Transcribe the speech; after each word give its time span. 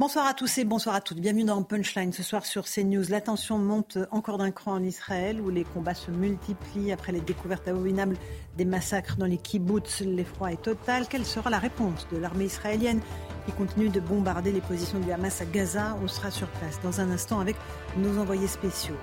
Bonsoir 0.00 0.26
à 0.26 0.34
tous 0.34 0.58
et 0.58 0.64
bonsoir 0.64 0.96
à 0.96 1.00
toutes. 1.00 1.20
Bienvenue 1.20 1.44
dans 1.44 1.62
Punchline 1.62 2.12
ce 2.12 2.24
soir 2.24 2.44
sur 2.44 2.64
CNews. 2.64 3.04
La 3.10 3.20
tension 3.20 3.58
monte 3.58 3.96
encore 4.10 4.38
d'un 4.38 4.50
cran 4.50 4.72
en 4.72 4.82
Israël 4.82 5.40
où 5.40 5.50
les 5.50 5.62
combats 5.62 5.94
se 5.94 6.10
multiplient 6.10 6.90
après 6.90 7.12
les 7.12 7.20
découvertes 7.20 7.68
abominables 7.68 8.16
des 8.56 8.64
massacres 8.64 9.14
dans 9.16 9.26
les 9.26 9.36
kibbutz. 9.36 10.00
L'effroi 10.00 10.50
est 10.50 10.60
total. 10.60 11.06
Quelle 11.06 11.24
sera 11.24 11.48
la 11.48 11.60
réponse 11.60 12.08
de 12.10 12.16
l'armée 12.16 12.46
israélienne 12.46 13.00
qui 13.46 13.52
continue 13.52 13.88
de 13.88 14.00
bombarder 14.00 14.50
les 14.50 14.60
positions 14.60 14.98
du 14.98 15.12
Hamas 15.12 15.40
à 15.40 15.44
Gaza? 15.44 15.96
On 16.02 16.08
sera 16.08 16.32
sur 16.32 16.48
place 16.48 16.80
dans 16.82 17.00
un 17.00 17.12
instant 17.12 17.38
avec 17.38 17.54
nos 17.96 18.18
envoyés 18.18 18.48
spéciaux. 18.48 18.96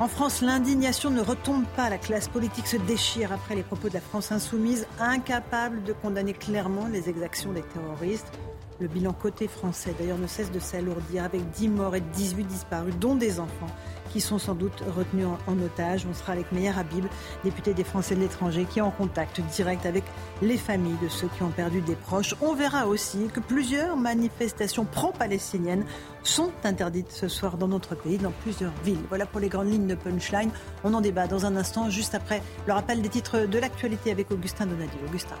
En 0.00 0.08
France, 0.08 0.42
l'indignation 0.42 1.10
ne 1.10 1.20
retombe 1.20 1.66
pas. 1.76 1.88
La 1.88 1.98
classe 1.98 2.26
politique 2.26 2.66
se 2.66 2.78
déchire 2.78 3.32
après 3.32 3.54
les 3.54 3.62
propos 3.62 3.88
de 3.88 3.94
la 3.94 4.00
France 4.00 4.32
insoumise, 4.32 4.88
incapable 4.98 5.84
de 5.84 5.92
condamner 5.92 6.32
clairement 6.32 6.88
les 6.88 7.08
exactions 7.08 7.52
des 7.52 7.62
terroristes. 7.62 8.32
Le 8.78 8.88
bilan 8.88 9.14
côté 9.14 9.48
français, 9.48 9.94
d'ailleurs, 9.98 10.18
ne 10.18 10.26
cesse 10.26 10.52
de 10.52 10.58
s'alourdir 10.58 11.24
avec 11.24 11.50
10 11.52 11.68
morts 11.68 11.96
et 11.96 12.02
18 12.02 12.44
disparus, 12.44 12.94
dont 13.00 13.14
des 13.14 13.40
enfants 13.40 13.70
qui 14.12 14.20
sont 14.20 14.38
sans 14.38 14.54
doute 14.54 14.82
retenus 14.94 15.26
en, 15.26 15.58
otage. 15.60 16.06
On 16.08 16.14
sera 16.14 16.32
avec 16.32 16.52
Meyer 16.52 16.72
Habib, 16.76 17.06
député 17.42 17.72
des 17.72 17.84
Français 17.84 18.14
de 18.14 18.20
l'étranger, 18.20 18.66
qui 18.68 18.78
est 18.78 18.82
en 18.82 18.90
contact 18.90 19.40
direct 19.40 19.86
avec 19.86 20.04
les 20.42 20.58
familles 20.58 20.96
de 21.02 21.08
ceux 21.08 21.28
qui 21.28 21.42
ont 21.42 21.50
perdu 21.50 21.80
des 21.80 21.96
proches. 21.96 22.34
On 22.42 22.54
verra 22.54 22.86
aussi 22.86 23.28
que 23.32 23.40
plusieurs 23.40 23.96
manifestations 23.96 24.84
pro-palestiniennes 24.84 25.84
sont 26.22 26.52
interdites 26.64 27.12
ce 27.12 27.28
soir 27.28 27.56
dans 27.56 27.68
notre 27.68 27.94
pays, 27.94 28.18
dans 28.18 28.32
plusieurs 28.42 28.72
villes. 28.84 29.02
Voilà 29.08 29.24
pour 29.24 29.40
les 29.40 29.48
grandes 29.48 29.70
lignes 29.70 29.86
de 29.86 29.94
Punchline. 29.94 30.50
On 30.84 30.92
en 30.92 31.00
débat 31.00 31.26
dans 31.26 31.46
un 31.46 31.56
instant, 31.56 31.88
juste 31.88 32.14
après 32.14 32.42
le 32.66 32.74
rappel 32.74 33.00
des 33.00 33.08
titres 33.08 33.46
de 33.46 33.58
l'actualité 33.58 34.10
avec 34.10 34.30
Augustin 34.30 34.66
Donadieu. 34.66 35.00
Augustin. 35.08 35.36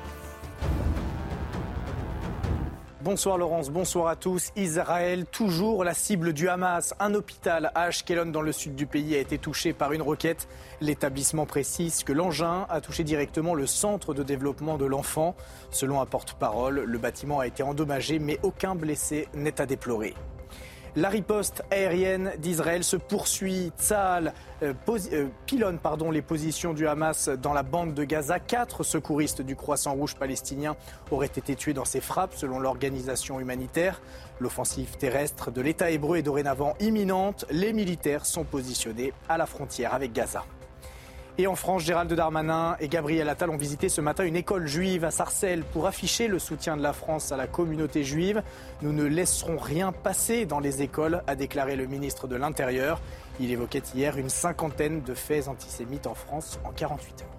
Bonsoir 3.06 3.38
Laurence, 3.38 3.70
bonsoir 3.70 4.08
à 4.08 4.16
tous. 4.16 4.50
Israël, 4.56 5.26
toujours 5.26 5.84
la 5.84 5.94
cible 5.94 6.32
du 6.32 6.48
Hamas. 6.48 6.92
Un 6.98 7.14
hôpital 7.14 7.70
à 7.76 7.82
Ashkelon 7.82 8.32
dans 8.32 8.42
le 8.42 8.50
sud 8.50 8.74
du 8.74 8.86
pays 8.86 9.14
a 9.14 9.20
été 9.20 9.38
touché 9.38 9.72
par 9.72 9.92
une 9.92 10.02
roquette. 10.02 10.48
L'établissement 10.80 11.46
précise 11.46 12.02
que 12.02 12.12
l'engin 12.12 12.66
a 12.68 12.80
touché 12.80 13.04
directement 13.04 13.54
le 13.54 13.68
centre 13.68 14.12
de 14.12 14.24
développement 14.24 14.76
de 14.76 14.86
l'enfant. 14.86 15.36
Selon 15.70 16.00
un 16.00 16.06
porte-parole, 16.06 16.80
le 16.80 16.98
bâtiment 16.98 17.38
a 17.38 17.46
été 17.46 17.62
endommagé 17.62 18.18
mais 18.18 18.40
aucun 18.42 18.74
blessé 18.74 19.28
n'est 19.34 19.60
à 19.60 19.66
déplorer. 19.66 20.14
La 20.98 21.10
riposte 21.10 21.62
aérienne 21.70 22.32
d'Israël 22.38 22.82
se 22.82 22.96
poursuit. 22.96 23.70
Tsahal 23.78 24.32
euh, 24.62 24.72
euh, 25.12 25.26
pilonne 25.44 25.78
les 26.10 26.22
positions 26.22 26.72
du 26.72 26.88
Hamas 26.88 27.28
dans 27.28 27.52
la 27.52 27.62
bande 27.62 27.92
de 27.92 28.02
Gaza. 28.02 28.40
Quatre 28.40 28.82
secouristes 28.82 29.42
du 29.42 29.56
Croissant 29.56 29.92
Rouge 29.92 30.14
palestinien 30.14 30.74
auraient 31.10 31.26
été 31.26 31.54
tués 31.54 31.74
dans 31.74 31.84
ces 31.84 32.00
frappes, 32.00 32.32
selon 32.34 32.58
l'organisation 32.60 33.38
humanitaire. 33.40 34.00
L'offensive 34.40 34.96
terrestre 34.96 35.50
de 35.50 35.60
l'État 35.60 35.90
hébreu 35.90 36.16
est 36.16 36.22
dorénavant 36.22 36.72
imminente. 36.80 37.44
Les 37.50 37.74
militaires 37.74 38.24
sont 38.24 38.44
positionnés 38.44 39.12
à 39.28 39.36
la 39.36 39.44
frontière 39.44 39.92
avec 39.92 40.14
Gaza. 40.14 40.44
Et 41.38 41.46
en 41.46 41.54
France, 41.54 41.82
Gérald 41.82 42.10
Darmanin 42.10 42.76
et 42.80 42.88
Gabriel 42.88 43.28
Attal 43.28 43.50
ont 43.50 43.58
visité 43.58 43.90
ce 43.90 44.00
matin 44.00 44.24
une 44.24 44.36
école 44.36 44.66
juive 44.66 45.04
à 45.04 45.10
Sarcelles 45.10 45.64
pour 45.64 45.86
afficher 45.86 46.28
le 46.28 46.38
soutien 46.38 46.78
de 46.78 46.82
la 46.82 46.94
France 46.94 47.30
à 47.30 47.36
la 47.36 47.46
communauté 47.46 48.04
juive. 48.04 48.42
Nous 48.80 48.92
ne 48.92 49.04
laisserons 49.04 49.58
rien 49.58 49.92
passer 49.92 50.46
dans 50.46 50.60
les 50.60 50.80
écoles, 50.80 51.22
a 51.26 51.34
déclaré 51.34 51.76
le 51.76 51.84
ministre 51.86 52.26
de 52.26 52.36
l'Intérieur. 52.36 53.02
Il 53.38 53.50
évoquait 53.50 53.82
hier 53.94 54.16
une 54.16 54.30
cinquantaine 54.30 55.02
de 55.02 55.12
faits 55.12 55.48
antisémites 55.48 56.06
en 56.06 56.14
France 56.14 56.58
en 56.64 56.72
48 56.72 57.22
heures. 57.22 57.35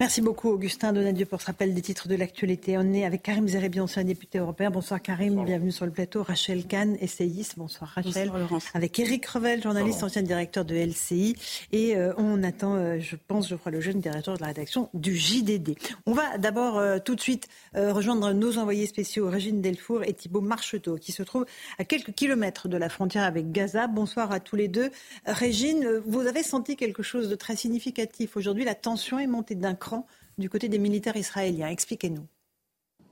Merci 0.00 0.20
beaucoup, 0.20 0.50
Augustin 0.50 0.92
Donadieu, 0.92 1.26
pour 1.26 1.40
ce 1.40 1.46
rappel 1.46 1.74
des 1.74 1.82
titres 1.82 2.06
de 2.06 2.14
l'actualité. 2.14 2.78
On 2.78 2.92
est 2.92 3.04
avec 3.04 3.20
Karim 3.20 3.48
Zerebi, 3.48 3.80
ancien 3.80 4.04
député 4.04 4.38
européen. 4.38 4.70
Bonsoir, 4.70 5.02
Karim. 5.02 5.44
Bienvenue 5.44 5.72
sur 5.72 5.86
le 5.86 5.90
plateau. 5.90 6.22
Rachel 6.22 6.66
Kahn, 6.68 6.96
essayiste. 7.00 7.54
Bonsoir, 7.56 7.90
Rachel. 7.96 8.28
Bonsoir, 8.28 8.38
Laurence. 8.38 8.66
Avec 8.74 8.96
Eric 9.00 9.26
Revel, 9.26 9.60
journaliste, 9.60 10.04
ancien 10.04 10.22
directeur 10.22 10.64
de 10.64 10.76
LCI. 10.76 11.34
Et 11.72 11.96
euh, 11.96 12.12
on 12.16 12.44
attend, 12.44 12.76
euh, 12.76 13.00
je 13.00 13.16
pense, 13.16 13.48
Geoffroy 13.48 13.72
Lejeune, 13.72 13.98
directeur 13.98 14.36
de 14.36 14.40
la 14.40 14.46
rédaction 14.46 14.88
du 14.94 15.16
JDD. 15.16 15.76
On 16.06 16.12
va 16.12 16.38
d'abord 16.38 16.78
euh, 16.78 17.00
tout 17.04 17.16
de 17.16 17.20
suite 17.20 17.48
euh, 17.74 17.92
rejoindre 17.92 18.32
nos 18.32 18.56
envoyés 18.56 18.86
spéciaux, 18.86 19.28
Régine 19.28 19.60
Delfour 19.60 20.04
et 20.04 20.12
Thibault 20.12 20.42
Marcheteau, 20.42 20.94
qui 20.94 21.10
se 21.10 21.24
trouvent 21.24 21.46
à 21.76 21.84
quelques 21.84 22.12
kilomètres 22.12 22.68
de 22.68 22.76
la 22.76 22.88
frontière 22.88 23.24
avec 23.24 23.50
Gaza. 23.50 23.88
Bonsoir 23.88 24.30
à 24.30 24.38
tous 24.38 24.54
les 24.54 24.68
deux. 24.68 24.92
Régine, 25.26 26.00
vous 26.06 26.20
avez 26.20 26.44
senti 26.44 26.76
quelque 26.76 27.02
chose 27.02 27.28
de 27.28 27.34
très 27.34 27.56
significatif. 27.56 28.36
Aujourd'hui, 28.36 28.64
la 28.64 28.76
tension 28.76 29.18
est 29.18 29.26
montée 29.26 29.56
d'un 29.56 29.74
cran 29.74 29.87
du 30.38 30.48
côté 30.48 30.68
des 30.68 30.78
militaires 30.78 31.16
israéliens. 31.16 31.68
Expliquez-nous. 31.68 32.26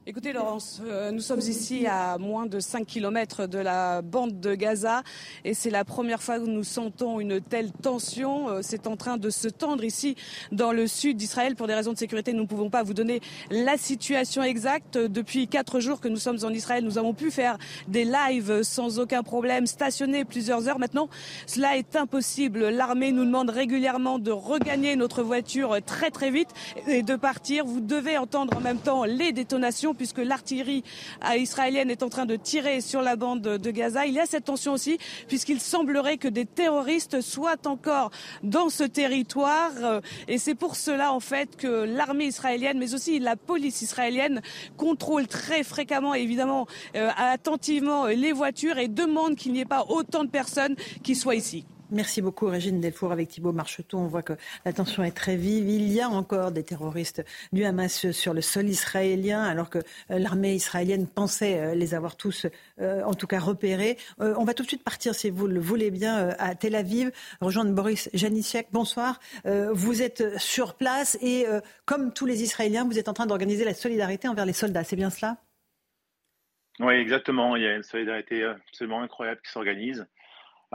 Écoutez 0.08 0.32
Laurence, 0.32 0.80
euh, 0.86 1.10
nous 1.10 1.18
sommes 1.18 1.40
ici 1.40 1.84
à 1.84 2.16
moins 2.16 2.46
de 2.46 2.60
5 2.60 2.86
km 2.86 3.48
de 3.48 3.58
la 3.58 4.02
bande 4.02 4.38
de 4.38 4.54
Gaza 4.54 5.02
et 5.44 5.52
c'est 5.52 5.68
la 5.68 5.84
première 5.84 6.22
fois 6.22 6.38
que 6.38 6.44
nous 6.44 6.62
sentons 6.62 7.18
une 7.18 7.40
telle 7.40 7.72
tension. 7.72 8.48
Euh, 8.48 8.60
c'est 8.62 8.86
en 8.86 8.96
train 8.96 9.16
de 9.16 9.30
se 9.30 9.48
tendre 9.48 9.82
ici 9.82 10.14
dans 10.52 10.70
le 10.70 10.86
sud 10.86 11.16
d'Israël. 11.16 11.56
Pour 11.56 11.66
des 11.66 11.74
raisons 11.74 11.92
de 11.92 11.98
sécurité, 11.98 12.32
nous 12.34 12.42
ne 12.42 12.46
pouvons 12.46 12.70
pas 12.70 12.84
vous 12.84 12.94
donner 12.94 13.20
la 13.50 13.76
situation 13.76 14.44
exacte. 14.44 14.96
Depuis 14.96 15.48
quatre 15.48 15.80
jours 15.80 16.00
que 16.00 16.06
nous 16.06 16.18
sommes 16.18 16.38
en 16.44 16.50
Israël, 16.50 16.84
nous 16.84 16.98
avons 16.98 17.12
pu 17.12 17.32
faire 17.32 17.58
des 17.88 18.04
lives 18.04 18.62
sans 18.62 19.00
aucun 19.00 19.24
problème, 19.24 19.66
stationner 19.66 20.24
plusieurs 20.24 20.68
heures. 20.68 20.78
Maintenant, 20.78 21.08
cela 21.48 21.76
est 21.76 21.96
impossible. 21.96 22.68
L'armée 22.68 23.10
nous 23.10 23.24
demande 23.24 23.50
régulièrement 23.50 24.20
de 24.20 24.30
regagner 24.30 24.94
notre 24.94 25.24
voiture 25.24 25.78
très 25.84 26.12
très 26.12 26.30
vite 26.30 26.50
et 26.86 27.02
de 27.02 27.16
partir. 27.16 27.64
Vous 27.64 27.80
devez 27.80 28.18
entendre 28.18 28.56
en 28.56 28.60
même 28.60 28.78
temps 28.78 29.02
les 29.02 29.32
détonations 29.32 29.95
puisque 29.96 30.18
l'artillerie 30.18 30.84
euh, 31.24 31.36
israélienne 31.36 31.90
est 31.90 32.02
en 32.02 32.08
train 32.08 32.26
de 32.26 32.36
tirer 32.36 32.80
sur 32.80 33.02
la 33.02 33.16
bande 33.16 33.42
de 33.42 33.70
Gaza. 33.70 34.06
Il 34.06 34.14
y 34.14 34.20
a 34.20 34.26
cette 34.26 34.44
tension 34.44 34.72
aussi, 34.72 34.98
puisqu'il 35.28 35.60
semblerait 35.60 36.18
que 36.18 36.28
des 36.28 36.46
terroristes 36.46 37.20
soient 37.20 37.66
encore 37.66 38.10
dans 38.42 38.68
ce 38.68 38.84
territoire. 38.84 39.72
Euh, 39.82 40.00
Et 40.28 40.38
c'est 40.38 40.54
pour 40.54 40.76
cela, 40.76 41.12
en 41.12 41.20
fait, 41.20 41.56
que 41.56 41.84
l'armée 41.84 42.26
israélienne, 42.26 42.78
mais 42.78 42.94
aussi 42.94 43.18
la 43.18 43.36
police 43.36 43.82
israélienne, 43.82 44.42
contrôle 44.76 45.26
très 45.26 45.62
fréquemment, 45.64 46.14
évidemment, 46.14 46.66
euh, 46.94 47.10
attentivement 47.16 48.06
les 48.06 48.32
voitures 48.32 48.78
et 48.78 48.88
demande 48.88 49.36
qu'il 49.36 49.52
n'y 49.52 49.60
ait 49.60 49.64
pas 49.64 49.84
autant 49.88 50.24
de 50.24 50.30
personnes 50.30 50.76
qui 51.02 51.14
soient 51.14 51.34
ici. 51.34 51.64
Merci 51.92 52.20
beaucoup, 52.20 52.46
Régine 52.46 52.80
Delfour, 52.80 53.12
avec 53.12 53.28
Thibault 53.28 53.52
Marcheteau. 53.52 53.98
On 53.98 54.08
voit 54.08 54.22
que 54.22 54.32
la 54.64 54.72
tension 54.72 55.04
est 55.04 55.12
très 55.12 55.36
vive. 55.36 55.68
Il 55.68 55.92
y 55.92 56.00
a 56.00 56.08
encore 56.08 56.50
des 56.50 56.64
terroristes 56.64 57.24
du 57.52 57.64
Hamas 57.64 58.10
sur 58.10 58.34
le 58.34 58.40
sol 58.40 58.68
israélien, 58.68 59.44
alors 59.44 59.70
que 59.70 59.78
euh, 59.78 60.18
l'armée 60.18 60.54
israélienne 60.54 61.06
pensait 61.06 61.60
euh, 61.60 61.74
les 61.76 61.94
avoir 61.94 62.16
tous, 62.16 62.46
euh, 62.80 63.04
en 63.04 63.14
tout 63.14 63.28
cas, 63.28 63.38
repérés. 63.38 63.98
On 64.18 64.44
va 64.44 64.54
tout 64.54 64.64
de 64.64 64.68
suite 64.68 64.82
partir, 64.82 65.14
si 65.14 65.30
vous 65.30 65.46
le 65.46 65.60
voulez 65.60 65.92
bien, 65.92 66.30
à 66.40 66.56
Tel 66.56 66.74
Aviv, 66.74 67.12
rejoindre 67.40 67.72
Boris 67.72 68.10
Janiciak. 68.14 68.68
Bonsoir. 68.72 69.20
Vous 69.44 70.02
êtes 70.02 70.38
sur 70.38 70.74
place 70.74 71.16
et, 71.20 71.46
comme 71.84 72.12
tous 72.12 72.26
les 72.26 72.42
Israéliens, 72.42 72.84
vous 72.84 72.98
êtes 72.98 73.08
en 73.08 73.12
train 73.12 73.26
d'organiser 73.26 73.64
la 73.64 73.74
solidarité 73.74 74.28
envers 74.28 74.46
les 74.46 74.52
soldats. 74.52 74.84
C'est 74.84 74.96
bien 74.96 75.10
cela? 75.10 75.36
Oui, 76.80 76.94
exactement. 76.94 77.56
Il 77.56 77.62
y 77.62 77.66
a 77.66 77.76
une 77.76 77.82
solidarité 77.82 78.44
absolument 78.44 79.02
incroyable 79.02 79.40
qui 79.44 79.50
s'organise. 79.52 80.06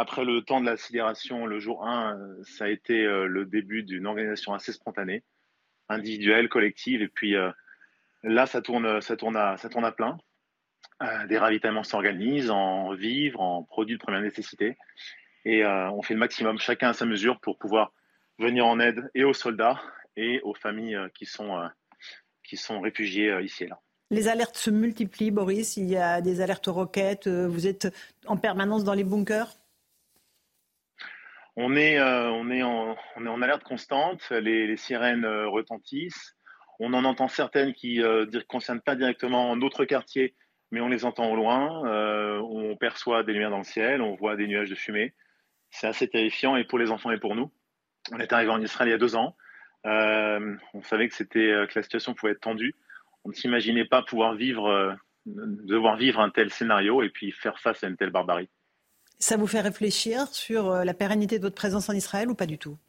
Après 0.01 0.25
le 0.25 0.41
temps 0.41 0.59
de 0.59 0.65
la 0.65 0.77
sidération, 0.77 1.45
le 1.45 1.59
jour 1.59 1.87
1, 1.87 2.17
euh, 2.17 2.43
ça 2.43 2.63
a 2.63 2.69
été 2.69 3.05
euh, 3.05 3.27
le 3.27 3.45
début 3.45 3.83
d'une 3.83 4.07
organisation 4.07 4.51
assez 4.55 4.71
spontanée, 4.71 5.21
individuelle, 5.89 6.49
collective. 6.49 7.03
Et 7.03 7.07
puis 7.07 7.35
euh, 7.35 7.51
là, 8.23 8.47
ça 8.47 8.63
tourne, 8.63 8.87
à, 8.87 9.91
plein. 9.91 10.17
Des 11.29 11.37
ravitaillements 11.37 11.83
s'organisent 11.83 12.49
en 12.49 12.95
vivres, 12.95 13.41
en 13.41 13.61
produits 13.61 13.97
de 13.97 14.01
première 14.01 14.21
nécessité. 14.21 14.75
Et 15.45 15.63
on 15.65 16.01
fait 16.01 16.15
le 16.15 16.19
maximum, 16.19 16.57
chacun 16.57 16.89
à 16.89 16.93
sa 16.93 17.05
mesure, 17.05 17.39
pour 17.39 17.59
pouvoir 17.59 17.93
venir 18.39 18.65
en 18.65 18.79
aide 18.79 19.07
et 19.13 19.23
aux 19.23 19.35
soldats 19.35 19.79
et 20.15 20.41
aux 20.41 20.55
familles 20.55 20.97
qui 21.13 21.27
sont, 21.27 21.61
qui 22.43 22.57
sont 22.57 22.81
réfugiées 22.81 23.39
ici 23.43 23.65
et 23.65 23.67
là. 23.67 23.79
Les 24.11 24.27
alertes 24.27 24.57
se 24.57 24.69
multiplient, 24.69 25.31
Boris. 25.31 25.77
Il 25.77 25.89
y 25.89 25.95
a 25.95 26.19
des 26.19 26.41
alertes 26.41 26.67
roquettes. 26.67 27.27
Euh, 27.27 27.47
Vous 27.47 27.65
êtes 27.65 27.87
en 28.27 28.35
permanence 28.35 28.83
dans 28.83 28.93
les 28.93 29.05
bunkers? 29.05 29.57
On 31.57 31.75
est, 31.75 31.99
euh, 31.99 32.29
on 32.29 32.49
est, 32.49 32.63
en, 32.63 33.41
alerte 33.41 33.63
constante, 33.63 34.29
les, 34.29 34.77
sirènes 34.77 35.25
euh, 35.25 35.49
retentissent. 35.49 36.35
On 36.79 36.93
en 36.93 37.03
entend 37.03 37.27
certaines 37.27 37.73
qui 37.73 37.99
ne 37.99 38.39
concernent 38.41 38.81
pas 38.81 38.95
directement 38.95 39.55
notre 39.55 39.85
quartier, 39.85 40.35
mais 40.71 40.81
on 40.81 40.87
les 40.87 41.05
entend 41.05 41.29
au 41.29 41.35
loin. 41.35 41.83
on 42.41 42.75
perçoit 42.75 43.23
des 43.23 43.33
lumières 43.33 43.51
dans 43.51 43.59
le 43.59 43.63
ciel, 43.63 44.01
on 44.01 44.15
voit 44.15 44.35
des 44.35 44.47
nuages 44.47 44.69
de 44.71 44.75
fumée. 44.75 45.13
C'est 45.69 45.85
assez 45.85 46.07
terrifiant 46.07 46.55
et 46.55 46.63
pour 46.63 46.79
les 46.79 46.89
enfants 46.89 47.11
et 47.11 47.19
pour 47.19 47.35
nous. 47.35 47.51
On 48.11 48.19
est 48.19 48.33
arrivé 48.33 48.49
en 48.49 48.59
Israël 48.61 48.89
il 48.89 48.91
y 48.93 48.95
a 48.95 48.97
deux 48.97 49.15
ans. 49.15 49.35
on 49.83 50.81
savait 50.81 51.07
que, 51.07 51.23
que 51.23 51.71
la 51.75 51.83
situation 51.83 52.15
pouvait 52.15 52.31
être 52.31 52.41
tendue. 52.41 52.73
On 53.25 53.29
ne 53.29 53.35
s'imaginait 53.35 53.85
pas 53.85 54.01
pouvoir 54.01 54.33
vivre, 54.33 54.97
devoir 55.27 55.97
vivre 55.97 56.19
un 56.19 56.31
tel 56.31 56.49
scénario 56.49 57.03
et 57.03 57.09
puis 57.09 57.31
faire 57.31 57.59
face 57.59 57.83
à 57.83 57.87
une 57.89 57.97
telle 57.97 58.09
barbarie. 58.09 58.49
Ça 59.21 59.37
vous 59.37 59.45
fait 59.45 59.61
réfléchir 59.61 60.27
sur 60.29 60.71
euh, 60.71 60.83
la 60.83 60.95
pérennité 60.95 61.37
de 61.37 61.43
votre 61.43 61.55
présence 61.55 61.89
en 61.89 61.93
Israël 61.93 62.27
ou 62.31 62.33
pas 62.33 62.47
du 62.47 62.57
tout? 62.57 62.79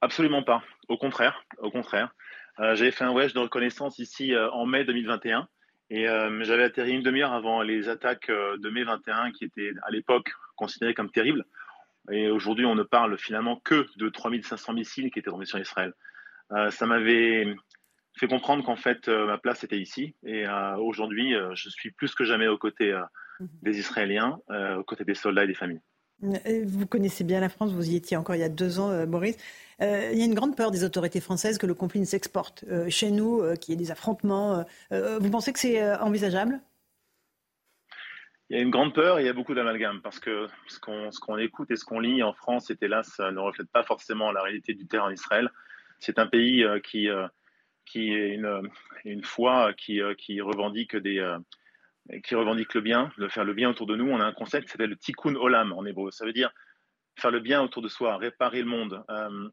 Absolument 0.00 0.42
pas. 0.42 0.62
Au 0.88 0.96
contraire, 0.96 1.44
au 1.58 1.70
contraire. 1.70 2.14
Euh, 2.60 2.74
j'avais 2.76 2.92
fait 2.92 3.04
un 3.04 3.12
voyage 3.12 3.34
de 3.34 3.38
reconnaissance 3.38 3.98
ici 3.98 4.32
euh, 4.32 4.50
en 4.52 4.64
mai 4.64 4.86
2021 4.86 5.48
et 5.90 6.06
j'avais 6.40 6.62
atterri 6.62 6.92
une 6.92 7.02
demi-heure 7.02 7.34
avant 7.34 7.60
les 7.60 7.90
attaques 7.90 8.30
de 8.30 8.70
mai 8.70 8.82
21 8.82 9.30
qui 9.32 9.44
étaient 9.44 9.72
à 9.82 9.90
l'époque 9.90 10.32
considérées 10.56 10.94
comme 10.94 11.10
terribles. 11.10 11.44
Et 12.10 12.30
aujourd'hui, 12.30 12.64
on 12.64 12.74
ne 12.74 12.82
parle 12.82 13.18
finalement 13.18 13.56
que 13.56 13.86
de 13.98 14.08
3500 14.08 14.72
missiles 14.72 15.10
qui 15.10 15.18
étaient 15.18 15.28
tombés 15.30 15.44
sur 15.44 15.58
Israël. 15.58 15.92
ça 16.70 16.86
m'avait 16.86 17.54
fait 18.16 18.26
comprendre 18.26 18.64
qu'en 18.64 18.76
fait, 18.76 19.06
ma 19.08 19.36
place 19.36 19.64
était 19.64 19.78
ici. 19.78 20.14
Et 20.24 20.46
aujourd'hui, 20.78 21.34
je 21.52 21.68
suis 21.68 21.90
plus 21.90 22.14
que 22.14 22.24
jamais 22.24 22.48
aux 22.48 22.56
côtés. 22.56 22.98
Des 23.40 23.78
Israéliens 23.78 24.38
euh, 24.50 24.76
aux 24.76 24.84
côtés 24.84 25.04
des 25.04 25.14
soldats 25.14 25.44
et 25.44 25.46
des 25.46 25.54
familles. 25.54 25.80
Euh, 26.24 26.62
vous 26.64 26.86
connaissez 26.86 27.24
bien 27.24 27.40
la 27.40 27.48
France, 27.48 27.72
vous 27.72 27.90
y 27.90 27.96
étiez 27.96 28.16
encore 28.16 28.36
il 28.36 28.40
y 28.40 28.44
a 28.44 28.48
deux 28.48 28.78
ans, 28.78 28.90
euh, 28.90 29.06
Boris. 29.06 29.36
il 29.80 30.16
y 30.16 30.22
a 30.22 30.24
une 30.24 30.34
grande 30.34 30.56
peur 30.56 30.70
des 30.70 30.84
autorités 30.84 31.20
françaises 31.20 31.58
que 31.58 31.66
le 31.66 31.74
conflit 31.74 32.00
ne 32.00 32.04
s'exporte 32.04 32.64
chez 32.88 33.10
nous, 33.10 33.42
qu'il 33.56 33.72
y 33.72 33.74
ait 33.74 33.80
des 33.80 33.90
affrontements. 33.90 34.64
vous 34.90 35.30
pensez 35.30 35.52
que 35.52 35.58
c'est 35.58 35.94
envisageable? 35.96 36.60
Il 38.48 38.56
y 38.56 38.60
a 38.60 38.62
une 38.62 38.70
grande 38.70 38.94
peur 38.94 39.18
et 39.18 39.22
il 39.22 39.26
y 39.26 39.28
a 39.28 39.32
beaucoup 39.32 39.54
d'amalgame 39.54 40.00
parce 40.02 40.20
que 40.20 40.46
ce 40.68 40.78
qu'on 40.78 41.38
écoute 41.38 41.70
et 41.72 41.76
ce 41.76 41.84
qu'on 41.84 41.98
lit 41.98 42.22
en 42.22 42.34
France, 42.34 42.70
et 42.70 42.76
ça 43.02 43.32
ne 43.32 43.40
reflète 43.40 43.68
pas 43.72 43.82
forcément 43.82 44.30
la 44.30 44.42
réalité 44.42 44.74
du 44.74 44.86
terrain 44.86 45.06
en 45.06 45.10
Israël. 45.10 45.50
C'est 45.98 46.20
un 46.20 46.26
pays 46.28 46.64
qui, 46.84 47.08
qui 47.84 48.12
est 48.12 48.34
une, 48.34 48.70
une 49.04 49.24
foi 49.24 49.72
qui, 49.72 50.00
qui 50.16 50.40
revendique 50.40 50.94
des, 50.94 51.18
qui 52.24 52.34
revendique 52.34 52.74
le 52.74 52.80
bien, 52.80 53.12
de 53.18 53.28
faire 53.28 53.44
le 53.44 53.54
bien 53.54 53.70
autour 53.70 53.86
de 53.86 53.96
nous. 53.96 54.10
On 54.10 54.20
a 54.20 54.24
un 54.24 54.32
concept 54.32 54.66
qui 54.66 54.72
s'appelle 54.72 54.90
le 54.90 54.96
tikkun 54.96 55.34
olam 55.34 55.72
en 55.72 55.84
hébreu. 55.84 56.10
Ça 56.10 56.24
veut 56.24 56.32
dire 56.32 56.50
faire 57.18 57.30
le 57.30 57.40
bien 57.40 57.62
autour 57.62 57.82
de 57.82 57.88
soi, 57.88 58.16
réparer 58.16 58.60
le 58.60 58.68
monde. 58.68 59.02
Euh, 59.10 59.48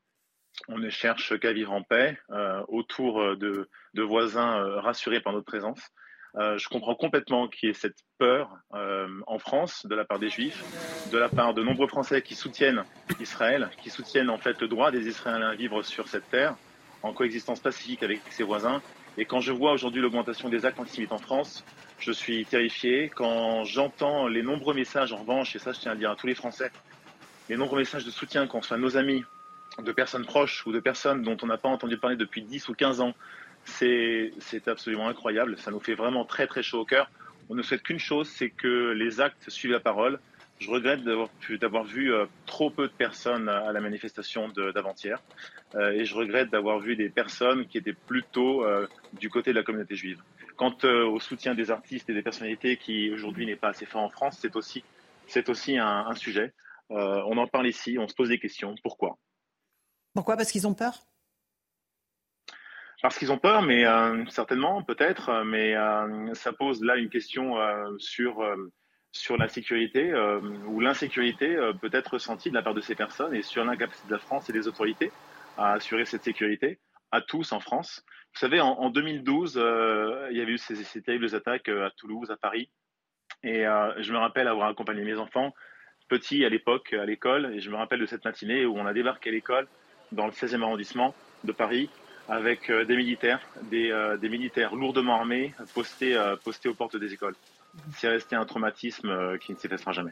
on 0.68 0.78
ne 0.78 0.90
cherche 0.90 1.38
qu'à 1.40 1.54
vivre 1.54 1.72
en 1.72 1.84
paix 1.84 2.20
euh, 2.32 2.64
autour 2.68 3.38
de, 3.38 3.70
de 3.94 4.04
voisins 4.04 4.58
euh, 4.58 4.80
rassurés 4.80 5.22
par 5.22 5.34
notre 5.34 5.46
présence. 5.46 5.80
je 6.36 6.68
comprends 6.70 6.96
complètement 6.96 7.48
qu'il 7.48 7.68
y 7.68 7.72
ait 7.72 7.76
cette 7.76 8.02
peur 8.18 8.52
en 8.72 9.40
France 9.40 9.86
de 9.86 9.96
la 9.96 10.06
part 10.06 10.20
des 10.20 10.30
Juifs, 10.30 10.64
de 11.12 11.18
la 11.18 11.30
part 11.30 11.54
de 11.54 11.64
nombreux 11.64 11.88
Français 11.88 12.22
qui 12.22 12.36
soutiennent 12.36 12.84
Israël, 13.20 13.70
qui 13.82 13.90
soutiennent 13.90 14.30
en 14.30 14.38
fait 14.38 14.62
le 14.62 14.68
droit 14.68 14.92
des 14.92 15.08
Israéliens 15.08 15.50
à 15.50 15.56
vivre 15.56 15.82
sur 15.82 16.08
cette 16.08 16.30
terre 16.30 16.56
en 17.02 17.14
coexistence 17.14 17.60
pacifique 17.60 18.04
avec 18.04 18.22
ses 18.30 18.44
voisins. 18.44 18.82
Et 19.18 19.26
quand 19.26 19.42
je 19.42 19.52
vois 19.52 19.72
aujourd'hui 19.72 20.02
l'augmentation 20.02 20.50
des 20.50 20.66
actes 20.66 20.80
antisémites 20.80 21.12
en 21.12 21.18
France, 21.18 21.66
je 22.00 22.12
suis 22.12 22.46
terrifié 22.46 23.10
quand 23.10 23.64
j'entends 23.66 24.28
les 24.28 24.42
nombreux 24.42 24.74
messages, 24.74 25.12
en 25.14 25.18
revanche, 25.18 25.56
et 25.56 25.60
ça 25.60 25.74
je 25.74 25.80
tiens 25.80 25.92
à 25.92 25.96
dire 25.96 26.12
à 26.12 26.16
tous 26.16 26.28
les 26.28 26.36
Français, 26.36 26.72
les 27.50 27.58
nombreux 27.58 27.80
messages 27.80 28.06
de 28.06 28.12
soutien 28.12 28.48
qu'on 28.48 28.62
soit 28.62 28.78
nos 28.78 28.98
amis, 28.98 29.24
de 29.84 29.92
personnes 29.92 30.26
proches 30.26 30.66
ou 30.66 30.72
de 30.72 30.80
personnes 30.80 31.24
dont 31.24 31.38
on 31.42 31.48
n'a 31.48 31.58
pas 31.58 31.70
entendu 31.70 31.98
parler 31.98 32.16
depuis 32.16 32.42
10 32.42 32.70
ou 32.70 32.74
15 32.74 33.02
ans. 33.02 33.14
C'est 33.66 34.32
absolument 34.68 35.10
incroyable, 35.10 35.58
ça 35.58 35.72
nous 35.72 35.80
fait 35.80 35.94
vraiment 35.94 36.26
très 36.26 36.48
très 36.48 36.64
chaud 36.64 36.80
au 36.80 36.86
cœur. 36.86 37.10
On 37.50 37.56
ne 37.56 37.62
souhaite 37.64 37.84
qu'une 37.84 38.00
chose, 38.00 38.30
c'est 38.30 38.50
que 38.50 38.92
les 38.92 39.22
actes 39.22 39.50
suivent 39.50 39.72
la 39.72 39.80
parole. 39.80 40.20
Je 40.60 40.70
regrette 40.70 41.04
d'avoir 41.04 41.84
vu 41.84 42.14
euh, 42.14 42.26
trop 42.46 42.70
peu 42.70 42.88
de 42.88 42.94
personnes 42.94 43.48
à 43.48 43.72
la 43.72 43.80
manifestation 43.80 44.50
d'avant-hier. 44.50 45.20
Euh, 45.76 45.92
et 45.92 46.06
je 46.06 46.14
regrette 46.16 46.50
d'avoir 46.50 46.80
vu 46.80 46.96
des 46.96 47.10
personnes 47.10 47.66
qui 47.66 47.78
étaient 47.78 47.94
plutôt 47.94 48.66
euh, 48.66 48.88
du 49.20 49.30
côté 49.30 49.52
de 49.52 49.56
la 49.56 49.64
communauté 49.64 49.96
juive. 49.96 50.22
Quant 50.60 50.76
euh, 50.84 51.06
au 51.06 51.22
soutien 51.22 51.56
des 51.56 51.72
artistes 51.72 52.10
et 52.10 52.14
des 52.14 52.22
personnalités 52.22 52.76
qui 52.76 53.10
aujourd'hui 53.12 53.46
n'est 53.46 53.56
pas 53.56 53.70
assez 53.70 53.86
fort 53.86 54.02
en 54.02 54.10
France, 54.10 54.40
c'est 54.42 54.58
aussi, 54.58 54.84
c'est 55.26 55.48
aussi 55.48 55.78
un, 55.78 56.14
sujet. 56.16 56.54
Euh, 56.92 57.24
on 57.28 57.38
en 57.38 57.48
parle 57.48 57.68
ici, 57.68 57.98
on 57.98 58.10
se 58.10 58.14
pose 58.14 58.28
des 58.28 58.40
questions. 58.40 58.76
Pourquoi? 58.84 59.18
Pourquoi? 60.14 60.36
Parce 60.36 60.52
qu'ils 60.52 60.68
ont 60.68 60.74
peur? 60.74 61.06
Parce 63.02 63.18
qu'ils 63.18 63.32
ont 63.32 63.38
peur, 63.38 63.62
mais 63.62 63.86
euh, 63.86 64.26
certainement, 64.26 64.84
peut-être, 64.84 65.46
mais 65.46 65.76
ça 66.34 66.52
pose 66.52 66.84
là 66.84 66.98
une 66.98 67.10
question 67.10 67.56
sur, 67.98 68.46
sur 69.14 69.38
la 69.38 69.48
sécurité 69.48 70.14
ou 70.68 70.82
l'insécurité 70.82 71.58
peut 71.80 71.92
être 71.94 72.16
ressentie 72.16 72.50
de 72.50 72.56
la 72.56 72.64
part 72.64 72.74
de 72.74 72.82
ces 72.82 72.96
personnes 72.96 73.34
et 73.34 73.44
sur 73.44 73.64
l'incapacité 73.64 74.10
de 74.10 74.14
la 74.14 74.20
France 74.20 74.50
et 74.50 74.54
des 74.54 74.68
autorités 74.68 75.14
à 75.58 75.72
assurer 75.72 76.04
cette 76.04 76.26
sécurité 76.26 76.80
à 77.12 77.22
tous 77.22 77.52
en 77.52 77.60
France. 77.60 78.04
Vous 78.34 78.40
savez, 78.40 78.62
en, 78.62 78.90
2012, 78.90 79.58
euh, 79.58 80.28
il 80.32 80.38
y 80.38 80.42
avait 80.42 80.54
eu 80.54 80.58
ces, 80.58 81.02
terribles 81.02 81.34
attaques 81.36 81.70
euh, 81.70 81.88
à 81.88 81.92
Toulouse, 81.92 82.30
à 82.32 82.38
Paris. 82.38 82.70
Et 83.44 83.66
euh, 83.66 83.92
je 84.02 84.14
me 84.14 84.18
rappelle 84.18 84.48
avoir 84.48 84.70
accompagné 84.70 85.04
mes 85.04 85.18
enfants, 85.18 85.54
petits 86.08 86.46
à 86.46 86.50
l'époque, 86.50 86.94
à 86.94 87.06
l'école. 87.06 87.54
Et 87.54 87.60
je 87.60 87.70
me 87.70 87.76
rappelle 87.76 88.00
de 88.00 88.06
cette 88.06 88.24
matinée 88.24 88.66
où 88.66 88.78
on 88.78 88.86
a 88.86 88.94
débarqué 88.94 89.30
à 89.30 89.34
l'école 89.34 89.68
dans 90.12 90.26
le 90.26 90.32
16e 90.32 90.62
arrondissement 90.62 91.16
de 91.44 91.52
Paris 91.52 91.90
avec 92.28 92.72
des 92.72 92.96
militaires, 92.96 93.42
des, 93.64 93.92
des, 94.22 94.30
militaires 94.30 94.76
lourdement 94.76 95.16
armés 95.16 95.56
postés, 95.74 96.16
postés 96.44 96.70
aux 96.70 96.76
portes 96.76 96.96
des 96.96 97.12
écoles. 97.12 97.34
C'est 97.94 98.08
resté 98.08 98.36
un 98.36 98.46
traumatisme 98.46 99.40
qui 99.40 99.52
ne 99.52 99.58
s'effacera 99.58 99.94
jamais. 99.94 100.12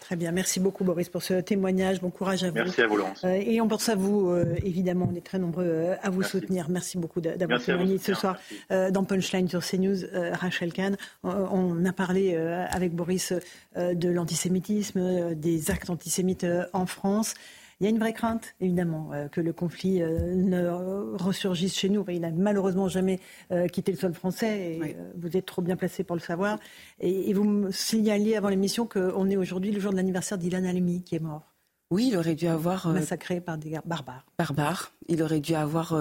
Très 0.00 0.16
bien, 0.16 0.32
merci 0.32 0.58
beaucoup 0.58 0.84
Boris 0.84 1.08
pour 1.08 1.22
ce 1.22 1.34
témoignage. 1.40 2.00
Bon 2.00 2.10
courage 2.10 2.44
à 2.44 2.48
vous. 2.48 2.54
Merci 2.54 2.80
à 2.80 2.86
vous 2.86 2.96
Laurence. 2.96 3.24
Euh, 3.24 3.34
et 3.34 3.60
on 3.60 3.68
pense 3.68 3.88
à 3.88 3.94
vous, 3.94 4.30
euh, 4.30 4.54
évidemment, 4.64 5.06
on 5.12 5.14
est 5.14 5.24
très 5.24 5.38
nombreux 5.38 5.66
euh, 5.66 5.94
à 6.02 6.08
vous 6.08 6.22
soutenir. 6.22 6.70
Merci 6.70 6.98
beaucoup 6.98 7.20
d'avoir 7.20 7.62
témoigné 7.62 7.98
ce 7.98 8.14
soir 8.14 8.38
dans 8.70 9.04
Punchline 9.04 9.48
sur 9.48 9.62
CNews. 9.62 9.98
Rachel 10.32 10.72
Kahn, 10.72 10.96
on 11.24 11.84
a 11.84 11.92
parlé 11.92 12.36
avec 12.36 12.94
Boris 12.94 13.32
de 13.76 14.08
l'antisémitisme, 14.08 15.34
des 15.34 15.70
actes 15.70 15.90
antisémites 15.90 16.46
en 16.72 16.86
France. 16.86 17.34
Il 17.80 17.84
y 17.84 17.86
a 17.86 17.90
une 17.90 17.98
vraie 18.00 18.12
crainte, 18.12 18.56
évidemment, 18.60 19.12
euh, 19.12 19.28
que 19.28 19.40
le 19.40 19.52
conflit 19.52 20.02
euh, 20.02 20.34
ne 20.34 20.68
ressurgisse 21.16 21.76
chez 21.76 21.88
nous. 21.88 22.04
Il 22.08 22.22
n'a 22.22 22.32
malheureusement 22.32 22.88
jamais 22.88 23.20
euh, 23.52 23.68
quitté 23.68 23.92
le 23.92 23.98
sol 23.98 24.14
français 24.14 24.72
et 24.72 24.96
vous 25.16 25.36
êtes 25.36 25.46
trop 25.46 25.62
bien 25.62 25.76
placé 25.76 26.02
pour 26.02 26.16
le 26.16 26.20
savoir. 26.20 26.58
Et, 26.98 27.32
vous 27.32 27.44
me 27.44 27.70
signaliez 27.70 28.34
avant 28.34 28.48
l'émission 28.48 28.86
qu'on 28.86 29.30
est 29.30 29.36
aujourd'hui 29.36 29.70
le 29.70 29.78
jour 29.78 29.92
de 29.92 29.96
l'anniversaire 29.96 30.38
d'Ilan 30.38 30.64
Halimi 30.64 31.04
qui 31.04 31.14
est 31.14 31.20
mort. 31.20 31.54
Oui, 31.90 32.08
il 32.10 32.16
aurait 32.16 32.34
dû 32.34 32.48
avoir... 32.48 32.88
Massacré 32.88 33.40
par 33.40 33.56
des 33.58 33.78
barbares. 33.84 34.26
Barbares. 34.36 34.92
Il 35.06 35.22
aurait 35.22 35.40
dû 35.40 35.54
avoir 35.54 35.94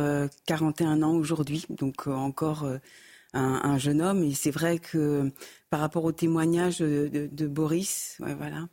41 0.47 1.03
ans 1.03 1.13
aujourd'hui, 1.13 1.65
donc 1.69 2.07
encore 2.07 2.67
un, 3.33 3.77
jeune 3.77 4.01
homme. 4.01 4.23
Et 4.23 4.33
c'est 4.33 4.51
vrai 4.51 4.79
que 4.79 5.31
par 5.69 5.79
rapport 5.79 6.03
au 6.03 6.11
témoignage 6.11 6.79
de, 6.79 7.47
Boris, 7.47 8.17
ouais, 8.19 8.33
voilà 8.33 8.67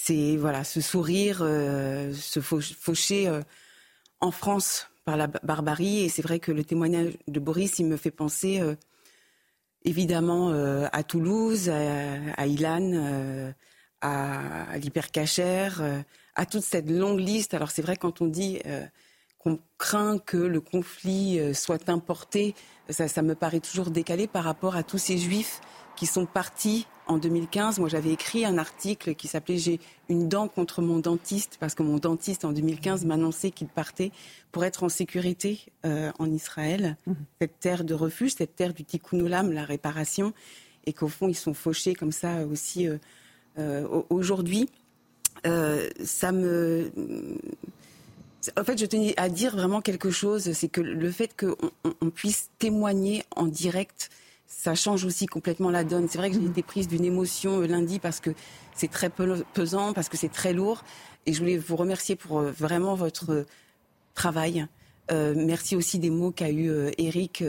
c'est 0.00 0.36
voilà 0.36 0.62
ce 0.62 0.80
sourire, 0.80 1.40
euh, 1.42 2.14
se 2.14 2.38
faucher 2.40 3.26
euh, 3.26 3.42
en 4.20 4.30
France 4.30 4.86
par 5.04 5.16
la 5.16 5.26
barbarie. 5.26 6.04
Et 6.04 6.08
c'est 6.08 6.22
vrai 6.22 6.38
que 6.38 6.52
le 6.52 6.62
témoignage 6.62 7.14
de 7.26 7.40
Boris, 7.40 7.80
il 7.80 7.86
me 7.86 7.96
fait 7.96 8.12
penser 8.12 8.60
euh, 8.60 8.76
évidemment 9.84 10.50
à 10.92 11.02
Toulouse, 11.02 11.68
à, 11.68 12.46
Ilan, 12.46 13.52
à, 14.00 14.72
à 14.72 14.78
à 16.34 16.46
toute 16.46 16.62
cette 16.62 16.88
longue 16.88 17.18
liste. 17.18 17.54
Alors 17.54 17.70
c'est 17.70 17.82
vrai 17.82 17.96
quand 17.96 18.20
on 18.20 18.26
dit 18.26 18.60
qu'on 19.38 19.58
craint 19.78 20.18
que 20.18 20.36
le 20.36 20.60
conflit 20.60 21.54
soit 21.54 21.88
importé, 21.88 22.54
ça, 22.88 23.08
ça 23.08 23.22
me 23.22 23.34
paraît 23.34 23.60
toujours 23.60 23.90
décalé 23.90 24.26
par 24.26 24.44
rapport 24.44 24.76
à 24.76 24.82
tous 24.82 24.98
ces 24.98 25.16
juifs 25.16 25.60
qui 25.96 26.06
sont 26.06 26.26
partis 26.26 26.86
en 27.08 27.18
2015, 27.18 27.78
moi 27.78 27.88
j'avais 27.88 28.12
écrit 28.12 28.44
un 28.44 28.58
article 28.58 29.14
qui 29.14 29.28
s'appelait 29.28 29.58
J'ai 29.58 29.80
une 30.08 30.28
dent 30.28 30.46
contre 30.46 30.82
mon 30.82 30.98
dentiste 30.98 31.56
parce 31.58 31.74
que 31.74 31.82
mon 31.82 31.96
dentiste 31.96 32.44
en 32.44 32.52
2015 32.52 33.04
m'annonçait 33.04 33.50
qu'il 33.50 33.66
partait 33.66 34.12
pour 34.52 34.64
être 34.64 34.84
en 34.84 34.88
sécurité 34.88 35.60
euh, 35.84 36.12
en 36.18 36.30
Israël, 36.30 36.96
mmh. 37.06 37.12
cette 37.40 37.60
terre 37.60 37.84
de 37.84 37.94
refuge, 37.94 38.34
cette 38.36 38.54
terre 38.54 38.74
du 38.74 38.84
tikkun 38.84 39.20
olam, 39.20 39.52
la 39.52 39.64
réparation, 39.64 40.32
et 40.86 40.92
qu'au 40.92 41.08
fond 41.08 41.28
ils 41.28 41.34
sont 41.34 41.54
fauchés 41.54 41.94
comme 41.94 42.12
ça 42.12 42.46
aussi 42.46 42.86
euh, 42.86 42.98
euh, 43.58 44.02
aujourd'hui. 44.10 44.68
ça 45.44 46.32
me 46.32 46.90
en 48.56 48.64
fait, 48.64 48.78
je 48.78 48.86
tenais 48.86 49.14
à 49.16 49.28
dire 49.28 49.54
vraiment 49.56 49.80
quelque 49.80 50.10
chose, 50.10 50.52
c'est 50.52 50.68
que 50.68 50.80
le 50.80 51.10
fait 51.10 51.34
qu'on 51.36 52.10
puisse 52.10 52.50
témoigner 52.58 53.24
en 53.34 53.46
direct 53.46 54.10
ça 54.48 54.74
change 54.74 55.04
aussi 55.04 55.26
complètement 55.26 55.70
la 55.70 55.84
donne. 55.84 56.08
C'est 56.08 56.18
vrai 56.18 56.30
que 56.30 56.36
j'ai 56.36 56.46
été 56.46 56.62
prise 56.62 56.88
d'une 56.88 57.04
émotion 57.04 57.60
euh, 57.60 57.66
lundi 57.66 58.00
parce 58.00 58.18
que 58.18 58.30
c'est 58.74 58.90
très 58.90 59.10
pesant, 59.10 59.92
parce 59.92 60.08
que 60.08 60.16
c'est 60.16 60.32
très 60.32 60.52
lourd. 60.52 60.82
Et 61.26 61.32
je 61.32 61.38
voulais 61.38 61.58
vous 61.58 61.76
remercier 61.76 62.16
pour 62.16 62.40
euh, 62.40 62.50
vraiment 62.50 62.94
votre 62.94 63.44
travail. 64.14 64.66
merci 65.10 65.76
aussi 65.76 66.00
des 66.00 66.10
mots 66.10 66.32
qu'a 66.32 66.50
eu 66.50 66.68
Eric 66.98 67.44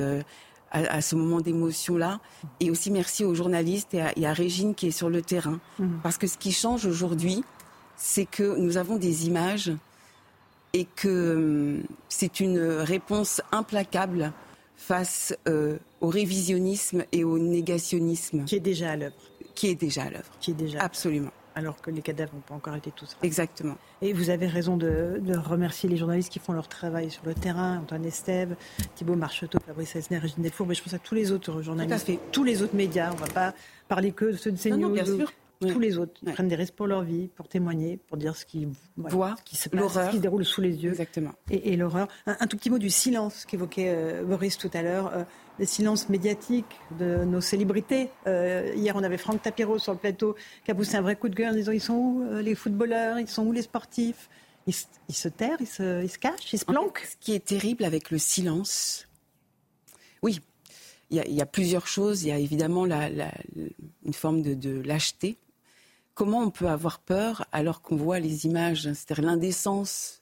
à, 0.72 1.02
ce 1.02 1.16
moment 1.16 1.42
d'émotion-là. 1.42 2.20
Et 2.60 2.70
aussi 2.70 2.92
merci 2.92 3.26
aux 3.26 3.34
journalistes 3.34 3.94
et 3.94 4.26
à, 4.26 4.34
Régine 4.34 4.76
qui 4.76 4.88
est 4.88 4.92
sur 4.92 5.10
le 5.10 5.22
terrain. 5.22 5.60
Mhm. 5.80 6.00
Parce 6.04 6.18
que 6.18 6.28
ce 6.28 6.38
qui 6.38 6.52
change 6.52 6.86
aujourd'hui, 6.86 7.44
c'est 7.98 8.26
que 8.26 8.56
nous 8.58 8.78
avons 8.78 8.98
des 8.98 9.28
images 9.28 9.72
et 10.74 10.86
que 10.86 11.36
hum, 11.36 11.84
c'est 12.08 12.40
une 12.40 12.60
réponse 12.60 13.42
implacable 13.52 14.32
face 14.78 15.36
euh, 15.48 15.78
au 16.02 16.08
révisionnisme 16.08 17.04
et 17.12 17.24
au 17.24 17.38
négationnisme. 17.40 18.46
Qui 18.46 18.56
est 18.56 18.60
déjà 18.60 18.92
à 18.92 18.96
l'œuvre. 18.96 19.16
Qui 19.56 19.68
est 19.68 19.76
déjà 19.76 20.04
à 20.04 20.10
l'œuvre. 20.10 20.32
Qui 20.40 20.52
est 20.52 20.56
déjà. 20.56 20.80
Absolument 20.80 21.32
alors 21.56 21.82
que 21.82 21.92
les 21.92 22.02
cadavres 22.02 22.34
n'ont 22.34 22.42
pas 22.42 22.56
encore 22.56 22.76
été 22.76 22.92
tous. 22.92 23.18
Exactement. 23.22 23.76
Et 24.02 24.14
vous 24.14 24.30
avez 24.30 24.48
raison 24.48 24.78
de, 24.78 25.22
remercier 25.38 25.90
les 25.90 25.98
journalistes 25.98 26.32
qui 26.32 26.40
font 26.40 26.54
leur 26.54 26.70
travail 26.70 27.12
sur 27.12 27.26
le 27.26 27.34
terrain, 27.34 27.80
Antoine 27.80 28.06
Estève, 28.06 28.56
Thibault 28.96 29.16
Marcheteau, 29.16 29.60
Fabrice 29.66 29.96
Elsner, 29.96 30.20
Régine 30.20 30.44
Delfour, 30.44 30.68
mais 30.68 30.76
je 30.76 30.84
pense 30.84 30.94
à 30.94 31.00
tous 31.00 31.16
les 31.16 31.32
autres 31.32 31.62
journalistes, 31.62 32.12
tous 32.32 32.44
les 32.44 32.62
autres 32.62 32.76
médias. 32.76 33.12
On 33.12 33.16
ne 33.16 33.20
va 33.20 33.28
pas 33.28 33.54
parler 33.90 34.12
que 34.14 34.26
de 34.26 34.38
ceux 34.38 34.52
de 34.52 34.58
CNews. 34.58 34.90
bien 34.90 35.06
sûr. 35.06 35.32
Tous 35.60 35.80
les 35.80 35.98
autres 35.98 36.14
prennent 36.34 36.48
des 36.48 36.56
risques 36.56 36.76
pour 36.76 36.88
leur 36.88 37.04
vie, 37.04 37.28
pour 37.36 37.50
témoigner, 37.50 37.98
pour 37.98 38.16
dire 38.16 38.34
ce 38.34 38.46
qui 38.46 38.66
voient, 38.96 39.36
qui 39.44 39.58
se 39.58 39.68
passe, 39.68 39.94
ce 39.94 40.10
qui 40.12 40.16
se 40.16 40.22
déroule 40.22 40.46
sous 40.46 40.62
les 40.62 40.84
yeux. 40.84 40.92
Exactement. 40.92 41.34
Et, 41.52 41.76
l'horreur. 41.76 42.08
Un, 42.26 42.48
tout 42.48 42.56
petit 42.56 42.70
mot 42.70 42.78
du 42.78 42.90
silence 42.90 43.44
qu'évoquait 43.44 43.90
euh, 43.90 44.24
Boris 44.24 44.58
tout 44.58 44.70
à 44.74 44.82
l'heure. 44.82 45.12
Euh, 45.14 45.24
le 45.60 45.66
silence 45.66 46.08
médiatique 46.08 46.80
de 46.98 47.26
nos 47.26 47.42
célébrités. 47.42 48.10
Euh, 48.26 48.72
hier, 48.74 48.96
on 48.96 49.04
avait 49.04 49.18
Franck 49.18 49.42
Tapiro 49.42 49.78
sur 49.80 49.92
le 49.92 50.00
plateau 50.00 50.38
qui 50.64 50.72
a 50.72 50.76
poussé 50.76 50.96
un 50.96 51.02
vrai 51.02 51.18
coup 51.18 51.28
de 51.28 51.36
gueule 51.36 51.50
en 51.50 51.56
disant 51.56 51.74
ils 51.74 51.82
sont 51.82 51.94
où 51.94 52.24
les 52.40 52.56
footballeurs, 52.56 53.20
ils 53.20 53.28
sont 53.28 53.46
où 53.46 53.52
les 53.52 53.64
sportifs? 53.64 54.30
Ils, 54.66 55.16
se 55.16 55.28
terrent, 55.28 55.58
ils 55.60 55.68
se, 55.68 56.04
ils 56.04 56.10
se, 56.10 56.20
cachent, 56.20 56.54
ils 56.54 56.60
se 56.60 56.66
planquent. 56.66 57.00
ce 57.00 57.16
qui 57.20 57.34
est 57.34 57.44
terrible 57.44 57.84
avec 57.84 58.12
le 58.12 58.20
silence, 58.20 59.08
oui, 60.22 60.40
il 61.10 61.18
y, 61.18 61.42
a 61.42 61.46
plusieurs 61.46 61.88
choses. 61.88 62.24
Il 62.24 62.30
y 62.30 62.32
a 62.32 62.38
évidemment 62.38 62.86
la, 62.86 63.10
une 64.06 64.14
forme 64.14 64.44
de, 64.44 64.54
de 64.54 64.80
lâcheté 64.82 65.38
comment 66.20 66.40
on 66.40 66.50
peut 66.50 66.68
avoir 66.68 67.00
peur 67.00 67.46
alors 67.54 67.82
qu'on 67.82 67.96
voit 67.96 68.20
les 68.20 68.46
images 68.46 68.92
C'est-à-dire 68.92 69.24
l'indécence 69.24 70.22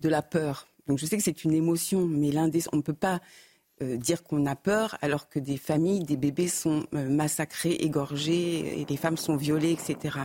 de 0.00 0.10
la 0.10 0.20
peur. 0.20 0.66
Je 0.94 1.06
sais 1.06 1.16
que 1.16 1.22
c'est 1.22 1.44
une 1.44 1.54
émotion, 1.54 2.04
mais 2.04 2.30
on 2.36 2.76
ne 2.76 2.82
peut 2.82 2.92
pas 2.92 3.20
euh, 3.80 3.96
dire 3.96 4.22
qu'on 4.22 4.44
a 4.44 4.54
peur 4.54 4.98
alors 5.00 5.30
que 5.30 5.38
des 5.38 5.56
familles, 5.56 6.04
des 6.04 6.18
bébés 6.18 6.48
sont 6.48 6.84
euh, 6.92 7.08
massacrés, 7.08 7.72
égorgés, 7.72 8.82
et 8.82 8.84
les 8.86 8.96
femmes 8.98 9.16
sont 9.16 9.36
violées, 9.36 9.72
etc. 9.72 10.18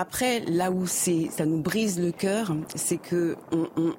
Après, 0.00 0.38
là 0.46 0.70
où 0.70 0.86
c'est, 0.86 1.28
ça 1.28 1.44
nous 1.44 1.60
brise 1.60 1.98
le 1.98 2.12
cœur, 2.12 2.54
c'est 2.76 2.98
que 2.98 3.34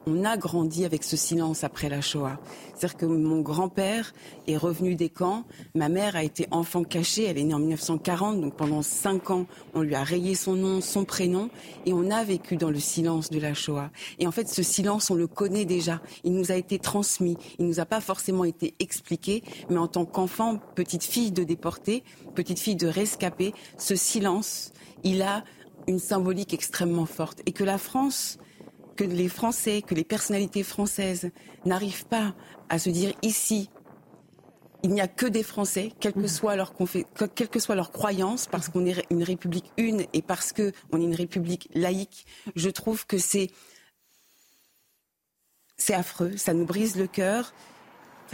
on, 0.07 0.23
a 0.23 0.37
grandi 0.37 0.85
avec 0.85 1.03
ce 1.03 1.17
silence 1.17 1.65
après 1.65 1.89
la 1.89 1.99
Shoah. 1.99 2.39
C'est-à-dire 2.73 2.95
que 2.95 3.05
mon 3.05 3.41
grand-père 3.41 4.13
est 4.47 4.55
revenu 4.55 4.95
des 4.95 5.09
camps, 5.09 5.43
ma 5.75 5.89
mère 5.89 6.15
a 6.15 6.23
été 6.23 6.47
enfant 6.51 6.85
caché, 6.85 7.25
elle 7.25 7.37
est 7.37 7.43
née 7.43 7.53
en 7.53 7.59
1940, 7.59 8.39
donc 8.39 8.55
pendant 8.55 8.81
cinq 8.81 9.29
ans, 9.29 9.45
on 9.73 9.81
lui 9.81 9.93
a 9.93 10.05
rayé 10.05 10.35
son 10.35 10.53
nom, 10.53 10.79
son 10.79 11.03
prénom, 11.03 11.49
et 11.85 11.91
on 11.91 12.09
a 12.11 12.23
vécu 12.23 12.55
dans 12.55 12.71
le 12.71 12.79
silence 12.79 13.29
de 13.29 13.39
la 13.41 13.53
Shoah. 13.53 13.91
Et 14.19 14.27
en 14.27 14.31
fait, 14.31 14.47
ce 14.47 14.63
silence, 14.63 15.11
on 15.11 15.15
le 15.15 15.27
connaît 15.27 15.65
déjà. 15.65 15.99
Il 16.23 16.31
nous 16.31 16.49
a 16.49 16.55
été 16.55 16.79
transmis, 16.79 17.35
il 17.57 17.65
nous 17.65 17.81
a 17.81 17.85
pas 17.85 17.99
forcément 17.99 18.45
été 18.45 18.73
expliqué, 18.79 19.43
mais 19.69 19.77
en 19.77 19.89
tant 19.89 20.05
qu'enfant, 20.05 20.59
petite 20.75 21.03
fille 21.03 21.31
de 21.31 21.43
déportés, 21.43 22.05
petite 22.35 22.59
fille 22.59 22.77
de 22.77 22.87
rescapés, 22.87 23.53
ce 23.77 23.97
silence, 23.97 24.71
il 25.03 25.21
a 25.21 25.43
une 25.89 25.99
symbolique 25.99 26.53
extrêmement 26.53 27.07
forte 27.07 27.41
et 27.45 27.51
que 27.51 27.63
la 27.63 27.77
France, 27.77 28.37
que 28.95 29.03
les 29.03 29.27
Français, 29.27 29.81
que 29.81 29.95
les 29.95 30.03
personnalités 30.03 30.63
françaises 30.63 31.31
n'arrivent 31.65 32.05
pas 32.05 32.35
à 32.69 32.77
se 32.77 32.89
dire 32.89 33.13
ici, 33.23 33.69
il 34.83 34.91
n'y 34.91 35.01
a 35.01 35.07
que 35.07 35.25
des 35.25 35.43
Français, 35.43 35.91
quelle 35.99 36.13
que 36.13 36.19
mmh. 36.19 36.27
soit 36.27 36.55
leur, 36.55 36.73
quelle 37.35 37.49
que 37.49 37.59
soit 37.59 37.75
leur 37.75 37.91
croyance, 37.91 38.47
parce 38.47 38.69
qu'on 38.69 38.85
est 38.85 39.03
une 39.09 39.23
république 39.23 39.71
une 39.77 40.05
et 40.13 40.21
parce 40.21 40.53
qu'on 40.53 41.01
est 41.01 41.03
une 41.03 41.15
république 41.15 41.69
laïque, 41.73 42.25
je 42.55 42.69
trouve 42.69 43.05
que 43.05 43.17
c'est 43.17 43.49
c'est 45.75 45.93
affreux, 45.93 46.37
ça 46.37 46.53
nous 46.53 46.65
brise 46.65 46.97
le 46.97 47.07
cœur. 47.07 47.53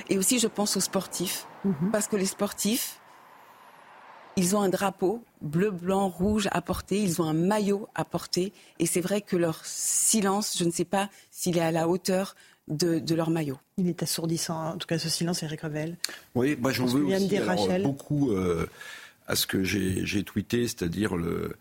Et 0.10 0.18
aussi, 0.18 0.40
je 0.40 0.48
pense 0.48 0.76
aux 0.76 0.82
sportifs, 0.82 1.48
mmh. 1.64 1.92
parce 1.92 2.08
que 2.08 2.18
les 2.18 2.26
sportifs, 2.26 3.00
ils 4.38 4.56
ont 4.56 4.62
un 4.62 4.70
drapeau 4.70 5.24
bleu, 5.42 5.72
blanc, 5.72 6.10
rouge 6.10 6.48
à 6.52 6.62
porter, 6.62 7.02
ils 7.02 7.22
ont 7.22 7.26
un 7.26 7.34
maillot 7.34 7.88
à 7.96 8.04
porter, 8.04 8.52
et 8.80 8.86
c'est 8.86 9.02
vrai 9.02 9.22
que 9.22 9.36
leur 9.36 9.66
silence, 9.66 10.58
je 10.58 10.66
ne 10.66 10.72
sais 10.72 10.86
pas 10.86 11.10
s'il 11.32 11.58
est 11.58 11.62
à 11.62 11.72
la 11.72 11.88
hauteur 11.88 12.36
de, 12.68 13.16
leur 13.16 13.30
maillot. 13.30 13.60
Il 13.78 13.88
est 13.88 14.02
assourdissant, 14.04 14.72
en 14.72 14.78
tout 14.78 14.88
cas 14.88 14.98
ce 14.98 15.10
silence, 15.10 15.44
Eric 15.44 15.62
Revel. 15.62 15.98
Oui, 16.34 16.58
moi 16.60 16.72
j'en 16.72 16.86
veux 16.86 17.06
aussi 17.06 17.40
beaucoup 17.84 18.32
euh, 18.32 18.68
à 19.28 19.36
ce 19.36 19.46
que 19.46 19.64
j'ai 19.64 20.24
tweeté, 20.24 20.68
c'est-à-dire 20.68 21.16
le, 21.16 21.56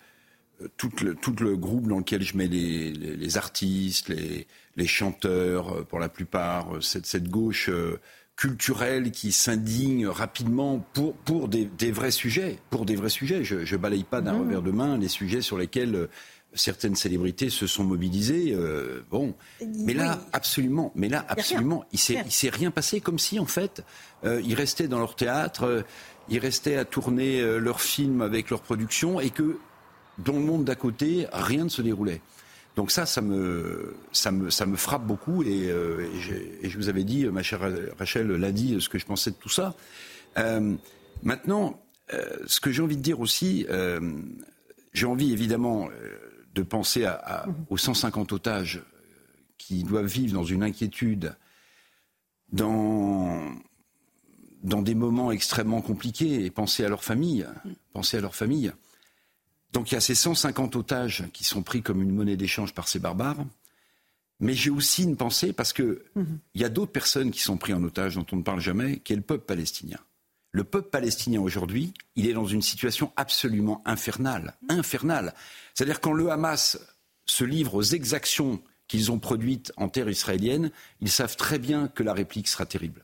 tout 0.76 0.90
le, 1.02 1.14
tout 1.14 1.37
le 1.40 1.57
groupe 1.57 1.88
dans 1.88 1.99
lequel 1.99 2.23
je 2.23 2.37
mets 2.37 2.49
les, 2.49 3.37
artistes, 3.37 4.09
les, 4.09 4.87
chanteurs, 4.87 5.73
euh, 5.73 5.83
pour 5.83 5.99
la 5.99 6.09
plupart, 6.09 6.76
euh, 6.76 6.81
cette, 6.81 7.07
cette 7.07 7.28
gauche 7.28 7.71
culturel 8.37 9.11
qui 9.11 9.33
s'indigne 9.33 10.07
rapidement 10.07 10.85
pour, 10.93 11.14
pour 11.14 11.49
des, 11.49 11.69
vrais 11.93 12.11
sujets. 12.11 12.59
Pour 12.71 12.85
des 12.85 12.97
vrais 12.97 13.09
sujets. 13.09 13.45
Je 13.45 13.57
ne 13.57 13.76
balaye 13.81 14.05
pas 14.05 14.21
d'un 14.21 14.35
mmh. 14.35 14.41
revers 14.41 14.62
de 14.62 14.71
main 14.71 14.99
les 14.99 15.09
sujets 15.09 15.41
sur 15.41 15.57
lesquels 15.57 15.95
euh, 15.95 16.11
certaines 16.53 16.97
célébrités 16.97 17.50
se 17.50 17.67
sont 17.67 17.85
mobilisées. 17.85 18.53
Euh, 18.53 19.05
bon, 19.11 19.35
mais 19.61 19.95
là, 19.95 20.21
absolument. 20.33 20.93
Mais 20.95 21.09
là, 21.09 21.25
absolument, 21.29 21.85
il 21.93 21.99
s'est, 21.99 22.23
il 22.25 22.33
s'est 22.33 22.50
rien 22.50 22.71
passé. 22.71 23.00
Comme 23.00 23.19
si, 23.19 23.38
en 23.38 23.47
fait, 23.47 23.85
euh, 24.25 24.43
ils 24.45 24.55
restaient 24.55 24.88
dans 24.88 24.99
leur 24.99 25.14
théâtre, 25.14 25.85
ils 26.29 26.38
restaient 26.38 26.76
à 26.76 26.85
tourner 26.85 27.41
leurs 27.59 27.81
films 27.81 28.21
avec 28.21 28.50
leur 28.50 28.62
production, 28.62 29.21
et 29.21 29.31
que 29.31 29.59
dans 30.19 30.35
le 30.35 30.41
monde 30.41 30.64
d'à 30.64 30.75
côté, 30.75 31.26
rien 31.33 31.64
ne 31.64 31.69
se 31.69 31.83
déroulait. 31.83 32.21
Donc 32.76 32.90
ça, 32.90 33.07
ça 33.07 33.21
me, 33.21 33.95
ça 34.12 34.33
me, 34.33 34.50
ça 34.50 34.66
me 34.66 34.76
frappe 34.76 35.07
beaucoup. 35.07 35.43
Et, 35.43 35.71
euh, 35.71 36.09
et, 36.62 36.69
je 36.69 36.76
vous 36.76 36.88
avais 36.88 37.04
dit, 37.04 37.26
ma 37.26 37.43
chère 37.43 37.61
Rachel 37.99 38.26
l'a 38.28 38.52
dit, 38.52 38.81
ce 38.81 38.88
que 38.88 38.99
je 38.99 39.07
pensais 39.07 39.31
de 39.31 39.37
tout 39.37 39.49
ça. 39.49 39.75
Euh, 40.38 40.75
maintenant, 41.23 41.81
euh, 42.12 42.37
ce 42.47 42.61
que 42.61 42.71
j'ai 42.71 42.83
envie 42.83 42.97
de 42.97 43.02
dire 43.02 43.21
aussi, 43.21 43.66
euh, 43.71 44.21
j'ai 44.93 45.07
envie 45.07 45.33
évidemment 45.33 45.88
euh, 45.88 46.19
de 46.54 46.62
penser 46.62 47.04
à, 47.04 47.14
à, 47.14 47.47
aux 47.71 47.76
150 47.76 48.33
otages 48.33 48.83
qui 49.57 49.85
doivent 49.85 50.07
vivre 50.07 50.35
dans 50.35 50.45
une 50.45 50.62
inquiétude, 50.62 51.35
dans, 52.52 53.40
dans 54.62 54.83
des 54.83 54.95
moments 54.95 55.33
extrêmement 55.33 55.81
compliqués, 55.81 56.45
et 56.45 56.50
penser 56.50 56.85
à 56.85 56.88
leur 56.88 57.04
famille, 57.04 57.47
penser 57.93 58.19
à 58.19 58.21
leur 58.21 58.35
famille. 58.35 58.73
Donc 59.75 59.90
il 59.90 59.95
y 59.95 59.99
a 59.99 60.00
ces 60.00 60.14
150 60.14 60.76
otages 60.76 61.25
qui 61.33 61.45
sont 61.45 61.62
pris 61.62 61.83
comme 61.83 62.00
une 62.00 62.12
monnaie 62.12 62.37
d'échange 62.37 62.73
par 62.73 62.88
ces 62.88 63.00
barbares. 63.00 63.45
Mais 64.40 64.54
j'ai 64.54 64.71
aussi 64.71 65.02
une 65.02 65.16
pensée 65.16 65.52
parce 65.52 65.73
que 65.73 66.04
mhm. 66.14 66.38
il 66.54 66.61
y 66.61 66.64
a 66.64 66.69
d'autres 66.69 66.93
personnes 66.93 67.31
qui 67.31 67.40
sont 67.40 67.57
prises 67.57 67.75
en 67.75 67.83
otage 67.83 68.14
dont 68.14 68.26
on 68.33 68.37
ne 68.37 68.43
parle 68.43 68.61
jamais, 68.61 68.99
qui 69.00 69.12
est 69.12 69.16
le 69.16 69.23
peuple 69.23 69.45
palestinien. 69.45 69.99
Le 70.52 70.62
peuple 70.62 70.90
palestinien 70.90 71.40
aujourd'hui, 71.40 71.93
il 72.14 72.28
est 72.28 72.33
dans 72.33 72.47
une 72.47 72.62
situation 72.62 73.12
absolument 73.16 73.83
infernale, 73.85 74.54
infernale. 74.69 75.35
C'est-à-dire 75.75 76.00
quand 76.00 76.12
le 76.12 76.31
Hamas 76.31 76.78
se 77.26 77.43
livre 77.45 77.75
aux 77.75 77.83
exactions 77.83 78.62
qu'ils 78.87 79.11
ont 79.11 79.19
produites 79.19 79.73
en 79.76 79.88
terre 79.88 80.09
israélienne, 80.09 80.71
ils 81.00 81.11
savent 81.11 81.37
très 81.37 81.59
bien 81.59 81.88
que 81.88 82.04
la 82.04 82.12
réplique 82.12 82.47
sera 82.47 82.66
terrible. 82.66 83.02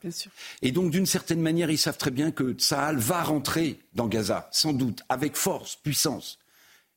Et 0.63 0.71
donc, 0.71 0.93
d'une 0.93 1.07
certaine 1.07 1.41
manière, 1.41 1.71
ils 1.71 1.79
savent 1.79 1.99
très 1.99 2.11
bien 2.13 2.31
que 2.31 2.53
Tsahal 2.53 2.99
va 2.99 3.25
rentrer 3.25 3.81
dans 3.95 4.07
Gaza, 4.07 4.49
sans 4.53 4.73
doute, 4.73 5.03
avec 5.09 5.35
force, 5.35 5.77
puissance. 5.77 6.39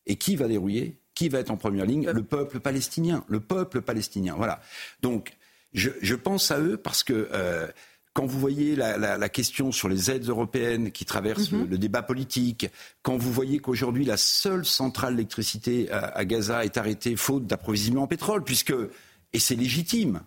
Et 0.05 0.15
qui 0.15 0.35
va 0.35 0.47
dérouiller? 0.47 0.97
Qui 1.15 1.29
va 1.29 1.39
être 1.39 1.51
en 1.51 1.57
première 1.57 1.85
ligne? 1.85 2.09
Le 2.09 2.23
peuple 2.23 2.59
palestinien. 2.59 3.23
Le 3.27 3.39
peuple 3.39 3.81
palestinien. 3.81 4.35
Voilà. 4.35 4.61
Donc, 5.01 5.37
je, 5.73 6.15
pense 6.15 6.51
à 6.51 6.59
eux 6.59 6.77
parce 6.77 7.03
que 7.03 7.29
euh, 7.31 7.67
quand 8.13 8.27
vous 8.27 8.39
voyez 8.39 8.75
la, 8.75 9.29
question 9.29 9.71
sur 9.71 9.89
les 9.89 10.11
aides 10.11 10.27
européennes 10.29 10.91
qui 10.91 11.03
traversent 11.03 11.51
mhm. 11.51 11.67
le, 11.69 11.77
débat 11.77 12.03
politique, 12.03 12.67
quand 13.01 13.17
vous 13.17 13.31
voyez 13.33 13.59
qu'aujourd'hui 13.59 14.05
la 14.05 14.17
seule 14.17 14.65
centrale 14.65 15.15
d'électricité 15.15 15.91
à, 15.91 16.23
Gaza 16.25 16.63
est 16.63 16.77
arrêtée 16.77 17.15
faute 17.15 17.47
d'approvisionnement 17.47 18.03
en 18.03 18.07
pétrole, 18.07 18.43
puisque, 18.43 18.73
et 19.33 19.39
c'est 19.39 19.55
légitime, 19.55 20.21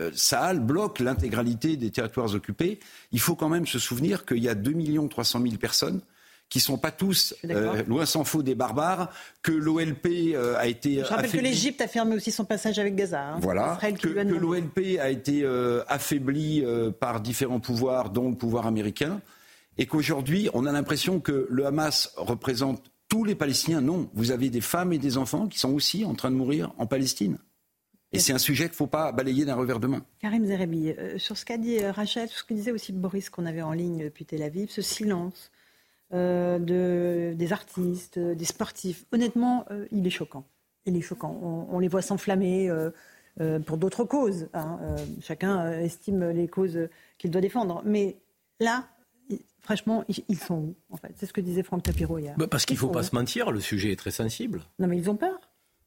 euh, 0.00 0.10
Sahel 0.14 0.60
bloque 0.60 1.00
l'intégralité 1.00 1.76
des 1.76 1.90
territoires 1.90 2.34
occupés, 2.34 2.80
il 3.12 3.20
faut 3.20 3.34
quand 3.34 3.50
même 3.50 3.66
se 3.66 3.78
souvenir 3.78 4.24
qu'il 4.24 4.42
y 4.42 4.48
a 4.48 4.54
2 4.54 5.08
300 5.08 5.42
000 5.42 5.56
personnes 5.56 6.00
qui 6.48 6.60
sont 6.60 6.78
pas 6.78 6.90
tous, 6.90 7.34
euh, 7.44 7.82
loin 7.84 8.06
s'en 8.06 8.24
faut, 8.24 8.42
des 8.42 8.54
barbares, 8.54 9.10
que 9.42 9.52
l'OLP 9.52 10.34
euh, 10.34 10.56
a 10.56 10.66
été. 10.66 10.96
Je 10.96 11.04
rappelle 11.04 11.30
que 11.30 11.36
l'Égypte 11.36 11.80
a 11.80 11.88
fermé 11.88 12.16
aussi 12.16 12.30
son 12.30 12.44
passage 12.44 12.78
avec 12.78 12.94
Gaza. 12.94 13.22
Hein. 13.22 13.38
Voilà. 13.40 13.78
Que, 13.82 14.08
que 14.08 14.34
l'OLP 14.34 14.98
a 14.98 15.10
été 15.10 15.42
euh, 15.42 15.82
affaibli 15.88 16.64
par 17.00 17.20
différents 17.20 17.60
pouvoirs, 17.60 18.10
dont 18.10 18.30
le 18.30 18.36
pouvoir 18.36 18.66
américain, 18.66 19.20
et 19.76 19.86
qu'aujourd'hui, 19.86 20.48
on 20.54 20.66
a 20.66 20.72
l'impression 20.72 21.20
que 21.20 21.46
le 21.50 21.66
Hamas 21.66 22.12
représente 22.16 22.90
tous 23.08 23.24
les 23.24 23.34
Palestiniens. 23.34 23.80
Non, 23.80 24.10
vous 24.14 24.30
avez 24.30 24.50
des 24.50 24.60
femmes 24.60 24.92
et 24.92 24.98
des 24.98 25.16
enfants 25.16 25.46
qui 25.46 25.58
sont 25.58 25.72
aussi 25.72 26.04
en 26.04 26.14
train 26.14 26.30
de 26.30 26.36
mourir 26.36 26.72
en 26.78 26.86
Palestine. 26.86 27.38
Et 28.12 28.18
c'est 28.18 28.32
un 28.32 28.38
sujet 28.38 28.64
qu'il 28.64 28.72
ne 28.72 28.76
faut 28.76 28.86
pas 28.86 29.12
balayer 29.12 29.44
d'un 29.44 29.54
revers 29.54 29.80
de 29.80 29.86
main. 29.86 30.02
Karim 30.20 30.46
Zerebi, 30.46 30.90
euh, 30.90 31.18
sur 31.18 31.36
ce 31.36 31.44
qu'a 31.44 31.58
dit 31.58 31.78
euh, 31.78 31.92
Rachel, 31.92 32.28
sur 32.28 32.38
ce 32.38 32.44
que 32.44 32.54
disait 32.54 32.72
aussi 32.72 32.92
Boris 32.92 33.28
qu'on 33.28 33.44
avait 33.44 33.62
en 33.62 33.72
ligne 33.72 34.04
depuis 34.04 34.24
Tel 34.24 34.42
Aviv, 34.42 34.70
ce 34.70 34.80
silence 34.80 35.50
euh, 36.12 36.58
de, 36.58 37.34
des 37.34 37.52
artistes, 37.52 38.18
des 38.18 38.44
sportifs, 38.44 39.04
honnêtement, 39.12 39.66
il 39.90 40.06
est 40.06 40.10
choquant. 40.10 40.44
Il 40.86 40.96
est 40.96 41.02
choquant. 41.02 41.66
On, 41.70 41.78
les 41.78 41.88
voit 41.88 42.02
s'enflammer 42.02 42.70
pour 43.66 43.76
d'autres 43.76 44.04
causes. 44.04 44.48
Hein. 44.54 44.78
chacun 45.20 45.70
estime 45.80 46.30
les 46.30 46.48
causes 46.48 46.88
qu'il 47.18 47.30
doit 47.30 47.42
défendre. 47.42 47.82
Mais 47.84 48.16
là, 48.58 48.88
franchement, 49.60 50.04
ils 50.28 50.38
sont 50.38 50.54
où 50.54 50.76
en 50.88 50.96
fait? 50.96 51.12
C'est 51.16 51.26
ce 51.26 51.32
que 51.34 51.42
disait 51.42 51.62
Franck 51.62 51.82
Tapiro 51.82 52.18
hier. 52.18 52.34
Bah, 52.38 52.46
parce 52.48 52.64
qu'il 52.64 52.76
ne 52.76 52.80
faut 52.80 52.88
pas 52.88 53.02
se 53.02 53.14
mentir, 53.14 53.50
le 53.50 53.60
sujet 53.60 53.92
est 53.92 53.96
très 53.96 54.10
sensible. 54.10 54.62
Non 54.78 54.88
mais 54.88 54.96
ils 54.96 55.10
ont 55.10 55.16
peur. 55.16 55.38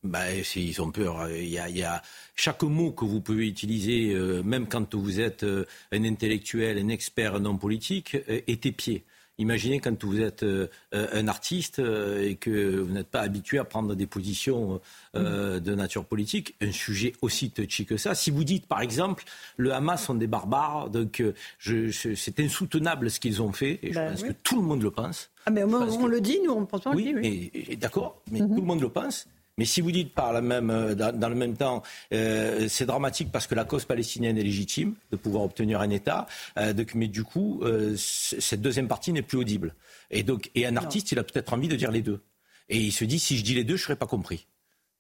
Ben, 0.04 0.44
s'ils 0.44 0.82
ont 0.82 0.92
peur, 0.92 1.30
il 1.30 1.48
y, 1.48 1.60
a, 1.60 1.70
il 1.70 1.78
y, 1.78 1.84
a, 1.84 2.02
chaque 2.36 2.64
mot 2.64 2.92
que 2.92 3.06
vous 3.06 3.22
pouvez 3.22 3.48
utiliser, 3.48 4.14
euh, 4.14 4.42
même 4.42 4.68
quand 4.68 4.96
vous 4.96 5.20
êtes 5.20 5.44
euh, 5.44 5.66
un 5.92 6.04
intellectuel, 6.04 6.80
un 6.80 6.88
expert, 6.88 7.36
un 7.36 7.46
homme 7.46 7.60
politique, 7.60 8.16
euh, 8.16 8.42
est 8.48 8.66
épié. 8.66 9.06
Imaginez 9.42 9.80
quand 9.80 10.04
vous 10.04 10.22
êtes 10.22 10.46
un 10.94 11.28
artiste 11.28 11.80
et 11.80 12.36
que 12.36 12.80
vous 12.80 12.92
n'êtes 12.94 13.08
pas 13.08 13.22
habitué 13.22 13.58
à 13.60 13.64
prendre 13.64 13.96
des 13.96 14.06
positions 14.06 14.80
de 15.14 15.76
nature 15.76 16.06
politique, 16.06 16.56
un 16.62 16.72
sujet 16.72 17.14
aussi 17.22 17.52
touchy 17.52 17.86
que 17.86 17.98
ça. 17.98 18.16
Si 18.16 18.32
vous 18.32 18.44
dites, 18.44 18.68
par 18.68 18.82
exemple, 18.82 19.24
le 19.58 19.74
Hamas 19.74 20.06
sont 20.06 20.16
des 20.16 20.28
barbares, 20.28 20.90
donc 20.90 21.24
c'est 21.60 22.40
insoutenable 22.40 23.10
ce 23.10 23.20
qu'ils 23.20 23.42
ont 23.42 23.52
fait, 23.52 23.80
et 23.84 23.92
je 23.92 24.00
ben 24.00 24.12
pense 24.12 24.24
que 24.24 24.32
tout 24.32 24.62
le 24.62 24.68
monde 24.68 24.84
le 24.84 24.92
pense. 24.92 25.30
Ah 25.46 25.52
mais 25.52 25.64
on, 25.64 26.08
le 26.08 26.22
dit, 26.22 26.40
nous 26.44 26.52
on 26.52 26.66
pense 26.66 26.82
pas. 26.82 26.92
Oui, 26.92 27.16
oui. 27.16 27.78
d'accord, 27.78 28.22
mais 28.32 28.42
mhm. 28.42 28.50
tout 28.50 28.62
le 28.62 28.68
monde 28.68 28.82
le 28.82 28.90
pense. 28.90 29.28
Mais 29.58 29.66
si 29.66 29.82
vous 29.82 29.92
dites 29.92 30.14
par 30.14 30.34
la 30.34 30.42
même, 30.42 30.70
euh, 30.70 30.96
dans, 30.96 31.30
le 31.30 31.36
même 31.36 31.56
temps, 31.56 31.84
euh, 32.14 32.68
c'est 32.70 32.86
dramatique 32.86 33.32
parce 33.32 33.48
que 33.48 33.56
la 33.56 33.66
cause 33.66 33.86
palestinienne 33.86 34.38
est 34.38 34.44
légitime 34.44 34.96
de 35.12 35.18
pouvoir 35.18 35.44
obtenir 35.44 35.82
un 35.82 35.90
État, 35.90 36.26
euh, 36.58 36.74
mais 36.96 37.08
du 37.08 37.24
coup, 37.24 37.62
cette 37.96 38.62
deuxième 38.62 38.88
partie 38.88 39.12
n'est 39.14 39.22
plus 39.22 39.38
audible. 39.38 39.76
Et 40.10 40.24
donc, 40.24 40.50
et 40.56 40.66
un 40.66 40.78
artiste, 40.78 41.12
il 41.12 41.20
a 41.20 41.24
peut-être 41.24 41.54
envie 41.54 41.68
de 41.68 41.76
dire 41.76 41.92
les 41.92 42.02
deux. 42.02 42.22
Et 42.70 42.78
il 42.78 42.92
se 42.92 43.04
dit, 43.04 43.20
si 43.20 43.38
je 43.38 43.44
dis 43.44 43.54
les 43.54 43.64
deux, 43.64 43.76
je 43.76 43.84
ne 43.84 43.86
serai 43.86 43.96
pas 43.96 44.08
compris. 44.08 44.48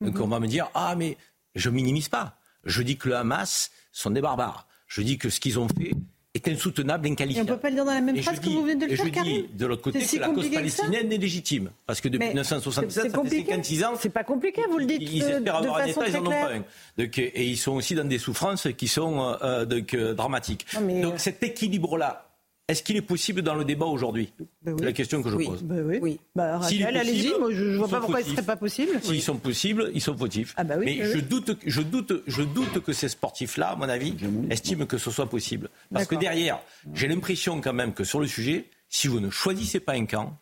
Donc 0.01 0.15
mhm. 0.15 0.21
on 0.21 0.27
va 0.27 0.39
me 0.39 0.47
dire, 0.47 0.69
ah 0.73 0.95
mais 0.97 1.17
je 1.55 1.69
minimise 1.69 2.09
pas. 2.09 2.37
Je 2.65 2.81
dis 2.81 2.97
que 2.97 3.09
le 3.09 3.15
Hamas 3.15 3.71
sont 3.91 4.11
des 4.11 4.21
barbares. 4.21 4.67
Je 4.87 5.01
dis 5.01 5.17
que 5.17 5.29
ce 5.29 5.39
qu'ils 5.39 5.57
ont 5.57 5.67
fait, 5.67 5.93
est 6.33 6.47
insoutenable, 6.47 7.07
inqualifiable. 7.09 7.49
Et 7.49 7.51
on 7.51 7.53
ne 7.53 7.57
peut 7.57 7.61
pas 7.61 7.69
le 7.69 7.75
dire 7.75 7.85
dans 7.85 7.93
la 7.93 8.01
même 8.01 8.17
phrase 8.21 8.39
que 8.39 8.49
vous 8.49 8.61
venez 8.61 8.75
de 8.75 8.85
le 8.85 8.95
faire, 8.95 9.05
je 9.05 9.21
dis, 9.21 9.49
de 9.53 9.65
l'autre 9.65 9.81
côté, 9.81 9.99
que 9.99 10.17
la 10.17 10.29
cause 10.29 10.49
palestinienne 10.49 11.11
est 11.11 11.17
légitime. 11.17 11.71
Parce 11.85 11.99
que 11.99 12.07
depuis 12.07 12.27
1967, 12.29 13.11
ça 13.11 13.23
fait 13.23 13.37
56 13.41 13.83
ans... 13.83 13.93
C'est 13.99 14.09
pas 14.09 14.23
compliqué, 14.23 14.61
vous 14.69 14.77
le 14.77 14.85
dites 14.85 15.01
Ils 15.01 15.23
euh, 15.23 15.37
espèrent 15.37 15.55
avoir 15.57 15.77
un 15.77 15.85
État, 15.85 16.07
ils 16.07 16.13
n'en 16.13 16.21
ont 16.21 16.29
pas 16.29 16.53
un. 16.53 16.63
Donc, 16.97 17.17
et 17.17 17.45
ils 17.45 17.57
sont 17.57 17.73
aussi 17.73 17.95
dans 17.95 18.07
des 18.07 18.17
souffrances 18.17 18.67
qui 18.77 18.87
sont 18.87 19.21
euh, 19.21 19.35
euh 19.43 19.65
donc, 19.65 19.93
euh, 19.93 20.13
dramatiques. 20.13 20.65
Donc 21.01 21.19
cet 21.19 21.43
équilibre-là, 21.43 22.30
est-ce 22.71 22.83
qu'il 22.83 22.95
est 22.95 23.01
possible 23.01 23.41
dans 23.41 23.55
le 23.55 23.65
débat 23.65 23.85
aujourd'hui 23.85 24.31
ben 24.61 24.75
C'est 24.77 24.85
la 24.85 24.93
question 24.93 25.21
que 25.21 25.29
je 25.29 25.35
pose. 25.35 25.61
Ben 25.63 25.85
oui. 25.85 25.99
oui. 26.01 26.19
Bah, 26.35 26.59
allez-y, 26.59 27.37
moi 27.37 27.51
je 27.51 27.63
ne 27.63 27.77
vois 27.77 27.87
pas 27.87 27.99
pourquoi 27.99 28.21
ce 28.21 28.29
ne 28.29 28.35
serait 28.35 28.45
pas 28.45 28.55
possible. 28.55 28.99
S'ils 29.01 29.21
sont 29.21 29.37
possibles, 29.37 29.91
ils 29.93 30.01
sont 30.01 30.17
fautifs. 30.17 30.53
Ah 30.57 30.63
bah 30.63 30.75
oui, 30.77 30.85
Mais 30.85 31.05
je, 31.05 31.19
doute, 31.19 31.57
je, 31.65 31.81
doute, 31.81 32.23
je 32.27 32.43
doute 32.43 32.79
que 32.79 32.93
ces 32.93 33.09
sportifs-là, 33.09 33.71
à 33.71 33.75
mon 33.75 33.89
avis, 33.89 34.15
estiment 34.49 34.85
que 34.85 34.97
ce 34.97 35.11
soit 35.11 35.29
possible. 35.29 35.69
Parce 35.91 36.05
que 36.07 36.15
derrière, 36.15 36.59
j'ai 36.93 37.07
l'impression 37.07 37.59
quand 37.61 37.73
même 37.73 37.93
que 37.93 38.03
sur 38.03 38.19
le 38.19 38.27
sujet, 38.27 38.65
si 38.89 39.07
vous 39.07 39.19
ne 39.19 39.29
choisissez 39.29 39.79
pas 39.79 39.93
un 39.93 40.05
camp, 40.05 40.37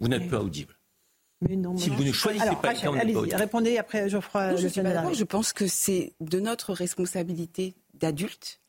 vous 0.00 0.08
n'êtes 0.08 0.28
pas 0.28 0.40
audible. 0.40 0.74
Mais 1.40 1.56
non, 1.56 1.76
si 1.76 1.90
vous 1.90 2.04
ne 2.04 2.12
choisissez 2.12 2.56
pas 2.62 2.70
un 2.70 2.74
camp, 2.74 2.92
vous 2.92 2.96
n'êtes 2.96 3.30
pas 3.30 3.36
Répondez 3.36 3.78
après 3.78 4.08
Geoffroy. 4.08 4.56
je, 4.56 4.68
je 4.68 5.24
pense 5.24 5.52
que 5.52 5.66
c'est 5.66 6.14
de 6.20 6.40
notre 6.40 6.72
responsabilité 6.72 7.74
d'adultes 7.94 8.60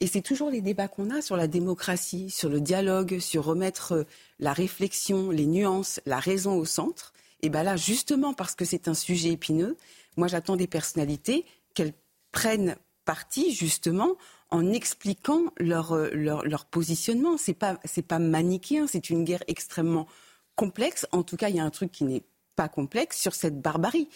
et 0.00 0.06
c'est 0.06 0.22
toujours 0.22 0.50
les 0.50 0.62
débats 0.62 0.88
qu'on 0.88 1.10
a 1.10 1.20
sur 1.20 1.36
la 1.36 1.46
démocratie, 1.46 2.30
sur 2.30 2.48
le 2.48 2.60
dialogue, 2.60 3.18
sur 3.18 3.44
remettre 3.44 3.92
euh, 3.92 4.04
la 4.38 4.52
réflexion, 4.52 5.30
les 5.30 5.46
nuances, 5.46 6.00
la 6.06 6.18
raison 6.18 6.56
au 6.56 6.64
centre. 6.64 7.12
Et 7.42 7.50
bien 7.50 7.62
là, 7.62 7.76
justement 7.76 8.32
parce 8.32 8.54
que 8.54 8.64
c'est 8.64 8.88
un 8.88 8.94
sujet 8.94 9.30
épineux, 9.30 9.76
moi 10.16 10.26
j'attends 10.26 10.56
des 10.56 10.66
personnalités 10.66 11.44
qu'elles 11.74 11.94
prennent 12.32 12.76
parti 13.04 13.52
justement 13.52 14.16
en 14.50 14.72
expliquant 14.72 15.52
leur, 15.58 15.92
euh, 15.92 16.10
leur, 16.12 16.44
leur 16.44 16.64
positionnement. 16.64 17.36
C'est 17.36 17.54
pas 17.54 17.78
c'est 17.84 18.06
pas 18.06 18.18
manichéen, 18.18 18.86
c'est 18.86 19.10
une 19.10 19.24
guerre 19.24 19.44
extrêmement 19.48 20.06
complexe. 20.56 21.06
En 21.12 21.22
tout 21.22 21.36
cas, 21.36 21.48
il 21.48 21.56
y 21.56 21.60
a 21.60 21.64
un 21.64 21.70
truc 21.70 21.92
qui 21.92 22.04
n'est 22.04 22.24
pas 22.56 22.68
complexe 22.68 23.18
sur 23.18 23.34
cette 23.34 23.60
barbarie. 23.60 24.08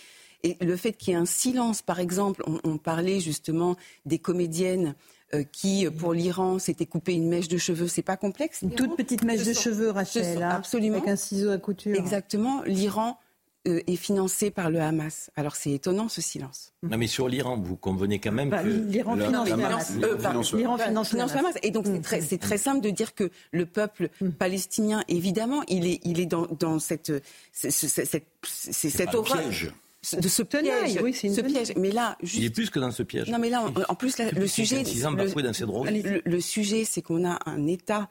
Et 0.42 0.58
le 0.60 0.76
fait 0.76 0.92
qu'il 0.92 1.12
y 1.12 1.16
ait 1.16 1.18
un 1.18 1.24
silence, 1.24 1.80
par 1.80 2.00
exemple, 2.00 2.44
on, 2.46 2.76
parlait 2.76 3.18
justement 3.18 3.76
des 4.04 4.18
comédiennes 4.18 4.94
qui, 5.42 5.86
pour 5.90 6.12
l'Iran, 6.12 6.58
s'était 6.58 6.86
coupé 6.86 7.14
une 7.14 7.28
mèche 7.28 7.48
de 7.48 7.58
cheveux. 7.58 7.88
C'est 7.88 8.02
pas 8.02 8.16
complexe. 8.16 8.62
Une 8.62 8.70
toute 8.70 8.96
petite 8.96 9.24
mèche 9.24 9.44
de 9.44 9.52
cheveux, 9.52 9.90
Rachel. 9.90 10.42
Hein, 10.42 10.50
absolument. 10.50 10.98
Avec 10.98 11.08
un 11.08 11.16
ciseau 11.16 11.50
à 11.50 11.58
couture. 11.58 11.96
Exactement. 11.96 12.62
L'Iran 12.64 13.18
euh, 13.66 13.80
est 13.86 13.96
financé 13.96 14.50
par 14.50 14.68
le 14.68 14.78
Hamas. 14.78 15.30
Alors 15.36 15.56
c'est 15.56 15.70
étonnant 15.70 16.10
ce 16.10 16.20
silence. 16.20 16.74
Non 16.82 16.98
mais 16.98 17.06
sur 17.06 17.30
l'Iran, 17.30 17.56
vous 17.56 17.76
convenez 17.76 18.18
quand 18.18 18.30
même 18.30 18.50
bah, 18.50 18.62
que 18.62 18.68
l'Iran 18.68 19.16
finance, 19.16 19.48
le 19.48 19.54
Hamas. 19.54 20.52
L'Iran 20.52 20.76
finance, 20.76 21.12
le 21.14 21.38
Hamas. 21.38 21.54
Et 21.62 21.70
donc 21.70 21.86
c'est 21.86 22.02
très, 22.02 22.20
très, 22.36 22.58
simple 22.58 22.82
de 22.82 22.90
dire 22.90 23.14
que 23.14 23.30
le 23.52 23.64
peuple 23.64 24.10
mm. 24.20 24.32
palestinien, 24.32 25.02
évidemment, 25.08 25.62
il 25.68 25.86
est, 25.86 26.00
il 26.04 26.20
est 26.20 26.26
dans, 26.26 26.46
dans 26.58 26.78
cette, 26.78 27.10
cette, 27.52 27.72
cette, 27.72 28.26
cette 28.44 29.14
horreur 29.14 29.40
de 30.12 30.28
ce 30.28 30.42
piège. 30.42 30.98
Oui, 31.02 31.14
ce 31.14 31.40
piège. 31.40 31.72
Mais 31.76 31.90
là, 31.90 32.16
juste... 32.22 32.38
il 32.38 32.44
est 32.44 32.50
plus 32.50 32.70
que 32.70 32.78
dans 32.78 32.90
ce 32.90 33.02
piège. 33.02 33.30
Non, 33.30 33.38
mais 33.38 33.50
là, 33.50 33.64
en 33.88 33.94
plus, 33.94 34.18
le 34.18 34.46
sujet, 34.46 34.82
le, 34.82 36.22
le, 36.24 36.40
sujet, 36.40 36.84
c'est 36.84 37.02
qu'on 37.02 37.24
a 37.28 37.38
un 37.46 37.66
État, 37.66 38.08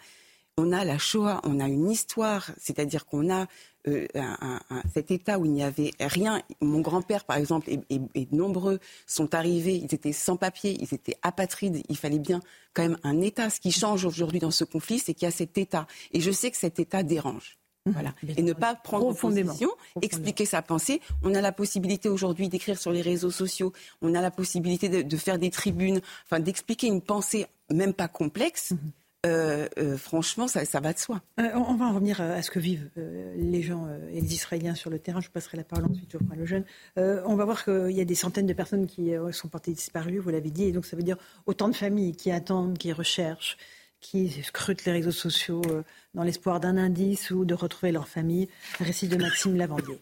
on 0.58 0.72
a 0.72 0.86
la 0.86 0.98
Shoah, 0.98 1.42
on 1.44 1.60
a 1.60 1.68
une 1.68 1.90
histoire, 1.90 2.52
c'est-à-dire 2.58 3.06
qu'on 3.06 3.32
a 3.32 3.48
euh, 3.88 4.08
un, 4.16 4.60
cet 4.94 5.12
État 5.12 5.40
où 5.40 5.46
il 5.46 5.52
n'y 5.52 5.64
avait 5.64 5.92
rien. 6.00 6.42
Mon 6.62 6.80
grand-père, 6.80 7.26
par 7.26 7.38
exemple, 7.38 7.70
et, 7.70 7.80
et, 7.90 8.28
nombreux 8.32 8.80
sont 9.08 9.36
arrivés, 9.36 9.76
ils 9.76 9.94
étaient 9.94 10.14
sans 10.14 10.38
papier, 10.38 10.78
ils 10.80 10.94
étaient 10.94 11.18
apatrides. 11.22 11.84
Il 11.90 11.98
fallait 11.98 12.20
bien 12.20 12.40
quand 12.74 12.84
même 12.84 12.98
un 13.04 13.20
État. 13.22 13.50
Ce 13.50 13.60
qui 13.60 13.72
change 13.72 14.06
aujourd'hui 14.06 14.40
dans 14.40 14.52
ce 14.52 14.64
conflit, 14.64 15.00
c'est 15.00 15.14
qu'il 15.14 15.26
y 15.26 15.30
a 15.30 15.32
cet 15.32 15.58
État. 15.58 15.88
Et 16.14 16.22
je 16.22 16.32
sais 16.32 16.50
que 16.50 16.58
cet 16.58 16.80
État 16.80 17.04
dérange. 17.04 17.58
Voilà. 17.86 18.14
Et 18.38 18.42
ne 18.42 18.54
pas 18.54 18.76
prendre 18.76 19.14
position, 19.14 19.70
expliquer 20.02 20.46
sa 20.46 20.62
pensée. 20.62 21.02
On 21.22 21.36
a 21.36 21.42
la 21.42 21.52
possibilité 21.52 22.08
aujourd'hui 22.08 22.48
d'écrire 22.48 22.78
sur 22.78 22.92
les 22.92 23.02
réseaux 23.02 23.32
sociaux, 23.32 23.74
on 24.02 24.16
a 24.16 24.22
la 24.22 24.32
possibilité 24.32 25.04
de, 25.04 25.18
faire 25.18 25.38
des 25.38 25.50
tribunes, 25.50 26.00
enfin 26.26 26.40
d'expliquer 26.40 26.88
une 26.88 27.02
pensée 27.02 27.46
même 27.70 27.94
pas 27.94 28.08
complexe. 28.08 28.72
Mhm. 28.72 28.80
Euh, 29.26 29.70
euh, 29.78 29.96
franchement, 29.98 30.50
ça, 30.50 30.80
va 30.82 30.92
de 30.92 31.00
soi. 31.00 31.22
Euh, 31.40 31.50
on 31.56 31.76
va 31.76 31.86
en 31.86 31.94
revenir 31.94 32.20
à 32.20 32.42
ce 32.42 32.52
que 32.52 32.60
vivent 32.60 32.90
les 33.38 33.62
gens 33.62 33.88
et 34.12 34.20
les 34.20 34.34
Israéliens 34.34 34.76
sur 34.76 34.90
le 34.90 35.00
terrain. 35.00 35.22
Je 35.22 35.30
passerai 35.30 35.56
la 35.56 35.64
parole 35.64 35.86
ensuite, 35.90 36.16
au 36.16 36.20
le 36.36 36.46
jeune. 36.46 36.66
on 36.98 37.36
va 37.36 37.46
voir 37.46 37.64
qu'il 37.64 37.92
y 37.92 38.02
a 38.02 38.06
des 38.06 38.16
centaines 38.16 38.48
de 38.48 38.54
personnes 38.54 38.86
qui 38.86 39.12
sont 39.32 39.48
portées 39.48 39.72
disparues, 39.72 40.20
vous 40.20 40.30
l'avez 40.30 40.52
dit, 40.52 40.66
et 40.66 40.72
donc 40.74 40.86
ça 40.86 40.98
veut 40.98 41.04
dire 41.04 41.18
autant 41.46 41.70
de 41.70 41.76
familles 41.76 42.16
qui 42.16 42.32
attendent, 42.32 42.78
qui 42.78 42.92
recherchent, 42.92 43.58
qui 44.04 44.30
scrutent 44.44 44.86
les 44.86 44.92
réseaux 44.92 45.12
sociaux 45.12 45.62
euh, 45.72 45.82
dans 46.14 46.24
l'espoir 46.24 46.60
d'un 46.60 46.78
indice 46.78 47.32
ou 47.32 47.46
de 47.46 47.56
retrouver 47.56 47.92
leur 47.92 48.08
famille. 48.08 48.50
récit 48.80 49.08
de 49.08 49.18
Maxime 49.18 49.56
Lavandier. 49.56 50.00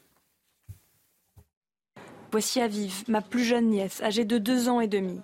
Voici 2.32 2.60
Aviv, 2.60 3.04
ma 3.08 3.22
plus 3.22 3.44
jeune 3.44 3.68
nièce, 3.68 4.02
âgée 4.02 4.26
de 4.26 4.38
deux 4.38 4.68
ans 4.68 4.82
et 4.82 4.88
demi. 4.88 5.22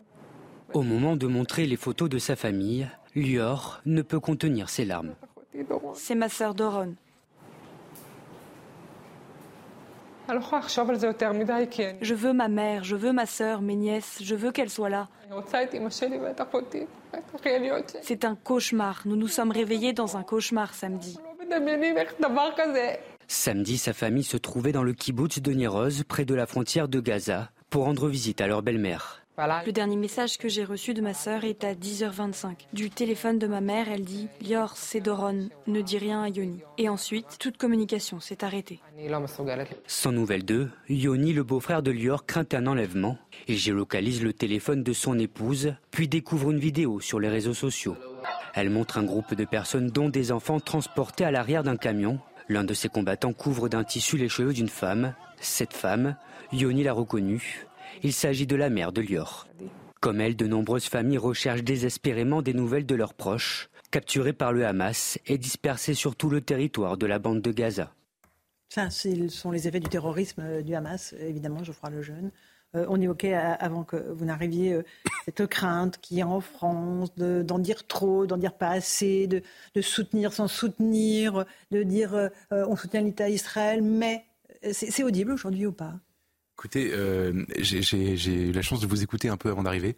Au 0.74 0.84
moment 0.84 1.16
de 1.16 1.26
montrer 1.28 1.66
les 1.66 1.78
photos 1.78 2.10
de 2.10 2.20
sa 2.20 2.36
famille, 2.36 2.88
Lior 3.16 3.82
ne 3.86 4.02
peut 4.02 4.20
contenir 4.20 4.70
ses 4.70 4.86
larmes. 4.86 5.16
C'est 5.96 6.16
ma 6.16 6.30
sœur 6.30 6.54
Doron. 6.54 6.94
Je 12.02 12.14
veux 12.14 12.34
ma 12.34 12.50
mère, 12.50 12.84
je 12.84 12.98
veux 12.98 13.14
ma 13.14 13.26
sœur, 13.26 13.62
mes 13.62 13.78
nièces, 13.78 14.20
je 14.22 14.36
veux 14.36 14.52
qu'elles 14.52 14.70
soient 14.70 14.90
là. 14.90 15.08
C'est 18.02 18.26
un 18.26 18.36
cauchemar. 18.36 19.02
Nous 19.06 19.16
nous 19.16 19.28
sommes 19.28 19.52
réveillés 19.52 19.94
dans 19.94 20.18
un 20.18 20.24
cauchemar 20.24 20.74
samedi. 20.74 21.18
Samedi, 23.28 23.78
sa 23.78 23.94
famille 23.94 24.24
se 24.24 24.38
trouvait 24.38 24.72
dans 24.72 24.84
le 24.84 24.94
kibbutz 24.94 25.40
de 25.40 25.52
Niroz, 25.52 26.04
près 26.08 26.26
de 26.26 26.36
la 26.36 26.46
frontière 26.46 26.88
de 26.88 27.00
Gaza, 27.00 27.52
pour 27.70 27.84
rendre 27.84 28.08
visite 28.08 28.42
à 28.42 28.48
leur 28.48 28.62
belle-mère. 28.62 29.27
Le 29.40 29.72
dernier 29.72 29.98
message 29.98 30.40
que 30.40 30.50
j'ai 30.50 30.64
reçu 30.64 30.96
de 30.96 31.02
ma 31.02 31.14
sœur 31.14 31.44
est 31.44 31.64
à 31.64 31.76
10h25. 31.76 32.56
Du 32.74 32.90
téléphone 32.90 33.38
de 33.38 33.46
ma 33.46 33.62
mère, 33.62 33.88
elle 33.88 34.04
dit 34.04 34.30
Lior, 34.42 34.76
c'est 34.76 35.00
Doron, 35.00 35.50
ne 35.68 35.82
dis 35.82 36.00
rien 36.00 36.24
à 36.24 36.30
Yoni. 36.30 36.62
Et 36.80 36.90
ensuite, 36.90 37.38
toute 37.40 37.58
communication 37.58 38.20
s'est 38.20 38.44
arrêtée. 38.44 38.80
Sans 39.86 40.12
nouvelle 40.12 40.44
d'eux, 40.44 40.72
Yoni, 40.90 41.34
le 41.34 41.44
beau-frère 41.44 41.84
de 41.84 41.92
Lior, 41.92 42.26
craint 42.26 42.48
un 42.52 42.66
enlèvement. 42.66 43.20
Il 43.48 43.60
géolocalise 43.60 44.24
le 44.24 44.34
téléphone 44.34 44.82
de 44.82 44.94
son 44.94 45.20
épouse, 45.20 45.76
puis 45.92 46.08
découvre 46.08 46.50
une 46.50 46.60
vidéo 46.60 47.00
sur 47.00 47.20
les 47.20 47.30
réseaux 47.30 47.54
sociaux. 47.54 47.96
Elle 48.56 48.72
montre 48.72 48.98
un 48.98 49.04
groupe 49.04 49.36
de 49.36 49.46
personnes, 49.46 49.92
dont 49.92 50.10
des 50.10 50.32
enfants, 50.32 50.60
transportés 50.60 51.26
à 51.26 51.30
l'arrière 51.30 51.62
d'un 51.62 51.78
camion. 51.78 52.20
L'un 52.50 52.64
de 52.64 52.74
ces 52.74 52.90
combattants 52.90 53.34
couvre 53.34 53.70
d'un 53.70 53.84
tissu 53.84 54.18
les 54.18 54.30
cheveux 54.30 54.54
d'une 54.54 54.68
femme. 54.68 55.14
Cette 55.40 55.74
femme, 55.74 56.16
Yoni 56.52 56.84
l'a 56.84 56.94
reconnue. 56.94 57.67
Il 58.04 58.14
s'agit 58.14 58.48
de 58.48 58.56
la 58.56 58.70
mère 58.70 58.92
de 58.92 59.02
Lior. 59.02 59.48
Comme 60.00 60.22
elle, 60.22 60.36
de 60.36 60.48
nombreuses 60.48 60.88
familles 60.88 61.18
recherchent 61.18 61.64
désespérément 61.64 62.42
des 62.42 62.54
nouvelles 62.54 62.86
de 62.86 62.96
leurs 62.96 63.14
proches, 63.14 63.70
capturés 63.92 64.34
par 64.34 64.54
le 64.54 64.66
Hamas 64.66 65.20
et 65.26 65.38
dispersés 65.38 65.94
sur 65.94 66.16
tout 66.16 66.30
le 66.30 66.42
territoire 66.42 66.98
de 66.98 67.06
la 67.06 67.20
bande 67.20 67.42
de 67.42 67.52
Gaza. 67.52 67.94
Ça, 68.70 68.90
ce 68.90 69.28
sont 69.30 69.52
les 69.52 69.68
effets 69.68 69.80
du 69.80 69.90
terrorisme 69.90 70.42
euh, 70.42 70.62
du 70.62 70.76
Hamas, 70.76 71.16
évidemment, 71.20 71.64
Geoffroy 71.64 71.90
Lejeune. 71.90 72.32
Euh, 72.76 72.86
on 72.90 73.00
évoquait 73.00 73.36
euh, 73.36 73.54
avant 73.60 73.84
que 73.84 73.96
vous 74.12 74.26
n'arriviez 74.26 74.74
euh, 74.74 74.84
cette 75.26 75.46
crainte 75.48 75.98
qui 76.00 76.20
est 76.20 76.24
en 76.24 76.42
France 76.42 77.14
d'en 77.16 77.60
dire 77.60 77.88
trop, 77.88 78.26
d'en 78.26 78.38
dire 78.38 78.54
pas 78.54 78.70
assez, 78.70 79.28
de, 79.28 79.42
soutenir 79.82 80.34
sans 80.34 80.48
soutenir, 80.48 81.46
de 81.72 81.84
dire 81.84 82.30
on 82.52 82.76
soutient 82.76 83.02
l'État 83.02 83.30
Israël, 83.30 83.82
mais 83.82 84.26
c'est 84.72 85.04
audible 85.04 85.32
aujourd'hui 85.32 85.66
ou 85.66 85.72
pas? 85.72 85.94
Écoutez, 86.58 86.92
j'ai 87.60 88.34
eu 88.34 88.52
la 88.52 88.62
chance 88.64 88.80
de 88.80 88.88
vous 88.88 89.04
écouter 89.04 89.30
un 89.30 89.38
peu 89.38 89.50
avant 89.50 89.62
d'arriver. 89.62 89.96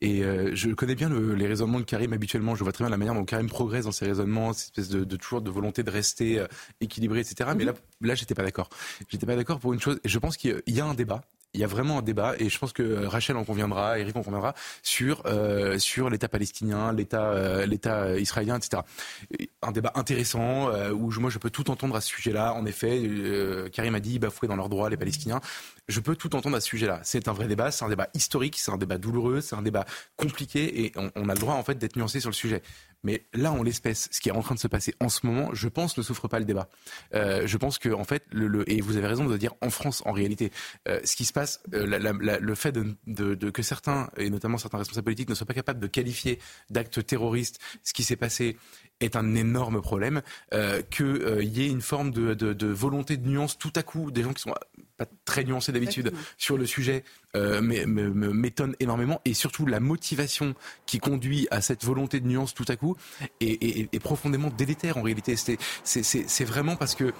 Et 0.00 0.22
je 0.22 0.72
connais 0.72 0.94
bien 0.94 1.10
les 1.10 1.46
raisonnements 1.46 1.80
de 1.80 1.84
Karim 1.84 2.14
habituellement. 2.14 2.54
Je 2.54 2.64
vois 2.64 2.72
très 2.72 2.84
bien 2.84 2.90
la 2.90 2.96
manière 2.96 3.14
dont 3.14 3.24
Karim 3.24 3.48
progresse 3.48 3.84
dans 3.84 3.92
ses 3.92 4.06
raisonnements, 4.06 4.54
cette 4.54 4.78
espèce 4.78 4.88
de, 4.88 5.16
toujours 5.16 5.42
de 5.42 5.50
volonté 5.50 5.82
de 5.82 5.90
rester 5.90 6.42
équilibré, 6.80 7.20
etc. 7.20 7.50
Mais 7.54 7.64
mhm. 7.64 7.70
là, 7.70 7.74
là 8.00 8.14
j'étais 8.14 8.34
pas 8.34 8.42
d'accord. 8.42 8.70
J'étais 9.10 9.26
pas 9.26 9.36
d'accord 9.36 9.60
pour 9.60 9.74
une 9.74 9.80
chose. 9.80 10.00
Et 10.02 10.08
je 10.08 10.18
pense 10.18 10.38
qu'il 10.38 10.62
y 10.66 10.80
a 10.80 10.86
un 10.86 10.94
débat 10.94 11.20
il 11.54 11.60
y 11.60 11.64
a 11.64 11.66
vraiment 11.66 11.98
un 11.98 12.02
débat 12.02 12.34
et 12.38 12.48
je 12.48 12.58
pense 12.58 12.72
que 12.72 13.06
Rachel 13.06 13.36
en 13.36 13.44
conviendra, 13.44 13.98
Eric 13.98 14.14
en 14.16 14.22
conviendra 14.22 14.54
sur 14.82 15.22
euh, 15.26 15.78
sur 15.78 16.10
l'État 16.10 16.28
palestinien, 16.28 16.92
l'État 16.92 17.30
euh, 17.32 18.18
israélien, 18.20 18.58
etc. 18.58 18.82
Un 19.62 19.72
débat 19.72 19.92
intéressant 19.94 20.68
euh, 20.68 20.92
où 20.92 21.10
moi 21.18 21.30
je 21.30 21.38
peux 21.38 21.50
tout 21.50 21.70
entendre 21.70 21.96
à 21.96 22.00
ce 22.00 22.08
sujet-là. 22.08 22.52
En 22.52 22.66
effet, 22.66 23.00
Karim 23.72 23.94
a 23.94 24.00
dit 24.00 24.18
bafouer 24.18 24.46
dans 24.46 24.56
leurs 24.56 24.68
droits 24.68 24.90
les 24.90 24.96
Palestiniens. 24.96 25.40
Je 25.88 26.00
peux 26.00 26.16
tout 26.16 26.36
entendre 26.36 26.56
à 26.56 26.60
ce 26.60 26.68
sujet-là. 26.68 27.00
C'est 27.02 27.28
un 27.28 27.32
vrai 27.32 27.48
débat, 27.48 27.70
c'est 27.70 27.84
un 27.84 27.88
débat 27.88 28.08
historique, 28.12 28.58
c'est 28.58 28.70
un 28.70 28.76
débat 28.76 28.98
douloureux, 28.98 29.40
c'est 29.40 29.56
un 29.56 29.62
débat 29.62 29.86
compliqué 30.16 30.84
et 30.84 30.92
on, 30.96 31.28
a 31.28 31.34
le 31.34 31.40
droit 31.40 31.54
en 31.54 31.62
fait 31.62 31.78
d'être 31.78 31.96
nuancé 31.96 32.20
sur 32.20 32.28
le 32.28 32.34
sujet. 32.34 32.62
Mais 33.04 33.26
là, 33.32 33.52
en 33.52 33.62
l'espèce, 33.62 34.08
ce 34.10 34.20
qui 34.20 34.28
est 34.28 34.32
en 34.32 34.42
train 34.42 34.54
de 34.54 34.60
se 34.60 34.66
passer 34.66 34.94
en 35.00 35.08
ce 35.08 35.24
moment, 35.24 35.50
je 35.52 35.68
pense, 35.68 35.96
ne 35.96 36.02
souffre 36.02 36.26
pas 36.26 36.40
le 36.40 36.44
débat. 36.44 36.68
Euh, 37.14 37.46
je 37.46 37.56
pense 37.56 37.78
que, 37.78 37.90
en 37.90 38.04
fait, 38.04 38.24
et 38.66 38.80
vous 38.80 38.96
avez 38.96 39.06
raison 39.06 39.24
de 39.24 39.36
dire 39.36 39.54
en 39.60 39.70
France, 39.70 40.02
en 40.04 40.12
réalité, 40.12 40.50
euh, 40.88 41.00
ce 41.04 41.14
qui 41.14 41.24
se 41.24 41.32
passe, 41.32 41.37
euh, 41.74 42.38
le 42.40 42.54
fait 42.54 42.72
de, 42.72 43.50
que 43.50 43.62
certains, 43.62 44.10
et 44.16 44.30
notamment 44.30 44.58
certains 44.58 44.78
responsables 44.78 45.04
politiques, 45.04 45.28
ne 45.28 45.34
soient 45.34 45.46
pas 45.46 45.54
capables 45.54 45.80
de 45.80 45.86
qualifier 45.86 46.38
d'actes 46.70 47.04
terroristes 47.04 47.58
ce 47.82 47.92
qui 47.92 48.02
s'est 48.02 48.16
passé 48.16 48.56
est 49.00 49.16
un 49.16 49.34
énorme 49.34 49.80
problème. 49.80 50.22
Qu'il 50.90 51.42
y 51.42 51.62
ait 51.62 51.68
une 51.68 51.82
forme 51.82 52.10
de, 52.10 52.66
volonté 52.66 53.16
de 53.16 53.28
nuance 53.28 53.58
tout 53.58 53.72
à 53.76 53.82
coup, 53.82 54.10
des 54.10 54.22
gens 54.22 54.32
qui 54.32 54.42
sont 54.42 54.54
pas 54.96 55.06
très 55.24 55.44
nuancés 55.44 55.70
d'habitude 55.70 56.12
sur 56.36 56.58
le 56.58 56.66
sujet, 56.66 57.04
m'étonne 57.34 58.74
énormément. 58.80 59.20
Et 59.24 59.34
surtout, 59.34 59.66
la 59.66 59.78
motivation 59.78 60.54
qui 60.86 60.98
conduit 60.98 61.46
à 61.50 61.60
cette 61.60 61.84
volonté 61.84 62.18
de 62.20 62.26
nuance 62.26 62.54
tout 62.54 62.64
à 62.68 62.76
coup 62.76 62.96
est, 63.40 63.98
profondément 64.00 64.50
délétère 64.50 64.96
en 64.96 65.02
réalité. 65.02 65.36
C'est 65.84 66.44
vraiment 66.44 66.74
parce 66.76 66.94
que 66.94 67.04
euh, 67.04 67.12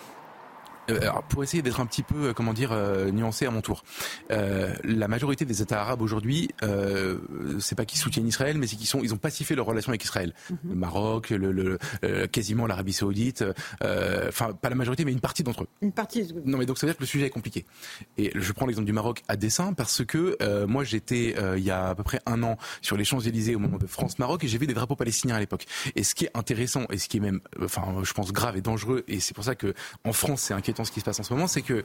alors 0.89 1.23
pour 1.25 1.43
essayer 1.43 1.63
d'être 1.63 1.81
un 1.81 1.87
petit 1.87 2.03
peu, 2.03 2.29
euh, 2.29 2.33
comment 2.33 2.53
dire, 2.53 2.71
euh, 2.73 3.11
nuancé 3.11 3.47
à 3.47 3.51
mon 3.51 3.61
tour, 3.61 3.85
la 4.31 5.09
majorité 5.09 5.45
des 5.45 5.63
États 5.63 5.81
arabes 5.81 6.03
aujourd'hui, 6.03 6.49
c'est 7.61 7.75
pas 7.75 7.85
qu'ils 7.85 7.99
soutiennent 7.99 8.27
Israël, 8.27 8.59
mais 8.59 8.67
c'est 8.67 8.77
qu'ils 8.77 8.87
sont, 8.87 9.01
ils 9.03 9.15
ont 9.15 9.19
pacifié 9.19 9.57
leurs 9.57 9.67
relations 9.67 9.91
avec 9.91 10.05
Israël. 10.05 10.35
Mhm. 10.51 10.59
Le 10.71 10.75
Maroc, 10.75 11.31
le, 11.31 11.79
quasiment 12.29 12.67
l'Arabie 12.67 12.93
Saoudite, 12.93 13.45
enfin 13.83 14.53
pas 14.53 14.69
la 14.69 14.75
majorité, 14.75 15.05
mais 15.05 15.13
une 15.13 15.21
partie 15.21 15.43
d'entre 15.43 15.65
eux. 15.65 15.69
Une 15.83 15.93
partie. 15.93 16.33
Non, 16.45 16.59
mais 16.59 16.67
donc 16.67 16.79
ça 16.79 16.87
veut 16.87 16.93
dire 16.93 16.97
que 16.97 17.03
le 17.03 17.09
sujet 17.09 17.27
est 17.27 17.31
compliqué. 17.31 17.65
Et 18.17 18.33
je 18.35 18.53
prends 18.53 18.67
l'exemple 18.67 18.87
du 18.87 18.93
Maroc 18.93 19.23
à 19.29 19.37
dessein 19.37 19.73
parce 19.73 20.05
que 20.05 20.37
moi 20.67 20.85
j'étais 20.85 21.35
il 21.57 21.63
y 21.63 21.71
a 21.71 21.89
à 21.91 21.95
peu 21.95 22.03
près 22.03 22.21
un 22.27 22.43
an 22.43 22.57
sur 22.83 22.97
les 22.97 23.05
Champs 23.05 23.21
Élysées 23.21 23.55
au 23.55 23.59
moment 23.59 23.79
de 23.79 23.87
France-Maroc 23.87 24.45
et 24.45 24.49
j'ai 24.49 24.59
vu 24.59 24.67
des 24.67 24.75
drapeaux 24.75 24.97
palestiniens 24.97 25.37
à 25.37 25.41
l'époque. 25.41 25.67
Et 25.97 26.03
ce 26.03 26.15
qui 26.15 26.25
est 26.27 26.31
intéressant 26.35 26.87
et 26.91 26.99
ce 26.99 27.09
qui 27.09 27.19
est 27.19 27.21
même, 27.21 27.41
enfin 27.63 27.83
je 28.03 28.13
pense 28.13 28.33
grave 28.33 28.57
et 28.57 28.61
dangereux, 28.61 29.05
et 29.09 29.21
c'est 29.21 29.35
pour 29.35 29.45
ça 29.45 29.55
que 29.55 29.75
en 30.05 30.13
France 30.13 30.43
c'est 30.43 30.55
inquiétant 30.55 30.78
ce 30.85 30.93
qui 30.93 31.01
se 31.01 31.05
passe 31.05 31.21
en 31.21 31.23
ce 31.23 31.33
moment, 31.33 31.47
c'est 31.47 31.63
que 31.63 31.85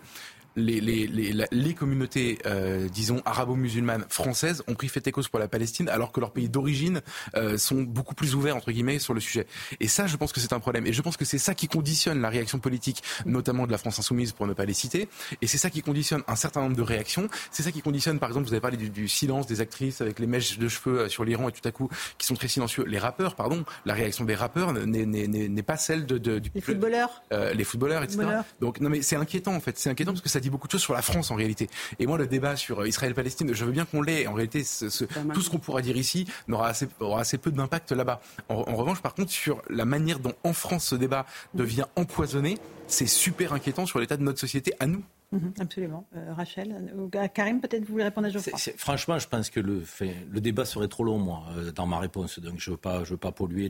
les, 0.56 0.82
les, 0.82 1.08
les, 1.08 1.46
les 1.52 1.74
communautés, 1.74 2.40
euh, 2.46 2.88
disons, 2.90 3.22
arabo-musulmanes 3.26 4.06
françaises 4.10 4.64
ont 4.68 4.76
pris 4.76 4.88
fait 4.88 5.06
et 5.08 5.12
cause 5.12 5.28
pour 5.28 5.40
la 5.40 5.48
Palestine, 5.48 5.90
alors 5.90 6.12
que 6.12 6.20
leurs 6.20 6.32
pays 6.32 6.50
d'origine 6.50 7.02
euh, 7.36 7.58
sont 7.58 7.82
beaucoup 7.82 8.16
plus 8.16 8.36
ouverts, 8.36 8.56
entre 8.56 8.72
guillemets, 8.72 9.00
sur 9.00 9.14
le 9.14 9.20
sujet. 9.20 9.48
Et 9.80 9.88
ça, 9.88 10.08
je 10.08 10.18
pense 10.18 10.32
que 10.32 10.40
c'est 10.40 10.54
un 10.54 10.60
problème. 10.60 10.86
Et 10.88 10.94
je 10.94 11.02
pense 11.02 11.18
que 11.18 11.26
c'est 11.26 11.38
ça 11.38 11.56
qui 11.56 11.68
conditionne 11.68 12.22
la 12.22 12.30
réaction 12.30 12.60
politique, 12.60 13.04
notamment 13.26 13.66
de 13.66 13.72
la 13.72 13.78
France 13.78 14.00
insoumise, 14.00 14.32
pour 14.32 14.48
ne 14.48 14.54
pas 14.54 14.66
les 14.66 14.74
citer. 14.74 15.10
Et 15.42 15.48
c'est 15.48 15.58
ça 15.58 15.70
qui 15.70 15.82
conditionne 15.82 16.24
un 16.28 16.36
certain 16.36 16.62
nombre 16.62 16.76
de 16.76 16.82
réactions. 16.82 17.28
C'est 17.52 17.64
ça 17.64 17.72
qui 17.72 17.82
conditionne, 17.82 18.20
par 18.20 18.30
exemple, 18.30 18.48
vous 18.48 18.54
avez 18.54 18.62
parlé 18.62 18.78
du, 18.78 18.90
du 18.90 19.08
silence 19.08 19.48
des 19.48 19.62
actrices 19.62 20.02
avec 20.02 20.20
les 20.20 20.28
mèches 20.28 20.58
de 20.58 20.68
cheveux 20.68 21.00
euh, 21.00 21.10
sur 21.10 21.26
l'Iran 21.26 21.50
et 21.50 21.52
tout 21.52 21.68
à 21.68 21.72
coup, 21.72 21.90
qui 22.18 22.28
sont 22.28 22.36
très 22.36 22.48
silencieux. 22.48 22.84
Les 22.86 23.00
rappeurs, 23.00 23.36
pardon, 23.36 23.64
la 23.86 23.94
réaction 23.94 24.26
des 24.26 24.36
rappeurs 24.36 24.74
n'est 24.74 25.64
pas 25.64 25.78
celle 25.78 26.06
de, 26.06 26.18
de 26.18 26.40
du... 26.40 26.52
Les 26.54 26.62
footballeurs 26.62 27.24
euh, 27.32 27.54
Les 27.54 27.64
footballeurs, 27.64 28.04
etc. 28.04 28.20
Donc, 28.60 28.80
non 28.80 28.90
mais 28.90 29.02
c'est 29.02 29.16
inquiétant, 29.16 29.56
en 29.56 29.60
fait. 29.60 29.78
C'est 29.78 29.90
inquiétant 29.90 30.12
parce 30.12 30.22
que 30.22 30.30
ça 30.30 30.40
dit 30.44 30.50
beaucoup 30.50 30.68
de 30.68 30.72
choses 30.72 30.82
sur 30.82 30.94
la 30.94 31.02
France 31.02 31.32
en 31.32 31.36
réalité. 31.36 31.70
Et 32.00 32.06
moi, 32.06 32.18
le 32.18 32.28
débat 32.28 32.56
sur 32.56 32.82
euh, 32.82 32.88
Israël-Palestine, 32.88 33.54
je 33.54 33.66
veux 33.66 33.72
bien 33.72 33.86
qu'on 33.86 34.02
l'ait. 34.02 34.28
En 34.28 34.34
réalité, 34.34 34.60
tout 34.62 35.42
ce 35.42 35.50
qu'on 35.50 35.58
pourra 35.58 35.82
dire 35.82 35.98
ici 35.98 36.28
n'aura 36.48 36.68
assez, 36.68 36.88
aura 37.00 37.22
assez 37.22 37.38
peu 37.38 37.52
d'impact 37.52 37.92
là-bas. 37.92 38.22
En, 38.50 38.76
revanche, 38.76 39.02
par 39.02 39.16
contre, 39.16 39.32
sur 39.32 39.62
la 39.70 39.86
manière 39.86 40.20
dont 40.20 40.34
en 40.44 40.54
France 40.54 40.86
ce 40.86 40.96
débat 40.96 41.26
devient 41.54 41.86
empoisonné, 41.96 42.58
c'est 42.88 43.08
super 43.08 43.54
inquiétant 43.54 43.86
sur 43.86 44.00
l'état 44.00 44.18
de 44.18 44.24
notre 44.24 44.40
société 44.40 44.74
à 44.80 44.88
nous. 44.88 45.04
Mhm, 45.32 45.54
absolument. 45.60 46.06
Euh, 46.16 46.34
Rachel, 46.34 46.92
euh, 46.96 47.28
Karim, 47.28 47.60
peut-être 47.60 47.86
vous 47.86 47.94
voulez 47.94 48.04
répondre 48.04 48.28
à 48.28 48.30
Geoffroy. 48.30 48.60
franchement, 48.78 49.18
je 49.18 49.28
pense 49.28 49.50
que 49.50 49.60
le, 49.60 49.84
le 50.30 50.42
débat 50.42 50.66
serait 50.66 50.88
trop 50.88 51.04
long, 51.04 51.18
moi, 51.18 51.46
dans 51.74 51.88
ma 51.88 51.98
réponse. 51.98 52.40
Donc, 52.40 52.60
je 52.60 52.70
ne 52.70 52.76
veux, 52.76 52.80
pas, 52.80 53.04
je 53.04 53.12
veux 53.12 53.18
pas 53.18 53.32
polluer 53.32 53.70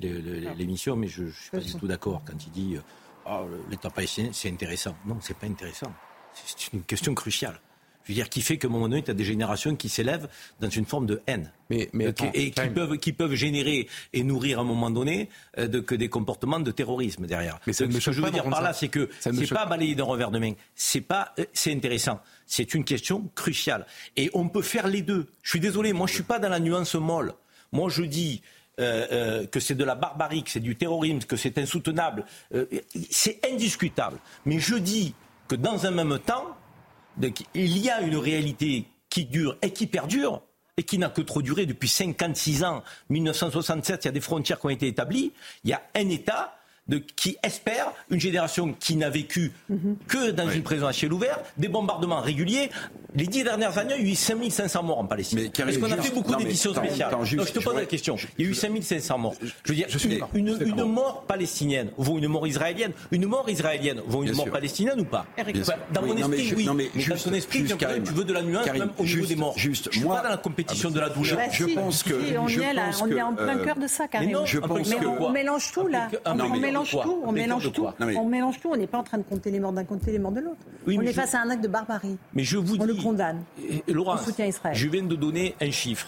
l'émission, 0.58 0.98
mais 0.98 1.08
je 1.08 1.24
ne 1.24 1.32
suis 1.32 1.52
pas 1.52 1.60
du 1.60 1.74
tout 1.74 1.88
d'accord 1.88 2.22
quand 2.26 2.46
il 2.46 2.52
dit 2.52 2.78
oh, 3.26 3.48
l'État 3.70 3.90
palestinien, 3.90 4.30
c'est 4.34 4.50
intéressant. 4.50 4.96
Non, 5.06 5.18
c'est 5.22 5.38
pas 5.38 5.48
intéressant. 5.48 5.92
C'est 6.46 6.74
une 6.74 6.84
question 6.84 7.14
cruciale. 7.14 7.60
Je 8.04 8.12
veux 8.12 8.16
dire, 8.16 8.30
qui 8.30 8.42
fait 8.42 8.58
qu'à 8.58 8.68
un 8.68 8.72
moment 8.72 8.90
donné, 8.90 9.02
tu 9.02 9.12
as 9.12 9.14
des 9.14 9.24
générations 9.24 9.76
qui 9.76 9.88
s'élèvent 9.88 10.28
dans 10.60 10.70
une 10.70 10.86
forme 10.86 11.06
de 11.06 11.22
haine. 11.26 11.52
Mais, 11.70 11.90
mais 11.94 12.14
et 12.34 12.52
qui 12.52 12.68
peuvent, 12.68 12.98
qui 12.98 13.14
peuvent 13.14 13.34
générer 13.34 13.88
et 14.12 14.24
nourrir 14.24 14.60
à 14.60 14.62
un 14.62 14.66
moment 14.66 14.90
donné 14.90 15.30
euh, 15.58 15.68
de, 15.68 15.80
que 15.80 15.96
des 15.96 16.10
comportements 16.10 16.60
de 16.60 16.72
terrorisme 16.72 17.26
derrière. 17.26 17.60
Mais 17.66 17.74
ce 17.74 17.86
que 17.86 18.12
je 18.12 18.22
veux 18.22 18.32
dire 18.32 18.44
par 18.50 18.62
là, 18.62 18.74
c'est 18.74 18.90
que 18.90 19.10
c'est 19.20 19.50
pas 19.50 19.66
balayer 19.66 19.96
d'un 19.96 20.04
revers 20.04 20.32
de 20.32 20.40
main. 20.40 20.54
C'est 20.76 21.02
pas, 21.02 21.34
euh, 21.40 21.46
c'est 21.54 21.74
intéressant. 21.74 22.20
C'est 22.46 22.74
une 22.74 22.84
question 22.84 23.30
cruciale. 23.36 23.86
Et 24.18 24.30
on 24.34 24.50
peut 24.50 24.62
faire 24.62 24.88
les 24.88 25.02
deux. 25.02 25.28
Je 25.42 25.52
suis 25.52 25.62
désolé, 25.62 25.94
moi 25.94 26.08
je 26.08 26.14
suis 26.14 26.24
pas 26.24 26.40
dans 26.40 26.50
la 26.50 26.60
nuance 26.60 26.96
molle. 26.96 27.34
Moi 27.72 27.90
je 27.90 28.04
dis, 28.04 28.42
euh, 28.82 29.46
que 29.48 29.62
c'est 29.62 29.76
de 29.76 29.84
la 29.84 29.96
barbarie, 29.96 30.44
que 30.44 30.50
c'est 30.50 30.60
du 30.60 30.76
terrorisme, 30.76 31.20
que 31.20 31.38
c'est 31.38 31.58
insoutenable. 31.58 32.26
c'est 33.10 33.40
indiscutable. 33.50 34.18
Mais 34.46 34.60
je 34.60 34.76
dis 34.76 35.16
que 35.48 35.56
dans 35.56 35.86
un 35.86 35.92
même 35.92 36.20
temps, 36.20 36.58
il 37.54 37.78
y 37.78 37.90
a 37.90 38.02
une 38.02 38.18
réalité 38.18 38.88
qui 39.10 39.26
dure 39.26 39.58
et 39.62 39.72
qui 39.72 39.88
perdure 39.88 40.42
et 40.78 40.84
qui 40.84 40.98
n'a 40.98 41.10
que 41.10 41.22
trop 41.22 41.42
duré 41.42 41.66
depuis 41.66 41.88
56 41.88 42.64
ans. 42.64 42.84
1967, 43.10 44.06
il 44.06 44.08
y 44.08 44.10
a 44.10 44.12
des 44.12 44.22
frontières 44.22 44.60
qui 44.60 44.66
ont 44.66 44.70
été 44.70 44.88
établies. 44.88 45.32
Il 45.64 45.70
y 45.70 45.74
a 45.74 45.84
un 45.96 46.10
État 46.10 46.58
de, 46.88 46.98
qui 46.98 47.38
espère 47.44 47.94
une 48.10 48.20
génération 48.20 48.76
qui 48.78 48.98
n'a 48.98 49.10
vécu 49.10 49.54
que 50.08 50.32
dans 50.32 50.50
une 50.50 50.64
prison 50.64 50.88
à 50.88 50.94
ciel 50.94 51.14
ouvert, 51.14 51.40
des 51.58 51.70
bombardements 51.70 52.22
réguliers. 52.22 52.70
Les 53.16 53.28
dix 53.28 53.44
dernières 53.44 53.78
années, 53.78 53.94
il 54.00 54.06
y 54.06 54.10
a 54.10 54.12
eu 54.12 54.16
5500 54.16 54.84
morts 54.84 55.00
en 55.00 55.06
Palestine. 55.06 55.40
Est-ce 55.40 55.80
qu'on 55.80 55.92
a 55.92 55.98
fait 55.98 56.14
beaucoup 56.14 56.36
d'éditions 56.36 56.74
spéciales 56.74 57.16
je 57.24 57.38
te 57.38 57.60
pose 57.60 57.76
la 57.76 57.86
question. 57.86 58.16
Il 58.38 58.46
y 58.46 58.48
a 58.48 58.52
eu 58.52 58.56
5500 58.56 59.18
morts. 59.18 59.36
Je 59.42 59.72
veux 59.72 59.76
dire, 59.76 59.88
une, 60.34 60.58
une, 60.62 60.84
mort 60.84 61.24
palestinienne 61.28 61.92
vaut 61.98 62.18
une 62.18 62.28
mort 62.28 62.48
israélienne. 62.48 62.92
Une 63.12 63.26
mort 63.26 63.50
israélienne 63.50 64.02
vaut 64.06 64.24
une 64.24 64.34
mort 64.34 64.50
palestinienne 64.50 65.00
ou 65.00 65.06
pas? 65.06 65.26
Dans 65.94 66.02
mon 66.02 66.18
esprit, 66.18 66.54
oui. 66.56 66.70
Mais, 66.76 66.90
dans 67.08 67.16
ton 67.16 67.34
esprit, 67.34 67.64
tu 67.66 68.14
veux 68.14 68.24
de 68.24 68.34
la 68.34 68.42
nuance 68.42 68.66
même 68.66 68.90
au 68.98 69.04
niveau 69.04 69.26
des 69.26 69.36
morts. 69.36 69.58
Juste, 69.58 69.90
je 69.92 70.00
suis 70.00 70.08
pas 70.08 70.22
dans 70.22 70.30
la 70.30 70.38
compétition 70.38 70.90
de 70.90 71.00
la 71.00 71.10
douleur. 71.10 71.40
Je 71.52 71.66
pense 71.66 72.04
que... 72.04 72.14
On 73.04 73.10
est 73.10 73.22
en 73.22 73.34
plein 73.36 73.58
cœur 73.58 73.78
de 73.78 73.88
ça, 73.88 74.08
Karim. 74.08 74.30
Mais 74.30 75.06
on 75.20 75.30
mélange 75.30 75.72
tout, 75.72 75.88
là 75.88 76.10
mélange 76.74 76.92
tout. 76.92 77.22
On 77.24 77.32
mélange 77.32 77.72
tout. 77.72 77.88
On 78.00 78.26
mélange 78.26 78.60
tout. 78.60 78.70
On 78.72 78.78
n'est 78.78 78.88
pas 78.88 78.98
en 78.98 79.04
train 79.04 79.18
de 79.18 79.24
compter 79.24 79.52
les 79.52 79.60
morts 79.60 79.74
d'un 79.74 79.84
côté, 79.84 80.12
les 80.12 80.20
morts 80.20 80.32
de 80.32 80.42
l'autre. 80.42 80.62
on 80.88 81.02
est 81.02 81.14
face 81.14 81.36
à 81.36 81.42
un 81.42 81.50
acte 81.50 81.64
de 81.64 81.68
barbarie. 81.68 82.18
Mais 82.34 82.44
je 82.44 82.58
vous 82.58 82.78
on 82.80 82.86
le 82.86 82.96
condamne. 82.96 83.44
Laurent, 83.88 84.18
je 84.74 84.88
viens 84.88 85.04
de 85.04 85.16
donner 85.16 85.56
un 85.62 85.72
chiffre. 85.72 86.08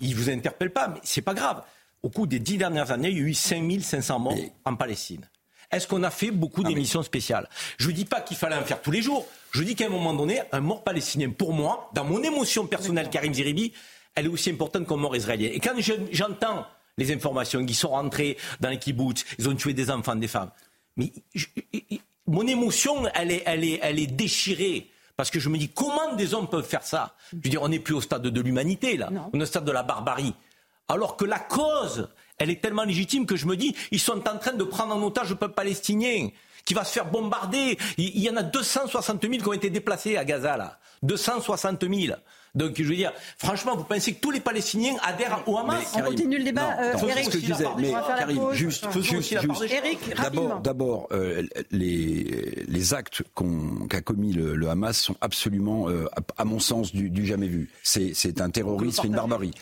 Il 0.00 0.14
vous 0.14 0.30
interpelle 0.30 0.70
pas, 0.70 0.88
mais 0.88 1.00
c'est 1.02 1.22
pas 1.22 1.34
grave. 1.34 1.62
Au 2.02 2.08
cours 2.08 2.26
des 2.26 2.38
dix 2.38 2.56
dernières 2.56 2.90
années, 2.90 3.10
il 3.10 3.18
y 3.18 3.20
a 3.20 3.24
eu 3.24 3.34
5500 3.34 4.18
morts 4.18 4.38
en 4.64 4.74
Palestine. 4.74 5.26
Est-ce 5.70 5.86
qu'on 5.86 6.02
a 6.02 6.10
fait 6.10 6.30
beaucoup 6.30 6.64
d'émissions 6.64 7.02
spéciales? 7.02 7.48
Je 7.78 7.88
ne 7.88 7.92
dis 7.92 8.04
pas 8.04 8.20
qu'il 8.20 8.36
fallait 8.36 8.56
en 8.56 8.64
faire 8.64 8.80
tous 8.80 8.90
les 8.90 9.02
jours. 9.02 9.26
Je 9.52 9.62
dis 9.62 9.76
qu'à 9.76 9.86
un 9.86 9.90
moment 9.90 10.14
donné, 10.14 10.40
un 10.50 10.60
mort 10.60 10.82
palestinien, 10.82 11.30
pour 11.30 11.52
moi, 11.52 11.90
dans 11.94 12.04
mon 12.04 12.22
émotion 12.22 12.66
personnelle, 12.66 13.08
Karim 13.08 13.32
Zeribi, 13.32 13.72
elle 14.16 14.26
est 14.26 14.28
aussi 14.28 14.50
importante 14.50 14.88
qu'un 14.88 14.96
mort 14.96 15.14
israélien. 15.14 15.50
Et 15.52 15.60
quand 15.60 15.74
j'entends 16.10 16.66
les 17.00 17.12
informations 17.12 17.64
qui 17.64 17.74
sont 17.74 17.88
rentrées 17.88 18.36
dans 18.60 18.68
les 18.68 18.78
kibbutz, 18.78 19.24
ils 19.38 19.48
ont 19.48 19.54
tué 19.54 19.72
des 19.72 19.90
enfants, 19.90 20.14
des 20.14 20.28
femmes. 20.28 20.50
Mais 20.96 21.10
mon 22.26 22.46
émotion, 22.46 23.08
elle 23.14 23.32
est, 23.32 23.42
elle 23.46 23.64
est, 23.64 23.80
elle 23.82 23.98
est 23.98 24.06
déchirée 24.06 24.90
Parce 25.16 25.30
que 25.30 25.40
je 25.40 25.48
me 25.48 25.58
dis, 25.58 25.68
comment 25.68 26.14
des 26.14 26.34
hommes 26.34 26.48
peuvent 26.48 26.66
faire 26.66 26.82
ça? 26.82 27.14
Je 27.32 27.36
veux 27.36 27.50
dire, 27.50 27.62
on 27.62 27.68
n'est 27.68 27.80
plus 27.80 27.94
au 27.94 28.00
stade 28.00 28.22
de 28.22 28.40
l'humanité, 28.40 28.96
là. 28.96 29.10
On 29.32 29.40
est 29.40 29.42
au 29.42 29.46
stade 29.46 29.64
de 29.64 29.72
la 29.72 29.82
barbarie. 29.82 30.34
Alors 30.88 31.16
que 31.16 31.24
la 31.24 31.38
cause, 31.38 32.08
elle 32.38 32.50
est 32.50 32.60
tellement 32.60 32.84
légitime 32.84 33.24
que 33.24 33.36
je 33.36 33.46
me 33.46 33.56
dis, 33.56 33.74
ils 33.90 34.00
sont 34.00 34.28
en 34.28 34.38
train 34.38 34.52
de 34.52 34.64
prendre 34.64 34.94
en 34.94 35.02
otage 35.02 35.30
le 35.30 35.36
peuple 35.36 35.54
palestinien 35.54 36.28
qui 36.64 36.74
va 36.74 36.84
se 36.84 36.92
faire 36.92 37.06
bombarder. 37.06 37.78
Il 37.96 38.18
y 38.18 38.28
en 38.28 38.36
a 38.36 38.42
260 38.42 39.22
000 39.22 39.34
qui 39.34 39.48
ont 39.48 39.52
été 39.52 39.70
déplacés 39.70 40.16
à 40.16 40.24
Gaza, 40.24 40.56
là. 40.56 40.78
260 41.02 41.82
000. 41.82 42.16
Donc, 42.54 42.74
je 42.76 42.82
veux 42.82 42.96
dire, 42.96 43.12
franchement, 43.38 43.76
vous 43.76 43.84
pensez 43.84 44.14
que 44.14 44.20
tous 44.20 44.30
les 44.30 44.40
Palestiniens 44.40 44.94
adhèrent 45.02 45.42
au 45.46 45.58
Hamas 45.58 45.92
On 45.94 46.02
continue 46.02 46.38
le 46.38 46.44
débat. 46.44 46.76
Euh, 46.80 46.94
Eric, 47.08 47.24
ce 47.24 47.30
que 47.30 47.38
je 47.38 47.46
disais, 47.46 47.66
mais 47.78 47.92
Karim, 47.92 48.52
juste, 48.52 48.86
juste, 49.00 49.34
d'abord, 50.20 50.60
d'abord, 50.60 51.08
euh, 51.12 51.42
les, 51.70 52.64
les 52.66 52.94
actes 52.94 53.22
qu'a 53.88 54.00
commis 54.00 54.32
le, 54.32 54.54
le, 54.54 54.68
Hamas 54.68 54.98
sont 54.98 55.16
absolument, 55.20 55.88
euh, 55.88 56.06
à, 56.36 56.44
mon 56.44 56.58
sens, 56.58 56.92
du, 56.92 57.10
du 57.10 57.26
jamais 57.26 57.48
vu. 57.48 57.70
C'est 57.82 58.40
un 58.40 58.50
terrorisme, 58.50 59.06
une 59.06 59.14
barbarie. 59.14 59.52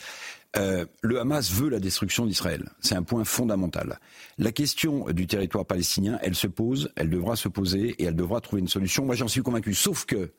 Euh, 0.56 0.86
le 1.02 1.20
Hamas 1.20 1.52
veut 1.52 1.68
la 1.68 1.78
destruction 1.78 2.24
d'Israël. 2.26 2.70
C'est 2.80 2.94
un 2.94 3.02
point 3.02 3.24
fondamental. 3.24 3.98
La 4.38 4.50
question 4.50 5.06
du 5.10 5.26
territoire 5.26 5.66
palestinien, 5.66 6.18
elle 6.22 6.34
se 6.34 6.46
pose, 6.46 6.90
elle 6.96 7.10
devra 7.10 7.36
se 7.36 7.48
poser 7.48 7.94
et 7.98 8.04
elle 8.04 8.16
devra 8.16 8.40
trouver 8.40 8.60
une 8.60 8.68
solution. 8.68 9.04
Moi, 9.04 9.14
j'en 9.14 9.28
suis 9.28 9.42
convaincu. 9.42 9.74
Sauf 9.74 10.06
que 10.06 10.30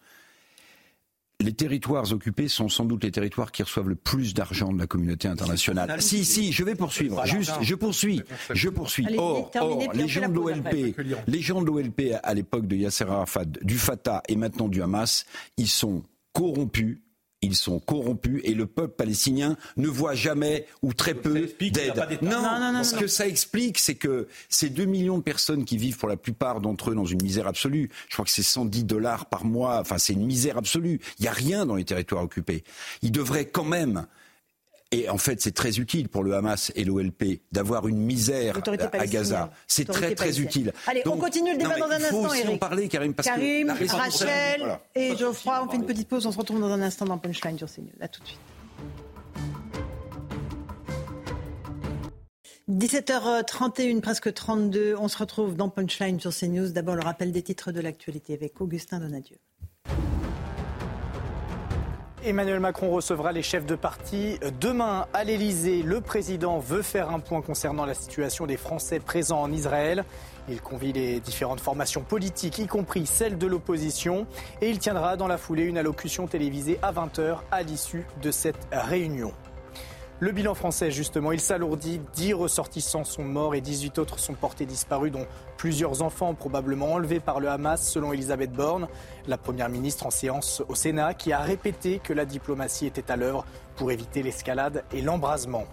les 1.41 1.53
territoires 1.53 2.11
occupés 2.11 2.49
sont 2.49 2.67
sans 2.67 2.83
doute 2.85 3.03
les 3.03 3.11
territoires 3.11 3.51
qui 3.51 3.63
reçoivent 3.63 3.87
le 3.87 3.95
plus 3.95 4.33
d'argent 4.33 4.73
de 4.73 4.79
la 4.79 4.87
communauté 4.87 5.27
internationale. 5.27 6.01
Si, 6.01 6.25
si, 6.25 6.51
je 6.51 6.63
vais 6.63 6.75
poursuivre. 6.75 7.25
Juste, 7.25 7.53
je 7.61 7.75
poursuis. 7.75 8.21
Je 8.51 8.69
poursuis. 8.69 9.07
Or, 9.17 9.49
les 9.93 10.07
gens 10.07 10.27
de 10.27 10.33
l'OLP, 10.33 10.95
les 11.27 11.41
gens 11.41 11.61
de 11.61 11.67
l'OLP 11.67 12.13
à 12.21 12.33
l'époque 12.33 12.67
de 12.67 12.75
Yasser 12.75 13.05
Arafat, 13.05 13.45
du 13.45 13.77
Fatah 13.77 14.21
et 14.27 14.35
maintenant 14.35 14.67
du 14.67 14.81
Hamas, 14.81 15.25
ils 15.57 15.69
sont 15.69 16.03
corrompus 16.33 16.99
ils 17.41 17.55
sont 17.55 17.79
corrompus 17.79 18.41
et 18.43 18.53
le 18.53 18.65
peuple 18.65 18.95
palestinien 18.95 19.57
ne 19.77 19.87
voit 19.87 20.15
jamais 20.15 20.65
ou 20.81 20.93
très 20.93 21.13
peu 21.13 21.47
d'aide. 21.59 22.19
Non, 22.21 22.41
non, 22.41 22.73
non, 22.73 22.83
ce 22.83 22.95
que 22.95 23.07
ça 23.07 23.27
explique, 23.27 23.79
c'est 23.79 23.95
que 23.95 24.27
ces 24.49 24.69
2 24.69 24.85
millions 24.85 25.17
de 25.17 25.23
personnes 25.23 25.65
qui 25.65 25.77
vivent 25.77 25.97
pour 25.97 26.09
la 26.09 26.17
plupart 26.17 26.59
d'entre 26.61 26.91
eux 26.91 26.95
dans 26.95 27.05
une 27.05 27.21
misère 27.21 27.47
absolue, 27.47 27.89
je 28.09 28.13
crois 28.13 28.25
que 28.25 28.31
c'est 28.31 28.43
110 28.43 28.83
dollars 28.83 29.27
par 29.27 29.45
mois, 29.45 29.79
enfin 29.79 29.97
c'est 29.97 30.13
une 30.13 30.25
misère 30.25 30.57
absolue. 30.57 30.99
Il 31.19 31.23
n'y 31.23 31.27
a 31.27 31.33
rien 31.33 31.65
dans 31.65 31.75
les 31.75 31.85
territoires 31.85 32.23
occupés. 32.23 32.63
Ils 33.01 33.11
devraient 33.11 33.45
quand 33.45 33.65
même 33.65 34.05
et 34.91 35.07
en 35.07 35.19
fait, 35.19 35.39
c'est 35.39 35.51
très 35.51 35.79
utile 35.79 36.09
pour 36.09 36.23
le 36.23 36.33
Hamas 36.33 36.71
et 36.75 36.83
l'OLP 36.83 37.41
d'avoir 37.51 37.87
une 37.87 37.99
misère 37.99 38.59
à 38.93 39.05
Gaza. 39.05 39.51
C'est 39.67 39.85
très 39.85 40.15
très 40.15 40.39
utile. 40.39 40.73
Allez, 40.87 41.03
on 41.05 41.17
continue 41.17 41.51
le 41.51 41.57
débat 41.57 41.77
dans 41.77 41.85
un 41.85 41.91
instant, 41.91 42.33
Il 42.33 42.45
faut 42.45 42.53
en 42.53 42.57
parler, 42.57 42.87
Karim. 42.87 43.13
Parce 43.13 43.27
Karim, 43.27 43.69
Rachel 43.69 44.79
et 44.95 45.15
Geoffroy, 45.15 45.63
on 45.63 45.69
fait 45.69 45.77
une 45.77 45.85
petite 45.85 46.07
pause. 46.07 46.25
On 46.25 46.31
se 46.31 46.37
retrouve 46.37 46.59
dans 46.59 46.71
un 46.71 46.81
instant 46.81 47.05
dans 47.05 47.19
Punchline 47.19 47.57
sur 47.57 47.71
CNews. 47.71 47.89
À 48.01 48.07
tout 48.07 48.21
de 48.21 48.27
suite. 48.27 48.39
17h31, 52.71 54.01
presque 54.01 54.33
32. 54.33 54.95
On 54.99 55.07
se 55.07 55.17
retrouve 55.17 55.55
dans 55.55 55.69
Punchline 55.69 56.19
sur 56.19 56.35
CNews. 56.35 56.69
D'abord, 56.69 56.95
le 56.95 57.01
rappel 57.01 57.31
des 57.31 57.43
titres 57.43 57.71
de 57.71 57.79
l'actualité 57.79 58.33
avec 58.33 58.59
Augustin 58.59 58.99
Donadieu. 58.99 59.37
Emmanuel 62.25 62.59
Macron 62.59 62.89
recevra 62.91 63.31
les 63.31 63.41
chefs 63.41 63.65
de 63.65 63.75
parti 63.75 64.39
demain 64.59 65.07
à 65.13 65.23
l'Elysée. 65.23 65.83
Le 65.83 66.01
président 66.01 66.59
veut 66.59 66.81
faire 66.81 67.11
un 67.11 67.19
point 67.19 67.41
concernant 67.41 67.85
la 67.85 67.93
situation 67.93 68.45
des 68.45 68.57
Français 68.57 68.99
présents 68.99 69.41
en 69.41 69.51
Israël. 69.51 70.03
Il 70.49 70.59
convie 70.61 70.91
les 70.91 71.21
différentes 71.21 71.61
formations 71.61 72.01
politiques, 72.01 72.57
y 72.57 72.67
compris 72.67 73.05
celles 73.05 73.37
de 73.37 73.47
l'opposition, 73.47 74.27
et 74.61 74.69
il 74.69 74.79
tiendra 74.79 75.15
dans 75.15 75.27
la 75.27 75.37
foulée 75.37 75.63
une 75.63 75.77
allocution 75.77 76.27
télévisée 76.27 76.77
à 76.81 76.91
20h 76.91 77.37
à 77.51 77.63
l'issue 77.63 78.05
de 78.21 78.31
cette 78.31 78.67
réunion. 78.71 79.31
Le 80.21 80.33
bilan 80.33 80.53
français, 80.53 80.91
justement, 80.91 81.31
il 81.31 81.39
s'alourdit. 81.39 82.01
10 82.15 82.33
ressortissants 82.33 83.05
sont 83.05 83.23
morts 83.23 83.55
et 83.55 83.61
18 83.61 83.99
autres 83.99 84.19
sont 84.19 84.33
portés 84.33 84.65
disparus, 84.65 85.13
dont 85.13 85.25
plusieurs 85.55 86.01
enfants 86.01 86.33
probablement 86.33 86.91
enlevés 86.91 87.21
par 87.21 87.39
le 87.39 87.47
Hamas, 87.47 87.89
selon 87.89 88.11
Elisabeth 88.11 88.51
Borne, 88.51 88.89
la 89.27 89.37
première 89.37 89.69
ministre 89.69 90.05
en 90.05 90.09
séance 90.09 90.61
au 90.67 90.75
Sénat, 90.75 91.13
qui 91.13 91.31
a 91.31 91.39
répété 91.39 92.01
que 92.03 92.11
la 92.11 92.25
diplomatie 92.25 92.85
était 92.85 93.09
à 93.09 93.15
l'œuvre 93.15 93.45
pour 93.77 93.91
éviter 93.91 94.21
l'escalade 94.21 94.83
et 94.91 95.01
l'embrasement. 95.01 95.63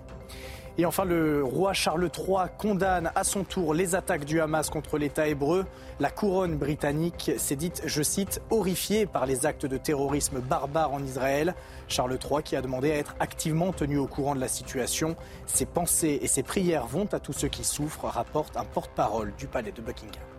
Et 0.79 0.85
enfin, 0.85 1.07
le 1.07 1.43
roi 1.43 1.73
Charles 1.73 2.11
III 2.15 2.49
condamne 2.59 3.11
à 3.15 3.25
son 3.25 3.45
tour 3.45 3.73
les 3.73 3.95
attaques 3.95 4.27
du 4.27 4.43
Hamas 4.43 4.69
contre 4.69 4.99
l'État 4.99 5.27
hébreu. 5.27 5.65
La 6.01 6.11
couronne 6.11 6.57
britannique 6.57 7.31
s'est 7.39 7.57
dite, 7.57 7.83
je 7.87 8.03
cite, 8.03 8.43
horrifiée 8.51 9.07
par 9.07 9.25
les 9.25 9.47
actes 9.47 9.65
de 9.65 9.79
terrorisme 9.79 10.41
barbares 10.41 10.93
en 10.93 11.03
Israël. 11.03 11.55
Charles 11.89 12.19
III 12.23 12.43
qui 12.43 12.57
a 12.57 12.63
demandé 12.63 12.93
à 12.93 12.97
être 12.97 13.17
activement 13.21 13.73
tenu 13.73 13.97
au 13.97 14.07
courant 14.07 14.35
de 14.35 14.41
la 14.41 14.49
situation. 14.49 15.17
Ses 15.47 15.65
pensées 15.65 16.19
et 16.21 16.27
ses 16.27 16.43
prières 16.43 16.87
vont 16.87 17.09
à 17.13 17.21
tous 17.21 17.33
ceux 17.33 17.49
qui 17.49 17.65
souffrent, 17.65 18.05
rapporte 18.05 18.59
un 18.59 18.65
porte-parole 18.65 19.33
du 19.39 19.47
palais 19.47 19.73
de 19.73 19.81
Buckingham. 19.81 20.36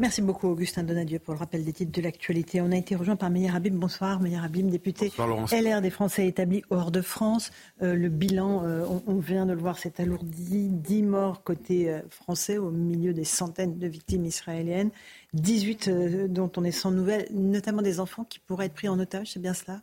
Merci 0.00 0.22
beaucoup, 0.22 0.48
Augustin 0.48 0.82
Donadieu, 0.82 1.18
pour 1.18 1.34
le 1.34 1.38
rappel 1.38 1.62
des 1.62 1.74
titres 1.74 1.92
de 1.92 2.00
l'actualité. 2.00 2.62
On 2.62 2.72
a 2.72 2.76
été 2.76 2.96
rejoint 2.96 3.16
par 3.16 3.28
Meyer 3.28 3.54
Habib. 3.54 3.74
Bonsoir, 3.74 4.18
Meyer 4.22 4.38
Habib, 4.38 4.70
député 4.70 5.12
LR 5.18 5.82
des 5.82 5.90
Français 5.90 6.26
établis 6.26 6.64
hors 6.70 6.90
de 6.90 7.02
France. 7.02 7.52
Euh, 7.82 7.94
le 7.94 8.08
bilan, 8.08 8.64
euh, 8.64 8.86
on, 9.06 9.18
vient 9.18 9.44
de 9.44 9.52
le 9.52 9.58
voir, 9.58 9.78
s'est 9.78 10.00
alourdi. 10.00 10.70
10 10.70 11.02
morts 11.02 11.42
côté 11.44 11.90
euh, 11.90 12.00
français 12.08 12.56
au 12.56 12.70
milieu 12.70 13.12
des 13.12 13.24
centaines 13.24 13.78
de 13.78 13.86
victimes 13.86 14.24
israéliennes. 14.24 14.90
18 15.34 15.90
dont 16.30 16.50
on 16.56 16.64
est 16.64 16.72
sans 16.72 16.92
nouvelles, 16.92 17.28
notamment 17.30 17.82
des 17.82 18.00
enfants 18.00 18.24
qui 18.24 18.38
pourraient 18.38 18.66
être 18.66 18.74
pris 18.74 18.88
en 18.88 18.98
otage, 18.98 19.32
c'est 19.32 19.42
bien 19.42 19.52
cela? 19.52 19.82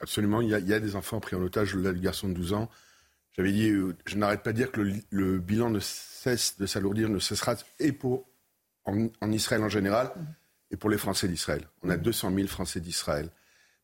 Absolument, 0.00 0.40
il 0.40 0.50
y, 0.50 0.54
a, 0.54 0.78
des 0.78 0.94
enfants 0.94 1.18
pris 1.18 1.34
en 1.34 1.42
otage. 1.42 1.74
Le 1.74 1.92
garçon 1.94 2.28
de 2.28 2.34
12 2.34 2.52
ans, 2.52 2.68
j'avais 3.36 3.50
dit, 3.50 3.72
je 4.06 4.16
n'arrête 4.16 4.44
pas 4.44 4.52
de 4.52 4.58
dire 4.58 4.70
que 4.70 4.82
le, 4.82 4.92
le 5.10 5.40
bilan 5.40 5.68
ne 5.68 5.80
cesse 5.80 6.58
de 6.60 6.66
s'alourdir, 6.66 7.08
ne 7.08 7.18
cessera, 7.18 7.56
et 7.80 7.90
pour 7.90 8.24
en, 8.88 9.32
Israël 9.32 9.62
en 9.62 9.68
général 9.68 10.10
et 10.70 10.76
pour 10.76 10.90
les 10.90 10.98
Français 10.98 11.28
d'Israël. 11.28 11.62
On 11.82 11.90
a 11.90 11.96
200 11.96 12.32
000 12.34 12.48
Français 12.48 12.80
d'Israël. 12.80 13.30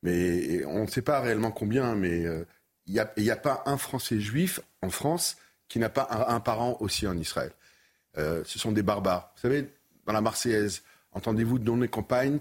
Mais 0.03 0.65
on 0.67 0.83
ne 0.83 0.87
sait 0.87 1.03
pas 1.03 1.21
réellement 1.21 1.51
combien, 1.51 1.95
mais 1.95 2.27
euh, 2.27 2.45
il 2.87 2.93
n'y 2.93 3.31
a, 3.31 3.37
pas 3.37 3.63
un 3.67 3.79
Français 3.79 4.21
juif 4.21 4.61
en 4.83 4.91
France 4.91 5.39
qui 5.69 5.79
n'a 5.79 5.89
pas 5.89 6.27
un, 6.29 6.41
parent 6.41 6.77
aussi 6.81 7.07
en 7.07 7.17
Israël. 7.17 7.53
Euh, 8.19 8.43
ce 8.45 8.59
sont 8.59 8.73
des 8.73 8.83
barbares. 8.83 9.33
Vous 9.35 9.41
savez, 9.41 9.73
dans 10.07 10.13
la 10.13 10.21
Marseillaise, 10.21 10.83
entendez-vous 11.13 11.59
dans 11.59 11.77
les 11.77 11.89
campagnes, 11.89 12.39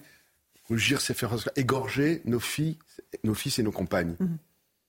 rougir, 0.67 0.99
c'est 0.99 1.13
faire 1.13 1.33
égorger 1.55 2.21
nos 2.25 2.41
filles, 2.41 2.77
nos 3.23 3.33
fils 3.33 3.59
et 3.59 3.63
nos 3.63 3.71
compagnes. 3.71 4.15
Mhm. 4.19 4.37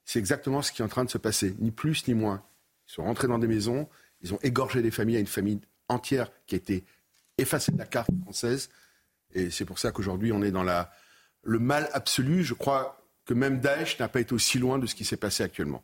C'est 0.05 0.19
exactement 0.19 0.61
ce 0.61 0.73
qui 0.73 0.83
est 0.83 0.85
en 0.85 0.89
train 0.89 1.05
de 1.05 1.11
se 1.11 1.19
passer, 1.19 1.55
ni 1.61 1.71
plus 1.71 2.07
ni 2.09 2.15
moins. 2.15 2.43
Ils 2.89 2.93
sont 2.93 3.05
rentrés 3.05 3.29
dans 3.29 3.39
des 3.39 3.47
maisons, 3.47 3.89
ils 4.21 4.35
ont 4.35 4.39
égorgé 4.43 4.83
des 4.83 4.91
familles, 4.91 5.17
à 5.17 5.21
une 5.21 5.27
famille 5.27 5.61
entière 5.89 6.31
qui 6.47 6.57
a 6.57 6.59
été 6.59 6.85
effacer 7.39 7.73
la 7.77 7.87
carte 7.87 8.11
française. 8.23 8.71
Et 9.35 9.51
c'est 9.51 9.65
pour 9.65 9.79
ça 9.79 9.91
qu'aujourd'hui, 9.91 10.33
on 10.33 10.43
est 10.43 10.51
dans 10.51 10.63
la, 10.63 10.91
le 11.43 11.59
mal 11.59 11.89
absolu. 11.93 12.45
Je 12.45 12.55
crois 12.55 13.01
que 13.25 13.35
même 13.35 13.61
Daesh 13.61 13.99
n'a 13.99 14.09
pas 14.09 14.21
été 14.21 14.33
aussi 14.33 14.59
loin 14.59 14.79
de 14.79 14.87
ce 14.87 14.95
qui 14.95 15.05
s'est 15.05 15.17
passé 15.17 15.43
actuellement. 15.43 15.83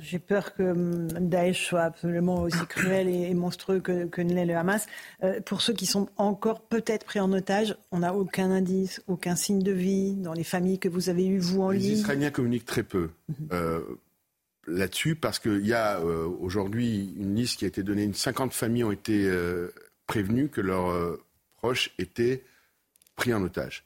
J'ai 0.00 0.18
peur 0.18 0.54
que 0.54 0.62
hum, 0.62 1.08
Daesh 1.08 1.66
soit 1.66 1.82
absolument 1.82 2.42
aussi 2.42 2.64
cruel 2.66 3.08
et 3.08 3.34
monstrueux 3.34 3.80
que, 3.80 4.06
que 4.06 4.22
l'est 4.22 4.46
le 4.46 4.56
Hamas. 4.56 4.86
Euh, 5.22 5.40
pour 5.42 5.60
ceux 5.60 5.74
qui 5.74 5.84
sont 5.84 6.08
encore 6.16 6.62
peut-être 6.62 7.04
pris 7.04 7.20
en 7.20 7.30
otage, 7.32 7.76
on 7.92 7.98
n'a 7.98 8.14
aucun 8.14 8.50
indice, 8.50 9.02
aucun 9.06 9.36
signe 9.36 9.62
de 9.62 9.72
vie 9.72 10.14
dans 10.14 10.32
les 10.32 10.44
familles 10.44 10.78
que 10.78 10.88
vous 10.88 11.10
avez 11.10 11.26
eues, 11.26 11.38
vous, 11.38 11.60
en 11.60 11.70
ligne 11.70 11.82
Les 11.82 12.00
Israéliens 12.00 12.30
communiquent 12.30 12.64
très 12.64 12.84
peu 12.84 13.10
mhm. 13.28 13.48
euh, 13.52 13.80
là-dessus 14.66 15.14
parce 15.14 15.38
qu'il 15.38 15.66
y 15.66 15.74
a 15.74 16.00
euh, 16.00 16.26
aujourd'hui 16.40 17.14
une 17.18 17.34
liste 17.34 17.58
qui 17.58 17.66
a 17.66 17.68
été 17.68 17.82
donnée. 17.82 18.04
Une 18.04 18.14
50 18.14 18.54
familles 18.54 18.84
ont 18.84 18.92
été 18.92 19.30
prévenus 20.06 20.50
que 20.50 20.60
leurs 20.60 20.90
euh, 20.90 21.22
proches 21.56 21.92
étaient 21.98 22.44
pris 23.14 23.32
en 23.34 23.42
otage. 23.42 23.84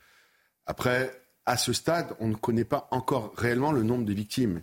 Après, 0.66 1.20
à 1.46 1.56
ce 1.56 1.72
stade, 1.72 2.14
on 2.20 2.28
ne 2.28 2.34
connaît 2.34 2.64
pas 2.64 2.88
encore 2.90 3.34
réellement 3.36 3.72
le 3.72 3.82
nombre 3.82 4.04
des 4.04 4.14
victimes. 4.14 4.62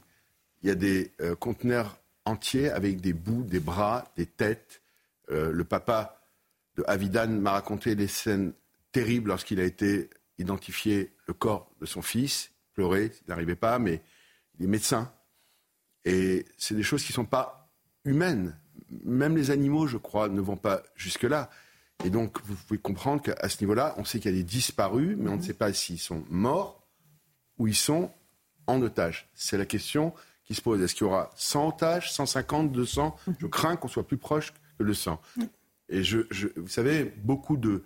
Il 0.62 0.70
y 0.70 0.72
a 0.72 0.76
des 0.76 1.12
euh, 1.22 1.36
conteneurs 1.36 2.00
entiers 2.26 2.70
avec 2.70 3.02
des 3.02 3.14
bouts, 3.14 3.44
des 3.44 3.60
bras, 3.60 4.12
des 4.16 4.26
têtes. 4.26 4.82
Euh, 5.32 5.52
le 5.52 5.64
papa 5.64 6.22
de 6.76 6.84
Avidan 6.88 7.28
m'a 7.28 7.52
raconté 7.52 7.96
des 7.96 8.08
scènes 8.08 8.54
terribles 8.92 9.30
lorsqu'il 9.30 9.60
a 9.60 9.64
été 9.64 10.10
identifié 10.38 11.14
le 11.28 11.34
corps 11.34 11.72
de 11.82 11.86
son 11.86 12.02
fils. 12.02 12.52
Il 12.52 12.74
pleurait, 12.76 13.12
il 13.22 13.30
n'arrivait 13.30 13.56
pas, 13.56 13.80
mais 13.80 14.02
il 14.58 14.66
est 14.66 14.70
médecin. 14.70 15.12
Et 16.06 16.46
c'est 16.58 16.76
des 16.76 16.84
choses 16.84 17.04
qui 17.04 17.12
ne 17.12 17.16
sont 17.16 17.26
pas 17.26 17.70
humaines 18.06 18.58
même 19.04 19.36
les 19.36 19.52
animaux, 19.52 19.88
je 19.88 19.98
crois, 19.98 20.30
ne 20.30 20.42
vont 20.42 20.58
pas 20.58 20.84
jusque-là. 20.96 21.50
Et 22.06 22.10
donc, 22.10 22.38
vous 22.46 22.56
pouvez 22.56 22.80
comprendre 22.80 23.22
qu'à 23.22 23.50
ce 23.50 23.60
niveau-là, 23.62 23.96
on 23.98 24.06
sait 24.06 24.20
qu'il 24.20 24.32
y 24.32 24.34
a 24.34 24.38
des 24.38 24.44
disparus, 24.44 25.16
mais 25.18 25.30
on 25.30 25.38
ne 25.38 25.42
sait 25.42 25.54
pas 25.54 25.74
s'ils 25.74 26.00
sont 26.00 26.24
morts 26.30 26.88
ou 27.58 27.68
ils 27.68 27.76
sont 27.76 28.12
en 28.68 28.82
otage. 28.82 29.30
C'est 29.34 29.58
la 29.58 29.66
question 29.66 30.14
qui 30.46 30.54
se 30.54 30.62
pose. 30.62 30.82
Est-ce 30.82 30.94
qu'il 30.94 31.08
y 31.08 31.10
aura 31.10 31.32
100 31.36 31.70
otages, 31.70 32.12
150, 32.12 32.72
200 32.72 33.16
Je 33.40 33.48
crains 33.48 33.76
qu'on 33.76 33.88
soit 33.88 34.08
plus 34.08 34.18
proche 34.18 34.54
que 34.78 34.84
le 34.84 34.94
100. 34.94 35.20
Et 35.90 36.04
je, 36.04 36.20
vous 36.56 36.68
savez, 36.68 37.06
beaucoup 37.24 37.58
de, 37.58 37.84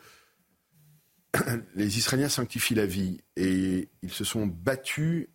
les 1.75 1.97
Israéliens 1.97 2.29
sanctifient 2.29 2.75
la 2.75 2.85
vie 2.85 3.21
et 3.35 3.89
ils 4.01 4.11
se 4.11 4.23
sont 4.23 4.45
battus. 4.45 5.29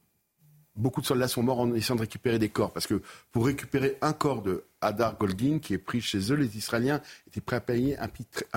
Beaucoup 0.77 1.01
de 1.01 1.07
soldats 1.07 1.29
sont 1.29 1.43
morts 1.43 1.61
en 1.61 1.73
essayant 1.75 1.97
de 1.97 2.03
récupérer 2.03 2.39
des 2.39 2.49
corps. 2.49 2.73
Parce 2.73 2.87
que 2.87 3.01
pour 3.33 3.47
récupérer 3.47 3.97
un 4.03 4.13
corps 4.13 4.43
de 4.43 4.65
Hadar 4.81 5.17
Goldin, 5.17 5.59
qui 5.59 5.75
est 5.75 5.79
pris 5.79 6.01
chez 6.01 6.33
eux, 6.33 6.37
les 6.37 6.57
Israéliens 6.57 7.01
étaient 7.27 7.41
prêts 7.41 7.57
à 7.57 7.61
payer 7.61 7.99
un 7.99 8.09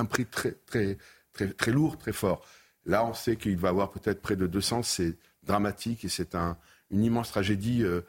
prix, 0.06 0.26
très, 0.26 0.52
très, 0.66 0.98
très, 1.34 1.48
très 1.48 1.72
lourd, 1.72 1.98
très 1.98 2.14
fort. 2.14 2.46
Là, 2.86 3.06
on 3.06 3.14
sait 3.14 3.36
qu'il 3.36 3.58
va 3.58 3.70
avoir 3.70 3.92
peut-être 3.92 4.22
près 4.22 4.36
de 4.36 4.48
200. 4.48 4.84
C'est 4.84 5.18
dramatique 5.44 6.06
et 6.06 6.10
c'est 6.10 6.36
un, 6.36 6.58
une 6.92 7.04
immense 7.04 7.30
tragédie 7.30 7.84
euh, 7.84 8.02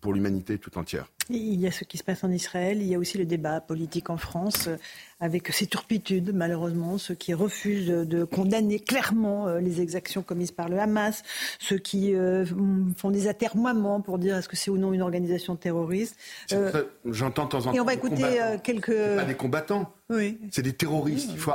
pour 0.00 0.12
l'humanité 0.12 0.58
tout 0.58 0.76
entière. 0.78 1.06
Il 1.30 1.60
y 1.60 1.66
a 1.66 1.70
ce 1.70 1.84
qui 1.84 1.98
se 1.98 2.04
passe 2.04 2.24
en 2.24 2.30
Israël, 2.30 2.82
il 2.82 2.88
y 2.88 2.94
a 2.94 2.98
aussi 2.98 3.16
le 3.16 3.24
débat 3.24 3.60
politique 3.60 4.10
en 4.10 4.16
France, 4.16 4.66
euh, 4.66 4.76
avec 5.20 5.48
ces 5.52 5.66
turpitudes, 5.66 6.32
malheureusement, 6.34 6.98
ceux 6.98 7.14
qui 7.14 7.32
refusent 7.32 7.86
de 7.86 8.24
condamner 8.24 8.80
clairement 8.80 9.46
euh, 9.46 9.60
les 9.60 9.80
exactions 9.80 10.22
commises 10.22 10.50
par 10.50 10.68
le 10.68 10.80
Hamas, 10.80 11.22
ceux 11.60 11.78
qui 11.78 12.14
font 12.96 13.10
des 13.10 13.28
atermoiements 13.28 14.00
pour 14.00 14.18
dire 14.18 14.36
est-ce 14.36 14.48
que 14.48 14.56
c'est 14.56 14.70
ou 14.70 14.78
non 14.78 14.92
une 14.92 15.02
organisation 15.02 15.54
terroriste. 15.56 16.16
J'entends 17.04 17.44
de 17.44 17.48
temps 17.50 17.58
en 17.58 17.62
temps. 17.62 17.72
Et 17.72 17.80
on 17.80 17.84
va 17.84 17.94
écouter 17.94 18.40
quelques. 18.64 19.16
Pas 19.16 19.24
des 19.24 19.34
combattants. 19.34 19.92
Oui. 20.10 20.38
C'est 20.50 20.62
des 20.62 20.72
terroristes. 20.72 21.30
Il 21.32 21.38
faut. 21.38 21.52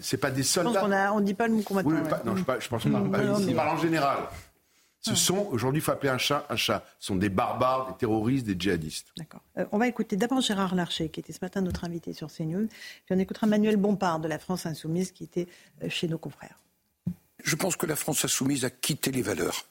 C'est 0.00 0.16
pas 0.16 0.30
des 0.30 0.42
soldats. 0.42 0.80
Je 0.80 1.12
on 1.12 1.20
ne 1.20 1.24
dit 1.24 1.34
pas 1.34 1.48
le 1.48 1.54
mot 1.54 1.62
combattant. 1.62 1.90
Oui, 1.90 1.96
non, 2.24 2.36
je, 2.36 2.42
je 2.60 2.68
pense 2.68 2.84
qu'on 2.84 3.10
parle 3.10 3.68
en 3.68 3.78
général. 3.78 4.18
Ce 5.02 5.14
sont, 5.14 5.48
aujourd'hui, 5.50 5.80
il 5.80 5.84
faut 5.84 5.92
appeler 5.92 6.10
un 6.10 6.18
chat 6.18 6.46
un 6.50 6.56
chat. 6.56 6.84
Ce 6.98 7.06
sont 7.06 7.16
des 7.16 7.30
barbares, 7.30 7.92
des 7.92 7.98
terroristes, 7.98 8.44
des 8.44 8.54
djihadistes. 8.58 9.08
D'accord. 9.16 9.40
Euh, 9.56 9.64
on 9.72 9.78
va 9.78 9.88
écouter 9.88 10.16
d'abord 10.16 10.42
Gérard 10.42 10.74
Larcher, 10.74 11.08
qui 11.08 11.20
était 11.20 11.32
ce 11.32 11.38
matin 11.40 11.62
notre 11.62 11.84
invité 11.84 12.12
sur 12.12 12.28
CNews. 12.30 12.66
Puis 12.66 13.14
on 13.14 13.18
écoutera 13.18 13.46
Manuel 13.46 13.76
Bompard 13.76 14.20
de 14.20 14.28
la 14.28 14.38
France 14.38 14.66
Insoumise, 14.66 15.12
qui 15.12 15.24
était 15.24 15.48
euh, 15.82 15.88
chez 15.88 16.06
nos 16.06 16.18
confrères. 16.18 16.58
Je 17.42 17.56
pense 17.56 17.76
que 17.76 17.86
la 17.86 17.96
France 17.96 18.24
Insoumise 18.24 18.66
a 18.66 18.70
quitté 18.70 19.10
les 19.10 19.22
valeurs 19.22 19.64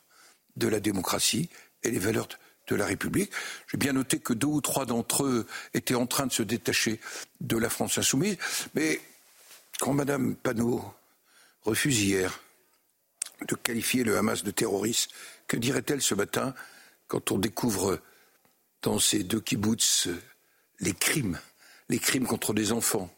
de 0.55 0.67
la 0.67 0.79
démocratie 0.79 1.49
et 1.83 1.91
les 1.91 1.99
valeurs 1.99 2.27
de 2.67 2.75
la 2.75 2.85
République. 2.85 3.31
J'ai 3.71 3.77
bien 3.77 3.93
noté 3.93 4.19
que 4.19 4.33
deux 4.33 4.47
ou 4.47 4.61
trois 4.61 4.85
d'entre 4.85 5.25
eux 5.25 5.45
étaient 5.75 5.95
en 5.95 6.07
train 6.07 6.25
de 6.25 6.31
se 6.31 6.43
détacher 6.43 6.99
de 7.41 7.57
la 7.57 7.69
France 7.69 7.99
Insoumise. 7.99 8.37
Mais 8.73 8.99
quand 9.79 9.93
Mme 9.93 10.35
Panot 10.35 10.83
refuse 11.63 12.01
hier 12.01 12.39
de 13.47 13.55
qualifier 13.55 14.03
le 14.03 14.17
Hamas 14.17 14.43
de 14.43 14.51
terroriste. 14.51 15.11
Que 15.47 15.57
dirait-elle 15.57 16.01
ce 16.01 16.15
matin 16.15 16.53
quand 17.07 17.31
on 17.31 17.37
découvre 17.37 17.99
dans 18.81 18.99
ces 18.99 19.23
deux 19.23 19.41
kibbutz 19.41 20.09
les 20.79 20.93
crimes, 20.93 21.39
les 21.89 21.99
crimes 21.99 22.27
contre 22.27 22.53
des 22.53 22.71
enfants, 22.71 23.13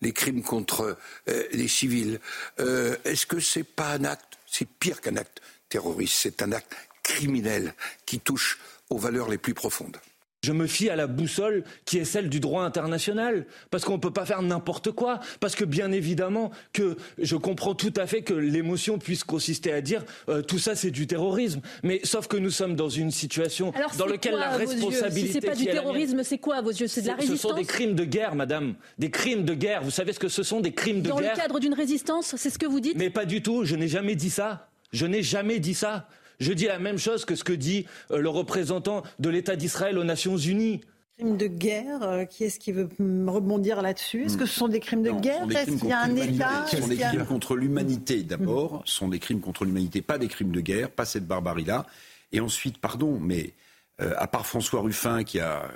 les 0.00 0.12
crimes 0.12 0.42
contre 0.42 0.96
euh, 1.28 1.48
les 1.52 1.68
civils? 1.68 2.20
Euh, 2.60 2.96
Est-ce 3.04 3.26
que 3.26 3.40
c'est 3.40 3.64
pas 3.64 3.92
un 3.92 4.04
acte, 4.04 4.38
c'est 4.46 4.68
pire 4.68 5.00
qu'un 5.00 5.16
acte 5.16 5.40
terroriste, 5.68 6.16
c'est 6.16 6.42
un 6.42 6.52
acte 6.52 6.74
criminel 7.02 7.74
qui 8.04 8.20
touche 8.20 8.58
aux 8.90 8.98
valeurs 8.98 9.28
les 9.28 9.38
plus 9.38 9.54
profondes? 9.54 9.98
Je 10.46 10.52
me 10.52 10.68
fie 10.68 10.88
à 10.90 10.94
la 10.94 11.08
boussole 11.08 11.64
qui 11.84 11.98
est 11.98 12.04
celle 12.04 12.28
du 12.28 12.38
droit 12.38 12.62
international, 12.62 13.46
parce 13.70 13.84
qu'on 13.84 13.94
ne 13.94 14.00
peut 14.00 14.12
pas 14.12 14.24
faire 14.24 14.42
n'importe 14.42 14.92
quoi, 14.92 15.18
parce 15.40 15.56
que 15.56 15.64
bien 15.64 15.90
évidemment 15.90 16.52
que 16.72 16.96
je 17.18 17.34
comprends 17.34 17.74
tout 17.74 17.92
à 17.96 18.06
fait 18.06 18.22
que 18.22 18.32
l'émotion 18.32 18.98
puisse 18.98 19.24
consister 19.24 19.72
à 19.72 19.80
dire 19.80 20.04
euh, 20.28 20.42
tout 20.42 20.60
ça 20.60 20.76
c'est 20.76 20.92
du 20.92 21.08
terrorisme, 21.08 21.60
mais 21.82 22.00
sauf 22.04 22.28
que 22.28 22.36
nous 22.36 22.52
sommes 22.52 22.76
dans 22.76 22.88
une 22.88 23.10
situation 23.10 23.72
dans 23.98 24.06
laquelle 24.06 24.36
la 24.36 24.50
responsabilité... 24.50 25.26
Si 25.26 25.32
c'est 25.32 25.46
pas 25.46 25.56
du 25.56 25.64
terrorisme, 25.64 26.22
c'est 26.22 26.38
quoi 26.38 26.56
à 26.56 26.62
vos 26.62 26.70
yeux? 26.70 26.86
C'est 26.86 27.02
de 27.02 27.08
la 27.08 27.14
résistance 27.14 27.40
Ce 27.40 27.48
sont 27.48 27.54
des 27.54 27.64
crimes 27.64 27.94
de 27.94 28.04
guerre, 28.04 28.36
madame, 28.36 28.74
des 28.98 29.10
crimes 29.10 29.44
de 29.44 29.54
guerre. 29.54 29.82
Vous 29.82 29.90
savez 29.90 30.12
ce 30.12 30.20
que 30.20 30.28
ce 30.28 30.44
sont 30.44 30.60
des 30.60 30.72
crimes 30.72 31.00
de 31.00 31.08
guerre 31.08 31.14
Dans 31.16 31.20
le 31.20 31.36
cadre 31.36 31.58
d'une 31.58 31.74
résistance, 31.74 32.36
c'est 32.36 32.50
ce 32.50 32.58
que 32.58 32.66
vous 32.66 32.78
dites? 32.78 32.96
Mais 32.96 33.10
pas 33.10 33.24
du 33.24 33.42
tout, 33.42 33.64
je 33.64 33.74
n'ai 33.74 33.88
jamais 33.88 34.14
dit 34.14 34.30
ça. 34.30 34.68
Je 34.92 35.06
n'ai 35.06 35.24
jamais 35.24 35.58
dit 35.58 35.74
ça. 35.74 36.08
Je 36.40 36.52
dis 36.52 36.66
la 36.66 36.78
même 36.78 36.98
chose 36.98 37.24
que 37.24 37.34
ce 37.34 37.44
que 37.44 37.52
dit 37.52 37.86
euh, 38.10 38.18
le 38.18 38.28
représentant 38.28 39.02
de 39.18 39.28
l'État 39.28 39.56
d'Israël 39.56 39.98
aux 39.98 40.04
Nations 40.04 40.36
Unies 40.36 40.80
crimes 41.16 41.36
de 41.36 41.46
guerre 41.46 42.02
euh, 42.02 42.24
Qui 42.24 42.44
est-ce 42.44 42.58
qui 42.58 42.72
veut 42.72 42.88
rebondir 43.26 43.82
là-dessus? 43.82 44.24
Est-ce 44.24 44.36
que 44.36 44.46
ce 44.46 44.58
sont 44.58 44.68
des 44.68 44.80
crimes 44.80 45.02
de 45.02 45.12
guerre? 45.12 45.50
Est-ce 45.50 45.76
qu'il 45.76 45.88
y 45.88 45.92
a 45.92 46.00
un 46.00 46.16
État? 46.16 46.66
Ce 46.66 46.76
sont 46.76 46.88
des 46.88 46.96
crimes 46.96 47.24
contre 47.24 47.56
l'humanité 47.56 48.22
d'abord. 48.22 48.82
Ce 48.84 48.96
sont 48.96 49.08
des 49.08 49.18
crimes 49.18 49.40
contre 49.40 49.64
l'humanité, 49.64 50.02
pas 50.02 50.18
des 50.18 50.28
crimes 50.28 50.52
de 50.52 50.60
guerre, 50.60 50.90
pas 50.90 51.04
cette 51.04 51.26
barbarie-là. 51.26 51.86
Et 52.32 52.40
ensuite, 52.40 52.78
pardon, 52.78 53.18
mais 53.20 53.54
euh, 54.00 54.12
à 54.18 54.26
part 54.26 54.46
François 54.46 54.80
Ruffin 54.80 55.24
qui 55.24 55.40
a 55.40 55.70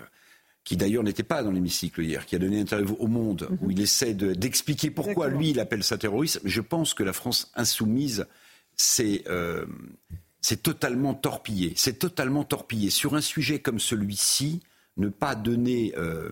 qui 0.63 0.77
d'ailleurs 0.77 1.03
n'était 1.03 1.23
pas 1.23 1.43
dans 1.43 1.51
l'hémicycle 1.51 2.03
hier, 2.03 2.27
qui 2.27 2.37
a 2.37 2.39
donné 2.39 2.57
une 2.57 2.63
interview 2.63 2.95
au 3.01 3.07
Monde 3.07 3.49
où 3.63 3.65
mhm. 3.65 3.71
il 3.71 3.81
essaie 3.81 4.13
d'expliquer 4.13 4.91
pourquoi 4.91 5.29
lui 5.29 5.51
il 5.51 5.59
appelle 5.59 5.83
ça 5.83 5.97
terrorisme. 5.97 6.41
Je 6.45 6.61
pense 6.61 6.93
que 6.93 7.03
la 7.03 7.15
France 7.15 7.51
insoumise, 7.57 8.27
c'est 8.77 9.25
c'est 10.41 10.63
totalement 10.63 11.15
torpillé. 11.15 11.73
C'est 11.77 11.99
totalement 11.99 12.45
torpillé. 12.45 12.91
Sur 12.91 13.15
un 13.15 13.21
sujet 13.21 13.59
comme 13.59 13.79
celui-ci, 13.79 14.61
ne 14.97 15.09
pas 15.09 15.35
donner 15.35 15.93
euh, 15.97 16.31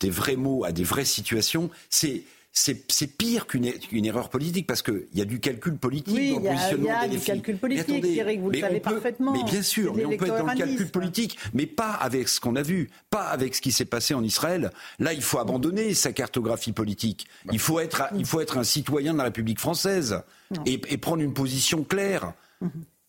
des 0.00 0.10
vrais 0.10 0.36
mots 0.36 0.64
à 0.64 0.72
des 0.72 0.84
vraies 0.84 1.04
situations, 1.04 1.70
c'est 1.88 2.24
c'est 2.52 3.06
pire 3.06 3.46
qu'une 3.46 4.04
erreur 4.04 4.28
politique 4.28 4.66
parce 4.66 4.82
qu'il 4.82 5.06
y 5.14 5.20
a 5.20 5.24
du 5.24 5.38
calcul 5.38 5.76
politique 5.76 6.14
oui, 6.16 6.30
dans 6.32 6.40
le 6.40 6.48
positionnement 6.48 6.88
Il 7.04 7.12
y 7.12 7.14
a, 7.14 7.18
du 7.18 7.24
calcul 7.24 7.56
politique, 7.58 7.88
attendez, 7.88 8.36
vous 8.38 8.50
le 8.50 8.58
savez 8.58 8.80
parfaitement. 8.80 9.32
Mais 9.32 9.44
bien 9.44 9.62
sûr, 9.62 9.94
mais 9.94 10.04
on 10.04 10.16
peut 10.16 10.26
être 10.26 10.38
dans 10.38 10.46
le 10.46 10.58
calcul 10.58 10.90
politique, 10.90 11.38
mais 11.54 11.66
pas 11.66 11.92
avec 11.92 12.28
ce 12.28 12.40
qu'on 12.40 12.56
a 12.56 12.62
vu, 12.62 12.90
pas 13.08 13.22
avec 13.22 13.54
ce 13.54 13.60
qui 13.60 13.70
s'est 13.70 13.84
passé 13.84 14.14
en 14.14 14.24
Israël. 14.24 14.72
Là, 14.98 15.12
il 15.12 15.22
faut 15.22 15.38
abandonner 15.38 15.94
sa 15.94 16.12
cartographie 16.12 16.72
politique. 16.72 17.28
Il 17.52 17.60
faut 17.60 17.78
être, 17.78 18.02
il 18.16 18.26
faut 18.26 18.40
être 18.40 18.58
un 18.58 18.64
citoyen 18.64 19.12
de 19.12 19.18
la 19.18 19.24
République 19.24 19.60
française 19.60 20.22
et, 20.66 20.78
prendre 20.98 21.22
une 21.22 21.34
position 21.34 21.84
claire. 21.84 22.34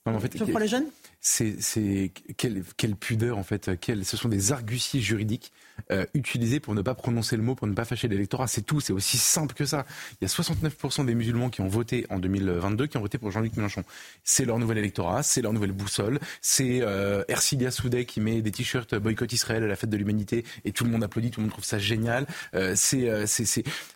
En 0.05 0.19
fait, 0.19 0.35
Sur 0.35 0.59
les 0.59 0.67
jeunes? 0.67 0.87
C'est 1.21 2.12
quelle, 2.36 2.63
quelle, 2.77 2.95
pudeur 2.95 3.38
en 3.38 3.43
fait. 3.43 3.69
Ce 4.03 4.17
sont 4.17 4.29
des 4.29 4.51
arguties 4.51 5.01
juridiques 5.01 5.53
euh, 5.91 6.05
utilisés 6.13 6.60
pour 6.60 6.75
ne 6.75 6.81
pas 6.81 6.95
prononcer 6.95 7.38
le 7.38 7.43
mot, 7.43 7.55
pour 7.55 7.67
ne 7.67 7.73
pas 7.73 7.86
fâcher 7.86 8.07
l'électorat. 8.07 8.47
C'est 8.47 8.62
tout, 8.62 8.79
c'est 8.79 8.93
aussi 8.93 9.17
simple 9.17 9.53
que 9.53 9.65
ça. 9.65 9.86
Il 10.19 10.25
y 10.25 10.25
a 10.25 10.34
69% 10.34 11.05
des 11.05 11.15
musulmans 11.15 11.49
qui 11.49 11.62
ont 11.62 11.67
voté 11.67 12.05
en 12.10 12.19
2022 12.19 12.88
qui 12.88 12.97
ont 12.97 13.01
voté 13.01 13.17
pour 13.17 13.31
Jean-Luc 13.31 13.55
Mélenchon. 13.55 13.84
C'est 14.23 14.45
leur 14.45 14.60
nouvel 14.60 14.79
électorat, 14.79 15.23
c'est 15.23 15.41
leur 15.41 15.53
nouvelle 15.53 15.71
boussole. 15.71 16.19
C'est 16.41 16.81
euh, 16.81 17.23
Ercilia 17.27 17.71
Soudek 17.71 18.07
qui 18.07 18.19
met 18.19 18.41
des 18.41 18.51
t-shirts 18.51 18.95
boycott 18.95 19.31
Israël 19.31 19.63
à 19.63 19.67
la 19.67 19.75
fête 19.75 19.89
de 19.89 19.97
l'humanité 19.97 20.43
et 20.65 20.71
tout 20.71 20.84
le 20.84 20.89
monde 20.89 21.03
applaudit, 21.03 21.31
tout 21.31 21.39
le 21.39 21.45
monde 21.45 21.51
trouve 21.51 21.65
ça 21.65 21.79
génial. 21.79 22.25
Euh, 22.55 22.75
euh 22.93 23.25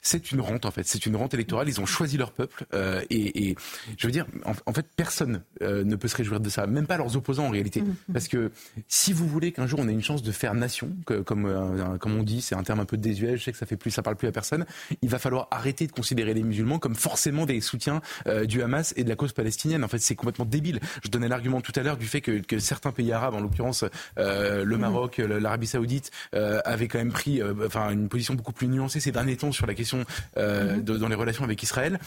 c'est 0.02 0.32
une 0.32 0.42
rente 0.42 0.66
en 0.66 0.72
fait, 0.72 0.88
c'est 0.88 1.06
une 1.06 1.16
rente 1.16 1.34
électorale. 1.34 1.68
Ils 1.70 1.82
ont 1.82 1.86
choisi 1.86 2.18
leur 2.18 2.32
peuple 2.32 2.66
euh, 2.74 3.04
et, 3.10 3.50
et, 3.50 3.56
je 3.98 4.08
veux 4.08 4.12
dire, 4.12 4.28
en, 4.44 4.74
fait, 4.74 4.86
personne 4.96 5.44
ne 5.62 5.96
peut 5.96 6.08
se 6.08 6.16
réjouir 6.16 6.40
de 6.40 6.50
ça, 6.50 6.68
même 6.68 6.88
pas 6.88 6.98
leurs 6.98 7.15
opposants 7.16 7.46
en 7.46 7.50
réalité, 7.50 7.82
mmh, 7.82 7.86
mmh. 7.86 8.14
parce 8.14 8.28
que 8.28 8.52
si 8.88 9.14
vous 9.14 9.28
voulez 9.28 9.52
qu'un 9.52 9.68
jour 9.68 9.80
on 9.80 9.88
ait 9.88 9.94
une 9.94 10.04
chance 10.04 10.24
de 10.24 10.32
faire 10.32 10.54
nation, 10.54 10.90
que, 11.06 11.22
comme 11.22 11.98
comme 12.00 12.18
on 12.18 12.24
dit, 12.24 12.42
c'est 12.42 12.56
un 12.56 12.64
terme 12.64 12.80
un 12.80 12.86
peu 12.86 12.98
désuet, 12.98 13.38
je 13.38 13.44
sais 13.44 13.52
que 13.52 13.58
ça 13.58 13.66
fait 13.66 13.78
plus, 13.78 13.92
ça 13.92 14.02
parle 14.02 14.16
plus 14.16 14.28
à 14.28 14.32
personne. 14.32 14.66
Il 15.02 15.10
va 15.10 15.20
falloir 15.20 15.48
arrêter 15.52 15.88
de 15.88 15.92
considérer 15.92 16.34
les 16.34 16.44
musulmans 16.44 16.80
comme 16.80 16.96
forcément 16.96 17.46
des 17.46 17.62
soutiens 17.62 18.02
euh, 18.28 18.46
du 18.46 18.62
Hamas 18.62 18.94
et 18.98 19.04
de 19.04 19.10
la 19.10 19.16
cause 19.16 19.34
palestinienne. 19.34 19.84
En 19.84 19.88
fait, 19.88 20.00
c'est 20.00 20.16
complètement 20.16 20.46
débile. 20.46 20.80
Je 21.04 21.10
donnais 21.10 21.28
l'argument 21.28 21.62
tout 21.62 21.74
à 21.76 21.84
l'heure 21.84 21.98
du 21.98 22.06
fait 22.06 22.22
que, 22.22 22.40
que, 22.40 22.60
certains 22.60 22.92
pays 22.92 23.12
arabes, 23.12 23.36
en 23.36 23.40
l'occurrence 23.40 23.86
euh, 24.18 24.64
le 24.64 24.78
Maroc, 24.78 25.18
l'Arabie 25.18 25.68
Saoudite, 25.68 26.12
euh, 26.34 26.60
avaient 26.66 26.88
quand 26.88 26.98
même 26.98 27.12
pris, 27.12 27.42
euh, 27.42 27.54
enfin, 27.66 27.92
une 27.92 28.10
position 28.10 28.34
beaucoup 28.34 28.54
plus 28.54 28.68
nuancée 28.68 29.00
ces 29.00 29.12
derniers 29.12 29.38
temps 29.38 29.52
sur 29.52 29.66
la 29.66 29.74
question 29.74 30.06
euh, 30.38 30.78
de, 30.78 30.98
dans 30.98 31.08
les 31.08 31.16
relations 31.16 31.44
avec 31.44 31.62
Israël. 31.64 32.00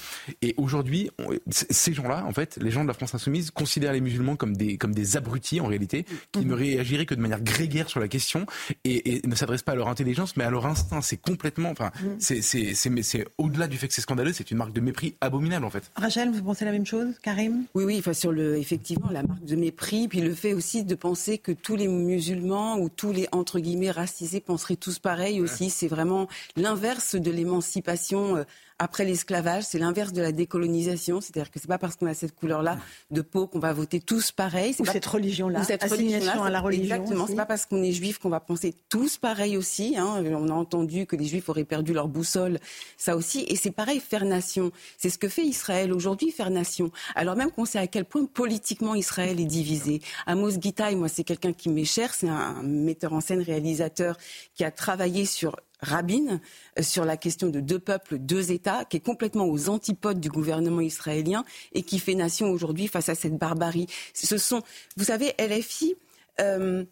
Et 0.42 0.54
aujourd'hui, 0.56 1.10
ces 1.50 1.92
gens-là, 1.92 2.24
en 2.24 2.32
fait, 2.32 2.58
les 2.60 2.70
gens 2.70 2.82
de 2.82 2.88
la 2.88 2.94
France 2.94 3.14
insoumise 3.14 3.50
considèrent 3.50 3.92
les 3.92 4.00
musulmans 4.00 4.36
comme 4.36 4.56
des 4.56 4.76
comme 4.76 4.94
des 4.94 4.97
abrutis 5.16 5.60
en 5.60 5.66
réalité, 5.66 6.04
qui 6.32 6.44
ne 6.44 6.54
réagiraient 6.54 7.06
que 7.06 7.14
de 7.14 7.20
manière 7.20 7.40
grégaire 7.40 7.88
sur 7.88 8.00
la 8.00 8.08
question 8.08 8.46
et, 8.84 9.16
et 9.16 9.26
ne 9.26 9.34
s'adressent 9.34 9.62
pas 9.62 9.72
à 9.72 9.76
leur 9.76 9.88
intelligence, 9.88 10.36
mais 10.36 10.44
à 10.44 10.50
leur 10.50 10.66
instinct. 10.66 11.00
C'est 11.00 11.16
complètement, 11.16 11.70
enfin, 11.70 11.90
mm. 12.02 12.16
c'est, 12.18 12.42
c'est, 12.42 13.26
au-delà 13.38 13.66
du 13.68 13.76
fait 13.76 13.88
que 13.88 13.94
c'est 13.94 14.00
scandaleux, 14.00 14.32
c'est 14.32 14.50
une 14.50 14.58
marque 14.58 14.72
de 14.72 14.80
mépris 14.80 15.14
abominable 15.20 15.64
en 15.64 15.70
fait. 15.70 15.90
Rachel, 15.96 16.30
vous 16.30 16.42
pensez 16.42 16.64
la 16.64 16.72
même 16.72 16.86
chose, 16.86 17.14
Karim? 17.22 17.64
Oui, 17.74 17.84
oui, 17.84 17.96
enfin, 17.98 18.12
sur 18.12 18.32
le, 18.32 18.58
effectivement, 18.58 19.10
la 19.10 19.22
marque 19.22 19.44
de 19.44 19.56
mépris, 19.56 20.08
puis 20.08 20.20
le 20.20 20.34
fait 20.34 20.54
aussi 20.54 20.84
de 20.84 20.94
penser 20.94 21.38
que 21.38 21.52
tous 21.52 21.76
les 21.76 21.88
musulmans 21.88 22.78
ou 22.78 22.88
tous 22.88 23.12
les 23.12 23.28
entre 23.32 23.60
guillemets 23.60 23.90
racisés 23.90 24.40
penseraient 24.40 24.76
tous 24.76 24.98
pareil 24.98 25.40
aussi. 25.40 25.70
C'est 25.70 25.88
vraiment 25.88 26.28
l'inverse 26.56 27.14
de 27.14 27.30
l'émancipation. 27.30 28.36
Euh, 28.36 28.44
après 28.78 29.04
l'esclavage, 29.04 29.64
c'est 29.64 29.78
l'inverse 29.78 30.12
de 30.12 30.22
la 30.22 30.32
décolonisation, 30.32 31.20
c'est-à-dire 31.20 31.50
que 31.50 31.58
c'est 31.58 31.68
pas 31.68 31.78
parce 31.78 31.96
qu'on 31.96 32.06
a 32.06 32.14
cette 32.14 32.34
couleur-là 32.34 32.78
de 33.10 33.22
peau 33.22 33.46
qu'on 33.46 33.58
va 33.58 33.72
voter 33.72 34.00
tous 34.00 34.30
pareil. 34.30 34.74
Ou 34.78 34.84
cette 34.84 35.06
religion-là, 35.06 35.64
cette 35.64 35.82
religion 35.82 36.44
à 36.44 36.50
la 36.50 36.60
religion. 36.60 36.96
Exactement, 36.96 37.26
c'est 37.26 37.34
pas 37.34 37.46
parce 37.46 37.66
qu'on 37.66 37.82
est 37.82 37.92
juif 37.92 38.18
qu'on 38.18 38.28
va 38.28 38.40
penser 38.40 38.74
tous 38.88 39.16
pareil 39.16 39.56
aussi. 39.56 39.96
Hein. 39.96 40.22
On 40.24 40.48
a 40.48 40.52
entendu 40.52 41.06
que 41.06 41.16
les 41.16 41.24
juifs 41.24 41.48
auraient 41.48 41.64
perdu 41.64 41.92
leur 41.92 42.08
boussole, 42.08 42.58
ça 42.96 43.16
aussi. 43.16 43.44
Et 43.48 43.56
c'est 43.56 43.70
pareil, 43.70 44.00
faire 44.00 44.24
nation. 44.24 44.70
C'est 44.96 45.10
ce 45.10 45.18
que 45.18 45.28
fait 45.28 45.44
Israël 45.44 45.92
aujourd'hui, 45.92 46.30
faire 46.30 46.50
nation. 46.50 46.90
Alors 47.14 47.36
même 47.36 47.50
qu'on 47.50 47.64
sait 47.64 47.78
à 47.78 47.86
quel 47.86 48.04
point 48.04 48.24
politiquement 48.26 48.94
Israël 48.94 49.40
est 49.40 49.44
divisé. 49.44 50.00
Amos 50.26 50.60
Gitaï, 50.60 50.94
moi, 50.94 51.08
c'est 51.08 51.24
quelqu'un 51.24 51.52
qui 51.52 51.68
m'est 51.68 51.84
cher, 51.84 52.14
c'est 52.14 52.28
un 52.28 52.62
metteur 52.62 53.12
en 53.12 53.20
scène, 53.20 53.42
réalisateur 53.42 54.16
qui 54.54 54.64
a 54.64 54.70
travaillé 54.70 55.24
sur 55.24 55.56
Rabin 55.80 56.40
euh, 56.78 56.82
sur 56.82 57.04
la 57.04 57.16
question 57.16 57.48
de 57.48 57.60
deux 57.60 57.78
peuples, 57.78 58.18
deux 58.18 58.52
États, 58.52 58.84
qui 58.84 58.96
est 58.96 59.00
complètement 59.04 59.46
aux 59.46 59.68
antipodes 59.68 60.20
du 60.20 60.28
gouvernement 60.28 60.80
israélien 60.80 61.44
et 61.72 61.82
qui 61.82 61.98
fait 61.98 62.14
nation 62.14 62.50
aujourd'hui 62.50 62.88
face 62.88 63.08
à 63.08 63.14
cette 63.14 63.36
barbarie. 63.36 63.86
Ce 64.14 64.38
sont, 64.38 64.62
vous 64.96 65.04
savez, 65.04 65.34
LFI. 65.38 65.94
Euh, 66.40 66.84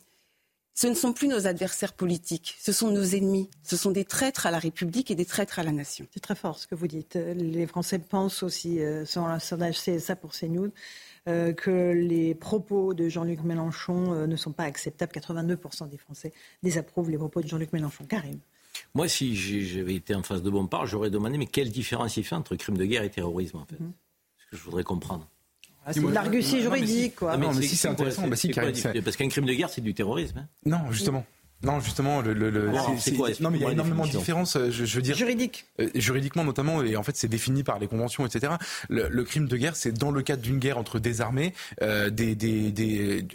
ce 0.75 0.87
ne 0.89 0.95
sont 0.95 1.15
plus 1.15 1.29
nos 1.29 1.47
adversaires 1.47 1.95
politiques, 1.95 2.55
ce 2.61 2.71
sont 2.71 2.91
nos 2.91 3.03
ennemis. 3.03 3.49
Ce 3.63 3.79
sont 3.79 3.91
des 3.91 4.05
traîtres 4.05 4.45
à 4.45 4.51
la 4.51 4.59
République 4.59 5.11
et 5.11 5.15
des 5.15 5.25
traîtres 5.25 5.59
à 5.59 5.63
la 5.63 5.73
nation. 5.73 6.07
C'est 6.13 6.21
très 6.21 6.35
fort 6.35 6.59
ce 6.59 6.67
que 6.67 6.75
vous 6.75 6.87
dites. 6.87 7.15
Les 7.15 7.67
Français 7.67 7.99
pensent 7.99 8.43
aussi, 8.43 8.81
euh, 8.81 9.07
selon 9.07 9.27
un 9.27 9.39
sondage 9.39 9.81
CSA 9.81 10.17
pour 10.17 10.33
CNews, 10.33 10.71
que 11.25 11.93
les 11.93 12.37
propos 12.37 12.95
de 12.95 13.09
Jean-Luc 13.09 13.43
Mélenchon 13.43 14.29
ne 14.29 14.37
sont 14.37 14.53
pas 14.53 14.63
acceptables. 14.63 15.11
82% 15.11 15.89
des 15.89 15.99
Français 15.99 16.33
désapprouvent 16.63 17.11
les 17.11 17.19
propos 17.19 17.41
de 17.41 17.49
Jean-Luc 17.49 17.73
Mélenchon. 17.73 18.05
Karim. 18.05 18.39
Moi, 18.95 19.09
si 19.09 19.37
j'avais 19.37 19.95
été 19.95 20.15
en 20.15 20.23
face 20.23 20.43
de 20.43 20.51
Bompard, 20.51 20.87
j'aurais 20.87 21.11
demandé 21.11 21.39
mais 21.39 21.47
quelle 21.47 21.71
différence 21.71 22.17
il 22.17 22.25
fait 22.25 22.35
entre 22.35 22.57
crime 22.57 22.77
de 22.77 22.85
guerre 22.85 23.03
et 23.03 23.11
terrorisme 23.11 23.59
en 23.59 23.65
fait 23.65 23.79
mhm. 23.79 23.93
C'est 24.39 24.45
ce 24.45 24.51
que 24.51 24.57
je 24.57 24.63
voudrais 24.63 24.85
comprendre. 24.85 25.29
Ah, 25.85 25.93
c'est 25.93 26.01
de 26.01 26.09
l'argutie 26.09 26.61
juridique, 26.61 27.15
quoi. 27.15 27.37
Non, 27.37 27.53
mais, 27.55 27.63
si, 27.63 27.77
c'est 27.77 27.87
intéressant. 27.87 28.27
Bah, 28.27 28.35
si, 28.35 28.51
parce 28.51 29.17
qu'un 29.17 29.29
crime 29.29 29.45
de 29.45 29.53
guerre, 29.53 29.71
c'est 29.71 29.81
du 29.81 29.95
terrorisme. 29.95 30.39
Hein. 30.39 30.49
Non, 30.65 30.91
justement. 30.91 31.25
Non, 31.63 31.81
justement, 31.81 32.21
le, 32.21 32.35
le, 32.35 32.51
le 32.51 32.71
c'est 32.99 33.13
quoi 33.13 33.31
Non, 33.41 33.51
mais 33.51 33.59
il 33.59 33.63
y 33.63 33.67
a 33.67 33.73
énormément 33.73 34.05
de 34.07 34.11
différences. 34.11 34.59
Je, 34.71 34.85
je, 34.85 34.97
veux 34.97 35.03
dire 35.03 35.17
juridique. 35.17 35.67
Euh, 35.81 35.89
juridiquement 35.95 36.45
notamment, 36.45 36.83
et 36.83 36.97
en 36.97 37.03
fait, 37.03 37.17
c'est 37.17 37.29
défini 37.29 37.65
par 37.65 37.79
les 37.79 37.89
conventions, 37.89 38.27
etc. 38.27 38.53
Le, 38.89 39.09
le 39.09 39.25
crime 39.25 39.49
de 39.49 39.57
guerre, 39.57 39.75
c'est 39.75 39.93
dans 39.93 40.11
le 40.11 40.23
cadre 40.23 40.43
d'une 40.43 40.59
guerre 40.59 40.77
entre 40.77 40.99
des 40.99 41.23
armées, 41.23 41.55
euh, 41.83 42.11
des, 42.11 42.35
des, 42.35 42.71
des, 42.73 43.27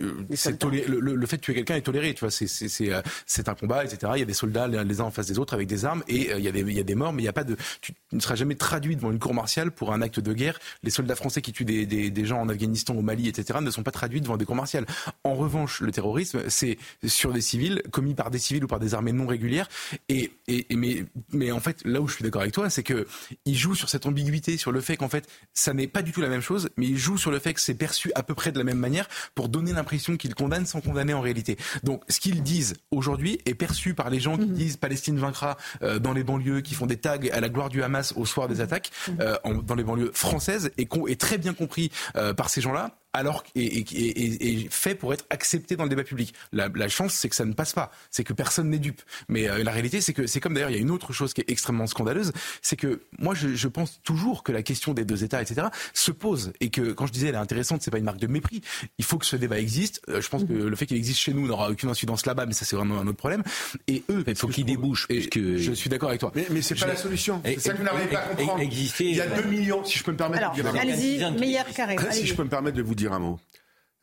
toléré, 0.59 0.85
le, 0.87 1.25
fait 1.25 1.37
de 1.37 1.41
tuer 1.41 1.55
quelqu'un 1.55 1.75
est 1.75 1.81
toléré. 1.81 2.13
Tu 2.13 2.19
vois, 2.21 2.31
c'est 2.31 2.47
c'est 2.47 2.93
euh, 2.93 3.01
c'est 3.25 3.49
un 3.49 3.55
combat, 3.55 3.83
etc. 3.83 4.11
Il 4.15 4.19
y 4.19 4.23
a 4.23 4.25
des 4.25 4.33
soldats 4.33 4.67
les 4.67 5.01
uns 5.01 5.05
en 5.05 5.11
face 5.11 5.27
des 5.27 5.39
autres 5.39 5.55
avec 5.55 5.67
des 5.67 5.83
armes, 5.85 6.03
et 6.07 6.31
euh, 6.31 6.37
il 6.37 6.45
y 6.45 6.47
a 6.47 6.51
des 6.51 6.61
il 6.61 6.73
y 6.73 6.79
a 6.79 6.83
des 6.83 6.95
morts, 6.95 7.13
mais 7.13 7.23
il 7.23 7.25
y 7.25 7.29
a 7.29 7.33
pas 7.33 7.43
de. 7.43 7.57
Tu 7.81 7.93
ne 8.11 8.19
seras 8.19 8.35
jamais 8.35 8.55
traduit 8.55 8.95
devant 8.95 9.11
une 9.11 9.19
cour 9.19 9.33
martiale 9.33 9.71
pour 9.71 9.93
un 9.93 10.01
acte 10.01 10.19
de 10.19 10.33
guerre. 10.33 10.59
Les 10.83 10.91
soldats 10.91 11.15
français 11.15 11.41
qui 11.41 11.53
tuent 11.53 11.65
des, 11.65 11.87
des, 11.87 12.11
des 12.11 12.25
gens 12.25 12.39
en 12.39 12.49
Afghanistan, 12.49 12.93
au 12.95 13.01
Mali, 13.01 13.27
etc. 13.27 13.59
ne 13.61 13.71
sont 13.71 13.83
pas 13.83 13.91
traduits 13.91 14.21
devant 14.21 14.37
des 14.37 14.45
cours 14.45 14.55
martiales. 14.55 14.85
En 15.23 15.33
revanche, 15.33 15.81
le 15.81 15.91
terrorisme, 15.91 16.41
c'est 16.47 16.77
sur 17.05 17.33
des 17.33 17.41
civils 17.41 17.81
commis 17.91 18.10
par 18.15 18.31
des 18.31 18.39
civils 18.39 18.63
ou 18.63 18.67
par 18.67 18.79
des 18.79 18.93
armées 18.93 19.11
non 19.11 19.27
régulières. 19.27 19.67
Et, 20.09 20.31
et, 20.47 20.65
mais, 20.75 21.05
mais 21.31 21.51
en 21.51 21.59
fait, 21.59 21.81
là 21.85 22.01
où 22.01 22.07
je 22.07 22.15
suis 22.15 22.23
d'accord 22.23 22.41
avec 22.41 22.53
toi, 22.53 22.69
c'est 22.69 22.83
que 22.83 23.07
il 23.45 23.55
joue 23.55 23.75
sur 23.75 23.89
cette 23.89 24.05
ambiguïté, 24.05 24.57
sur 24.57 24.71
le 24.71 24.81
fait 24.81 24.97
qu'en 24.97 25.09
fait, 25.09 25.27
ça 25.53 25.73
n'est 25.73 25.87
pas 25.87 26.01
du 26.01 26.11
tout 26.11 26.21
la 26.21 26.29
même 26.29 26.41
chose, 26.41 26.69
mais 26.77 26.87
il 26.87 26.97
joue 26.97 27.17
sur 27.17 27.31
le 27.31 27.39
fait 27.39 27.53
que 27.53 27.61
c'est 27.61 27.75
perçu 27.75 28.11
à 28.15 28.23
peu 28.23 28.35
près 28.35 28.51
de 28.51 28.57
la 28.57 28.63
même 28.63 28.77
manière 28.77 29.07
pour 29.35 29.49
donner 29.49 29.73
l'impression 29.73 30.17
qu'ils 30.17 30.35
condamnent 30.35 30.65
sans 30.65 30.81
condamner 30.81 31.13
en 31.13 31.21
réalité. 31.21 31.57
Donc, 31.83 32.03
ce 32.09 32.19
qu'ils 32.19 32.43
disent 32.43 32.75
aujourd'hui 32.91 33.39
est 33.45 33.53
perçu 33.53 33.93
par 33.93 34.09
les 34.09 34.19
gens 34.19 34.37
qui 34.37 34.45
mhm. 34.45 34.53
disent 34.53 34.77
Palestine 34.77 35.17
vaincra 35.17 35.57
euh, 35.81 35.99
dans 35.99 36.13
les 36.13 36.23
banlieues, 36.23 36.61
qui 36.61 36.73
font 36.73 36.85
des 36.85 36.97
tags 36.97 37.19
à 37.31 37.39
la 37.39 37.49
gloire 37.49 37.69
du 37.69 37.83
Hamas 37.83 38.13
au 38.15 38.25
soir 38.25 38.47
des 38.47 38.61
attaques, 38.61 38.91
mhm. 39.07 39.17
euh, 39.21 39.61
dans 39.63 39.75
les 39.75 39.83
banlieues 39.83 40.11
françaises, 40.13 40.71
et, 40.77 40.87
est 41.07 41.19
très 41.19 41.37
bien 41.37 41.53
compris 41.53 41.91
euh, 42.15 42.33
par 42.33 42.49
ces 42.49 42.61
gens-là 42.61 43.00
alors 43.13 43.43
et, 43.55 44.67
fait 44.69 44.95
pour 44.95 45.13
être 45.13 45.25
accepté 45.29 45.75
dans 45.75 45.83
le 45.83 45.89
débat 45.89 46.03
public. 46.03 46.33
La, 46.51 46.69
chance, 46.87 47.13
c'est 47.13 47.29
que 47.29 47.35
ça 47.35 47.45
ne 47.45 47.53
passe 47.53 47.73
pas, 47.73 47.91
c'est 48.09 48.23
que 48.23 48.33
personne 48.33 48.69
n'est 48.69 48.79
dupe. 48.79 49.01
Mais 49.27 49.49
euh, 49.49 49.63
la 49.63 49.71
réalité, 49.71 50.01
c'est 50.01 50.13
que 50.13 50.27
c'est 50.27 50.39
comme 50.39 50.53
d'ailleurs, 50.53 50.69
il 50.69 50.75
y 50.75 50.79
a 50.79 50.81
une 50.81 50.91
autre 50.91 51.13
chose 51.13 51.33
qui 51.33 51.41
est 51.41 51.49
extrêmement 51.49 51.87
scandaleuse, 51.87 52.31
c'est 52.61 52.75
que 52.75 53.01
moi, 53.19 53.33
je, 53.35 53.67
pense 53.67 54.01
toujours 54.03 54.43
que 54.43 54.51
la 54.51 54.63
question 54.63 54.93
des 54.93 55.05
deux 55.05 55.23
États, 55.23 55.41
etc., 55.41 55.67
se 55.93 56.11
pose 56.11 56.51
et 56.59 56.69
que 56.69 56.91
quand 56.91 57.07
je 57.07 57.13
disais 57.13 57.27
elle 57.27 57.35
est 57.35 57.39
intéressante, 57.39 57.81
c'est 57.81 57.91
pas 57.91 57.99
une 57.99 58.05
marque 58.05 58.19
de 58.19 58.27
mépris. 58.27 58.61
Il 58.97 59.05
faut 59.05 59.17
que 59.17 59.25
ce 59.25 59.35
débat 59.35 59.59
existe. 59.59 60.01
Euh, 60.09 60.21
je 60.21 60.29
pense 60.29 60.43
que 60.43 60.53
le 60.53 60.75
fait 60.75 60.85
qu'il 60.85 60.97
existe 60.97 61.19
chez 61.19 61.33
nous 61.33 61.47
n'aura 61.47 61.69
aucune 61.69 61.89
incidence 61.89 62.25
là-bas, 62.25 62.45
mais 62.45 62.53
ça 62.53 62.65
c'est 62.65 62.75
vraiment 62.75 62.99
un 62.99 63.07
autre 63.07 63.17
problème. 63.17 63.43
Et 63.87 64.03
eux, 64.09 64.23
il 64.27 64.35
faut 64.35 64.47
qu'ils 64.47 64.65
débouchent. 64.65 65.07
que 65.07 65.57
je 65.57 65.71
suis 65.71 65.89
d'accord 65.89 66.09
avec 66.09 66.19
toi. 66.19 66.31
Mais, 66.35 66.47
mais 66.49 66.61
c'est 66.61 66.75
pas 66.75 66.87
la 66.87 66.95
solution. 66.95 67.41
C'est 67.45 67.59
ça 67.59 67.73
que 67.73 67.77
vous 67.77 67.83
n'arrivez 67.83 68.07
pas 68.07 68.19
à 68.19 68.35
comprendre. 68.35 68.61
il 68.61 69.15
y 69.15 69.21
a 69.21 69.27
2 69.27 69.49
millions, 69.49 69.83
si 69.83 69.97
je 69.97 70.03
peux 70.03 70.11
me 70.11 70.17
permettre. 70.17 70.51
de 70.51 70.61
dire 70.61 70.75
allez-y, 70.75 71.31
meilleur 71.39 71.65
carré. 71.67 71.95
Si 72.11 72.27
je 72.27 72.35
peux 72.35 72.43
me 72.43 72.49
permettre 72.49 72.77
de 72.77 72.83
vous 72.83 72.95
un 73.07 73.19
mot. 73.19 73.39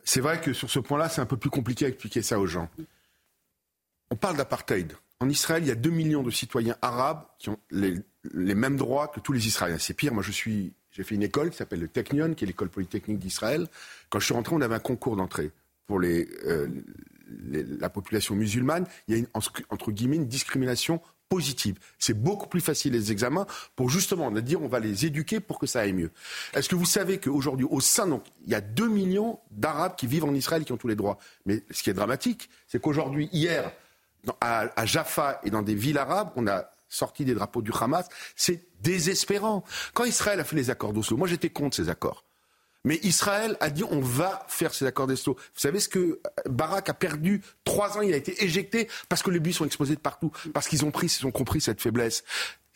C'est 0.04 0.20
vrai 0.20 0.40
que 0.40 0.52
sur 0.52 0.70
ce 0.70 0.78
point-là, 0.78 1.08
c'est 1.08 1.20
un 1.20 1.26
peu 1.26 1.36
plus 1.36 1.50
compliqué 1.50 1.84
à 1.84 1.88
expliquer 1.88 2.22
ça 2.22 2.38
aux 2.38 2.46
gens. 2.46 2.68
On 4.10 4.16
parle 4.16 4.36
d'apartheid. 4.36 4.96
En 5.20 5.28
Israël, 5.28 5.62
il 5.64 5.68
y 5.68 5.72
a 5.72 5.74
2 5.74 5.90
millions 5.90 6.22
de 6.22 6.30
citoyens 6.30 6.76
arabes 6.80 7.24
qui 7.38 7.50
ont 7.50 7.58
les, 7.70 8.02
mêmes 8.32 8.76
droits 8.76 9.08
que 9.08 9.20
tous 9.20 9.32
les 9.32 9.46
Israéliens. 9.46 9.78
C'est 9.78 9.94
pire, 9.94 10.14
moi 10.14 10.22
je 10.22 10.30
suis, 10.30 10.72
j'ai 10.92 11.02
fait 11.02 11.14
une 11.14 11.22
école 11.22 11.50
qui 11.50 11.56
s'appelle 11.56 11.80
le 11.80 11.88
Technion, 11.88 12.34
qui 12.34 12.44
est 12.44 12.46
l'école 12.46 12.68
polytechnique 12.68 13.18
d'Israël. 13.18 13.66
Quand 14.10 14.20
je 14.20 14.26
suis 14.26 14.34
rentré, 14.34 14.54
on 14.54 14.60
avait 14.60 14.76
un 14.76 14.80
concours 14.80 15.16
d'entrée 15.16 15.50
pour 15.86 16.00
euh, 16.02 16.68
la 17.26 17.90
population 17.90 18.34
musulmane. 18.34 18.86
Il 19.08 19.14
y 19.14 19.16
a 19.16 19.18
une, 19.18 19.28
entre 19.34 19.90
guillemets 19.90 20.16
une 20.16 20.28
discrimination 20.28 21.02
positive. 21.28 21.78
C'est 21.98 22.14
beaucoup 22.14 22.48
plus 22.48 22.60
facile 22.60 22.92
les 22.92 23.12
examens 23.12 23.46
pour 23.76 23.90
justement 23.90 24.30
dire 24.30 24.62
on 24.62 24.68
va 24.68 24.80
les 24.80 25.06
éduquer 25.06 25.40
pour 25.40 25.58
que 25.58 25.66
ça 25.66 25.80
aille 25.80 25.92
mieux. 25.92 26.10
Est-ce 26.54 26.68
que 26.68 26.74
vous 26.74 26.86
savez 26.86 27.18
qu'aujourd'hui, 27.18 27.66
au 27.70 27.80
sein, 27.80 28.06
donc, 28.06 28.24
il 28.46 28.52
y 28.52 28.54
a 28.54 28.60
2 28.60 28.88
millions 28.88 29.38
d'Arabes 29.50 29.96
qui 29.96 30.06
vivent 30.06 30.24
en 30.24 30.34
Israël 30.34 30.64
qui 30.64 30.72
ont 30.72 30.76
tous 30.76 30.88
les 30.88 30.96
droits. 30.96 31.18
Mais 31.46 31.62
ce 31.70 31.82
qui 31.82 31.90
est 31.90 31.94
dramatique, 31.94 32.48
c'est 32.66 32.80
qu'aujourd'hui, 32.80 33.28
hier, 33.32 33.72
à 34.40 34.86
Jaffa 34.86 35.40
et 35.44 35.50
dans 35.50 35.62
des 35.62 35.74
villes 35.74 35.98
arabes, 35.98 36.30
on 36.36 36.46
a 36.46 36.70
sorti 36.88 37.24
des 37.24 37.34
drapeaux 37.34 37.62
du 37.62 37.70
Hamas. 37.78 38.08
C'est 38.34 38.66
désespérant. 38.80 39.64
Quand 39.94 40.04
Israël 40.04 40.40
a 40.40 40.44
fait 40.44 40.56
les 40.56 40.70
accords 40.70 40.92
d'Oslo, 40.92 41.16
moi 41.16 41.28
j'étais 41.28 41.50
contre 41.50 41.76
ces 41.76 41.88
accords. 41.88 42.24
Mais 42.84 43.00
Israël 43.02 43.56
a 43.60 43.70
dit 43.70 43.84
on 43.84 44.00
va 44.00 44.44
faire 44.48 44.72
ces 44.72 44.86
accords 44.86 45.06
d'Eslo. 45.06 45.34
Vous 45.34 45.60
savez 45.60 45.80
ce 45.80 45.88
que 45.88 46.20
Barak 46.46 46.88
a 46.88 46.94
perdu 46.94 47.42
trois 47.64 47.98
ans, 47.98 48.02
il 48.02 48.12
a 48.14 48.16
été 48.16 48.44
éjecté 48.44 48.88
parce 49.08 49.22
que 49.22 49.30
les 49.30 49.40
bus 49.40 49.56
sont 49.56 49.64
exposés 49.64 49.94
de 49.94 50.00
partout, 50.00 50.30
parce 50.54 50.68
qu'ils 50.68 50.84
ont 50.84 50.90
pris, 50.90 51.06
ils 51.20 51.26
ont 51.26 51.30
compris 51.30 51.60
cette 51.60 51.80
faiblesse. 51.80 52.24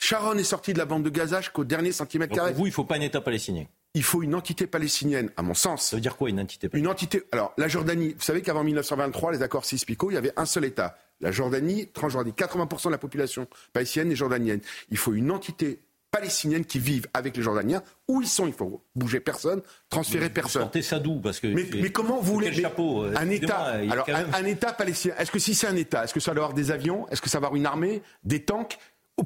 Sharon 0.02 0.36
est 0.36 0.44
sorti 0.44 0.72
de 0.72 0.78
la 0.78 0.84
bande 0.84 1.04
de 1.04 1.10
Gaza 1.10 1.40
jusqu'au 1.40 1.64
dernier 1.64 1.92
centimètre 1.92 2.34
carré. 2.34 2.50
Pour 2.50 2.60
vous, 2.60 2.66
il 2.66 2.70
ne 2.70 2.74
faut 2.74 2.84
pas 2.84 2.96
un 2.96 3.00
État 3.00 3.20
palestinien. 3.20 3.66
Il 3.94 4.02
faut 4.02 4.22
une 4.22 4.34
entité 4.34 4.66
palestinienne, 4.66 5.30
à 5.36 5.42
mon 5.42 5.54
sens. 5.54 5.90
Ça 5.90 5.96
veut 5.96 6.02
dire 6.02 6.16
quoi 6.16 6.28
une 6.28 6.40
entité 6.40 6.68
palestinienne 6.68 6.86
Une 6.86 6.90
entité. 6.90 7.22
Alors, 7.30 7.52
la 7.56 7.68
Jordanie, 7.68 8.14
vous 8.14 8.22
savez 8.22 8.42
qu'avant 8.42 8.64
1923, 8.64 9.32
les 9.32 9.42
accords 9.42 9.64
Cis-Picot, 9.64 10.10
il 10.10 10.14
y 10.14 10.16
avait 10.16 10.32
un 10.36 10.44
seul 10.44 10.64
État. 10.64 10.98
La 11.20 11.30
Jordanie, 11.30 11.86
Transjordanie. 11.88 12.32
80% 12.32 12.86
de 12.86 12.90
la 12.90 12.98
population 12.98 13.46
palestinienne 13.72 14.10
est 14.10 14.16
jordanienne. 14.16 14.60
Il 14.90 14.96
faut 14.96 15.12
une 15.12 15.30
entité 15.30 15.78
palestiniennes 16.12 16.64
qui 16.64 16.78
vivent 16.78 17.08
avec 17.14 17.36
les 17.36 17.42
Jordaniens. 17.42 17.82
Où 18.06 18.20
ils 18.20 18.28
sont, 18.28 18.46
il 18.46 18.52
faut 18.52 18.84
bouger 18.94 19.18
personne, 19.18 19.62
transférer 19.88 20.28
personne. 20.28 20.62
Sortez 20.62 20.82
ça 20.82 20.98
d'où 20.98 21.20
parce 21.20 21.40
que 21.40 21.46
mais, 21.46 21.64
mais, 21.74 21.90
comment 21.90 22.20
vous 22.20 22.34
voulez 22.34 22.52
chapeau, 22.52 23.04
un 23.04 23.30
État 23.30 23.78
Alors 23.90 24.06
un, 24.08 24.44
État 24.44 24.72
palestinien. 24.72 25.14
Est-ce 25.18 25.30
que 25.30 25.38
si 25.38 25.54
c'est 25.54 25.66
un 25.66 25.76
État, 25.76 26.04
est-ce 26.04 26.12
que 26.12 26.20
ça 26.20 26.32
va 26.32 26.42
avoir 26.42 26.52
des 26.52 26.70
avions 26.70 27.08
Est-ce 27.08 27.22
que 27.22 27.30
ça 27.30 27.40
va 27.40 27.46
avoir 27.46 27.56
une 27.56 27.66
armée, 27.66 28.02
des 28.22 28.44
tanks 28.44 28.78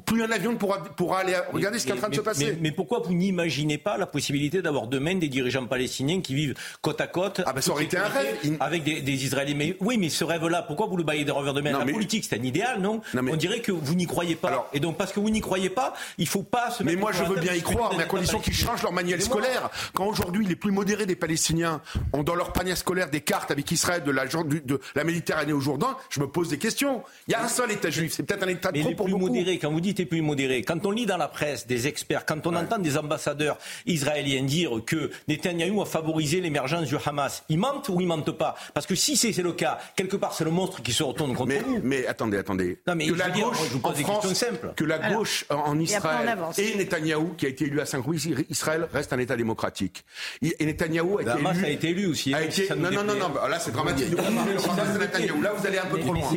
plus 0.05 0.23
un 0.23 0.31
avion 0.31 0.51
ne 0.51 0.57
pourra, 0.57 0.83
pourra 0.83 1.19
aller 1.19 1.35
regarder 1.51 1.79
ce 1.79 1.85
qui 1.85 1.91
est 1.91 1.95
en 1.95 1.97
train 1.97 2.09
de 2.09 2.15
se 2.15 2.21
passer. 2.21 2.57
Mais, 2.61 2.71
pourquoi 2.71 2.99
vous 2.99 3.13
n'imaginez 3.13 3.77
pas 3.77 3.97
la 3.97 4.05
possibilité 4.05 4.61
d'avoir 4.61 4.87
demain 4.87 5.15
des 5.15 5.29
dirigeants 5.29 5.65
palestiniens 5.65 6.21
qui 6.21 6.35
vivent 6.35 6.55
côte 6.81 7.01
à 7.01 7.07
côte 7.07 7.41
Ah 7.45 7.53
ben 7.53 7.61
ça 7.61 7.71
aurait 7.71 7.85
été 7.85 7.97
un 7.97 8.07
rêve 8.07 8.57
avec 8.59 8.83
des, 8.83 9.25
Israéliens. 9.25 9.55
Mais 9.55 9.77
oui, 9.79 9.97
mais 9.97 10.09
ce 10.09 10.23
rêve-là, 10.23 10.61
pourquoi 10.61 10.87
vous 10.87 10.97
le 10.97 11.03
baillez 11.03 11.25
de 11.25 11.31
revers 11.31 11.53
de 11.53 11.61
main 11.61 11.71
La 11.71 11.91
politique, 11.91 12.25
c'est 12.25 12.39
un 12.39 12.43
idéal, 12.43 12.81
non, 12.81 13.01
On 13.15 13.35
dirait 13.35 13.61
que 13.61 13.71
vous 13.71 13.95
n'y 13.95 14.05
croyez 14.05 14.35
pas. 14.35 14.69
Et 14.73 14.79
donc 14.79 14.97
parce 14.97 15.11
que 15.11 15.19
vous 15.19 15.29
n'y 15.29 15.41
croyez 15.41 15.69
pas, 15.69 15.93
il 16.17 16.27
faut 16.27 16.43
pas 16.43 16.71
se. 16.71 16.83
Mais 16.83 16.95
moi, 16.95 17.11
je 17.11 17.23
veux 17.23 17.39
bien 17.39 17.53
y 17.53 17.61
croire, 17.61 17.93
mais 17.95 18.03
à 18.03 18.07
condition 18.07 18.39
qu'ils 18.39 18.53
changent 18.53 18.83
leur 18.83 18.93
manuel 18.93 19.21
scolaire. 19.21 19.69
Quand 19.93 20.05
aujourd'hui 20.05 20.45
les 20.45 20.55
plus 20.55 20.71
modérés 20.71 21.05
des 21.05 21.15
Palestiniens 21.15 21.81
ont 22.13 22.23
dans 22.23 22.35
leur 22.35 22.53
panier 22.53 22.75
scolaire 22.75 23.09
des 23.09 23.21
cartes 23.21 23.51
avec 23.51 23.71
Israël 23.71 24.03
de 24.03 24.11
la, 24.11 24.25
de 24.25 24.79
la 24.95 25.03
Méditerranée 25.03 25.53
au 25.53 25.59
Jourdain, 25.59 25.97
je 26.09 26.19
me 26.19 26.27
pose 26.27 26.49
des 26.49 26.57
questions. 26.57 27.03
Il 27.27 27.31
y 27.31 27.35
a 27.35 27.43
un 27.43 27.47
seul 27.47 27.71
État 27.71 27.89
juif, 27.89 28.13
c'est 28.13 28.23
peut-être 28.23 28.43
un 28.43 28.49
État 28.49 28.71
trop 28.71 28.93
pour 28.93 29.07
modérés, 29.09 29.57
quand 29.57 29.71
vous 29.77 29.81
dites 29.81 29.99
les 29.99 30.07
plus 30.07 30.23
modérés 30.23 30.63
quand 30.63 30.83
on 30.87 30.89
lit 30.89 31.05
dans 31.05 31.17
la 31.17 31.27
presse 31.27 31.67
des 31.67 31.85
experts, 31.85 32.25
quand 32.25 32.47
on 32.47 32.55
entend 32.55 32.79
des 32.79 32.97
ambassadeurs 32.97 33.59
israéliens 33.85 34.41
dire 34.41 34.71
que 34.83 35.11
Netanyahou 35.27 35.83
a 35.83 35.85
favorisé 35.85 36.41
l'émergence 36.41 36.87
du 36.87 36.95
Hamas, 37.05 37.43
ils 37.47 37.59
mentent 37.59 37.87
ou 37.89 38.01
ils 38.01 38.07
mentent 38.07 38.31
pas? 38.31 38.55
Parce 38.73 38.87
que 38.87 38.95
si 38.95 39.15
c'est 39.15 39.39
le 39.39 39.51
cas, 39.51 39.77
quelque 39.95 40.17
part 40.17 40.33
c'est 40.33 40.45
le 40.45 40.49
monstre 40.49 40.81
qui 40.81 40.93
se 40.93 41.03
retourne 41.03 41.35
contre 41.35 41.49
mais, 41.49 41.61
nous. 41.61 41.79
Mais 41.83 42.07
attendez, 42.07 42.37
attendez. 42.39 42.79
Non, 42.87 42.95
mais 42.95 43.05
que 43.05 43.13
la 43.13 43.29
gauche, 43.29 43.57
je 43.67 43.73
vous 43.73 43.79
pose 43.79 43.97
des 43.97 44.03
questions 44.03 44.33
simples. 44.33 44.73
Que 44.75 44.83
la 44.83 44.97
gauche 44.97 45.45
en 45.51 45.77
Israël 45.77 46.35
et, 46.57 46.75
Netanyahou, 46.75 47.35
qui 47.37 47.45
a 47.45 47.49
été 47.49 47.65
élu 47.65 47.79
à 47.79 47.85
5 47.85 48.03
roues, 48.03 48.15
Israël 48.49 48.89
reste 48.91 49.13
un 49.13 49.19
État 49.19 49.35
démocratique. 49.35 50.05
Et 50.41 50.65
Netanyahou 50.65 51.19
a 51.19 51.21
été 51.21 51.29
Hamas 51.29 51.55
élu. 51.57 51.65
a 51.65 51.69
été 51.69 51.89
élu 51.89 52.07
aussi. 52.07 52.33
Hein, 52.33 52.39
non, 52.75 52.89
non, 52.89 53.03
non, 53.03 53.13
non, 53.13 53.47
là 53.47 53.59
c'est 53.59 53.73
dramatique. 53.73 54.07
Là 54.17 55.53
vous 55.55 55.67
allez 55.67 55.77
un 55.77 55.85
peu 55.85 55.99
trop 55.99 56.13
loin. 56.13 56.31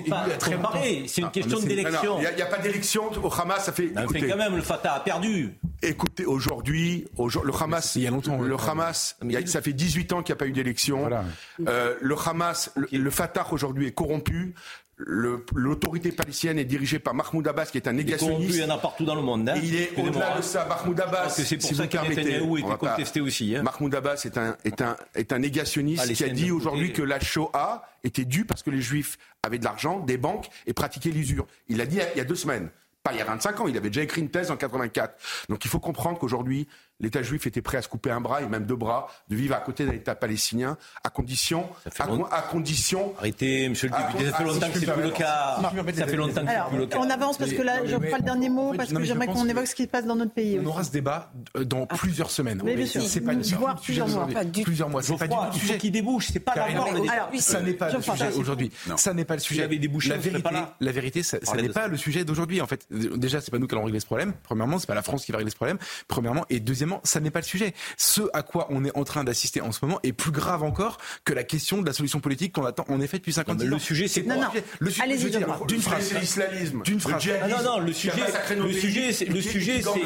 C'est 1.07 1.23
une 1.23 1.31
question 1.31 1.59
d'élection. 1.61 2.19
Il 2.21 2.37
n'y 2.37 2.43
a 2.43 2.47
pas 2.47 2.59
d'élection 2.59 3.09
au 3.31 3.41
Hamas, 3.41 3.65
ça 3.65 3.73
fait. 3.73 3.93
Fait 4.13 4.29
quand 4.29 4.37
même 4.37 4.57
le 4.57 4.63
Fatah 4.63 5.01
perdu. 5.05 5.55
Écoutez, 5.83 6.25
aujourd'hui, 6.27 7.07
le 7.19 7.63
Hamas, 7.63 7.97
il 7.97 8.03
y 8.03 8.07
a 8.07 8.11
longtemps, 8.11 8.41
le 8.41 8.57
Hamas, 8.57 9.17
ça 9.47 9.63
fait 9.63 9.73
18 9.73 10.13
ans 10.13 10.23
qu'il 10.23 10.33
n'y 10.33 10.37
a 10.37 10.39
pas 10.39 10.47
eu 10.47 10.53
d'élection. 10.53 11.09
Euh, 11.67 11.95
le 12.01 12.17
Hamas, 12.27 12.73
le, 12.77 13.11
Fatah 13.11 13.47
aujourd'hui 13.51 13.87
est 13.87 13.93
corrompu. 13.93 14.55
L'autorité 15.03 16.13
palestinienne 16.13 16.59
est 16.59 16.67
dirigée 16.67 16.99
par 16.99 17.15
Mahmoud 17.15 17.47
Abbas, 17.49 17.67
qui 17.67 17.79
est 17.79 17.89
un 17.89 17.95
négationniste. 17.95 18.55
Il 18.55 18.61
y 18.61 18.65
en 18.65 18.75
a 18.75 18.77
partout 18.77 19.07
dans 19.07 19.15
le 19.15 19.23
monde. 19.23 19.49
Hein. 19.49 19.55
il 19.63 19.75
est 19.75 19.99
au-delà 19.99 20.37
de 20.37 20.43
ça. 20.43 20.67
Mahmoud 20.67 21.01
Abbas, 21.01 21.31
c'est 21.31 21.57
pour 21.57 21.75
ça 21.75 21.87
que 21.87 21.97
Netanyahou 21.97 22.59
était 22.59 22.77
contesté 22.77 23.21
aussi. 23.23 23.57
Hein. 23.57 23.63
Mahmoud 23.63 23.95
Abbas 23.95 24.23
est 24.27 24.37
un, 24.37 24.57
est 24.65 24.83
un, 24.83 24.97
est 25.15 25.33
un 25.33 25.39
négationniste 25.39 26.13
qui 26.13 26.25
a 26.25 26.29
dit 26.29 26.51
aujourd'hui 26.51 26.93
que 26.93 27.03
la 27.03 27.19
Shoah 27.19 27.83
était 28.05 28.27
due 28.27 28.45
parce 28.45 28.63
que 28.63 28.71
les 28.71 28.83
Juifs 28.83 29.17
avaient 29.43 29.59
de 29.59 29.65
l'argent, 29.65 30.01
des 30.01 30.19
banques 30.19 30.49
et 30.67 30.75
pratiquaient 30.75 31.11
l'usure. 31.11 31.47
Il 31.69 31.79
l'a 31.79 31.87
dit 31.87 31.99
il 32.15 32.19
y 32.19 32.21
a 32.21 32.25
deux 32.25 32.35
semaines. 32.35 32.69
Pas 33.03 33.13
il 33.13 33.19
y 33.19 33.21
a 33.23 33.25
25 33.25 33.61
ans, 33.61 33.67
il 33.67 33.77
avait 33.77 33.89
déjà 33.89 34.03
écrit 34.03 34.21
une 34.21 34.31
thèse 34.31 34.51
en 34.51 34.57
84. 34.57 35.15
Donc 35.49 35.65
il 35.65 35.69
faut 35.69 35.81
comprendre 35.81 36.19
qu'aujourd'hui, 36.19 36.69
l'État 37.01 37.23
juif 37.23 37.47
était 37.47 37.63
prêt 37.63 37.79
à 37.79 37.83
se 37.83 37.89
couper 37.89 38.11
un 38.11 38.21
bras 38.21 38.43
et 38.43 38.47
même 38.47 38.65
deux 38.65 38.77
bras, 38.77 39.09
de 39.29 39.37
vivre 39.37 39.55
à 39.55 39.61
côté 39.61 39.87
d'un 39.87 39.93
État 39.93 40.15
palestinien, 40.15 40.77
à 41.05 41.11
condition, 41.11 41.69
à, 41.99 42.05
à, 42.05 42.43
condition. 42.43 43.15
Arrêtez, 43.19 43.69
Monsieur 43.69 43.89
le 43.89 43.97
député, 43.97 44.31
ça 44.31 44.37
fait 44.37 44.45
longtemps 44.45 44.71
que 44.71 44.79
c'est 44.79 44.93
plus 44.93 45.03
le 45.03 45.11
cas. 45.11 45.57
Ça 45.61 46.07
fait 46.07 46.17
longtemps 46.17 46.41
que 46.43 46.51
c'est 46.51 46.69
plus 46.69 46.79
le 46.79 46.87
cas. 46.87 46.99
On 46.99 47.11
avance 47.11 47.39
parce 47.39 47.53
que 47.53 47.63
là, 47.63 47.85
je 47.85 47.97
pas 47.97 48.19
le 48.19 48.25
dernier 48.25 48.49
mot 48.49 48.73
parce 48.77 48.93
que 48.93 49.03
j'aimerais 49.05 49.27
qu'on 49.27 49.49
évoque 49.49 49.67
ce 49.67 49.75
qui 49.75 49.85
se 49.85 49.89
passe 49.89 50.05
dans 50.05 50.17
notre 50.17 50.33
pays. 50.33 50.59
On 50.63 50.67
aura 50.67 50.85
ce 50.85 50.91
débat 50.91 51.33
euh, 51.57 51.65
dans 51.65 51.87
ah. 51.89 51.97
plusieurs 51.97 52.31
semaines. 52.31 52.61
Mais 52.65 52.77
bien 52.77 52.87
sûr, 52.87 53.03
c'est 53.03 53.21
pas 53.21 53.35
plusieurs 53.35 53.61
mois. 54.09 54.27
Plusieurs 54.63 54.89
mois. 54.89 55.03
C'est 55.03 55.17
pas 55.17 55.51
du 55.53 55.59
sujet 55.59 55.79
qui 55.79 55.91
débouche. 55.91 56.29
C'est 56.33 56.41
pas 56.41 56.55
la 56.55 57.41
Ça 57.41 57.61
n'est 57.61 57.73
pas 57.75 57.91
le 57.91 58.03
sujet 58.03 58.33
aujourd'hui. 58.37 58.71
Ça 58.97 59.15
n'est 59.15 59.25
pas 59.25 59.35
le 59.35 59.41
sujet. 59.41 59.69
La 60.09 60.17
vérité, 60.17 60.49
la 60.81 60.93
vérité, 60.93 61.23
ça 61.23 61.39
n'est 61.57 61.69
pas 61.69 61.89
le 61.89 61.97
sujet 61.97 62.25
d'aujourd'hui. 62.25 62.61
En 62.61 62.67
fait, 62.67 62.87
déjà, 62.91 63.41
c'est 63.41 63.51
pas 63.51 63.59
nous 63.59 63.67
qui 63.67 63.75
allons 63.75 63.85
régler 63.85 64.01
ce 64.01 64.07
problème. 64.07 64.33
Premièrement, 64.43 64.79
c'est 64.79 64.87
pas 64.87 64.95
la 64.95 65.03
France 65.03 65.25
qui 65.25 65.33
va 65.33 65.39
régler 65.39 65.51
ce 65.51 65.57
problème. 65.57 65.79
Premièrement, 66.09 66.45
et 66.51 66.61
deuxièmement, 66.61 66.90
ça 67.05 67.21
n'est 67.21 67.31
pas 67.31 67.41
le 67.41 67.45
sujet. 67.45 67.75
Ce 67.97 68.23
à 68.33 68.43
quoi 68.43 68.67
on 68.71 68.85
est 68.85 68.97
en 68.97 69.05
train 69.05 69.25
d'assister 69.25 69.61
en 69.61 69.73
ce 69.73 69.85
moment 69.85 70.01
est 70.03 70.13
plus 70.13 70.33
grave 70.33 70.63
encore 70.63 70.99
que 71.25 71.33
la 71.33 71.45
question 71.45 71.81
de 71.81 71.87
la 71.87 71.93
solution 71.93 72.21
politique 72.21 72.53
qu'on 72.55 72.65
attend 72.65 72.85
en 72.89 73.01
effet 73.01 73.19
depuis 73.19 73.33
50 73.33 73.61
ans. 73.61 73.65
Le 73.65 73.79
sujet, 73.79 74.09
c'est 74.09 74.23
non, 74.23 74.41
non. 74.41 74.49
Le 74.79 74.91
sujet, 74.91 75.05
Allez-y, 75.05 75.31
d'une 75.67 75.83
phrase, 75.83 76.09
c'est 76.09 76.19
l'islamisme. 76.19 76.83
D'une 76.83 77.01
phrase. 77.01 77.25
Non, 77.49 77.63
non, 77.63 77.79
le 77.81 77.93
sujet, 77.93 78.23
le 78.57 78.73
sujet, 78.73 79.25
le 79.27 79.41
sujet, 79.41 79.83
c'est 79.83 80.01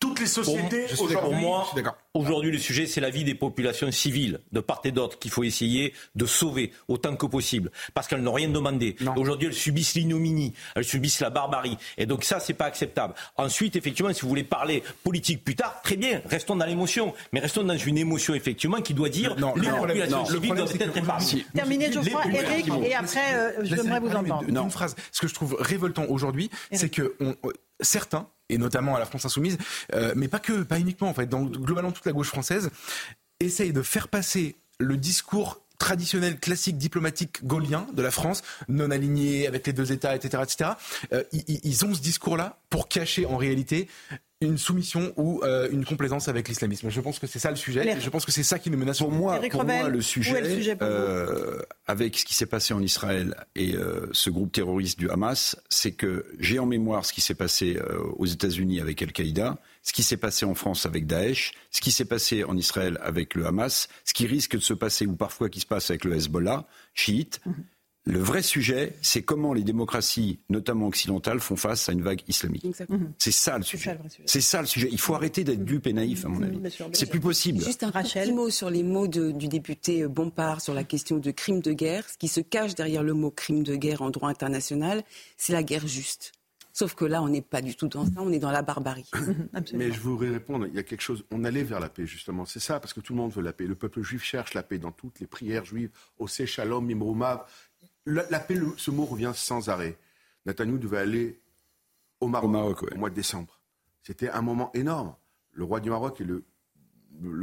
toutes 0.00 0.18
les 0.18 0.26
sociétés 0.26 0.86
aujourd'hui. 0.94 1.16
Pour 1.16 1.34
moi, 1.34 1.70
aujourd'hui, 2.14 2.50
le 2.50 2.58
sujet, 2.58 2.86
c'est 2.86 3.02
la 3.02 3.10
vie 3.10 3.22
des 3.22 3.34
populations 3.34 3.90
civiles, 3.92 4.40
de 4.50 4.60
part 4.60 4.80
et 4.84 4.92
d'autre, 4.92 5.18
qu'il 5.18 5.30
faut 5.30 5.44
essayer 5.44 5.92
de 6.14 6.26
sauver 6.26 6.72
autant 6.88 7.14
que 7.14 7.26
possible. 7.26 7.70
Parce 7.92 8.08
qu'elles 8.08 8.22
n'ont 8.22 8.32
rien 8.32 8.48
demandé. 8.48 8.96
Aujourd'hui, 9.16 9.48
elles 9.48 9.54
subissent 9.54 9.94
l'ignominie, 9.94 10.54
elles 10.74 10.84
subissent 10.84 11.20
la 11.20 11.30
barbarie. 11.30 11.76
Et 11.98 12.06
donc 12.06 12.24
ça, 12.24 12.40
c'est 12.40 12.54
pas 12.54 12.64
acceptable. 12.64 13.14
Ensuite, 13.36 13.76
effectivement, 13.76 14.12
si 14.12 14.22
vous 14.22 14.28
voulez 14.28 14.42
parler 14.42 14.82
politique 15.04 15.44
plus 15.44 15.54
tard, 15.54 15.80
très 15.82 15.96
bien, 15.96 16.22
restons 16.24 16.56
dans 16.56 16.66
l'émotion. 16.66 17.12
Mais 17.32 17.40
restons 17.40 17.62
dans 17.62 17.76
une 17.76 17.98
émotion, 17.98 18.34
effectivement, 18.34 18.80
qui 18.80 18.94
doit 18.94 19.10
dire 19.10 19.36
non, 19.38 19.54
les 19.54 19.68
populations 19.68 20.24
civiles 20.24 20.54
doivent 20.54 20.76
être 20.80 20.96
épargnées. 20.96 21.44
Terminé, 21.54 21.92
Geoffroy, 21.92 22.22
Eric, 22.32 22.68
et 22.84 22.94
après, 22.94 23.34
euh, 23.34 23.52
j'aimerais 23.64 24.00
vous 24.00 24.16
entendre. 24.16 24.44
Une 24.48 24.70
phrase. 24.70 24.96
Ce 25.12 25.20
que 25.20 25.28
je 25.28 25.34
trouve 25.34 25.56
révoltant 25.60 26.06
aujourd'hui, 26.08 26.50
c'est 26.72 26.88
que 26.88 27.14
on, 27.20 27.34
certains, 27.82 28.28
et 28.48 28.58
notamment 28.58 28.96
à 28.96 28.98
la 28.98 29.06
France 29.06 29.24
insoumise, 29.24 29.58
euh, 29.94 30.12
mais 30.16 30.28
pas 30.28 30.38
que, 30.38 30.62
pas 30.62 30.78
uniquement 30.78 31.08
en 31.08 31.14
fait, 31.14 31.26
dans 31.26 31.44
globalement 31.44 31.92
toute 31.92 32.06
la 32.06 32.12
gauche 32.12 32.28
française, 32.28 32.70
essayent 33.38 33.72
de 33.72 33.82
faire 33.82 34.08
passer 34.08 34.56
le 34.78 34.96
discours 34.96 35.60
traditionnel, 35.80 36.38
classique, 36.38 36.78
diplomatique 36.78 37.44
gaulien 37.44 37.86
de 37.92 38.02
la 38.02 38.12
France, 38.12 38.42
non 38.68 38.92
aligné 38.92 39.48
avec 39.48 39.66
les 39.66 39.72
deux 39.72 39.90
États, 39.90 40.14
etc., 40.14 40.44
etc. 40.44 40.70
Euh, 41.12 41.24
ils, 41.32 41.58
ils, 41.64 41.84
ont 41.84 41.92
ce 41.92 42.00
discours-là 42.00 42.58
pour 42.68 42.86
cacher 42.86 43.26
en 43.26 43.36
réalité 43.36 43.88
une 44.42 44.56
soumission 44.56 45.12
ou 45.16 45.42
euh, 45.44 45.68
une 45.70 45.84
complaisance 45.84 46.28
avec 46.28 46.48
l'islamisme. 46.48 46.88
Je 46.88 47.00
pense 47.00 47.18
que 47.18 47.26
c'est 47.26 47.38
ça 47.38 47.50
le 47.50 47.56
sujet. 47.56 47.86
Et 47.86 48.00
je 48.00 48.08
pense 48.08 48.24
que 48.24 48.32
c'est 48.32 48.42
ça 48.42 48.58
qui 48.58 48.70
nous 48.70 48.78
menace. 48.78 48.98
Pour 48.98 49.10
moi, 49.10 49.38
pour 49.50 49.64
moi 49.64 49.88
le 49.88 50.00
sujet, 50.00 50.40
le 50.40 50.48
sujet 50.48 50.76
euh, 50.80 51.60
avec 51.86 52.16
ce 52.16 52.24
qui 52.24 52.32
s'est 52.32 52.46
passé 52.46 52.72
en 52.72 52.80
Israël 52.80 53.36
et 53.54 53.74
euh, 53.74 54.08
ce 54.12 54.30
groupe 54.30 54.50
terroriste 54.50 54.98
du 54.98 55.10
Hamas, 55.10 55.56
c'est 55.68 55.92
que 55.92 56.24
j'ai 56.38 56.58
en 56.58 56.64
mémoire 56.64 57.04
ce 57.04 57.12
qui 57.12 57.20
s'est 57.20 57.34
passé 57.34 57.76
euh, 57.76 57.98
aux 58.16 58.26
États-Unis 58.26 58.80
avec 58.80 59.02
Al-Qaïda, 59.02 59.58
ce 59.82 59.92
qui 59.92 60.02
s'est 60.02 60.16
passé 60.16 60.44
en 60.44 60.54
France 60.54 60.86
avec 60.86 61.06
Daesh, 61.06 61.52
ce 61.70 61.80
qui 61.80 61.92
s'est 61.92 62.04
passé 62.04 62.44
en 62.44 62.56
Israël 62.56 62.98
avec 63.02 63.34
le 63.34 63.46
Hamas, 63.46 63.88
ce 64.04 64.12
qui 64.12 64.26
risque 64.26 64.56
de 64.56 64.62
se 64.62 64.74
passer 64.74 65.06
ou 65.06 65.16
parfois 65.16 65.48
qui 65.48 65.60
se 65.60 65.66
passe 65.66 65.90
avec 65.90 66.04
le 66.04 66.14
Hezbollah, 66.14 66.66
chiite. 66.94 67.40
Mm-hmm. 67.46 67.52
Le 68.06 68.18
vrai 68.18 68.40
sujet, 68.40 68.94
c'est 69.02 69.22
comment 69.22 69.52
les 69.52 69.62
démocraties, 69.62 70.40
notamment 70.48 70.86
occidentales, 70.86 71.38
font 71.38 71.56
face 71.56 71.86
à 71.90 71.92
une 71.92 72.00
vague 72.00 72.22
islamique. 72.28 72.64
Mhm. 72.88 73.12
C'est 73.18 73.30
ça 73.30 73.58
le 73.58 73.62
sujet. 73.62 73.98
C'est 74.24 74.40
ça 74.40 74.62
le 74.62 74.66
sujet. 74.66 74.88
Il 74.90 74.98
faut 74.98 75.14
arrêter 75.14 75.44
d'être 75.44 75.64
dupe 75.64 75.86
et 75.86 75.92
naïf, 75.92 76.24
à 76.24 76.28
mon 76.28 76.42
avis. 76.42 76.58
C'est 76.94 77.10
plus 77.10 77.20
possible. 77.20 77.62
Juste 77.62 77.82
un 77.82 77.90
petit 77.90 78.32
mot 78.32 78.48
sur 78.48 78.70
les 78.70 78.82
mots 78.82 79.06
du 79.06 79.48
député 79.48 80.08
Bompard 80.08 80.62
sur 80.62 80.72
la 80.72 80.82
question 80.82 81.18
de 81.18 81.30
crime 81.30 81.60
de 81.60 81.72
guerre. 81.72 82.08
Ce 82.08 82.16
qui 82.16 82.28
se 82.28 82.40
cache 82.40 82.74
derrière 82.74 83.02
le 83.02 83.12
mot 83.12 83.30
crime 83.30 83.62
de 83.62 83.76
guerre 83.76 84.00
en 84.00 84.08
droit 84.08 84.30
international, 84.30 85.02
c'est 85.36 85.52
la 85.52 85.62
guerre 85.62 85.86
juste. 85.86 86.32
Sauf 86.72 86.94
que 86.94 87.04
là, 87.04 87.22
on 87.22 87.28
n'est 87.28 87.42
pas 87.42 87.62
du 87.62 87.74
tout 87.74 87.88
dans 87.88 88.04
ça, 88.04 88.12
on 88.18 88.32
est 88.32 88.38
dans 88.38 88.52
la 88.52 88.62
barbarie. 88.62 89.08
Mais 89.74 89.90
je 89.90 90.00
voudrais 90.00 90.30
répondre, 90.30 90.66
il 90.66 90.74
y 90.74 90.78
a 90.78 90.82
quelque 90.82 91.00
chose, 91.00 91.24
on 91.30 91.44
allait 91.44 91.64
vers 91.64 91.80
la 91.80 91.88
paix 91.88 92.06
justement, 92.06 92.44
c'est 92.44 92.60
ça, 92.60 92.78
parce 92.78 92.94
que 92.94 93.00
tout 93.00 93.12
le 93.12 93.18
monde 93.18 93.32
veut 93.32 93.42
la 93.42 93.52
paix. 93.52 93.66
Le 93.66 93.74
peuple 93.74 94.02
juif 94.02 94.22
cherche 94.22 94.54
la 94.54 94.62
paix 94.62 94.78
dans 94.78 94.92
toutes 94.92 95.20
les 95.20 95.26
prières 95.26 95.64
juives, 95.64 95.90
Ose 96.18 96.44
Shalom, 96.44 96.86
Mimrumav, 96.86 97.44
L'appel, 98.06 98.64
ce 98.76 98.90
mot 98.90 99.04
revient 99.04 99.32
sans 99.34 99.68
arrêt. 99.68 99.98
Netanyahu 100.46 100.78
devait 100.78 100.98
aller 100.98 101.40
au 102.20 102.28
Maroc, 102.28 102.82
au, 102.82 102.96
mois 102.96 103.10
de 103.10 103.14
décembre. 103.14 103.60
C'était 104.02 104.30
un 104.30 104.42
moment 104.42 104.70
énorme. 104.74 105.14
Le 105.52 105.64
roi 105.64 105.80
du 105.80 105.90
Maroc 105.90 106.20
est 106.20 106.24
le, 106.24 106.44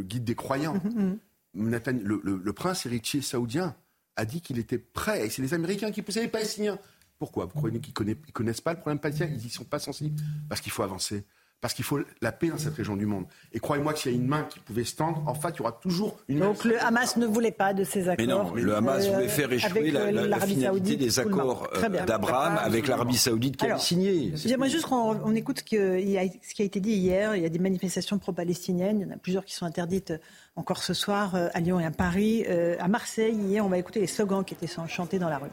guide 0.04 0.24
des 0.24 0.36
croyants. 0.36 0.82
le, 1.54 2.52
prince 2.52 2.86
héritier 2.86 3.22
saoudien 3.22 3.76
a 4.16 4.26
dit 4.26 4.42
qu'il 4.42 4.58
était 4.58 4.80
prêt. 4.80 5.26
Et 5.26 5.30
c'est 5.30 5.42
les 5.42 5.54
Américains 5.54 5.92
qui 5.92 6.02
poussaient 6.02 6.24
les 6.24 6.28
Palestiniens. 6.28 6.80
Pourquoi 7.20 7.45
Vous 7.45 7.53
croyez 7.53 7.80
qu'ils 7.80 7.93
ne 8.05 8.13
connaissent 8.32 8.61
pas 8.61 8.74
le 8.74 8.80
problème 8.80 8.99
palestinien 8.99 9.30
Ils 9.32 9.43
n'y 9.43 9.49
sont 9.49 9.63
pas 9.63 9.80
sensibles. 9.80 10.20
Parce 10.49 10.61
qu'il 10.61 10.72
faut 10.72 10.84
avancer 10.84 11.26
parce 11.59 11.74
qu'il 11.74 11.86
faut 11.86 11.99
la 12.22 12.32
paix 12.32 12.49
dans 12.49 12.57
cette 12.57 12.76
région 12.76 12.95
du 12.95 13.07
monde. 13.07 13.26
Et 13.51 13.59
croyez-moi 13.59 13.93
que 13.93 13.99
s'il 13.99 14.11
y 14.11 14.15
a 14.15 14.18
une 14.18 14.28
main 14.28 14.43
qui 14.43 14.59
pouvait 14.59 14.84
se 14.84 14.95
tendre, 14.95 15.24
en 15.26 15.34
fait, 15.34 15.49
il 15.55 15.57
y 15.57 15.61
aura 15.61 15.72
toujours 15.72 16.20
une 16.28 16.39
Donc 16.39 16.63
le 16.63 16.80
Hamas 16.84 17.18
ne 17.18 17.26
voulait 17.26 17.51
pas 17.51 17.74
de 17.74 17.84
ces 17.84 18.09
accords. 18.09 18.26
Mais 18.26 18.32
non, 18.32 18.53
le 18.53 18.76
Hamas 18.76 19.07
euh, 19.07 19.13
voulait 19.13 19.28
faire 19.28 19.51
échouer 19.51 19.89
la, 19.89 20.11
la, 20.11 20.39
finalité 20.39 20.97
des 20.97 21.20
accords 21.20 21.68
euh, 21.76 22.05
d'Abraham 22.05 22.59
avec 22.61 22.88
l'Arabie 22.88 23.18
Saoudite 23.18 23.57
qui 23.57 23.65
a 23.65 23.78
signé. 23.80 24.34
J'aimerais 24.36 24.70
juste 24.70 24.86
qu'on 24.86 25.34
écoute 25.34 25.59
ce 25.59 25.63
qui, 25.63 25.78
a, 26.18 26.24
ce 26.28 26.53
qui 26.53 26.61
a 26.61 26.65
été 26.65 26.80
dit 26.80 26.91
hier. 26.91 27.36
Il 27.36 27.41
y 27.41 27.45
a 27.45 27.49
des 27.49 27.59
manifestations 27.59 28.20
pro-palestiniennes. 28.20 28.99
Il 28.99 29.07
y 29.07 29.09
en 29.09 29.15
a 29.15 29.18
plusieurs 29.18 29.43
qui 29.43 29.55
sont 29.55 29.65
interdites 29.65 30.13
encore 30.55 30.84
ce 30.84 30.93
soir 30.93 31.34
euh, 31.34 31.47
à 31.55 31.59
Lyon 31.59 31.80
et 31.80 31.86
à 31.86 31.91
Paris. 31.91 32.45
À 32.80 32.88
Marseille, 32.88 33.36
hier, 33.36 33.65
on 33.65 33.70
va 33.70 33.80
écouter 33.80 33.99
les 33.99 34.07
slogans 34.07 34.43
qui 34.43 34.53
étaient 34.53 34.68
chantés 34.88 35.18
dans 35.18 35.30
la 35.30 35.39
rue. 35.39 35.49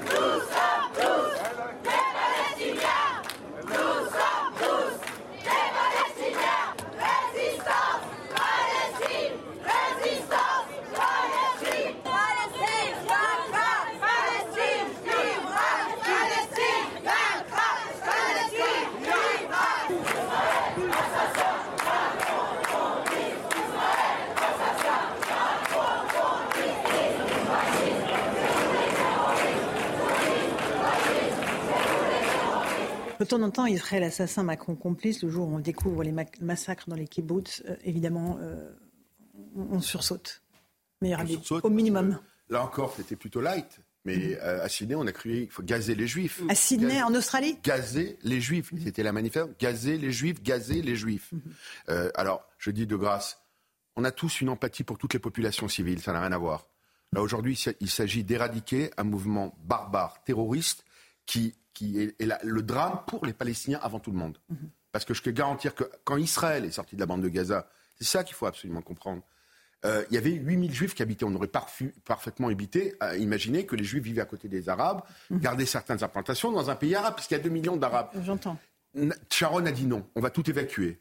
Rusa! 0.00 0.61
De 33.22 33.26
temps 33.28 33.40
en 33.40 33.50
temps, 33.52 33.66
Israël 33.66 34.02
assassin, 34.02 34.42
Macron 34.42 34.74
complice. 34.74 35.22
Le 35.22 35.30
jour 35.30 35.46
où 35.46 35.54
on 35.54 35.60
découvre 35.60 36.02
les 36.02 36.12
massacres 36.40 36.88
dans 36.88 36.96
les 36.96 37.06
kibbutz, 37.06 37.62
euh, 37.68 37.76
évidemment, 37.84 38.36
euh, 38.40 38.68
on, 39.54 39.80
sursaute. 39.80 40.42
Meilleur 41.00 41.20
ami, 41.20 41.40
au 41.62 41.70
minimum. 41.70 42.18
Là 42.48 42.64
encore, 42.64 42.92
c'était 42.96 43.14
plutôt 43.14 43.40
light. 43.40 43.78
Mais 44.04 44.16
mhm. 44.16 44.38
euh, 44.42 44.64
à 44.64 44.68
Sydney, 44.68 44.96
on 44.96 45.06
a 45.06 45.12
crié 45.12 45.42
qu'il 45.42 45.52
faut 45.52 45.62
gazer 45.62 45.94
les 45.94 46.08
juifs. 46.08 46.42
À 46.48 46.56
Sydney, 46.56 47.00
en 47.00 47.14
Australie? 47.14 47.56
Gazer 47.62 48.18
les 48.24 48.40
juifs. 48.40 48.72
C'était 48.82 49.04
la 49.04 49.12
manifestation. 49.12 49.54
Gazer 49.60 49.98
les 49.98 50.10
juifs, 50.10 50.42
gazer 50.42 50.82
les 50.82 50.96
juifs. 50.96 51.30
Mhm. 51.30 52.10
alors, 52.16 52.44
je 52.58 52.72
dis 52.72 52.88
de 52.88 52.96
grâce, 52.96 53.38
on 53.94 54.02
a 54.02 54.10
tous 54.10 54.40
une 54.40 54.48
empathie 54.48 54.82
pour 54.82 54.98
toutes 54.98 55.14
les 55.14 55.20
populations 55.20 55.68
civiles, 55.68 56.00
ça 56.00 56.12
n'a 56.12 56.22
rien 56.22 56.32
à 56.32 56.38
voir. 56.38 56.66
Là, 57.12 57.22
aujourd'hui, 57.22 57.56
il 57.78 57.90
s'agit 57.90 58.24
d'éradiquer 58.24 58.90
un 58.96 59.04
mouvement 59.04 59.54
barbare, 59.64 60.24
terroriste, 60.24 60.84
qui 61.26 61.54
qui 61.74 62.00
est, 62.00 62.14
le 62.42 62.62
drame 62.62 63.00
pour 63.06 63.24
les 63.26 63.32
Palestiniens 63.32 63.80
avant 63.82 63.98
tout 63.98 64.10
le 64.10 64.18
monde. 64.18 64.38
Mhm. 64.48 64.70
Parce 64.92 65.04
que 65.04 65.14
je 65.14 65.22
peux 65.22 65.30
garantir 65.30 65.74
que 65.74 65.84
quand 66.04 66.16
Israël 66.16 66.64
est 66.64 66.70
sorti 66.70 66.96
de 66.96 67.00
la 67.00 67.06
bande 67.06 67.22
de 67.22 67.28
Gaza, 67.28 67.68
c'est 67.98 68.04
ça 68.04 68.24
qu'il 68.24 68.34
faut 68.34 68.46
absolument 68.46 68.82
comprendre. 68.82 69.22
Euh, 69.84 70.04
il 70.10 70.14
y 70.14 70.18
avait 70.18 70.30
8000 70.30 70.72
juifs 70.72 70.94
qui 70.94 71.02
habitaient. 71.02 71.24
On 71.24 71.34
aurait 71.34 71.50
parfaitement 72.04 72.50
évité 72.50 72.94
à 73.00 73.16
imaginer 73.16 73.66
que 73.66 73.74
les 73.74 73.84
juifs 73.84 74.02
vivaient 74.04 74.20
à 74.20 74.26
côté 74.26 74.48
des 74.48 74.68
Arabes, 74.68 75.02
mhm. 75.30 75.40
gardaient 75.40 75.66
certaines 75.66 76.04
implantations 76.04 76.52
dans 76.52 76.70
un 76.70 76.76
pays 76.76 76.94
arabe, 76.94 77.14
puisqu'il 77.14 77.34
y 77.34 77.40
a 77.40 77.42
2 77.42 77.48
millions 77.48 77.76
d'Arabes. 77.76 78.10
J'entends. 78.22 78.58
Sharon 79.30 79.64
a 79.64 79.72
dit 79.72 79.86
non, 79.86 80.06
on 80.14 80.20
va 80.20 80.30
tout 80.30 80.48
évacuer. 80.48 81.00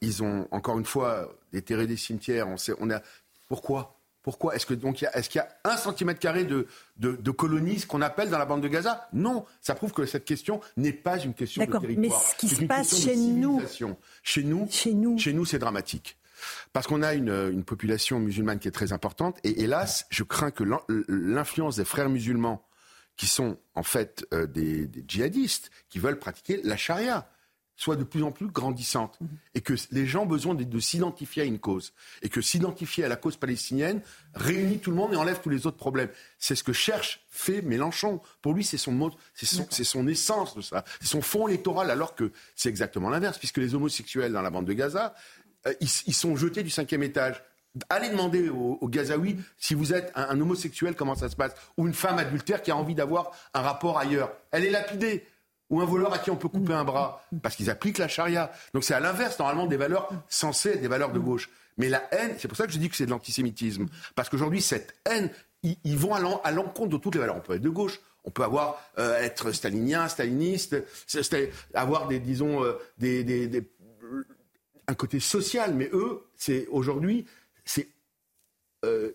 Ils 0.00 0.22
ont, 0.22 0.46
encore 0.52 0.78
une 0.78 0.86
fois, 0.86 1.36
déterré 1.52 1.86
des 1.86 1.96
cimetières. 1.96 2.48
On, 2.48 2.56
sait, 2.56 2.72
on 2.78 2.90
a... 2.90 3.02
Pourquoi? 3.48 4.00
Pourquoi 4.22 4.54
Est-ce 4.54 4.66
que 4.66 4.74
donc 4.74 5.02
est-ce 5.02 5.28
qu'il 5.28 5.40
y 5.40 5.42
a 5.42 5.48
un 5.64 5.76
centimètre 5.76 6.20
carré 6.20 6.44
de, 6.44 6.66
de, 6.98 7.30
colonies, 7.30 7.80
ce 7.80 7.86
qu'on 7.86 8.02
appelle 8.02 8.30
dans 8.30 8.38
la 8.38 8.46
bande 8.46 8.62
de 8.62 8.68
Gaza? 8.68 9.08
Non, 9.12 9.44
ça 9.60 9.74
prouve 9.74 9.92
que 9.92 10.06
cette 10.06 10.24
question 10.24 10.60
n'est 10.76 10.92
pas 10.92 11.18
une 11.18 11.34
question 11.34 11.64
de 11.64 11.70
territoire. 11.70 11.98
Mais 11.98 12.10
ce 12.10 12.36
qui 12.36 12.48
se 12.48 12.64
passe 12.64 13.02
chez 13.02 13.16
nous, 13.16 13.60
chez 14.22 14.44
nous, 14.44 14.68
chez 14.70 14.94
nous, 14.94 15.18
chez 15.18 15.32
nous, 15.32 15.44
c'est 15.44 15.58
dramatique. 15.58 16.16
Parce 16.72 16.86
qu'on 16.86 17.02
a 17.02 17.14
une, 17.14 17.30
une, 17.52 17.62
population 17.62 18.18
musulmane 18.18 18.58
qui 18.58 18.66
est 18.66 18.72
très 18.72 18.92
importante 18.92 19.38
et 19.44 19.62
hélas, 19.62 20.06
je 20.10 20.24
crains 20.24 20.50
que 20.50 20.64
l'influence 21.08 21.76
des 21.76 21.84
frères 21.84 22.08
musulmans 22.08 22.64
qui 23.16 23.26
sont 23.26 23.58
en 23.74 23.82
fait 23.82 24.26
euh, 24.32 24.46
des, 24.46 24.90
djihadistes 25.06 25.70
qui 25.88 25.98
veulent 25.98 26.18
pratiquer 26.18 26.60
la 26.64 26.76
charia 26.76 27.28
soit 27.82 27.96
de 27.96 28.04
plus 28.04 28.22
en 28.22 28.30
plus 28.30 28.46
grandissante 28.46 29.20
mhm. 29.20 29.28
et 29.56 29.60
que 29.60 29.74
les 29.90 30.06
gens 30.06 30.22
ont 30.22 30.26
besoin 30.26 30.54
de, 30.54 30.78
s'identifier 30.78 31.42
à 31.42 31.44
une 31.44 31.58
cause 31.58 31.92
et 32.22 32.28
que 32.28 32.40
s'identifier 32.40 33.04
à 33.04 33.08
la 33.08 33.16
cause 33.16 33.36
palestinienne 33.36 34.00
réunit 34.34 34.78
tout 34.78 34.90
le 34.90 34.96
monde 34.96 35.12
et 35.14 35.16
enlève 35.16 35.40
tous 35.40 35.48
les 35.48 35.66
autres 35.66 35.78
problèmes. 35.78 36.08
C'est 36.38 36.54
ce 36.54 36.62
que 36.62 36.72
cherche, 36.72 37.24
fait 37.28 37.60
Mélenchon. 37.60 38.20
Pour 38.40 38.54
lui, 38.54 38.62
c'est 38.62 38.78
son 38.78 38.92
mot, 38.92 39.10
c'est 39.34 39.46
son, 39.46 39.66
son, 39.68 40.06
essence 40.06 40.54
de 40.54 40.60
ça, 40.60 40.84
c'est 41.00 41.08
son 41.08 41.22
fond 41.22 41.48
électoral, 41.48 41.90
alors 41.90 42.14
que 42.14 42.30
c'est 42.54 42.68
exactement 42.68 43.10
l'inverse, 43.10 43.38
puisque 43.38 43.58
les 43.58 43.74
homosexuels 43.74 44.32
dans 44.32 44.42
la 44.42 44.50
bande 44.50 44.66
de 44.66 44.74
Gaza, 44.74 45.14
euh, 45.66 45.74
ils, 45.80 46.14
sont 46.14 46.36
jetés 46.36 46.62
du 46.62 46.70
cinquième 46.70 47.02
étage. 47.02 47.42
Allez 47.88 48.10
demander 48.10 48.48
aux, 48.48 48.88
Gazaouis 48.88 49.38
si 49.58 49.74
vous 49.74 49.92
êtes 49.92 50.12
un, 50.14 50.28
un, 50.28 50.40
homosexuel, 50.40 50.94
comment 50.94 51.16
ça 51.16 51.28
se 51.28 51.36
passe, 51.36 51.54
ou 51.76 51.88
une 51.88 51.94
femme 51.94 52.18
adultère 52.18 52.62
qui 52.62 52.70
a 52.70 52.76
envie 52.76 52.94
d'avoir 52.94 53.32
un 53.54 53.62
rapport 53.62 53.98
ailleurs. 53.98 54.32
Elle 54.52 54.64
est 54.66 54.70
lapidée 54.70 55.26
ou 55.72 55.80
un 55.80 55.86
voleur 55.86 56.12
à 56.12 56.18
qui 56.18 56.30
on 56.30 56.36
peut 56.36 56.48
couper 56.48 56.74
un 56.74 56.84
bras, 56.84 57.24
parce 57.42 57.56
qu'ils 57.56 57.70
appliquent 57.70 57.98
la 57.98 58.06
charia. 58.06 58.52
Donc 58.74 58.84
c'est 58.84 58.94
à 58.94 59.00
l'inverse, 59.00 59.38
normalement, 59.38 59.66
des 59.66 59.78
valeurs 59.78 60.08
censées 60.28 60.70
être 60.70 60.82
des 60.82 60.86
valeurs 60.86 61.12
de 61.12 61.18
gauche. 61.18 61.50
Mais 61.78 61.88
la 61.88 62.02
haine, 62.14 62.34
c'est 62.38 62.46
pour 62.46 62.56
ça 62.56 62.66
que 62.66 62.72
je 62.72 62.78
dis 62.78 62.90
que 62.90 62.94
c'est 62.94 63.06
de 63.06 63.10
l'antisémitisme. 63.10 63.86
Parce 64.14 64.28
qu'aujourd'hui, 64.28 64.60
cette 64.60 64.94
haine, 65.06 65.30
ils, 65.62 65.96
vont 65.96 66.14
à 66.14 66.50
l'encontre 66.50 66.90
de 66.90 66.96
toutes 66.98 67.14
les 67.14 67.20
valeurs. 67.20 67.36
On 67.36 67.40
peut 67.40 67.54
être 67.54 67.62
de 67.62 67.70
gauche, 67.70 68.00
on 68.24 68.30
peut 68.30 68.44
avoir 68.44 68.80
euh, 68.98 69.18
être 69.20 69.52
stalinien, 69.52 70.08
staliniste, 70.08 70.76
avoir 71.72 72.06
des, 72.06 72.20
disons, 72.20 72.62
euh, 72.62 72.74
des, 72.98 73.64
un 74.86 74.94
côté 74.94 75.20
social. 75.20 75.74
Mais 75.74 75.88
eux, 75.94 76.22
c'est 76.36 76.66
aujourd'hui, 76.66 77.26
c'est 77.64 77.88
euh, 78.84 79.12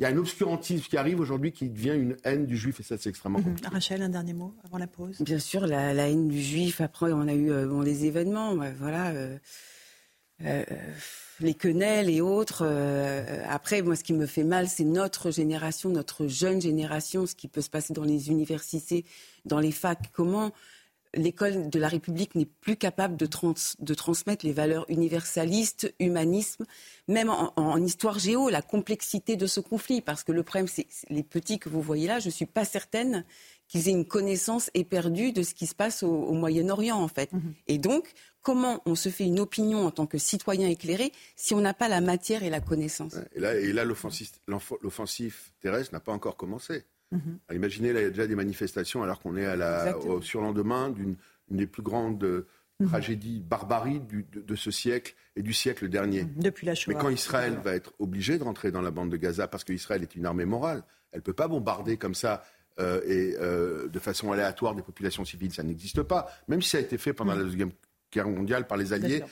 il 0.00 0.04
y 0.04 0.06
a 0.06 0.08
un 0.08 0.16
obscurantisme 0.16 0.86
qui 0.88 0.96
arrive 0.96 1.20
aujourd'hui 1.20 1.52
qui 1.52 1.68
devient 1.68 1.94
une 1.94 2.16
haine 2.24 2.46
du 2.46 2.56
juif 2.56 2.80
et 2.80 2.82
ça 2.82 2.96
c'est 2.96 3.10
extrêmement 3.10 3.38
mhm. 3.38 3.44
compliqué. 3.44 3.68
Rachel, 3.68 4.00
un 4.00 4.08
dernier 4.08 4.32
mot 4.32 4.54
avant 4.64 4.78
la 4.78 4.86
pause. 4.86 5.20
Bien 5.20 5.38
sûr, 5.38 5.66
la, 5.66 5.92
haine 6.08 6.28
du 6.28 6.40
juif. 6.40 6.80
Après, 6.80 7.12
on 7.12 7.28
a 7.28 7.34
eu 7.34 7.52
euh, 7.52 7.66
bon, 7.66 7.82
les 7.82 8.06
événements, 8.06 8.56
voilà, 8.78 9.10
euh, 9.10 9.36
euh, 10.46 10.64
les 11.40 11.52
quenelles 11.52 12.08
et 12.08 12.22
autres. 12.22 12.64
après, 13.46 13.82
moi, 13.82 13.94
ce 13.94 14.02
qui 14.02 14.14
me 14.14 14.24
fait 14.24 14.42
mal, 14.44 14.68
c'est 14.68 14.84
notre 14.84 15.30
génération, 15.30 15.90
notre 15.90 16.26
jeune 16.26 16.62
génération, 16.62 17.26
ce 17.26 17.34
qui 17.34 17.48
peut 17.48 17.60
se 17.60 17.70
passer 17.70 17.92
dans 17.92 18.04
les 18.04 18.30
universités, 18.30 19.04
dans 19.44 19.60
les 19.60 19.72
facs. 19.72 20.10
Comment 20.14 20.50
l'école 21.14 21.68
de 21.70 21.78
la 21.78 21.88
République 21.88 22.34
n'est 22.34 22.46
plus 22.46 22.76
capable 22.76 23.16
de, 23.16 23.28
de, 23.80 23.94
transmettre 23.94 24.46
les 24.46 24.52
valeurs 24.52 24.86
universalistes, 24.88 25.92
humanisme, 25.98 26.64
même 27.08 27.30
en, 27.30 27.82
histoire 27.82 28.18
géo, 28.18 28.48
la 28.48 28.62
complexité 28.62 29.36
de 29.36 29.46
ce 29.46 29.60
conflit. 29.60 30.00
Parce 30.00 30.24
que 30.24 30.32
le 30.32 30.42
problème, 30.42 30.68
c'est 30.68 30.86
les 31.08 31.22
petits 31.22 31.58
que 31.58 31.68
vous 31.68 31.82
voyez 31.82 32.06
là, 32.06 32.20
je 32.20 32.26
ne 32.26 32.32
suis 32.32 32.46
pas 32.46 32.64
certaine 32.64 33.24
qu'ils 33.66 33.88
aient 33.88 33.92
une 33.92 34.06
connaissance 34.06 34.70
éperdue 34.74 35.32
de 35.32 35.42
ce 35.42 35.54
qui 35.54 35.66
se 35.66 35.74
passe 35.74 36.02
au, 36.02 36.32
Moyen-Orient, 36.32 36.96
en 36.96 37.08
fait. 37.08 37.32
Mhm. 37.32 37.54
Et 37.68 37.78
donc, 37.78 38.12
comment 38.42 38.82
on 38.84 38.94
se 38.94 39.08
fait 39.08 39.24
une 39.24 39.38
opinion 39.38 39.86
en 39.86 39.90
tant 39.90 40.06
que 40.06 40.18
citoyen 40.18 40.68
éclairé 40.68 41.12
si 41.36 41.54
on 41.54 41.60
n'a 41.60 41.74
pas 41.74 41.88
la 41.88 42.00
matière 42.00 42.42
et 42.42 42.50
la 42.50 42.60
connaissance? 42.60 43.14
Et 43.32 43.40
là, 43.40 43.54
et 43.54 43.72
là 43.72 43.84
l'offensive 43.84 45.34
terrestre 45.60 45.92
n'a 45.92 46.00
pas 46.00 46.12
encore 46.12 46.36
commencé. 46.36 46.84
Mhm. 47.12 47.38
Imaginez, 47.52 47.88
il 47.88 47.94
y 47.94 47.98
a 47.98 48.10
déjà 48.10 48.26
des 48.26 48.36
manifestations 48.36 49.02
alors 49.02 49.20
qu'on 49.20 49.36
est 49.36 49.46
à 49.46 49.56
la, 49.56 49.96
au 49.98 50.22
surlendemain 50.22 50.90
d'une 50.90 51.16
des 51.50 51.66
plus 51.66 51.82
grandes 51.82 52.44
mhm. 52.78 52.88
tragédies, 52.88 53.40
barbaries 53.40 54.00
de, 54.00 54.54
ce 54.54 54.70
siècle 54.70 55.14
et 55.36 55.42
du 55.42 55.52
siècle 55.52 55.88
dernier. 55.88 56.24
Mhm. 56.24 56.34
Depuis 56.36 56.66
la 56.66 56.74
Mais 56.86 56.94
quand 56.94 57.08
Israël 57.08 57.58
va 57.64 57.74
être 57.74 57.92
obligé 57.98 58.38
de 58.38 58.44
rentrer 58.44 58.70
dans 58.70 58.82
la 58.82 58.90
bande 58.90 59.10
de 59.10 59.16
Gaza, 59.16 59.48
parce 59.48 59.64
qu'Israël 59.64 60.02
est 60.02 60.14
une 60.14 60.26
armée 60.26 60.44
morale, 60.44 60.84
elle 61.12 61.18
ne 61.18 61.24
peut 61.24 61.32
pas 61.32 61.48
bombarder 61.48 61.96
comme 61.96 62.14
ça 62.14 62.44
euh, 62.78 63.00
et 63.04 63.34
euh, 63.40 63.88
de 63.88 63.98
façon 63.98 64.30
aléatoire 64.30 64.76
des 64.76 64.82
populations 64.82 65.24
civiles, 65.24 65.52
ça 65.52 65.64
n'existe 65.64 66.02
pas. 66.02 66.30
Même 66.46 66.62
si 66.62 66.70
ça 66.70 66.78
a 66.78 66.80
été 66.80 66.98
fait 66.98 67.12
pendant 67.12 67.34
la 67.34 67.42
Deuxième 67.42 67.72
Guerre 68.12 68.28
mondiale 68.28 68.66
par 68.66 68.76
les 68.76 68.92
Alliés. 68.92 69.22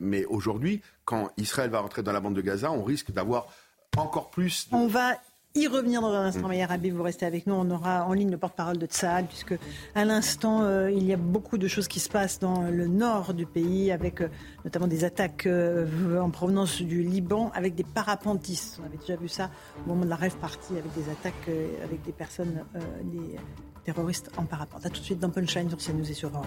mais 0.00 0.24
aujourd'hui, 0.26 0.82
quand 1.04 1.32
Israël 1.36 1.70
va 1.70 1.80
rentrer 1.80 2.02
dans 2.02 2.12
la 2.12 2.20
bande 2.20 2.34
de 2.34 2.40
Gaza, 2.40 2.70
on 2.70 2.82
risque 2.82 3.10
d'avoir 3.10 3.48
encore 3.96 4.30
plus. 4.30 4.68
On 4.72 4.86
va 4.86 5.18
y 5.54 5.66
revenir 5.66 6.00
dans 6.00 6.12
un 6.12 6.26
instant. 6.26 6.48
Maya 6.48 6.66
Rabi, 6.66 6.90
vous 6.90 7.02
restez 7.02 7.26
avec 7.26 7.46
nous. 7.46 7.54
On 7.54 7.70
aura 7.70 8.06
en 8.06 8.12
ligne 8.12 8.30
le 8.30 8.38
porte-parole 8.38 8.78
de 8.78 8.86
Tsahal, 8.86 9.26
puisque 9.26 9.54
à 9.94 10.04
l'instant, 10.04 10.62
euh, 10.62 10.90
il 10.90 11.04
y 11.04 11.12
a 11.12 11.16
beaucoup 11.16 11.58
de 11.58 11.68
choses 11.68 11.88
qui 11.88 12.00
se 12.00 12.08
passent 12.08 12.38
dans 12.38 12.62
le 12.62 12.86
nord 12.86 13.34
du 13.34 13.46
pays, 13.46 13.92
avec 13.92 14.20
euh, 14.20 14.28
notamment 14.64 14.86
des 14.86 15.04
attaques 15.04 15.46
euh, 15.46 16.20
en 16.20 16.30
provenance 16.30 16.80
du 16.80 17.02
Liban, 17.02 17.50
avec 17.54 17.74
des 17.74 17.84
parapentistes. 17.84 18.80
On 18.82 18.86
avait 18.86 18.98
déjà 18.98 19.16
vu 19.16 19.28
ça 19.28 19.50
au 19.84 19.88
moment 19.90 20.04
de 20.04 20.10
la 20.10 20.16
rêve 20.16 20.36
partie, 20.36 20.72
avec 20.72 20.92
des 20.94 21.10
attaques 21.10 21.50
avec 21.84 22.02
des 22.02 22.12
personnes, 22.12 22.64
des 23.04 23.36
terroristes 23.84 24.30
en 24.36 24.44
parapente. 24.44 24.86
A 24.86 24.90
tout 24.90 25.00
de 25.00 25.04
suite 25.04 25.18
dans 25.18 25.30
Punchline 25.30 25.68
sur 25.68 25.78
CNews 25.78 26.10
et 26.10 26.14
sur 26.14 26.30
Europe. 26.30 26.46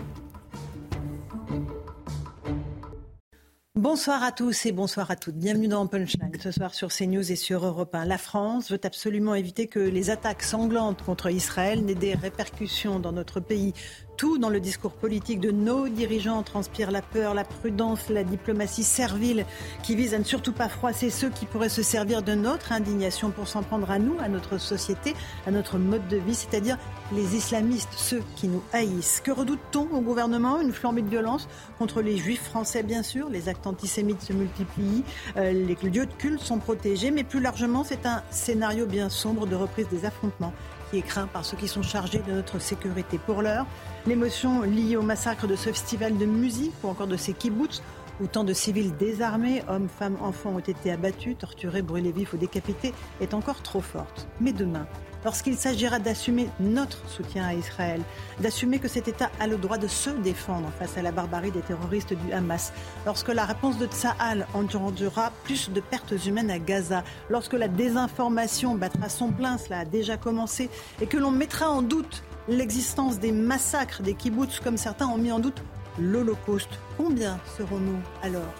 Bonsoir 3.77 4.23
à 4.23 4.31
tous 4.31 4.65
et 4.65 4.71
bonsoir 4.71 5.11
à 5.11 5.17
toutes. 5.17 5.35
Bienvenue 5.35 5.67
dans 5.67 5.85
Punchline 5.85 6.31
ce 6.41 6.49
soir 6.49 6.73
sur 6.73 6.87
CNews 6.87 7.29
et 7.29 7.35
sur 7.35 7.65
Europe 7.65 7.93
1. 7.93 8.05
La 8.05 8.17
France 8.17 8.71
veut 8.71 8.79
absolument 8.81 9.35
éviter 9.35 9.67
que 9.67 9.79
les 9.79 10.09
attaques 10.09 10.43
sanglantes 10.43 11.03
contre 11.03 11.29
Israël 11.29 11.83
n'aient 11.83 11.93
des 11.93 12.13
répercussions 12.13 13.01
dans 13.01 13.11
notre 13.11 13.41
pays. 13.41 13.73
Tout 14.17 14.37
dans 14.37 14.49
le 14.49 14.61
discours 14.61 14.93
politique 14.93 15.41
de 15.41 15.51
nos 15.51 15.89
dirigeants 15.89 16.41
transpire 16.41 16.89
la 16.89 17.01
peur, 17.01 17.33
la 17.33 17.43
prudence, 17.43 18.07
la 18.07 18.23
diplomatie 18.23 18.83
servile 18.83 19.45
qui 19.83 19.93
vise 19.97 20.13
à 20.13 20.19
ne 20.19 20.23
surtout 20.23 20.53
pas 20.53 20.69
froisser 20.69 21.09
ceux 21.09 21.29
qui 21.29 21.45
pourraient 21.45 21.67
se 21.67 21.83
servir 21.83 22.21
de 22.21 22.33
notre 22.33 22.71
indignation 22.71 23.31
pour 23.31 23.49
s'en 23.49 23.61
prendre 23.61 23.91
à 23.91 23.99
nous, 23.99 24.15
à 24.21 24.29
notre 24.29 24.57
société, 24.57 25.15
à 25.45 25.51
notre 25.51 25.77
mode 25.77 26.07
de 26.07 26.15
vie, 26.15 26.33
c'est-à-dire 26.33 26.77
les 27.11 27.35
islamistes, 27.35 27.91
ceux 27.97 28.23
qui 28.37 28.47
nous 28.47 28.63
haïssent. 28.71 29.21
Que 29.21 29.31
redoute-t-on 29.31 29.89
au 29.93 29.99
gouvernement? 29.99 30.61
Une 30.61 30.71
flambée 30.71 31.01
de 31.01 31.09
violence 31.09 31.49
contre 31.77 32.01
les 32.01 32.15
juifs 32.15 32.43
français, 32.43 32.83
bien 32.83 33.03
sûr. 33.03 33.29
Les 33.29 33.49
actes 33.49 33.67
antisémites 33.67 34.21
se 34.21 34.31
multiplient, 34.31 35.03
euh, 35.35 35.51
les 35.51 35.75
lieux 35.89 36.05
de 36.05 36.13
culte 36.13 36.39
sont 36.39 36.59
protégés, 36.59 37.11
mais 37.11 37.25
plus 37.25 37.41
largement, 37.41 37.83
c'est 37.83 38.05
un 38.05 38.23
scénario 38.31 38.85
bien 38.85 39.09
sombre 39.09 39.45
de 39.45 39.55
reprise 39.55 39.87
des 39.89 40.05
affrontements 40.05 40.53
qui 40.95 40.99
est 40.99 41.01
craint 41.01 41.27
par 41.27 41.43
ceux 41.43 41.57
qui 41.57 41.67
sont 41.67 41.81
chargés 41.81 42.23
de 42.25 42.31
notre 42.31 42.57
sécurité. 42.57 43.17
Pour 43.17 43.41
l'heure, 43.41 43.65
l'émotion 44.07 44.61
liée 44.61 44.95
au 44.95 45.01
massacre 45.01 45.45
de 45.45 45.57
ce 45.57 45.69
festival 45.73 46.17
de 46.17 46.25
musique 46.25 46.71
ou 46.83 46.87
encore 46.87 47.07
de 47.07 47.17
ces 47.17 47.33
kibbutz 47.33 47.81
où 48.21 48.27
tant 48.27 48.43
de 48.43 48.53
civils 48.53 48.95
désarmés, 48.95 49.63
hommes, 49.67 49.89
femmes, 49.89 50.17
enfants 50.21 50.51
ont 50.55 50.59
été 50.59 50.91
abattus, 50.91 51.37
torturés, 51.37 51.81
brûlés 51.81 52.11
vifs 52.11 52.33
ou 52.33 52.37
décapités, 52.37 52.93
est 53.21 53.33
encore 53.33 53.61
trop 53.61 53.81
forte. 53.81 54.27
Mais 54.39 54.53
demain, 54.53 54.87
lorsqu'il 55.25 55.57
s'agira 55.57 55.99
d'assumer 55.99 56.47
notre 56.59 57.09
soutien 57.09 57.45
à 57.45 57.53
Israël, 57.53 58.01
d'assumer 58.39 58.79
que 58.79 58.87
cet 58.87 59.07
État 59.07 59.31
a 59.39 59.47
le 59.47 59.57
droit 59.57 59.77
de 59.77 59.87
se 59.87 60.11
défendre 60.11 60.71
face 60.79 60.97
à 60.97 61.01
la 61.01 61.11
barbarie 61.11 61.51
des 61.51 61.61
terroristes 61.61 62.13
du 62.13 62.31
Hamas, 62.31 62.71
lorsque 63.05 63.29
la 63.29 63.45
réponse 63.45 63.77
de 63.77 63.87
Tsahal 63.87 64.47
endurera 64.53 65.31
plus 65.43 65.71
de 65.71 65.81
pertes 65.81 66.25
humaines 66.25 66.51
à 66.51 66.59
Gaza, 66.59 67.03
lorsque 67.29 67.53
la 67.53 67.67
désinformation 67.67 68.75
battra 68.75 69.09
son 69.09 69.31
plein, 69.31 69.57
cela 69.57 69.79
a 69.79 69.85
déjà 69.85 70.15
commencé, 70.15 70.69
et 71.01 71.07
que 71.07 71.17
l'on 71.17 71.31
mettra 71.31 71.69
en 71.69 71.81
doute 71.81 72.23
l'existence 72.47 73.19
des 73.19 73.31
massacres 73.31 74.03
des 74.03 74.13
kibbutz 74.13 74.59
comme 74.59 74.77
certains 74.77 75.07
ont 75.07 75.17
mis 75.17 75.31
en 75.31 75.39
doute 75.39 75.63
l'Holocauste. 75.99 76.79
Combien 76.97 77.39
serons-nous 77.57 77.99
alors? 78.23 78.53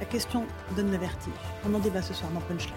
La 0.00 0.06
question 0.06 0.44
donne 0.76 0.90
le 0.90 0.98
vertige. 0.98 1.32
On 1.64 1.74
en 1.74 1.78
débat 1.78 2.02
ce 2.02 2.14
soir 2.14 2.30
dans 2.32 2.40
Punchline. 2.40 2.74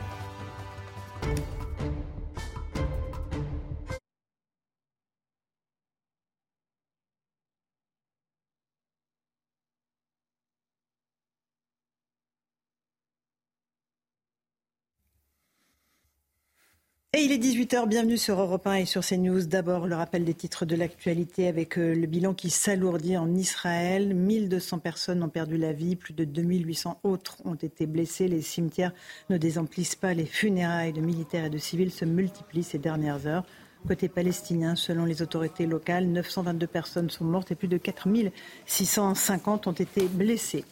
Et 17.11 17.23
il 17.23 17.31
est 17.31 17.39
18h, 17.39 17.87
bienvenue 17.87 18.19
sur 18.19 18.39
Europe 18.39 18.67
1 18.67 18.73
et 18.75 18.85
sur 18.85 19.03
CNews. 19.03 19.47
D'abord, 19.47 19.87
le 19.87 19.95
rappel 19.95 20.23
des 20.23 20.35
titres 20.35 20.65
de 20.65 20.75
l'actualité 20.75 21.47
avec 21.47 21.79
euh, 21.79 21.95
le 21.95 22.05
bilan 22.05 22.35
qui 22.35 22.51
s'alourdit 22.51 23.17
en 23.17 23.33
Israël. 23.33 24.13
1200 24.13 24.77
personnes 24.77 25.23
ont 25.23 25.29
perdu 25.29 25.57
la 25.57 25.73
vie, 25.73 25.95
plus 25.95 26.13
de 26.13 26.23
2800 26.23 26.99
autres 27.01 27.37
ont 27.45 27.55
été 27.55 27.87
blessées. 27.87 28.27
Les 28.27 28.43
cimetières 28.43 28.91
ne 29.31 29.39
désemplissent 29.39 29.95
pas, 29.95 30.13
les 30.13 30.27
funérailles 30.27 30.93
de 30.93 31.01
militaires 31.01 31.45
et 31.45 31.49
de 31.49 31.57
civils 31.57 31.91
se 31.91 32.05
multiplient 32.05 32.61
ces 32.61 32.77
dernières 32.77 33.25
heures. 33.25 33.43
Côté 33.87 34.07
palestinien, 34.07 34.75
selon 34.75 35.05
les 35.05 35.23
autorités 35.23 35.65
locales, 35.65 36.05
922 36.05 36.67
personnes 36.67 37.09
sont 37.09 37.25
mortes 37.25 37.51
et 37.51 37.55
plus 37.55 37.67
de 37.67 37.79
4650 37.79 39.65
ont 39.65 39.71
été 39.71 40.07
blessées. 40.07 40.63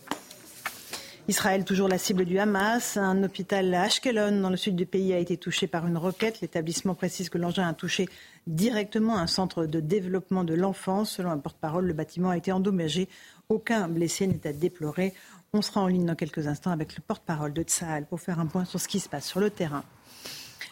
Israël, 1.30 1.66
toujours 1.66 1.90
la 1.90 1.98
cible 1.98 2.24
du 2.24 2.40
Hamas. 2.40 2.96
Un 2.96 3.22
hôpital 3.22 3.74
à 3.74 3.82
Ashkelon, 3.82 4.40
dans 4.40 4.50
le 4.50 4.56
sud 4.56 4.78
du 4.78 4.86
pays, 4.86 5.12
a 5.12 5.18
été 5.18 5.36
touché 5.36 5.68
par 5.68 5.86
une 5.86 5.98
roquette. 5.98 6.40
L'établissement 6.40 6.96
précise 6.96 7.30
que 7.30 7.38
l'engin 7.38 7.68
a 7.68 7.74
touché 7.74 8.08
directement 8.48 9.18
un 9.18 9.28
centre 9.28 9.66
de 9.66 9.82
développement 9.82 10.46
de 10.46 10.54
l'enfance. 10.54 11.12
Selon 11.12 11.32
un 11.32 11.38
porte-parole, 11.38 11.86
le 11.86 11.92
bâtiment 11.92 12.30
a 12.30 12.38
été 12.38 12.54
endommagé. 12.54 13.10
Aucun 13.50 13.90
blessé 13.90 14.26
n'est 14.26 14.48
à 14.48 14.54
déplorer. 14.54 15.14
On 15.52 15.62
sera 15.62 15.82
en 15.82 15.88
ligne 15.88 16.06
dans 16.06 16.16
quelques 16.16 16.48
instants 16.48 16.72
avec 16.72 16.96
le 16.96 17.02
porte-parole 17.06 17.52
de 17.52 17.64
Tsahal 17.64 18.06
pour 18.06 18.22
faire 18.22 18.40
un 18.40 18.46
point 18.46 18.64
sur 18.64 18.80
ce 18.80 18.88
qui 18.88 19.02
se 19.02 19.10
passe 19.10 19.26
sur 19.26 19.42
le 19.42 19.50
terrain. 19.50 19.84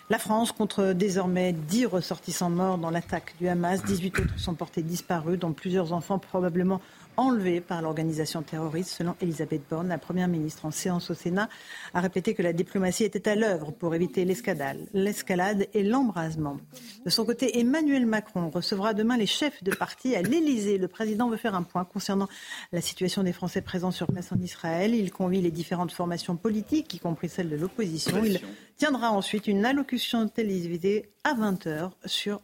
La 0.09 0.19
France 0.19 0.53
compte 0.53 0.79
désormais 0.79 1.51
10 1.51 1.87
ressortissants 1.87 2.49
morts 2.49 2.77
dans 2.77 2.91
l'attaque 2.91 3.35
du 3.41 3.49
Hamas. 3.49 3.83
18 3.83 4.19
autres 4.19 4.39
sont 4.39 4.53
portés 4.53 4.83
disparus, 4.83 5.37
dont 5.37 5.51
plusieurs 5.51 5.91
enfants 5.91 6.19
probablement 6.19 6.79
enlevés 7.17 7.61
par 7.61 7.81
l'organisation 7.81 8.41
terroriste. 8.41 8.89
Selon 8.89 9.15
Elisabeth 9.21 9.63
Borne, 9.69 9.87
la 9.87 9.97
Première 9.97 10.27
ministre 10.27 10.65
en 10.65 10.71
séance 10.71 11.09
au 11.09 11.13
Sénat 11.13 11.49
a 11.93 12.01
répété 12.01 12.33
que 12.33 12.41
la 12.41 12.53
diplomatie 12.53 13.03
était 13.03 13.29
à 13.29 13.35
l'œuvre 13.35 13.71
pour 13.71 13.95
éviter 13.95 14.25
l'escalade 14.25 15.67
et 15.73 15.83
l'embrasement. 15.83 16.57
De 17.05 17.09
son 17.09 17.25
côté, 17.25 17.59
Emmanuel 17.59 18.05
Macron 18.05 18.49
recevra 18.49 18.93
demain 18.93 19.17
les 19.17 19.25
chefs 19.25 19.63
de 19.63 19.73
parti 19.73 20.15
à 20.15 20.21
l'Élysée. 20.21 20.77
Le 20.77 20.87
président 20.87 21.29
veut 21.29 21.37
faire 21.37 21.55
un 21.55 21.63
point 21.63 21.85
concernant 21.85 22.27
la 22.71 22.81
situation 22.81 23.23
des 23.23 23.33
Français 23.33 23.61
présents 23.61 23.91
sur 23.91 24.07
place 24.07 24.31
en 24.31 24.39
Israël. 24.39 24.93
Il 24.93 25.11
convie 25.11 25.41
les 25.41 25.51
différentes 25.51 25.91
formations 25.91 26.35
politiques, 26.35 26.93
y 26.93 26.99
compris 26.99 27.29
celles 27.29 27.49
de 27.49 27.55
l'opposition. 27.55 28.23
Il 28.23 28.41
tiendra 28.77 29.11
ensuite 29.11 29.47
une 29.47 29.65
allocution 29.65 30.27
télévisée 30.27 31.09
à 31.23 31.33
20h 31.33 31.91
sur 32.05 32.41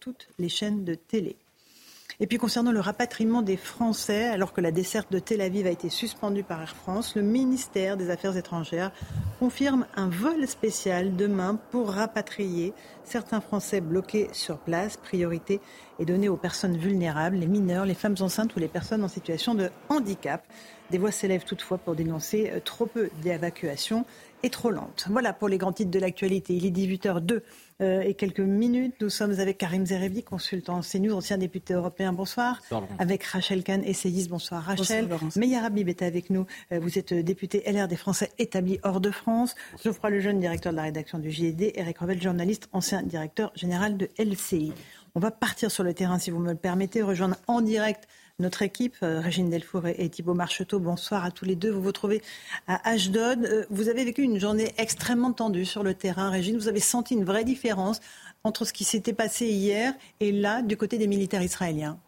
toutes 0.00 0.28
les 0.38 0.48
chaînes 0.48 0.84
de 0.84 0.94
télé. 0.94 1.36
Et 2.22 2.28
puis 2.28 2.38
concernant 2.38 2.70
le 2.70 2.78
rapatriement 2.78 3.42
des 3.42 3.56
Français, 3.56 4.28
alors 4.28 4.52
que 4.52 4.60
la 4.60 4.70
desserte 4.70 5.10
de 5.10 5.18
Tel 5.18 5.40
Aviv 5.40 5.66
a 5.66 5.70
été 5.70 5.88
suspendue 5.88 6.44
par 6.44 6.62
Air 6.62 6.76
France, 6.76 7.16
le 7.16 7.22
ministère 7.22 7.96
des 7.96 8.10
Affaires 8.10 8.36
étrangères 8.36 8.92
confirme 9.40 9.86
un 9.96 10.08
vol 10.08 10.46
spécial 10.46 11.16
demain 11.16 11.58
pour 11.72 11.90
rapatrier 11.90 12.74
certains 13.02 13.40
Français 13.40 13.80
bloqués 13.80 14.28
sur 14.30 14.58
place. 14.58 14.96
Priorité 14.98 15.60
est 15.98 16.04
donnée 16.04 16.28
aux 16.28 16.36
personnes 16.36 16.76
vulnérables, 16.76 17.38
les 17.38 17.48
mineurs, 17.48 17.86
les 17.86 17.94
femmes 17.94 18.14
enceintes 18.20 18.54
ou 18.54 18.60
les 18.60 18.68
personnes 18.68 19.02
en 19.02 19.08
situation 19.08 19.56
de 19.56 19.70
handicap. 19.88 20.46
Des 20.92 20.98
voix 20.98 21.10
s'élèvent 21.10 21.44
toutefois 21.44 21.78
pour 21.78 21.96
dénoncer 21.96 22.52
euh, 22.52 22.60
trop 22.60 22.86
peu 22.86 23.08
d'évacuations 23.22 24.04
et 24.42 24.50
trop 24.50 24.70
lentes. 24.70 25.06
Voilà 25.08 25.32
pour 25.32 25.48
les 25.48 25.56
grands 25.56 25.72
titres 25.72 25.90
de 25.90 25.98
l'actualité. 25.98 26.54
Il 26.54 26.66
est 26.66 26.70
18h02 26.70 27.32
euh, 27.32 27.40
et 27.82 28.14
quelques 28.14 28.40
minutes. 28.40 28.94
Nous 29.00 29.10
sommes 29.10 29.38
avec 29.40 29.58
Karim 29.58 29.84
Zerebi, 29.86 30.22
consultant 30.22 30.80
CNews, 30.80 31.14
ancien 31.14 31.38
député 31.38 31.74
européen. 31.74 32.12
Bonsoir. 32.12 32.60
avec 32.98 33.24
Rachel 33.24 33.62
Kahn, 33.62 33.82
essayiste. 33.84 34.30
Bonsoir 34.30 34.62
Rachel. 34.62 35.08
Meilleur 35.36 35.64
Habib 35.64 35.88
est 35.88 36.02
avec 36.02 36.30
nous. 36.30 36.46
Euh, 36.72 36.78
vous 36.80 36.98
êtes 36.98 37.12
député 37.12 37.62
LR 37.66 37.88
des 37.88 37.96
Français 37.96 38.30
établis 38.38 38.78
hors 38.82 39.00
de 39.00 39.10
France. 39.10 39.54
Geoffroy 39.82 40.10
Lejeune, 40.10 40.40
directeur 40.40 40.72
de 40.72 40.76
la 40.76 40.84
rédaction 40.84 41.18
du 41.18 41.30
JED. 41.30 41.72
Eric 41.74 41.98
Revel, 41.98 42.22
journaliste, 42.22 42.68
ancien 42.72 43.02
directeur 43.02 43.52
général 43.54 43.96
de 43.96 44.08
LCI. 44.18 44.72
On 45.14 45.20
va 45.20 45.30
partir 45.30 45.70
sur 45.70 45.84
le 45.84 45.92
terrain, 45.92 46.18
si 46.18 46.30
vous 46.30 46.38
me 46.38 46.50
le 46.50 46.56
permettez, 46.56 47.02
rejoindre 47.02 47.36
en 47.46 47.60
direct 47.60 48.08
notre 48.38 48.62
équipe, 48.62 48.96
euh, 49.02 49.20
Régine 49.20 49.50
Delfour 49.50 49.86
et 49.86 50.08
Thibault 50.08 50.34
Marcheteau. 50.34 50.78
Bonsoir 50.78 51.24
à 51.24 51.30
tous 51.30 51.44
les 51.44 51.56
deux. 51.56 51.70
Vous 51.70 51.82
vous 51.82 51.92
trouvez 51.92 52.22
à 52.66 52.88
Ashdod. 52.88 53.44
Euh, 53.44 53.64
vous 53.70 53.88
avez 53.88 54.04
vécu 54.04 54.22
une 54.22 54.38
journée 54.38 54.72
extrêmement 54.78 55.32
tendue 55.32 55.64
sur 55.64 55.82
le 55.82 55.94
terrain, 55.94 56.30
Régine. 56.30 56.56
Vous 56.56 56.68
avez 56.68 56.80
senti 56.80 57.14
une 57.14 57.24
vraie 57.24 57.44
différence 57.44 58.00
entre 58.44 58.64
ce 58.64 58.72
qui 58.72 58.84
s'était 58.84 59.12
passé 59.12 59.46
hier 59.46 59.94
et 60.20 60.32
là, 60.32 60.62
du 60.62 60.76
côté 60.76 60.98
des 60.98 61.06
militaires 61.06 61.42
israéliens 61.42 61.98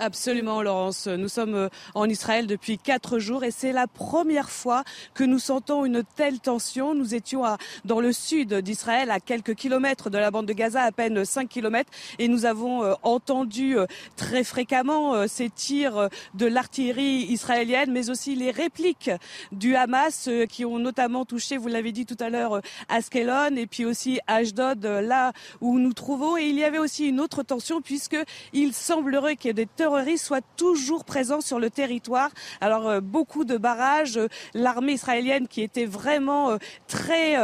Absolument, 0.00 0.62
Laurence. 0.62 1.08
Nous 1.08 1.26
sommes 1.26 1.56
euh, 1.56 1.68
en 1.96 2.08
Israël 2.08 2.46
depuis 2.46 2.78
quatre 2.78 3.18
jours 3.18 3.42
et 3.42 3.50
c'est 3.50 3.72
la 3.72 3.88
première 3.88 4.48
fois 4.48 4.84
que 5.12 5.24
nous 5.24 5.40
sentons 5.40 5.84
une 5.84 6.04
telle 6.14 6.38
tension. 6.38 6.94
Nous 6.94 7.16
étions 7.16 7.44
à, 7.44 7.58
dans 7.84 8.00
le 8.00 8.12
sud 8.12 8.54
d'Israël, 8.54 9.10
à 9.10 9.18
quelques 9.18 9.56
kilomètres 9.56 10.08
de 10.08 10.16
la 10.16 10.30
bande 10.30 10.46
de 10.46 10.52
Gaza, 10.52 10.82
à 10.82 10.92
peine 10.92 11.24
5 11.24 11.48
kilomètres, 11.48 11.90
et 12.20 12.28
nous 12.28 12.46
avons 12.46 12.84
euh, 12.84 12.94
entendu 13.02 13.76
euh, 13.76 13.86
très 14.14 14.44
fréquemment 14.44 15.26
ces 15.26 15.50
tirs 15.50 16.08
de 16.34 16.46
l'artillerie 16.46 17.26
israélienne, 17.28 17.90
mais 17.90 18.08
aussi 18.08 18.36
les 18.36 18.52
répliques 18.52 19.10
du 19.50 19.74
Hamas 19.74 20.28
qui 20.48 20.64
ont 20.64 20.78
notamment 20.78 21.24
touché, 21.24 21.56
vous 21.56 21.68
l'avez 21.68 21.90
dit 21.90 22.06
tout 22.06 22.16
à 22.20 22.28
l'heure, 22.28 22.60
Askelon 22.88 23.56
et 23.56 23.66
puis 23.66 23.84
aussi 23.84 24.20
Ashdod, 24.26 24.84
là 24.84 25.32
où 25.60 25.78
nous 25.78 25.92
trouvons. 25.92 26.36
Et 26.36 26.44
il 26.44 26.56
y 26.56 26.64
avait 26.64 26.78
aussi 26.78 27.08
une 27.08 27.20
autre 27.20 27.42
tension 27.42 27.80
puisque 27.80 28.16
il 28.52 28.72
semblerait 28.72 29.36
qu'il 29.36 29.48
y 29.48 29.50
ait 29.50 29.54
des 29.54 29.66
soient 30.16 30.40
toujours 30.56 31.04
présents 31.04 31.40
sur 31.40 31.58
le 31.58 31.70
territoire. 31.70 32.30
Alors 32.60 32.88
euh, 32.88 33.00
beaucoup 33.00 33.44
de 33.44 33.56
barrages, 33.56 34.16
euh, 34.16 34.28
l'armée 34.54 34.92
israélienne 34.92 35.48
qui 35.48 35.62
était 35.62 35.84
vraiment 35.84 36.50
euh, 36.50 36.58
très, 36.86 37.36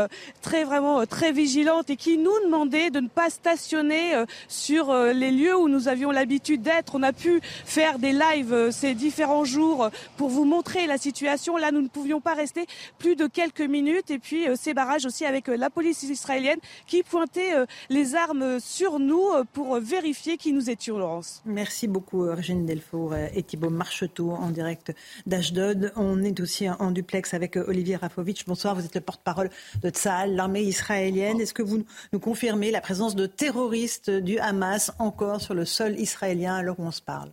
très 0.43 0.65
vraiment 0.65 1.07
très 1.07 1.33
vigilante 1.33 1.91
et 1.91 1.97
qui 1.97 2.19
nous 2.19 2.39
demandait 2.45 2.91
de 2.91 3.01
ne 3.01 3.09
pas 3.09 3.31
stationner 3.31 4.25
sur 4.49 4.95
les 4.95 5.31
lieux 5.31 5.57
où 5.57 5.69
nous 5.69 5.89
avions 5.89 6.11
l'habitude 6.11 6.63
d'être. 6.63 6.95
On 6.95 7.03
a 7.03 7.13
pu 7.13 7.41
faire 7.65 7.99
des 7.99 8.13
lives 8.13 8.71
ces 8.71 8.95
différents 8.95 9.45
jours 9.45 9.91
pour 10.17 10.29
vous 10.29 10.45
montrer 10.45 10.87
la 10.87 10.99
situation. 10.99 11.57
Là, 11.57 11.71
nous 11.71 11.83
ne 11.83 11.89
pouvions 11.89 12.21
pas 12.21 12.35
rester 12.35 12.67
plus 12.99 13.17
de 13.17 13.27
quelques 13.27 13.61
minutes. 13.61 14.11
Et 14.11 14.19
puis 14.19 14.47
ces 14.57 14.75
barrages 14.75 15.07
aussi 15.07 15.25
avec 15.25 15.49
la 15.49 15.71
police 15.71 16.03
israélienne 16.03 16.59
qui 16.87 17.03
pointait 17.03 17.53
les 17.89 18.15
armes 18.15 18.61
sur 18.61 18.99
nous 18.99 19.27
pour 19.53 19.79
vérifier 19.81 20.37
qui 20.37 20.53
nous 20.53 20.71
étions, 20.71 20.99
Laurence. 20.99 21.43
Merci 21.45 21.87
beaucoup, 21.87 22.27
Virginie 22.35 22.67
Delfour 22.67 23.15
et 23.15 23.43
Thibault 23.43 23.71
Marcheteau 23.71 24.31
en 24.31 24.51
direct 24.51 24.95
d'Ashdod. 25.27 25.93
On 25.97 26.23
est 26.23 26.41
aussi 26.41 26.69
en 26.69 26.91
duplex 26.91 27.35
avec 27.35 27.57
Olivier 27.57 27.97
Rafovitch. 27.97 28.45
Bonsoir, 28.47 28.75
vous 28.75 28.85
êtes 28.85 28.95
le 28.95 29.01
porte-parole 29.01 29.51
de 29.83 29.91
Tsahal, 29.91 30.35
l'armée 30.35 30.63
israélienne. 30.63 31.41
Est-ce 31.41 31.55
que 31.55 31.63
vous 31.63 31.85
nous 32.13 32.19
confirmez 32.21 32.71
la 32.71 32.81
présence 32.81 33.15
de 33.15 33.27
terroristes 33.27 34.11
du 34.11 34.39
Hamas 34.39 34.93
encore 34.99 35.41
sur 35.41 35.55
le 35.55 35.65
sol 35.65 35.99
israélien 35.99 36.55
alors 36.55 36.79
où 36.81 36.85
on 36.85 36.91
se 36.91 37.03
parle? 37.03 37.33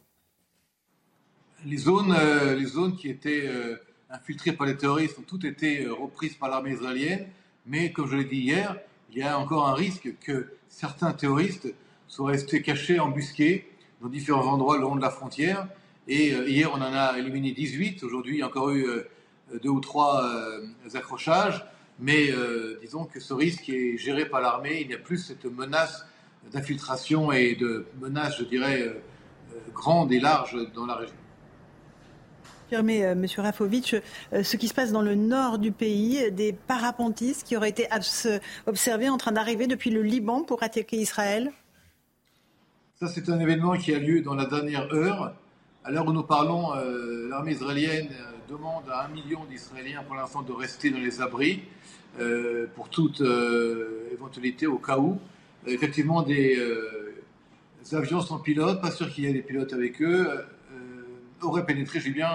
Les 1.65 1.77
zones, 1.77 2.15
euh, 2.17 2.55
les 2.55 2.65
zones 2.65 2.95
qui 2.95 3.09
étaient 3.09 3.47
euh, 3.47 3.75
infiltrées 4.09 4.53
par 4.53 4.67
les 4.67 4.75
terroristes 4.75 5.19
ont 5.19 5.23
toutes 5.23 5.45
été 5.45 5.85
euh, 5.85 5.93
reprises 5.93 6.35
par 6.35 6.49
l'armée 6.49 6.71
israélienne. 6.71 7.27
Mais 7.65 7.91
comme 7.91 8.07
je 8.07 8.17
l'ai 8.17 8.25
dit 8.25 8.39
hier, 8.39 8.77
il 9.11 9.19
y 9.19 9.23
a 9.23 9.37
encore 9.37 9.67
un 9.67 9.73
risque 9.73 10.17
que 10.19 10.53
certains 10.69 11.11
terroristes 11.11 11.73
soient 12.07 12.31
restés 12.31 12.61
cachés, 12.61 12.99
embusqués 12.99 13.70
dans 14.01 14.09
différents 14.09 14.45
endroits 14.51 14.77
le 14.77 14.83
long 14.83 14.95
de 14.95 15.01
la 15.01 15.09
frontière. 15.09 15.67
Et 16.07 16.33
euh, 16.33 16.49
hier, 16.49 16.71
on 16.73 16.77
en 16.77 16.93
a 16.93 17.17
éliminé 17.17 17.51
18. 17.51 18.03
Aujourd'hui, 18.03 18.35
il 18.35 18.39
y 18.39 18.41
a 18.41 18.47
encore 18.47 18.71
eu 18.71 18.85
euh, 18.85 19.09
deux 19.61 19.69
ou 19.69 19.79
trois 19.79 20.23
euh, 20.25 20.67
accrochages. 20.93 21.65
Mais 21.99 22.31
disons 22.81 23.05
que 23.05 23.19
ce 23.19 23.31
risque 23.31 23.69
est 23.69 23.95
géré 23.95 24.25
par 24.25 24.41
l'armée. 24.41 24.81
Il 24.81 24.87
n'y 24.87 24.95
a 24.95 24.97
plus 24.97 25.19
cette 25.19 25.45
menace 25.45 26.03
d'infiltration 26.51 27.31
et 27.31 27.53
de 27.53 27.85
menace, 27.99 28.39
je 28.39 28.43
dirais, 28.43 28.91
grande 29.71 30.11
et 30.11 30.19
large 30.19 30.57
dans 30.73 30.87
la 30.87 30.95
région. 30.95 31.13
Affirmez, 32.65 33.01
M. 33.01 33.27
Rafovitch, 33.37 33.97
ce 34.31 34.57
qui 34.57 34.67
se 34.67 34.73
passe 34.73 34.91
dans 34.91 35.03
le 35.03 35.13
nord 35.13 35.59
du 35.59 35.71
pays, 35.71 36.31
des 36.31 36.53
parapentistes 36.53 37.45
qui 37.45 37.55
auraient 37.55 37.69
été 37.69 37.87
observés 38.65 39.09
en 39.09 39.17
train 39.17 39.33
d'arriver 39.33 39.67
depuis 39.67 39.91
le 39.91 40.01
Liban 40.01 40.41
pour 40.41 40.63
attaquer 40.63 40.97
Israël? 40.97 41.51
Ça, 43.01 43.07
c'est 43.07 43.29
un 43.29 43.39
événement 43.39 43.75
qui 43.77 43.95
a 43.95 43.97
lieu 43.97 44.21
dans 44.21 44.35
la 44.35 44.45
dernière 44.45 44.93
heure. 44.93 45.33
À 45.83 45.89
l'heure 45.89 46.05
où 46.05 46.13
nous 46.13 46.21
parlons, 46.21 46.75
euh, 46.75 47.27
l'armée 47.29 47.53
israélienne 47.53 48.09
euh, 48.11 48.31
demande 48.47 48.83
à 48.91 49.05
un 49.05 49.07
million 49.07 49.43
d'Israéliens 49.45 50.03
pour 50.03 50.13
l'instant 50.13 50.43
de 50.43 50.51
rester 50.51 50.91
dans 50.91 50.99
les 50.99 51.19
abris 51.19 51.63
euh, 52.19 52.67
pour 52.75 52.89
toute 52.89 53.23
éventualité 54.11 54.67
au 54.67 54.77
cas 54.77 54.99
où. 54.99 55.19
effectivement, 55.65 56.21
des, 56.21 56.55
avions 57.91 58.21
sans 58.21 58.37
pilote, 58.37 58.79
pas 58.79 58.91
sûr 58.91 59.11
qu'il 59.11 59.23
y 59.23 59.27
ait 59.27 59.33
des 59.33 59.41
pilotes 59.41 59.73
avec 59.73 59.99
eux, 60.03 60.29
auraient 61.41 61.65
pénétré, 61.65 61.99
bien, 62.11 62.29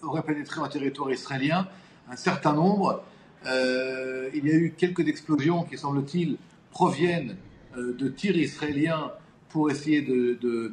auraient 0.00 0.22
pénétré 0.22 0.62
en 0.62 0.68
territoire 0.68 1.12
israélien 1.12 1.68
un 2.08 2.16
certain 2.16 2.54
nombre. 2.54 3.04
il 3.44 4.46
y 4.46 4.50
a 4.50 4.54
eu 4.54 4.72
quelques 4.78 5.06
explosions 5.06 5.64
qui, 5.64 5.76
semble-t-il, 5.76 6.38
proviennent 6.70 7.36
de 7.76 8.08
tirs 8.08 8.38
israéliens 8.38 9.12
pour 9.50 9.70
essayer 9.70 10.00
de, 10.02 10.38
de, 10.40 10.72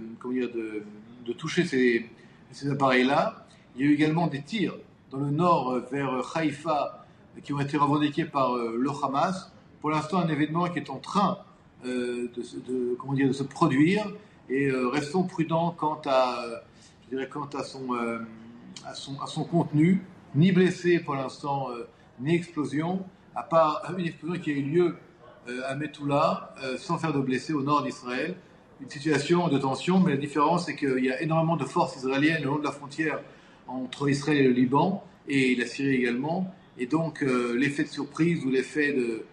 de, 1.26 1.34
toucher 1.34 1.66
ces, 1.66 2.10
appareils-là. 2.70 3.46
Il 3.76 3.82
y 3.82 3.88
a 3.88 3.92
eu 3.92 3.94
également 3.94 4.28
des 4.28 4.42
tirs 4.42 4.76
dans 5.12 5.20
le 5.20 5.32
nord 5.32 5.72
euh, 5.72 5.80
vers 5.92 6.36
Haïfa 6.36 7.06
qui 7.44 7.54
ont 7.54 7.60
été 7.60 7.78
revendiqués 7.78 8.26
par 8.26 8.56
euh, 8.56 8.78
le 8.80 8.90
Hamas. 9.04 9.52
Pour 9.82 9.92
l'instant, 9.92 10.20
un 10.20 10.28
événement 10.28 10.70
qui 10.70 10.80
est 10.80 10.90
en 10.90 10.98
train 10.98 11.40
euh, 11.86 12.32
de, 12.36 12.96
comment 13.00 13.14
dire, 13.14 13.28
de 13.28 13.34
se 13.34 13.44
produire 13.44 14.12
et 14.50 14.72
restons 14.72 15.24
prudents 15.24 15.72
quant 15.72 16.02
à, 16.06 16.64
je 17.04 17.16
dirais, 17.16 17.28
quant 17.28 17.50
à 17.54 17.64
son, 17.64 17.94
à 18.86 18.94
son, 18.94 19.20
à 19.20 19.28
son 19.28 19.44
contenu. 19.44 20.02
Ni 20.36 20.54
blessé 20.54 21.00
pour 21.00 21.16
l'instant, 21.16 21.68
ni 22.22 22.34
explosion, 22.34 23.06
à 23.36 23.44
part 23.44 23.84
une 23.98 24.06
explosion 24.06 24.42
qui 24.42 24.52
a 24.52 24.54
eu 24.54 24.62
lieu 24.62 24.96
à 25.66 25.76
Metula, 25.76 26.56
sans 26.78 26.98
faire 26.98 27.12
de 27.12 27.20
blessés 27.20 27.52
au 27.52 27.62
nord 27.62 27.84
d'Israël 27.84 28.38
une 28.82 28.90
situation 28.90 29.48
de 29.48 29.58
tension, 29.58 30.00
mais 30.00 30.12
la 30.12 30.18
différence, 30.18 30.66
c'est 30.66 30.76
qu'il 30.76 31.04
y 31.04 31.12
a 31.12 31.22
énormément 31.22 31.58
de 31.58 31.66
forces 31.66 31.96
israéliennes 31.96 32.42
le 32.42 32.50
long 32.50 32.60
de 32.60 32.64
la 32.64 32.72
frontière 32.72 33.20
entre 33.68 34.10
Israël 34.10 34.38
et 34.38 34.44
le 34.44 34.52
Liban, 34.52 35.04
et 35.28 35.56
la 35.56 35.66
Syrie 35.66 35.96
également. 35.96 36.54
Et 36.78 36.86
donc, 36.86 37.24
euh, 37.24 37.56
l'effet 37.58 37.84
de 37.84 37.90
surprise 37.90 38.46
ou 38.46 38.50
l'effet 38.50 38.94
de, 38.94 39.26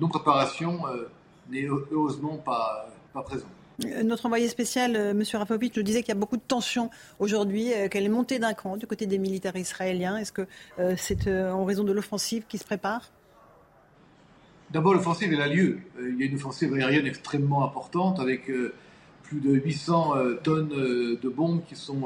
non-préparation 0.00 0.86
euh, 0.86 1.08
n'est 1.50 1.66
heureusement 1.90 2.38
pas, 2.38 2.88
pas 3.12 3.22
présent. 3.22 3.46
Euh, 3.84 4.02
notre 4.04 4.26
envoyé 4.26 4.48
spécial, 4.48 4.94
M. 4.94 5.22
Rafovic, 5.32 5.76
nous 5.76 5.82
disait 5.82 6.02
qu'il 6.02 6.10
y 6.10 6.16
a 6.16 6.20
beaucoup 6.20 6.36
de 6.36 6.42
tensions 6.46 6.90
aujourd'hui, 7.18 7.72
qu'elle 7.90 8.04
est 8.04 8.08
montée 8.08 8.38
d'un 8.38 8.54
cran 8.54 8.76
du 8.76 8.86
côté 8.86 9.06
des 9.06 9.18
militaires 9.18 9.56
israéliens. 9.56 10.18
Est-ce 10.18 10.32
que 10.32 10.46
c'est 10.96 11.28
en 11.28 11.64
raison 11.64 11.82
de 11.82 11.92
l'offensive 11.92 12.44
qui 12.48 12.58
se 12.58 12.64
prépare? 12.64 13.10
D'abord, 14.72 14.94
l'offensive, 14.94 15.32
elle 15.32 15.40
a 15.42 15.48
lieu. 15.48 15.80
Il 16.00 16.18
y 16.18 16.22
a 16.22 16.26
une 16.26 16.36
offensive 16.36 16.72
aérienne 16.74 17.06
extrêmement 17.06 17.64
importante 17.64 18.20
avec 18.20 18.50
plus 19.22 19.40
de 19.40 19.52
800 19.52 20.14
tonnes 20.42 20.68
de 20.68 21.28
bombes 21.28 21.62
qui 21.68 21.76
sont 21.76 22.04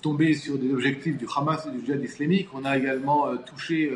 tombées 0.00 0.34
sur 0.34 0.58
des 0.58 0.72
objectifs 0.72 1.18
du 1.18 1.26
Hamas 1.36 1.66
et 1.66 1.70
du 1.70 1.84
djihad 1.84 2.02
islamique. 2.02 2.48
On 2.54 2.64
a 2.64 2.78
également 2.78 3.36
touché 3.36 3.92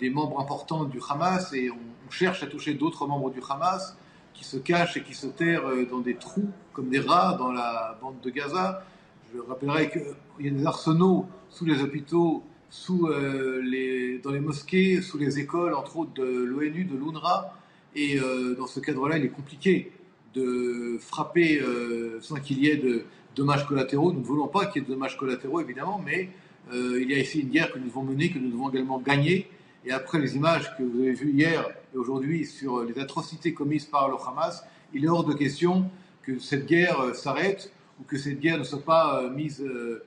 des 0.00 0.10
membres 0.10 0.40
importants 0.40 0.84
du 0.84 1.00
Hamas 1.08 1.52
et 1.52 1.70
on 1.70 2.10
cherche 2.10 2.42
à 2.42 2.46
toucher 2.46 2.74
d'autres 2.74 3.06
membres 3.06 3.30
du 3.30 3.40
Hamas 3.48 3.96
qui 4.38 4.44
se 4.44 4.56
cachent 4.56 4.96
et 4.96 5.02
qui 5.02 5.14
se 5.14 5.26
terrent 5.26 5.66
euh, 5.66 5.84
dans 5.84 5.98
des 5.98 6.14
trous 6.14 6.48
comme 6.72 6.88
des 6.88 7.00
rats 7.00 7.36
dans 7.36 7.50
la 7.50 7.98
bande 8.00 8.20
de 8.22 8.30
Gaza. 8.30 8.84
Je 9.34 9.40
rappellerai 9.40 9.90
qu'il 9.90 10.46
y 10.46 10.48
a 10.48 10.52
des 10.52 10.66
arsenaux 10.66 11.26
sous 11.50 11.64
les 11.64 11.82
hôpitaux, 11.82 12.44
sous, 12.70 13.06
euh, 13.06 13.60
les, 13.62 14.18
dans 14.18 14.30
les 14.30 14.40
mosquées, 14.40 15.00
sous 15.00 15.18
les 15.18 15.38
écoles, 15.38 15.74
entre 15.74 15.98
autres 15.98 16.14
de 16.14 16.24
l'ONU, 16.24 16.84
de 16.84 16.96
l'UNRWA. 16.96 17.54
Et 17.94 18.18
euh, 18.18 18.54
dans 18.54 18.66
ce 18.66 18.80
cadre-là, 18.80 19.18
il 19.18 19.24
est 19.24 19.30
compliqué 19.30 19.92
de 20.34 20.98
frapper 21.00 21.60
sans 22.20 22.36
qu'il 22.36 22.58
y 22.62 22.68
ait 22.68 22.76
de 22.76 23.04
dommages 23.34 23.66
collatéraux. 23.66 24.12
Nous 24.12 24.20
ne 24.20 24.24
voulons 24.24 24.46
pas 24.46 24.66
qu'il 24.66 24.82
y 24.82 24.84
ait 24.84 24.88
de 24.88 24.92
dommages 24.92 25.16
collatéraux, 25.16 25.60
évidemment, 25.60 26.00
mais 26.04 26.28
il 26.72 27.10
y 27.10 27.14
a 27.14 27.18
ici 27.18 27.40
une 27.40 27.48
guerre 27.48 27.72
que 27.72 27.78
nous 27.78 27.86
devons 27.86 28.02
mener, 28.02 28.30
que 28.30 28.38
nous 28.38 28.50
devons 28.50 28.68
également 28.68 29.00
gagner. 29.00 29.48
Et 29.84 29.90
après 29.90 30.18
les 30.18 30.36
images 30.36 30.76
que 30.76 30.82
vous 30.82 31.00
avez 31.00 31.12
vues 31.12 31.32
hier 31.32 31.66
et 31.94 31.96
aujourd'hui 31.96 32.44
sur 32.44 32.84
les 32.84 32.98
atrocités 32.98 33.54
commises 33.54 33.86
par 33.86 34.08
le 34.08 34.16
Hamas, 34.16 34.64
il 34.92 35.04
est 35.04 35.08
hors 35.08 35.24
de 35.24 35.32
question 35.32 35.90
que 36.22 36.38
cette 36.38 36.66
guerre 36.66 37.00
euh, 37.00 37.14
s'arrête 37.14 37.72
ou 38.00 38.04
que 38.04 38.18
cette 38.18 38.40
guerre 38.40 38.58
ne 38.58 38.64
soit 38.64 38.84
pas 38.84 39.22
euh, 39.22 39.30
mise, 39.30 39.62
euh, 39.62 40.04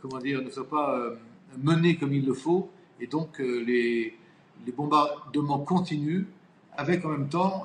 comment 0.00 0.18
dire, 0.18 0.40
ne 0.42 0.50
soit 0.50 0.68
pas 0.68 1.14
menée 1.62 1.96
comme 1.96 2.12
il 2.12 2.24
le 2.24 2.34
faut. 2.34 2.70
Et 3.00 3.06
donc 3.06 3.38
les, 3.38 4.16
les 4.66 4.72
bombardements 4.72 5.58
continuent 5.58 6.26
avec 6.76 7.04
en 7.04 7.08
même 7.08 7.28
temps 7.28 7.64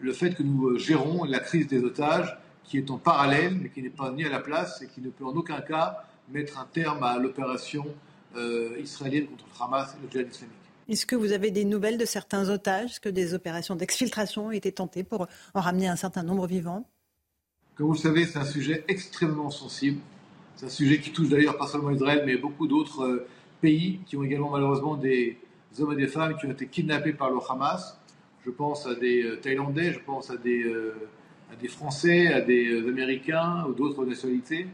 le 0.00 0.12
fait 0.12 0.34
que 0.34 0.42
nous 0.42 0.78
gérons 0.78 1.24
la 1.24 1.40
crise 1.40 1.66
des 1.66 1.82
otages 1.84 2.36
qui 2.64 2.78
est 2.78 2.90
en 2.90 2.98
parallèle 2.98 3.58
mais 3.60 3.68
qui 3.68 3.82
n'est 3.82 3.90
pas 3.90 4.10
ni 4.10 4.24
à 4.24 4.30
la 4.30 4.40
place 4.40 4.82
et 4.82 4.88
qui 4.88 5.00
ne 5.00 5.10
peut 5.10 5.24
en 5.24 5.36
aucun 5.36 5.60
cas 5.60 6.04
mettre 6.30 6.58
un 6.58 6.66
terme 6.72 7.02
à 7.02 7.18
l'opération 7.18 7.84
euh, 8.36 8.76
israélienne 8.82 9.26
contre 9.26 9.44
le 9.46 9.62
Hamas 9.62 9.94
et 9.94 10.02
le 10.02 10.10
djihad 10.10 10.28
islamique. 10.28 10.56
Est-ce 10.88 11.06
que 11.06 11.16
vous 11.16 11.32
avez 11.32 11.50
des 11.50 11.64
nouvelles 11.64 11.98
de 11.98 12.04
certains 12.04 12.48
otages? 12.48 12.92
Est-ce 12.92 13.00
que 13.00 13.08
des 13.08 13.32
opérations 13.32 13.74
d'exfiltration 13.76 14.46
ont 14.46 14.50
été 14.50 14.72
tentées 14.72 15.04
pour 15.04 15.28
en 15.54 15.60
ramener 15.60 15.88
un 15.88 15.96
certain 15.96 16.22
nombre 16.22 16.46
vivants? 16.46 16.86
Comme 17.74 17.86
vous 17.86 17.94
le 17.94 17.98
savez, 17.98 18.26
c'est 18.26 18.38
un 18.38 18.44
sujet 18.44 18.84
extrêmement 18.88 19.50
sensible. 19.50 20.00
C'est 20.56 20.66
un 20.66 20.70
sujet 20.70 21.00
qui 21.00 21.10
touche 21.10 21.28
d'ailleurs 21.28 21.56
pas 21.56 21.66
seulement 21.66 21.90
Israël, 21.90 22.22
mais 22.26 22.36
beaucoup 22.36 22.66
d'autres 22.66 23.02
euh, 23.02 23.26
pays 23.60 24.00
qui 24.06 24.16
ont 24.16 24.22
également 24.22 24.50
malheureusement 24.50 24.96
des 24.96 25.38
hommes 25.80 25.92
et 25.92 25.96
des 25.96 26.06
femmes 26.06 26.36
qui 26.36 26.46
ont 26.46 26.50
été 26.50 26.66
kidnappés 26.66 27.12
par 27.12 27.30
le 27.30 27.38
Hamas. 27.48 27.98
Je 28.44 28.50
pense 28.50 28.86
à 28.86 28.94
des 28.94 29.24
euh, 29.24 29.36
Thaïlandais, 29.36 29.92
je 29.92 30.00
pense 30.00 30.30
à 30.30 30.36
des, 30.36 30.64
des 31.60 31.68
Français, 31.68 32.32
à 32.32 32.40
des 32.40 32.78
Américains 32.78 33.64
ou 33.68 33.72
d'autres 33.72 34.04
nationalités. 34.04 34.66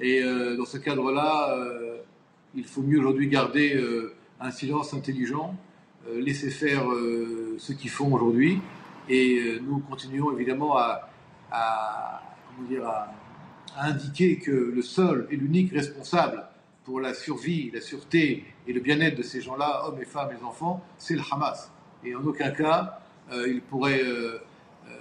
Et 0.00 0.22
dans 0.22 0.64
ce 0.64 0.78
cadre-là, 0.78 1.56
il 2.54 2.64
faut 2.64 2.82
mieux 2.82 2.98
aujourd'hui 2.98 3.28
garder 3.28 3.74
euh, 3.74 4.14
un 4.40 4.50
silence 4.50 4.94
intelligent, 4.94 5.54
euh, 6.08 6.20
laisser 6.20 6.50
faire 6.50 6.90
euh, 6.90 7.56
ce 7.58 7.72
qu'ils 7.72 7.90
font 7.90 8.12
aujourd'hui. 8.12 8.60
Et 9.08 9.58
nous 9.66 9.78
continuons 9.78 10.32
évidemment 10.32 10.76
à, 10.76 11.08
dire, 12.68 12.86
à, 12.86 13.14
indiquer 13.86 14.38
que 14.38 14.50
le 14.50 14.82
seul 14.82 15.26
et 15.30 15.36
l'unique 15.36 15.72
responsable 15.72 16.44
pour 16.84 17.00
la 17.00 17.14
survie, 17.14 17.70
la 17.72 17.80
sûreté 17.80 18.44
et 18.66 18.72
le 18.72 18.80
bien-être 18.80 19.16
de 19.16 19.22
ces 19.22 19.40
gens-là, 19.40 19.84
hommes 19.86 20.00
et 20.00 20.04
femmes 20.04 20.30
et 20.32 20.44
enfants, 20.44 20.84
c'est 20.96 21.14
le 21.14 21.22
Hamas. 21.30 21.70
Et 22.04 22.14
en 22.14 22.24
aucun 22.24 22.50
cas, 22.50 23.00
il 23.30 23.60
pourrait 23.60 24.02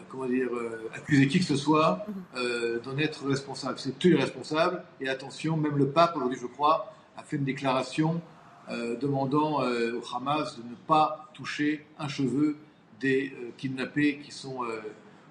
comment 0.10 0.26
dire, 0.26 0.50
accuser 0.94 1.28
qui 1.28 1.40
que 1.40 1.46
ce 1.46 1.56
soit 1.56 2.06
d'en 2.36 2.98
être 2.98 3.26
responsable. 3.28 3.80
C'est 3.80 4.06
eux 4.06 4.10
les 4.10 4.22
responsables. 4.22 4.84
Et 5.00 5.08
attention, 5.08 5.56
même 5.56 5.78
le 5.78 5.88
pape, 5.88 6.18
aujourd'hui, 6.18 6.40
je 6.42 6.48
crois, 6.48 6.94
a 7.18 7.24
fait 7.24 7.38
une 7.38 7.46
déclaration 7.46 8.22
euh, 8.70 8.98
demandant 8.98 9.64
euh, 9.64 9.98
au 9.98 10.16
Hamas 10.16 10.58
de 10.58 10.64
ne 10.64 10.76
pas 10.76 11.30
toucher 11.34 11.86
un 11.98 12.10
cheveu 12.10 12.58
des 13.00 13.32
euh, 13.34 13.52
kidnappés 13.58 14.20
qui 14.20 14.32
sont 14.32 14.60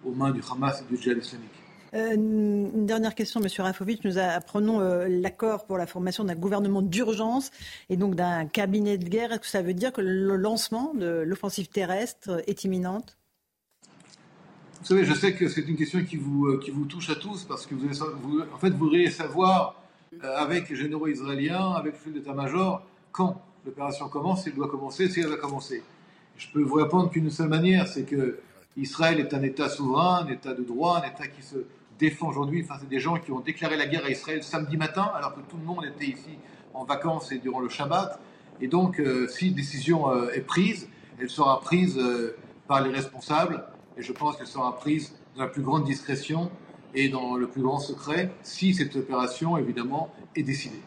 aux 0.05 0.13
mains 0.13 0.31
du 0.31 0.41
Hamas 0.51 0.83
et 0.83 0.85
du 0.95 1.01
djihad 1.01 1.19
islamique. 1.19 1.66
Une 1.97 2.87
dernière 2.87 3.15
question, 3.15 3.41
Monsieur 3.41 3.63
Rafovitch. 3.63 4.05
Nous 4.05 4.19
apprenons 4.19 4.81
l'accord 5.09 5.67
pour 5.67 5.79
la 5.79 5.87
formation 5.87 6.25
d'un 6.25 6.35
gouvernement 6.35 6.83
d'urgence 6.83 7.51
et 7.89 7.97
donc 7.97 8.15
d'un 8.15 8.47
cabinet 8.47 8.99
de 8.99 9.09
guerre. 9.09 9.33
Est-ce 9.33 9.41
que 9.41 9.47
ça 9.47 9.63
veut 9.63 9.75
dire 9.75 9.93
que 9.93 10.01
le 10.01 10.37
lancement 10.37 10.95
de 10.95 11.23
l'offensive 11.27 11.69
terrestre 11.69 12.43
est 12.47 12.65
imminente? 12.65 13.17
Vous 14.81 14.87
savez, 14.87 15.05
je 15.05 15.15
sais 15.15 15.35
que 15.35 15.49
c'est 15.49 15.63
une 15.63 15.77
question 15.77 16.05
qui 16.05 16.17
vous, 16.17 16.61
vous 16.73 16.85
touche 16.85 17.11
à 17.11 17.17
tous 17.17 17.45
parce 17.45 17.67
que 17.67 17.75
vous, 17.75 17.89
en 18.55 18.59
fait, 18.59 18.71
vous 18.71 18.79
voudriez 18.79 19.11
savoir 19.11 19.83
euh, 20.23 20.37
avec 20.37 20.69
les 20.69 20.77
généraux 20.77 21.09
israéliens, 21.09 21.73
avec 21.73 21.95
le 21.95 21.99
chef 22.05 22.13
d'état-major, 22.13 22.83
quand 23.11 23.43
l'opération 23.65 24.09
commence, 24.09 24.47
elle 24.47 24.55
doit 24.55 24.69
commencer, 24.69 25.09
si 25.09 25.21
elle 25.21 25.29
va 25.29 25.37
commencer. 25.37 25.83
Je 26.37 26.47
peux 26.53 26.63
vous 26.63 26.77
répondre 26.77 27.11
qu'une 27.11 27.31
seule 27.31 27.49
manière, 27.49 27.89
c'est 27.89 28.05
que 28.05 28.39
Israël 28.77 29.19
est 29.19 29.35
un 29.35 29.43
État 29.43 29.69
souverain, 29.69 30.25
un 30.25 30.29
État 30.29 30.55
de 30.55 30.63
droit, 30.63 31.03
un 31.03 31.09
État 31.09 31.27
qui 31.27 31.43
se 31.43 31.57
défend 31.99 32.29
aujourd'hui. 32.29 32.63
Enfin, 32.65 32.77
c'est 32.81 32.89
des 32.89 33.01
gens 33.01 33.17
qui 33.19 33.33
ont 33.33 33.41
déclaré 33.41 33.77
la 33.77 33.87
guerre 33.87 34.05
à 34.05 34.11
Israël 34.11 34.43
samedi 34.43 34.77
matin, 34.77 35.11
alors 35.15 35.35
que 35.35 35.41
tout 35.41 35.57
le 35.57 35.65
monde 35.65 35.85
était 35.85 36.07
ici 36.07 36.39
en 36.75 36.85
vacances 36.85 37.33
et 37.33 37.39
durant 37.39 37.61
le 37.61 37.69
Shabbat. 37.69 38.21
Et 38.61 38.69
donc, 38.69 39.01
euh, 39.01 39.27
si 39.29 39.51
décision 39.51 40.11
euh, 40.11 40.31
est 40.31 40.41
prise, 40.41 40.89
elle 41.21 41.31
sera 41.31 41.61
prise 41.61 41.99
par 42.67 42.83
les 42.83 42.91
responsables, 42.91 43.65
et 43.97 44.03
je 44.03 44.13
pense 44.13 44.37
qu'elle 44.37 44.47
sera 44.47 44.77
prise 44.77 45.15
dans 45.35 45.43
la 45.43 45.49
plus 45.49 45.63
grande 45.63 45.85
discrétion 45.85 46.51
et 46.95 47.09
dans 47.09 47.37
le 47.37 47.47
plus 47.47 47.63
grand 47.63 47.79
secret 47.79 48.31
si 48.43 48.75
cette 48.75 48.97
opération, 48.97 49.57
évidemment, 49.57 50.13
est 50.35 50.43
décidée. 50.43 50.81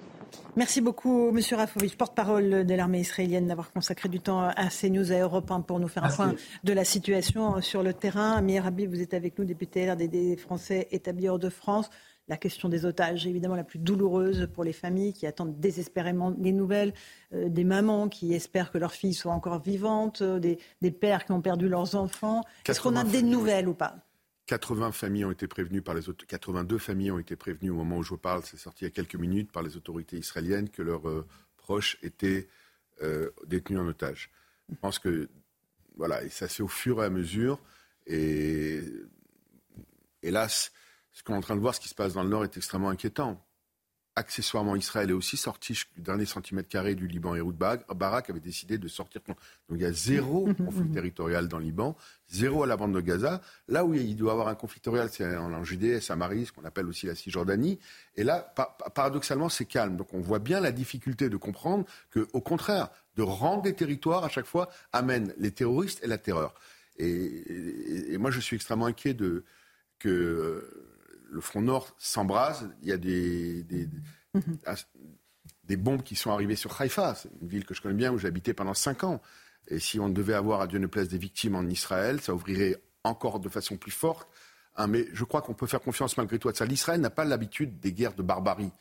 Merci 0.60 0.82
beaucoup, 0.82 1.32
Monsieur 1.32 1.56
Rafovitch, 1.56 1.96
porte-parole 1.96 2.66
de 2.66 2.74
l'armée 2.74 3.00
israélienne, 3.00 3.48
d'avoir 3.48 3.72
consacré 3.72 4.10
du 4.10 4.20
temps 4.20 4.42
à 4.42 4.68
CNews 4.68 5.14
à 5.14 5.20
Europe 5.20 5.50
1 5.50 5.62
pour 5.62 5.80
nous 5.80 5.88
faire 5.88 6.04
un 6.04 6.10
point 6.10 6.36
de 6.66 6.74
la 6.74 6.84
situation 6.84 7.62
sur 7.62 7.82
le 7.82 7.94
terrain. 7.94 8.34
Amir 8.34 8.66
Habib, 8.66 8.90
vous 8.90 9.00
êtes 9.00 9.14
avec 9.14 9.40
nous, 9.40 9.46
député 9.46 9.90
RDD 9.90 10.38
français 10.38 10.90
établi 10.92 11.30
hors 11.30 11.40
de 11.40 11.48
France. 11.48 11.90
La 12.28 12.36
question 12.36 12.68
des 12.68 12.84
otages, 12.84 13.26
évidemment, 13.26 13.56
la 13.56 13.64
plus 13.64 13.80
douloureuse 13.80 14.50
pour 14.54 14.66
les 14.66 14.74
familles 14.74 15.14
qui 15.14 15.26
attendent 15.26 15.58
désespérément 15.62 16.32
des 16.32 16.52
nouvelles, 16.52 16.94
euh, 17.34 17.48
des 17.48 17.64
mamans 17.64 18.10
qui 18.10 18.34
espèrent 18.34 18.70
que 18.70 18.78
leurs 18.78 18.92
filles 18.92 19.14
soient 19.14 19.32
encore 19.32 19.62
vivantes, 19.62 20.22
euh, 20.24 20.40
des, 20.40 20.60
des, 20.82 20.92
pères 20.92 21.24
qui 21.24 21.32
ont 21.32 21.42
perdu 21.42 21.70
leurs 21.70 21.96
enfants. 21.96 22.44
Est-ce 22.68 22.82
qu'on 22.82 22.98
a 22.98 23.06
des 23.06 23.24
nouvelles 23.24 23.70
ou 23.70 23.74
pas? 23.74 23.96
80 24.50 24.94
familles 24.94 25.26
ont 25.26 25.32
été 25.32 25.48
prévenues 25.48 25.84
par 25.84 25.94
les 25.94 26.02
82 26.02 26.80
familles 26.80 27.12
ont 27.12 27.20
été 27.20 27.36
prévenues 27.36 27.70
au 27.70 27.76
moment 27.76 27.98
où 27.98 28.04
je 28.04 28.10
vous 28.10 28.18
parle, 28.18 28.42
c'est 28.44 28.58
sorti 28.58 28.84
il 28.84 28.88
y 28.88 28.88
a 28.88 28.92
quelques 28.92 29.16
minutes 29.16 29.52
par 29.52 29.62
les 29.62 29.78
autorités 29.78 30.18
israéliennes 30.18 30.70
que 30.70 30.82
leurs 30.82 31.08
euh, 31.08 31.28
proches 31.58 32.00
étaient 32.02 32.50
euh, 33.04 33.30
détenus 33.46 33.80
en 33.80 33.88
otage. 33.88 34.32
Je 34.68 34.76
pense 34.76 34.98
que 34.98 35.30
voilà, 35.98 36.24
et 36.24 36.30
ça 36.30 36.48
c'est 36.48 36.64
au 36.64 36.68
fur 36.68 37.04
et 37.04 37.06
à 37.06 37.12
mesure. 37.12 37.60
Et 38.08 38.82
hélas, 40.24 40.72
ce 41.12 41.22
qu'on 41.22 41.36
est 41.36 41.38
en 41.38 41.42
train 41.42 41.56
de 41.56 41.62
voir, 41.62 41.76
ce 41.76 41.80
qui 41.80 41.90
se 41.90 41.94
passe 41.94 42.14
dans 42.14 42.24
le 42.24 42.30
Nord, 42.30 42.44
est 42.44 42.58
extrêmement 42.58 42.90
inquiétant 42.90 43.46
accessoirement, 44.20 44.76
Israël 44.76 45.10
est 45.10 45.14
aussi 45.14 45.38
sorti 45.38 45.74
du 45.96 46.02
dernier 46.02 46.26
centimètre 46.26 46.68
carré 46.68 46.94
du 46.94 47.08
Liban. 47.08 47.36
Et 47.36 47.42
Barak 47.96 48.30
avait 48.30 48.42
décidé 48.42 48.78
de 48.78 48.88
sortir. 48.88 49.22
Donc 49.26 49.38
il 49.72 49.82
y 49.82 49.86
a 49.86 49.94
zéro 49.94 50.54
conflit 50.58 50.90
territorial 50.90 51.48
dans 51.48 51.58
le 51.58 51.64
Liban, 51.64 51.96
zéro 52.30 52.64
à 52.64 52.68
la 52.68 52.76
bande 52.76 52.94
de 52.94 53.00
Gaza. 53.00 53.42
Là 53.70 53.86
où 53.86 53.94
il 53.94 54.16
doit 54.16 54.32
y 54.32 54.34
avoir 54.34 54.50
un 54.50 54.56
conflit 54.56 54.82
territorial, 54.82 55.10
c'est 55.12 55.38
en 55.38 55.64
Judée, 55.64 56.02
Samarie, 56.02 56.46
ce 56.46 56.52
qu'on 56.52 56.66
appelle 56.66 56.88
aussi 56.88 57.06
la 57.06 57.16
Cisjordanie. 57.16 57.80
Et 58.16 58.24
là, 58.24 58.54
paradoxalement, 58.94 59.48
c'est 59.48 59.66
calme. 59.66 59.96
Donc 59.96 60.14
on 60.14 60.20
voit 60.20 60.40
bien 60.40 60.60
la 60.60 60.74
difficulté 60.74 61.30
de 61.30 61.38
comprendre 61.38 61.86
que, 62.12 62.28
au 62.34 62.42
contraire, 62.42 62.90
de 63.16 63.24
rendre 63.24 63.64
des 63.64 63.74
territoires 63.74 64.26
à 64.26 64.30
chaque 64.30 64.46
fois 64.46 64.70
amène 64.92 65.34
les 65.38 65.52
terroristes 65.52 66.04
et 66.04 66.08
la 66.08 66.18
terreur. 66.18 66.54
Et, 66.98 68.18
moi, 68.18 68.30
je 68.30 68.42
suis 68.42 68.58
extrêmement 68.58 68.88
inquiet 68.88 69.14
de 69.14 69.46
que 69.98 70.90
le 71.32 71.42
front 71.42 71.62
nord 71.62 71.96
s'embrase. 71.98 72.70
Il 72.82 72.90
y 72.90 72.92
a 72.92 72.98
des, 72.98 73.64
des, 73.64 73.88
bombes 75.78 76.04
qui 76.04 76.16
sont 76.16 76.32
arrivées 76.32 76.56
sur 76.56 76.80
Haïfa, 76.80 77.16
c'est 77.16 77.30
une 77.42 77.48
ville 77.48 77.66
que 77.66 77.74
je 77.74 77.82
connais 77.82 77.96
bien 77.96 78.12
où 78.12 78.18
j'ai 78.18 78.28
habité 78.28 78.54
pendant 78.54 78.74
cinq 78.74 79.04
ans. 79.04 79.22
Et 79.68 79.80
si 79.80 80.00
on 80.00 80.10
devait 80.10 80.34
avoir 80.34 80.62
à 80.62 80.68
Dieu 80.68 80.80
ne 80.80 80.88
plaise 80.88 81.10
des 81.10 81.18
victimes 81.18 81.56
en 81.56 81.64
Israël, 81.64 82.22
ça 82.22 82.34
ouvrirait 82.34 82.82
encore 83.04 83.40
de 83.40 83.50
façon 83.50 83.78
plus 83.78 83.92
forte. 83.92 84.28
Hein, 84.76 84.88
mais 84.88 85.08
je 85.14 85.24
crois 85.24 85.42
qu'on 85.42 85.54
peut 85.54 85.68
faire 85.68 85.82
confiance 85.82 86.18
malgré 86.18 86.40
tout 86.40 86.50
à 86.50 86.54
ça. 86.54 86.66
L'Israël 86.66 87.02
n'a 87.02 87.10
pas 87.10 87.26
l'habitude 87.26 87.80
des 87.80 87.94
guerres 87.94 88.16
de 88.16 88.24
barbarie. 88.24 88.72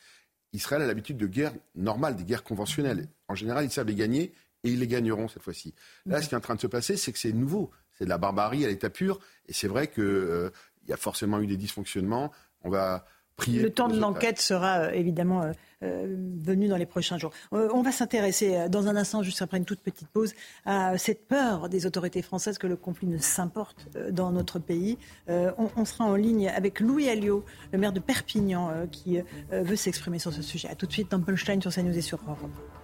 Israël 0.53 0.83
a 0.83 0.87
l'habitude 0.87 1.19
de 1.19 1.27
guerres 1.27 1.53
normales, 1.75 2.17
des 2.17 2.25
guerres 2.25 2.45
conventionnelles. 2.45 3.09
En 3.29 3.35
général, 3.35 3.65
ils 3.65 3.71
savent 3.71 3.87
les 3.87 3.95
gagner 3.95 4.33
et 4.65 4.71
ils 4.71 4.79
les 4.79 4.87
gagneront 4.87 5.29
cette 5.29 5.43
fois-ci. 5.43 5.75
Là, 6.07 6.23
ce 6.23 6.29
qui 6.29 6.35
est 6.35 6.39
en 6.39 6.43
train 6.43 6.55
de 6.55 6.61
se 6.61 6.67
passer, 6.67 6.97
c'est 6.97 7.13
que 7.13 7.19
c'est 7.19 7.33
nouveau. 7.33 7.71
C'est 7.93 8.05
de 8.05 8.09
la 8.09 8.19
barbarie 8.19 8.65
à 8.65 8.69
l'état 8.69 8.91
pur. 8.91 9.19
Et 9.47 9.53
c'est 9.53 9.69
vrai 9.69 9.89
que 9.89 10.01
euh, 10.01 10.51
il 10.89 10.93
y 10.93 10.95
a 10.95 10.97
forcément 10.97 11.39
eu 11.41 11.47
des 11.47 11.57
dysfonctionnements. 11.57 12.33
On 12.65 12.71
va 12.71 13.05
Le 13.47 13.69
temps 13.69 13.89
de 13.89 13.99
l'enquête 13.99 14.41
sera 14.41 14.95
évidemment 14.95 15.53
venu 15.81 16.67
dans 16.67 16.77
les 16.77 16.87
prochains 16.87 17.19
jours. 17.19 17.31
on 17.53 17.83
va 17.83 17.93
s'intéresser 17.93 18.69
dans 18.69 18.89
un 18.89 18.97
instant, 18.97 19.23
juste 19.23 19.43
après 19.43 19.59
une 19.59 19.65
toute 19.65 19.81
petite 19.81 20.09
pause, 20.09 20.35
à 20.65 20.99
cette 20.99 21.29
peur 21.29 21.69
des 21.69 21.87
autorités 21.87 22.23
françaises 22.23 22.59
que 22.59 22.67
le 22.67 22.75
conflit 22.75 23.07
ne 23.07 23.19
s'importe 23.19 23.87
dans 24.11 24.33
notre 24.33 24.59
pays. 24.59 24.99
On, 25.29 25.85
sera 25.85 26.05
en 26.05 26.17
ligne 26.17 26.49
avec 26.49 26.81
Louis 26.81 27.09
Alliot, 27.09 27.45
le 27.73 27.79
maire 27.79 27.93
de 27.93 28.01
Perpignan, 28.01 28.89
qui 28.91 29.21
veut 29.53 29.77
s'exprimer 29.77 30.19
sur 30.19 30.33
ce 30.33 30.43
sujet. 30.43 30.69
A 30.69 30.75
tout 30.75 30.87
de 30.87 30.93
suite 30.93 31.13
dans 31.13 31.21
Punchline 31.21 31.63
sur 31.63 31.73
CNews 31.73 31.97
et 31.97 32.03
sur 32.03 32.19
Europe. 32.27 32.78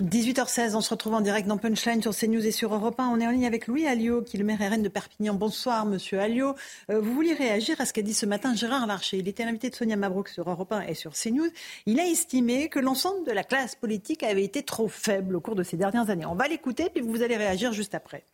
18h16, 0.00 0.74
on 0.76 0.80
se 0.80 0.88
retrouve 0.88 1.12
en 1.12 1.20
direct 1.20 1.46
dans 1.46 1.58
Punchline 1.58 2.00
sur 2.00 2.16
CNews 2.16 2.46
et 2.46 2.52
sur 2.52 2.74
Europe 2.74 2.98
1. 2.98 3.08
On 3.08 3.20
est 3.20 3.26
en 3.26 3.30
ligne 3.30 3.46
avec 3.46 3.66
Louis 3.66 3.86
Alliot, 3.86 4.22
qui 4.22 4.36
est 4.36 4.38
le 4.38 4.46
maire 4.46 4.58
RN 4.58 4.82
de 4.82 4.88
Perpignan. 4.88 5.34
Bonsoir, 5.34 5.84
monsieur 5.84 6.18
Alliot. 6.18 6.54
Euh, 6.90 7.00
vous 7.00 7.12
vouliez 7.12 7.34
réagir 7.34 7.78
à 7.82 7.84
ce 7.84 7.92
qu'a 7.92 8.00
dit 8.00 8.14
ce 8.14 8.24
matin 8.24 8.54
Gérard 8.54 8.86
Larcher. 8.86 9.18
Il 9.18 9.28
était 9.28 9.44
l'invité 9.44 9.68
de 9.68 9.74
Sonia 9.74 9.96
Mabrouk 9.96 10.30
sur 10.30 10.48
Europe 10.48 10.72
1 10.72 10.82
et 10.82 10.94
sur 10.94 11.12
CNews. 11.12 11.50
Il 11.84 12.00
a 12.00 12.06
estimé 12.06 12.70
que 12.70 12.78
l'ensemble 12.78 13.26
de 13.26 13.32
la 13.32 13.44
classe 13.44 13.74
politique 13.74 14.22
avait 14.22 14.44
été 14.44 14.62
trop 14.62 14.88
faible 14.88 15.36
au 15.36 15.40
cours 15.42 15.54
de 15.54 15.62
ces 15.62 15.76
dernières 15.76 16.08
années. 16.08 16.24
On 16.24 16.34
va 16.34 16.48
l'écouter, 16.48 16.88
puis 16.88 17.02
vous 17.02 17.22
allez 17.22 17.36
réagir 17.36 17.74
juste 17.74 17.94
après. 17.94 18.24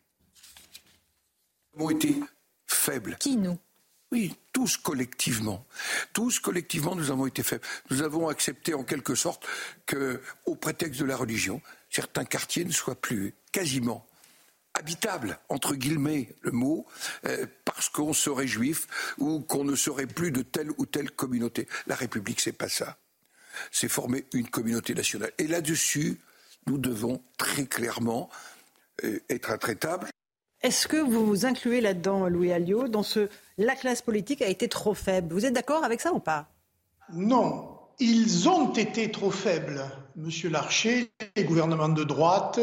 Nous 1.75 1.81
avons 1.81 1.89
été 1.89 2.15
faibles? 2.65 3.17
Qui, 3.19 3.35
nous? 3.35 3.57
Oui, 4.11 4.35
tous 4.53 4.77
collectivement. 4.77 5.65
Tous 6.13 6.39
collectivement, 6.39 6.95
nous 6.95 7.11
avons 7.11 7.27
été 7.27 7.43
faibles. 7.43 7.65
Nous 7.89 8.01
avons 8.01 8.29
accepté 8.29 8.73
en 8.73 8.83
quelque 8.83 9.15
sorte 9.15 9.45
que, 9.85 10.21
au 10.45 10.55
prétexte 10.55 11.01
de 11.01 11.05
la 11.05 11.17
religion, 11.17 11.61
certains 11.89 12.23
quartiers 12.23 12.63
ne 12.63 12.71
soient 12.71 12.99
plus 12.99 13.33
quasiment 13.51 14.07
habitables, 14.73 15.39
entre 15.49 15.75
guillemets 15.75 16.29
le 16.41 16.51
mot, 16.51 16.85
euh, 17.25 17.47
parce 17.65 17.89
qu'on 17.89 18.13
serait 18.13 18.47
juif 18.47 18.87
ou 19.17 19.41
qu'on 19.41 19.63
ne 19.63 19.75
serait 19.75 20.07
plus 20.07 20.31
de 20.31 20.41
telle 20.41 20.71
ou 20.77 20.85
telle 20.85 21.11
communauté. 21.11 21.67
La 21.87 21.95
République, 21.95 22.39
c'est 22.39 22.53
pas 22.53 22.69
ça. 22.69 22.97
C'est 23.71 23.89
former 23.89 24.25
une 24.33 24.49
communauté 24.49 24.93
nationale. 24.93 25.31
Et 25.39 25.47
là-dessus, 25.47 26.21
nous 26.67 26.77
devons 26.77 27.23
très 27.37 27.65
clairement 27.65 28.29
euh, 29.03 29.19
être 29.29 29.51
intraitables. 29.51 30.09
Est-ce 30.67 30.89
que 30.89 30.97
vous 30.97 31.25
vous 31.25 31.45
incluez 31.45 31.79
là-dedans, 31.79 32.27
Louis 32.27 32.51
Alliot, 32.51 32.89
dans 32.89 33.01
ce 33.01 33.29
la 33.57 33.73
classe 33.73 34.01
politique 34.01 34.41
a 34.41 34.47
été 34.47 34.67
trop 34.67 34.93
faible 34.93 35.33
Vous 35.33 35.45
êtes 35.45 35.53
d'accord 35.53 35.85
avec 35.85 36.01
ça 36.01 36.11
ou 36.11 36.19
pas? 36.19 36.49
Non, 37.13 37.69
ils 37.99 38.49
ont 38.49 38.73
été 38.73 39.09
trop 39.09 39.31
faibles. 39.31 39.85
Monsieur 40.17 40.49
Larcher, 40.49 41.09
les 41.37 41.45
gouvernements 41.45 41.87
de 41.87 42.03
droite, 42.03 42.59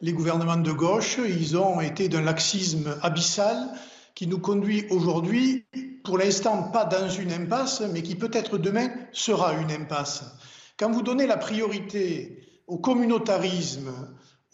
les 0.00 0.12
gouvernements 0.12 0.56
de 0.56 0.72
gauche, 0.72 1.20
ils 1.24 1.56
ont 1.56 1.80
été 1.80 2.08
d'un 2.08 2.22
laxisme 2.22 2.98
abyssal 3.02 3.68
qui 4.16 4.26
nous 4.26 4.40
conduit 4.40 4.86
aujourd'hui, 4.90 5.64
pour 6.02 6.18
l'instant 6.18 6.60
pas 6.72 6.84
dans 6.84 7.08
une 7.08 7.32
impasse, 7.32 7.82
mais 7.92 8.02
qui 8.02 8.16
peut-être 8.16 8.58
demain 8.58 8.88
sera 9.12 9.52
une 9.52 9.70
impasse. 9.70 10.24
Quand 10.76 10.90
vous 10.90 11.02
donnez 11.02 11.28
la 11.28 11.36
priorité 11.36 12.36
au 12.66 12.78
communautarisme, 12.78 13.92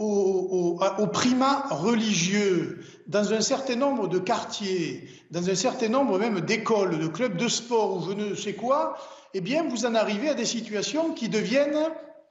au, 0.00 1.06
primat 1.12 1.66
religieux 1.70 2.80
dans 3.06 3.32
un 3.32 3.40
certain 3.40 3.76
nombre 3.76 4.08
de 4.08 4.18
quartiers, 4.18 5.08
dans 5.30 5.48
un 5.48 5.54
certain 5.54 5.88
nombre 5.88 6.18
même 6.18 6.40
d'écoles, 6.40 6.98
de 6.98 7.06
clubs 7.06 7.36
de 7.36 7.48
sport 7.48 7.96
ou 7.96 8.10
je 8.10 8.14
ne 8.14 8.34
sais 8.34 8.54
quoi, 8.54 8.96
eh 9.34 9.40
bien, 9.40 9.62
vous 9.68 9.84
en 9.84 9.94
arrivez 9.94 10.30
à 10.30 10.34
des 10.34 10.46
situations 10.46 11.12
qui 11.12 11.28
deviennent 11.28 11.78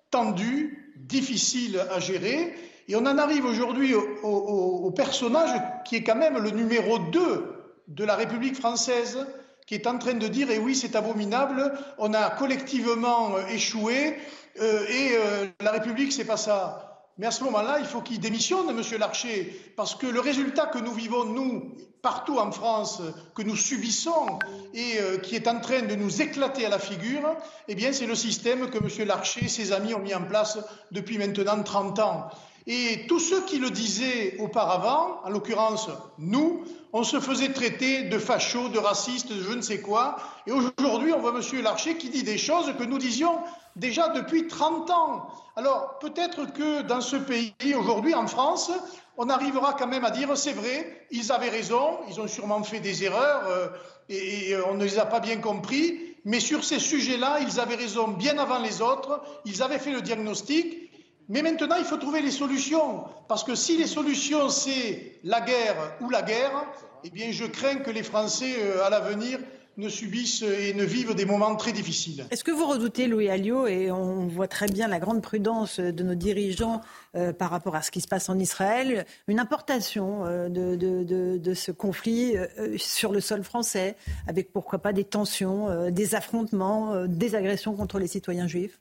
tendues, 0.10 0.94
difficiles 0.98 1.80
à 1.92 2.00
gérer. 2.00 2.56
Et 2.88 2.96
on 2.96 3.06
en 3.06 3.18
arrive 3.18 3.46
aujourd'hui 3.46 3.94
au, 3.94 4.02
au, 4.24 4.92
personnage 4.92 5.62
qui 5.86 5.96
est 5.96 6.04
quand 6.04 6.16
même 6.16 6.40
le 6.40 6.50
numéro 6.50 6.98
2 6.98 7.46
de 7.88 8.04
la 8.04 8.16
République 8.16 8.56
française, 8.56 9.28
qui 9.68 9.76
est 9.76 9.86
en 9.86 10.00
train 10.00 10.16
de 10.16 10.28
dire, 10.28 10.48
eh 10.52 10.58
oui, 10.58 10.76
c'est 10.76 10.96
abominable, 10.96 11.72
on 12.00 12.14
a 12.16 12.32
collectivement 12.32 13.38
échoué, 13.52 14.18
euh, 14.60 14.86
et 14.88 15.12
euh, 15.14 15.46
la 15.62 15.72
République, 15.72 16.12
c'est 16.12 16.26
pas 16.26 16.38
ça. 16.38 16.89
Mais 17.20 17.28
à 17.28 17.32
ce 17.32 17.44
moment-là, 17.44 17.80
il 17.80 17.86
faut 17.86 18.00
qu'il 18.00 18.22
démissionne, 18.22 18.74
Monsieur 18.74 18.98
Larcher, 18.98 19.54
parce 19.76 19.94
que 19.94 20.08
le 20.08 20.22
résultat 20.22 20.68
que 20.68 20.80
nous 20.80 20.94
vivons, 20.94 21.26
nous, 21.26 21.74
partout 22.02 22.40
en 22.40 22.50
France, 22.50 23.02
que 23.36 23.42
nous 23.42 23.58
subissons 23.58 24.40
et 24.74 25.02
euh, 25.02 25.18
qui 25.18 25.36
est 25.36 25.50
en 25.50 25.60
train 25.60 25.82
de 25.82 25.96
nous 25.96 26.22
éclater 26.22 26.66
à 26.66 26.70
la 26.70 26.80
figure, 26.80 27.36
eh 27.68 27.76
bien, 27.76 27.92
c'est 27.92 28.06
le 28.06 28.16
système 28.16 28.70
que 28.70 28.82
Monsieur 28.82 29.04
Larcher 29.04 29.44
et 29.44 29.50
ses 29.50 29.74
amis 29.74 29.94
ont 29.94 30.00
mis 30.00 30.16
en 30.16 30.24
place 30.24 30.60
depuis 30.94 31.18
maintenant 31.18 31.62
30 31.62 32.00
ans. 32.00 32.30
Et 32.72 33.08
tous 33.08 33.18
ceux 33.18 33.42
qui 33.46 33.58
le 33.58 33.72
disaient 33.72 34.36
auparavant, 34.38 35.22
en 35.24 35.30
l'occurrence 35.32 35.90
nous, 36.20 36.64
on 36.94 37.04
se 37.04 37.20
faisait 37.20 37.52
traiter 37.52 38.04
de 38.04 38.20
fachos, 38.20 38.70
de 38.70 38.78
racistes, 38.78 39.28
de 39.28 39.42
je 39.42 39.54
ne 39.54 39.62
sais 39.62 39.82
quoi. 39.82 40.18
Et 40.46 40.52
aujourd'hui, 40.52 41.12
on 41.12 41.20
voit 41.20 41.34
M. 41.36 41.64
Larcher 41.64 41.98
qui 41.98 42.10
dit 42.10 42.22
des 42.22 42.38
choses 42.38 42.72
que 42.78 42.84
nous 42.84 43.00
disions 43.00 43.40
déjà 43.76 44.10
depuis 44.10 44.46
30 44.46 44.92
ans. 44.92 45.30
Alors 45.56 45.98
peut-être 45.98 46.54
que 46.54 46.84
dans 46.84 47.02
ce 47.02 47.16
pays, 47.16 47.56
aujourd'hui 47.76 48.14
en 48.14 48.28
France, 48.28 48.72
on 49.18 49.30
arrivera 49.30 49.74
quand 49.74 49.88
même 49.88 50.06
à 50.06 50.12
dire 50.12 50.38
c'est 50.38 50.54
vrai, 50.54 51.08
ils 51.10 51.32
avaient 51.32 51.50
raison, 51.50 51.98
ils 52.08 52.22
ont 52.22 52.28
sûrement 52.28 52.62
fait 52.62 52.82
des 52.82 53.04
erreurs 53.04 53.48
euh, 53.48 53.70
et, 54.10 54.56
on 54.68 54.76
ne 54.76 54.84
les 54.84 55.00
a 55.00 55.08
pas 55.08 55.20
bien 55.20 55.38
compris, 55.38 56.16
mais 56.24 56.40
sur 56.40 56.64
ces 56.64 56.78
sujets-là, 56.78 57.40
ils 57.40 57.60
avaient 57.60 57.76
raison 57.76 58.10
bien 58.10 58.38
avant 58.38 58.60
les 58.60 58.80
autres, 58.84 59.24
ils 59.46 59.64
avaient 59.64 59.80
fait 59.80 59.92
le 59.92 60.02
diagnostic. 60.02 60.89
Mais 61.30 61.44
maintenant, 61.44 61.76
il 61.78 61.86
faut 61.86 61.98
trouver 61.98 62.22
les 62.22 62.32
solutions. 62.32 63.04
Parce 63.28 63.44
que 63.44 63.54
si 63.54 63.78
les 63.78 63.86
solutions, 63.86 64.50
c'est 64.50 65.20
la 65.24 65.42
guerre 65.42 65.96
ou 66.02 66.10
la 66.10 66.24
guerre, 66.24 66.66
eh 67.04 67.12
bien, 67.12 67.32
je 67.32 67.46
crains 67.46 67.76
que 67.76 67.92
les 67.92 68.02
Français, 68.02 68.56
euh, 68.58 68.84
à 68.84 68.90
l'avenir, 68.90 69.38
ne 69.78 69.90
subissent 69.90 70.42
et 70.42 70.74
ne 70.74 70.84
vivent 70.84 71.14
des 71.14 71.26
moments 71.26 71.56
très 71.56 71.72
difficiles. 71.72 72.26
Est-ce 72.32 72.44
que 72.44 72.52
vous 72.52 72.66
redoutez, 72.66 73.08
Louis 73.08 73.30
Alliot, 73.30 73.68
et 73.68 73.92
on 73.92 74.28
voit 74.28 74.48
très 74.48 74.66
bien 74.66 74.88
la 74.88 75.00
grande 75.00 75.22
prudence 75.22 75.80
de 75.80 76.04
nos 76.04 76.16
dirigeants 76.16 76.82
euh, 77.16 77.32
par 77.32 77.52
rapport 77.52 77.76
à 77.76 77.84
ce 77.84 77.92
qui 77.92 78.02
se 78.02 78.08
passe 78.08 78.28
en 78.28 78.38
Israël, 78.40 79.06
une 79.28 79.40
importation 79.40 80.26
euh, 80.26 80.50
de, 80.50 81.54
ce 81.54 81.72
conflit 81.72 82.34
sur 82.78 83.14
le 83.14 83.22
sol 83.22 83.44
français, 83.44 83.96
avec 84.28 84.52
pourquoi 84.52 84.80
pas 84.80 84.94
des 84.94 85.06
tensions, 85.06 85.92
des 85.92 86.16
affrontements, 86.16 87.06
des 87.06 87.36
agressions 87.36 87.76
contre 87.76 88.00
les 88.00 88.08
citoyens 88.08 88.48
juifs? 88.48 88.80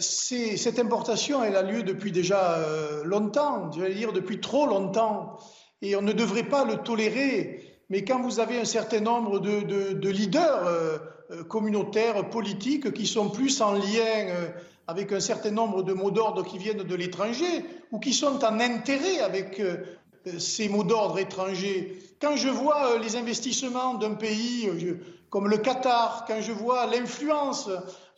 Cette 0.00 0.78
importation, 0.78 1.42
elle 1.42 1.56
a 1.56 1.62
lieu 1.62 1.82
depuis 1.82 2.12
déjà 2.12 2.58
longtemps, 3.04 3.70
je 3.72 3.80
vais 3.80 3.94
dire 3.94 4.12
depuis 4.12 4.40
trop 4.40 4.66
longtemps, 4.66 5.38
et 5.82 5.96
on 5.96 6.02
ne 6.02 6.12
devrait 6.12 6.48
pas 6.48 6.64
le 6.64 6.76
tolérer. 6.76 7.68
Mais 7.90 8.04
quand 8.04 8.20
vous 8.20 8.40
avez 8.40 8.58
un 8.58 8.64
certain 8.64 9.00
nombre 9.00 9.38
de, 9.38 10.08
leaders 10.08 10.66
euh, 10.66 10.98
euh, 11.30 11.44
communautaires, 11.44 12.28
politiques, 12.28 12.92
qui 12.92 13.06
sont 13.06 13.30
plus 13.30 13.60
en 13.60 13.72
lien 13.72 14.26
euh, 14.28 14.48
avec 14.86 15.12
un 15.12 15.20
certain 15.20 15.50
nombre 15.50 15.82
de 15.82 15.92
mots 15.92 16.10
d'ordre 16.10 16.44
qui 16.44 16.58
viennent 16.58 16.82
de 16.82 16.94
l'étranger, 16.94 17.64
ou 17.92 17.98
qui 17.98 18.12
sont 18.12 18.44
en 18.44 18.60
intérêt 18.60 19.20
avec 19.20 19.60
ces 20.38 20.68
mots 20.68 20.84
d'ordre 20.84 21.18
étrangers, 21.18 21.98
quand 22.20 22.36
je 22.36 22.48
vois 22.48 22.98
les 22.98 23.16
investissements 23.16 23.94
d'un 23.94 24.14
pays 24.14 24.68
comme 25.30 25.48
le 25.48 25.58
Qatar, 25.58 26.24
quand 26.26 26.40
je 26.40 26.52
vois 26.52 26.86
l'influence 26.86 27.68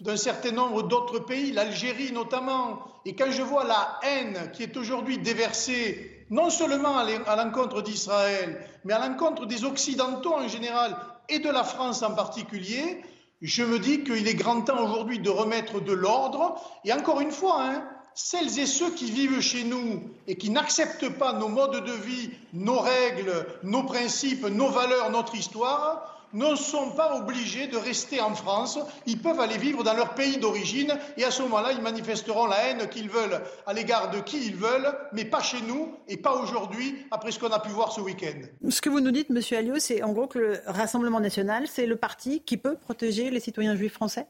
d'un 0.00 0.16
certain 0.16 0.52
nombre 0.52 0.82
d'autres 0.82 1.18
pays, 1.18 1.52
l'Algérie 1.52 2.12
notamment, 2.12 2.80
et 3.04 3.14
quand 3.14 3.30
je 3.30 3.42
vois 3.42 3.64
la 3.64 3.98
haine 4.02 4.50
qui 4.52 4.62
est 4.62 4.76
aujourd'hui 4.76 5.18
déversée 5.18 6.26
non 6.30 6.48
seulement 6.48 6.96
à 6.96 7.36
l'encontre 7.36 7.82
d'Israël, 7.82 8.64
mais 8.84 8.92
à 8.92 9.06
l'encontre 9.06 9.46
des 9.46 9.64
Occidentaux 9.64 10.34
en 10.34 10.46
général 10.46 10.96
et 11.28 11.40
de 11.40 11.50
la 11.50 11.64
France 11.64 12.02
en 12.02 12.14
particulier, 12.14 13.02
je 13.42 13.62
me 13.62 13.78
dis 13.78 14.04
qu'il 14.04 14.28
est 14.28 14.34
grand 14.34 14.60
temps 14.60 14.84
aujourd'hui 14.84 15.18
de 15.18 15.30
remettre 15.30 15.80
de 15.80 15.92
l'ordre. 15.92 16.60
Et 16.84 16.92
encore 16.92 17.20
une 17.20 17.30
fois, 17.30 17.62
hein, 17.62 17.84
celles 18.14 18.58
et 18.58 18.66
ceux 18.66 18.90
qui 18.90 19.10
vivent 19.10 19.40
chez 19.40 19.64
nous 19.64 20.02
et 20.26 20.36
qui 20.36 20.50
n'acceptent 20.50 21.08
pas 21.08 21.32
nos 21.32 21.48
modes 21.48 21.84
de 21.84 21.92
vie, 21.92 22.30
nos 22.52 22.80
règles, 22.80 23.46
nos 23.62 23.84
principes, 23.84 24.46
nos 24.46 24.68
valeurs, 24.68 25.10
notre 25.10 25.34
histoire, 25.34 26.19
ne 26.32 26.54
sont 26.54 26.90
pas 26.92 27.16
obligés 27.16 27.66
de 27.66 27.76
rester 27.76 28.20
en 28.20 28.34
France. 28.34 28.78
Ils 29.06 29.20
peuvent 29.20 29.40
aller 29.40 29.58
vivre 29.58 29.82
dans 29.82 29.94
leur 29.94 30.14
pays 30.14 30.38
d'origine 30.38 30.96
et 31.16 31.24
à 31.24 31.30
ce 31.30 31.42
moment-là, 31.42 31.72
ils 31.72 31.82
manifesteront 31.82 32.46
la 32.46 32.68
haine 32.68 32.88
qu'ils 32.88 33.08
veulent 33.08 33.40
à 33.66 33.72
l'égard 33.72 34.10
de 34.10 34.20
qui 34.20 34.46
ils 34.46 34.56
veulent, 34.56 34.92
mais 35.12 35.24
pas 35.24 35.42
chez 35.42 35.60
nous 35.62 35.94
et 36.08 36.16
pas 36.16 36.36
aujourd'hui, 36.36 37.06
après 37.10 37.32
ce 37.32 37.38
qu'on 37.38 37.48
a 37.48 37.60
pu 37.60 37.70
voir 37.70 37.92
ce 37.92 38.00
week-end. 38.00 38.40
Ce 38.68 38.80
que 38.80 38.88
vous 38.88 39.00
nous 39.00 39.10
dites, 39.10 39.30
Monsieur 39.30 39.58
Alliot, 39.58 39.78
c'est 39.78 40.02
en 40.02 40.12
gros 40.12 40.26
que 40.26 40.38
le 40.38 40.60
Rassemblement 40.66 41.20
national, 41.20 41.66
c'est 41.66 41.86
le 41.86 41.96
parti 41.96 42.42
qui 42.42 42.56
peut 42.56 42.76
protéger 42.76 43.30
les 43.30 43.40
citoyens 43.40 43.74
juifs 43.74 43.94
français? 43.94 44.26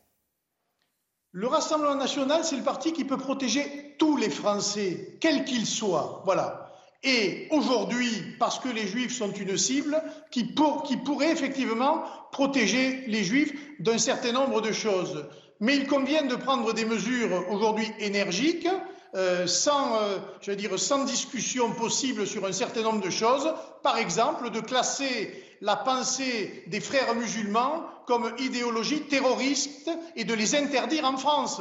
Le 1.32 1.46
Rassemblement 1.46 1.94
national, 1.94 2.44
c'est 2.44 2.56
le 2.56 2.62
parti 2.62 2.92
qui 2.92 3.04
peut 3.04 3.16
protéger 3.16 3.94
tous 3.98 4.16
les 4.16 4.30
Français, 4.30 5.16
quels 5.20 5.44
qu'ils 5.44 5.66
soient. 5.66 6.22
Voilà 6.24 6.69
et 7.02 7.48
aujourd'hui, 7.50 8.10
parce 8.38 8.58
que 8.58 8.68
les 8.68 8.86
juifs 8.86 9.16
sont 9.16 9.32
une 9.32 9.56
cible, 9.56 10.02
qui, 10.30 10.44
pourrait 10.44 11.32
effectivement 11.32 12.04
protéger 12.30 13.04
les 13.06 13.24
juifs 13.24 13.52
d'un 13.78 13.98
certain 13.98 14.32
nombre 14.32 14.60
de 14.60 14.72
choses. 14.72 15.24
Mais 15.60 15.76
il 15.76 15.86
convient 15.86 16.24
de 16.24 16.36
prendre 16.36 16.72
des 16.72 16.84
mesures 16.84 17.46
aujourd'hui 17.50 17.90
énergiques, 18.00 18.68
euh, 19.14 19.46
sans, 19.46 19.96
euh, 19.96 20.54
dire, 20.54 20.78
sans 20.78 21.04
discussion 21.04 21.72
possible 21.72 22.26
sur 22.26 22.44
un 22.46 22.52
certain 22.52 22.82
nombre 22.82 23.02
de 23.02 23.10
choses. 23.10 23.52
Par 23.82 23.96
exemple, 23.96 24.50
de 24.50 24.60
classer 24.60 25.32
la 25.62 25.76
pensée 25.76 26.64
des 26.66 26.80
frères 26.80 27.14
musulmans 27.14 27.84
comme 28.06 28.32
idéologie 28.38 29.02
terroriste 29.02 29.90
et 30.16 30.24
de 30.24 30.34
les 30.34 30.54
interdire 30.54 31.04
en 31.04 31.16
France 31.16 31.60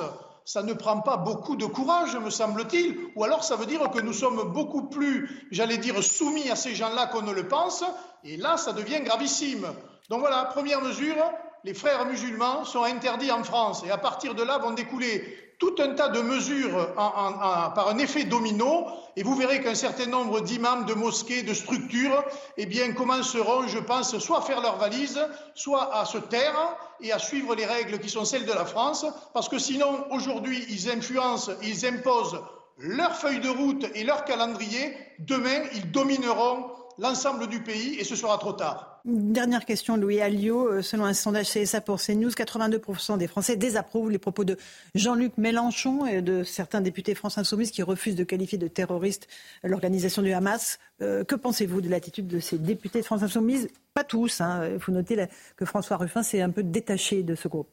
ça 0.49 0.63
ne 0.63 0.73
prend 0.73 0.99
pas 1.01 1.15
beaucoup 1.15 1.55
de 1.55 1.67
courage, 1.67 2.15
me 2.15 2.31
semble-t-il, 2.31 2.97
ou 3.15 3.23
alors 3.23 3.43
ça 3.43 3.55
veut 3.55 3.67
dire 3.67 3.87
que 3.91 4.01
nous 4.01 4.13
sommes 4.13 4.51
beaucoup 4.51 4.89
plus, 4.89 5.47
j'allais 5.51 5.77
dire, 5.77 6.01
soumis 6.03 6.49
à 6.49 6.55
ces 6.55 6.73
gens-là 6.73 7.05
qu'on 7.05 7.21
ne 7.21 7.31
le 7.31 7.47
pense, 7.47 7.83
et 8.23 8.35
là, 8.35 8.57
ça 8.57 8.73
devient 8.73 9.01
gravissime. 9.01 9.67
Donc 10.09 10.21
voilà, 10.21 10.45
première 10.45 10.81
mesure, 10.81 11.17
les 11.63 11.75
frères 11.75 12.03
musulmans 12.07 12.65
sont 12.65 12.81
interdits 12.81 13.31
en 13.31 13.43
France, 13.43 13.83
et 13.85 13.91
à 13.91 13.99
partir 13.99 14.33
de 14.33 14.41
là 14.41 14.57
vont 14.57 14.71
découler 14.71 15.23
tout 15.59 15.75
un 15.77 15.89
tas 15.89 16.07
de 16.07 16.21
mesures 16.21 16.95
par 16.95 17.87
un 17.87 17.97
effet 17.99 18.23
domino, 18.23 18.87
et 19.15 19.21
vous 19.21 19.35
verrez 19.35 19.61
qu'un 19.61 19.75
certain 19.75 20.07
nombre 20.07 20.41
d'imams, 20.41 20.85
de 20.85 20.95
mosquées, 20.95 21.43
de 21.43 21.53
structures, 21.53 22.23
eh 22.57 22.65
bien, 22.65 22.91
commenceront, 22.93 23.67
je 23.67 23.77
pense, 23.77 24.17
soit 24.17 24.39
à 24.39 24.41
faire 24.41 24.61
leurs 24.61 24.77
valises, 24.77 25.21
soit 25.53 25.95
à 25.95 26.05
se 26.05 26.17
taire 26.17 26.75
et 27.01 27.11
à 27.11 27.19
suivre 27.19 27.55
les 27.55 27.65
règles 27.65 27.99
qui 27.99 28.09
sont 28.09 28.25
celles 28.25 28.45
de 28.45 28.53
la 28.53 28.65
France, 28.65 29.05
parce 29.33 29.49
que 29.49 29.59
sinon, 29.59 30.05
aujourd'hui, 30.11 30.65
ils 30.69 30.89
influencent, 30.89 31.51
ils 31.61 31.85
imposent 31.85 32.39
leur 32.77 33.15
feuille 33.15 33.39
de 33.39 33.49
route 33.49 33.85
et 33.95 34.03
leur 34.03 34.25
calendrier. 34.25 34.95
Demain, 35.19 35.63
ils 35.73 35.91
domineront 35.91 36.71
l'ensemble 36.97 37.47
du 37.47 37.61
pays 37.61 37.99
et 37.99 38.03
ce 38.03 38.15
sera 38.15 38.37
trop 38.37 38.53
tard. 38.53 38.88
Dernière 39.05 39.65
question, 39.65 39.97
Louis 39.97 40.21
Alliot. 40.21 40.67
Euh, 40.67 40.81
selon 40.81 41.05
un 41.05 41.13
sondage 41.13 41.49
CSA 41.49 41.81
pour 41.81 41.99
CNews, 42.01 42.29
82% 42.29 43.17
des 43.17 43.27
Français 43.27 43.55
désapprouvent 43.55 44.11
les 44.11 44.17
propos 44.17 44.43
de 44.43 44.57
Jean-Luc 44.95 45.37
Mélenchon 45.37 46.05
et 46.05 46.21
de 46.21 46.43
certains 46.43 46.81
députés 46.81 47.15
France 47.15 47.37
Insoumise 47.37 47.71
qui 47.71 47.83
refusent 47.83 48.15
de 48.15 48.23
qualifier 48.23 48.57
de 48.57 48.67
terroriste 48.67 49.27
l'organisation 49.63 50.21
du 50.21 50.31
Hamas. 50.31 50.79
Euh, 51.01 51.23
que 51.23 51.35
pensez-vous 51.35 51.81
de 51.81 51.89
l'attitude 51.89 52.27
de 52.27 52.39
ces 52.39 52.57
députés 52.57 53.01
de 53.01 53.05
France 53.05 53.23
Insoumise? 53.23 53.69
Pas 53.93 54.03
tous. 54.03 54.41
Hein. 54.41 54.69
Il 54.73 54.79
faut 54.79 54.91
noter 54.91 55.27
que 55.55 55.65
François 55.65 55.97
Ruffin 55.97 56.23
s'est 56.23 56.41
un 56.41 56.49
peu 56.49 56.63
détaché 56.63 57.23
de 57.23 57.35
ce 57.35 57.47
groupe. 57.47 57.69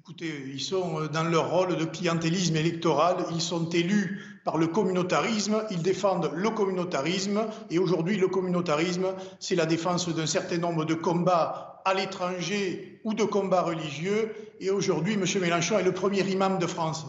Écoutez, 0.00 0.44
ils 0.52 0.60
sont 0.60 1.00
euh, 1.00 1.08
dans 1.08 1.24
leur 1.24 1.50
rôle 1.50 1.76
de 1.76 1.84
clientélisme 1.86 2.56
électoral, 2.56 3.24
ils 3.32 3.40
sont 3.40 3.70
élus 3.70 4.33
par 4.44 4.58
le 4.58 4.66
communautarisme, 4.66 5.64
ils 5.70 5.82
défendent 5.82 6.30
le 6.34 6.50
communautarisme, 6.50 7.46
et 7.70 7.78
aujourd'hui 7.78 8.16
le 8.18 8.28
communautarisme, 8.28 9.06
c'est 9.40 9.56
la 9.56 9.66
défense 9.66 10.08
d'un 10.08 10.26
certain 10.26 10.58
nombre 10.58 10.84
de 10.84 10.94
combats 10.94 11.82
à 11.84 11.94
l'étranger 11.94 13.00
ou 13.04 13.14
de 13.14 13.24
combats 13.24 13.62
religieux, 13.62 14.34
et 14.60 14.70
aujourd'hui 14.70 15.14
M. 15.14 15.24
Mélenchon 15.40 15.78
est 15.78 15.82
le 15.82 15.92
premier 15.92 16.20
imam 16.20 16.58
de 16.58 16.66
France. 16.66 17.06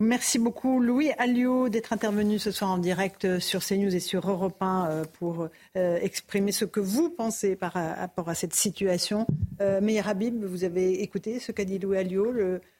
Merci 0.00 0.40
beaucoup 0.40 0.80
Louis 0.80 1.12
Alliot 1.18 1.68
d'être 1.68 1.92
intervenu 1.92 2.40
ce 2.40 2.50
soir 2.50 2.70
en 2.70 2.78
direct 2.78 3.38
sur 3.38 3.64
CNews 3.64 3.94
et 3.94 4.00
sur 4.00 4.28
Europe 4.28 4.60
1 4.60 4.88
euh, 4.90 5.04
pour 5.18 5.48
euh, 5.76 5.98
exprimer 6.02 6.50
ce 6.50 6.64
que 6.64 6.80
vous 6.80 7.10
pensez 7.10 7.54
par 7.54 7.74
rapport 7.74 8.28
à 8.28 8.34
cette 8.34 8.54
situation. 8.54 9.24
Euh, 9.60 9.80
Meir 9.80 10.08
Habib, 10.08 10.44
vous 10.44 10.64
avez 10.64 11.02
écouté 11.02 11.38
ce 11.38 11.52
qu'a 11.52 11.64
dit 11.64 11.78
Louis 11.78 11.96
Alliot. 11.96 12.32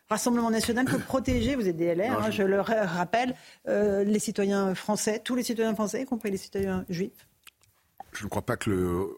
Rassemblement 0.08 0.50
national 0.50 0.84
peut 0.84 0.98
protéger, 0.98 1.56
vous 1.56 1.66
êtes 1.66 1.76
DLR, 1.76 2.12
hein, 2.12 2.30
je... 2.30 2.42
le 2.42 2.60
rappelle, 2.60 3.34
les 3.66 4.18
citoyens 4.18 4.74
français, 4.74 5.20
tous 5.24 5.34
les 5.34 5.42
citoyens 5.42 5.74
français, 5.74 6.02
y 6.02 6.04
compris 6.04 6.30
les 6.30 6.36
citoyens 6.36 6.84
juifs. 6.88 7.26
Je 8.12 8.24
ne 8.24 8.28
crois 8.28 8.42
pas 8.42 8.56
que 8.56 8.70
le, 8.70 9.08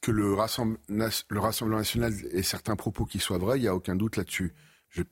que 0.00 0.10
le, 0.10 0.30
le 0.30 1.40
Rassemblement 1.40 1.78
national 1.78 2.12
ait 2.32 2.42
certains 2.42 2.76
propos 2.76 3.04
qui 3.04 3.18
soient 3.18 3.38
vrais, 3.38 3.58
il 3.58 3.62
n'y 3.62 3.68
a 3.68 3.74
aucun 3.74 3.96
doute 3.96 4.16
là-dessus. 4.16 4.54
J'ai 4.90 5.04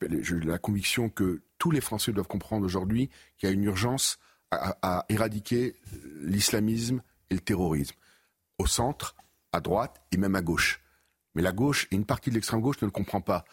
la 0.45 0.59
conviction 0.59 1.09
que 1.09 1.43
tous 1.59 1.71
les 1.71 1.81
Français 1.81 2.13
doivent 2.13 2.27
comprendre 2.27 2.65
aujourd'hui 2.65 3.09
qu'il 3.39 3.49
y 3.49 3.53
a 3.53 3.55
une 3.55 3.65
urgence 3.65 4.19
à, 4.51 5.07
éradiquer 5.09 5.77
l'islamisme 6.21 7.03
et 7.31 7.35
le 7.35 7.41
terrorisme, 7.41 7.97
au 8.59 8.67
centre, 8.67 9.17
à 9.53 9.61
droite 9.61 10.03
et 10.13 10.17
même 10.17 10.35
à 10.35 10.43
gauche. 10.43 10.83
Mais 11.41 11.45
la 11.45 11.53
gauche 11.53 11.89
et 11.91 11.97
une 11.97 12.05
partie 12.05 12.29
de 12.29 12.35
l'extrême 12.35 12.61
gauche 12.61 12.77
ne 12.83 12.87
le 12.87 12.91
comprend 12.91 13.23
pas. 13.23 13.47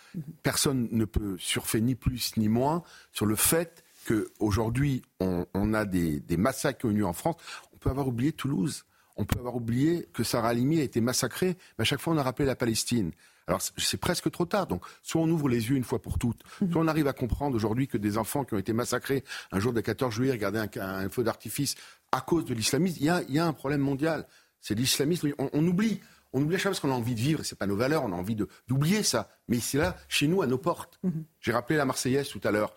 Personne 0.44 0.90
ne 0.92 1.06
peut 1.06 1.38
surfer 1.40 1.80
ni 1.80 1.96
plus 1.96 2.36
ni 2.36 2.50
moins 2.50 2.84
sur 3.14 3.26
le 3.26 3.36
fait 3.36 3.86
qu'aujourd'hui, 4.06 5.04
on, 5.22 5.46
on 5.54 5.74
a 5.74 5.86
des, 5.86 6.20
des 6.20 6.38
massacres 6.38 6.80
qui 6.80 6.86
ont 6.88 6.92
eu 6.92 6.98
lieu 6.98 7.06
en 7.06 7.14
France. 7.14 7.36
On 7.74 7.78
peut 7.78 7.90
avoir 7.90 8.08
oublié 8.08 8.34
Toulouse. 8.34 8.84
On 9.16 9.26
peut 9.26 9.40
avoir 9.40 9.56
oublié 9.56 10.08
que 10.14 10.24
Sarah 10.24 10.50
Halimi 10.50 10.80
a 10.82 10.84
été 10.84 11.02
massacrée. 11.02 11.58
Mais 11.78 11.84
à 11.84 11.86
chaque 11.86 12.02
fois, 12.02 12.14
on 12.14 12.18
a 12.18 12.24
rappelé 12.24 12.46
la 12.46 12.56
Palestine. 12.56 13.12
Alors 13.48 13.62
c'est 13.62 13.98
presque 13.98 14.30
trop 14.30 14.46
tard. 14.46 14.68
Donc 14.68 14.84
soit 15.02 15.22
on 15.22 15.30
ouvre 15.30 15.48
les 15.48 15.70
yeux 15.70 15.78
une 15.78 15.86
fois 15.86 16.02
pour 16.02 16.20
toutes, 16.20 16.42
mhm. 16.62 16.72
soit 16.72 16.82
on 16.82 16.88
arrive 16.88 17.08
à 17.08 17.14
comprendre 17.14 17.56
aujourd'hui 17.56 17.88
que 17.88 17.98
des 17.98 18.18
enfants 18.18 18.44
qui 18.44 18.54
ont 18.54 18.58
été 18.58 18.74
massacrés 18.74 19.24
un 19.52 19.60
jour 19.60 19.72
de 19.72 19.80
14 19.80 20.14
juillet, 20.14 20.34
regarder 20.34 20.60
un, 20.80 21.10
feu 21.10 21.24
d'artifice 21.24 21.76
à 22.12 22.20
cause 22.20 22.44
de 22.46 22.54
l'islamisme, 22.54 22.98
il 23.00 23.36
y 23.36 23.40
a, 23.40 23.46
un 23.46 23.54
problème 23.54 23.82
mondial. 23.82 24.28
C'est 24.60 24.76
l'islamisme. 24.76 25.34
On, 25.38 25.66
oublie. 25.66 26.02
On 26.34 26.42
oublie 26.42 26.58
fois 26.58 26.72
parce 26.72 26.80
qu'on 26.80 26.92
a 26.92 26.96
envie 26.96 27.16
de 27.16 27.20
vivre, 27.20 27.42
et 27.42 27.44
c'est 27.44 27.58
pas 27.58 27.68
nos 27.68 27.76
valeurs, 27.76 28.04
on 28.04 28.12
a 28.12 28.16
envie 28.16 28.36
d'oublier 28.36 29.04
ça. 29.04 29.30
Mais 29.48 29.60
c'est 29.60 29.78
là, 29.78 29.98
chez 30.08 30.28
nous, 30.28 30.42
à 30.42 30.48
nos 30.48 30.58
portes. 30.58 31.00
Mhm. 31.04 31.24
J'ai 31.40 31.52
rappelé 31.52 31.78
la 31.78 31.86
Marseillaise 31.86 32.30
tout 32.30 32.42
à 32.44 32.52
l'heure. 32.52 32.74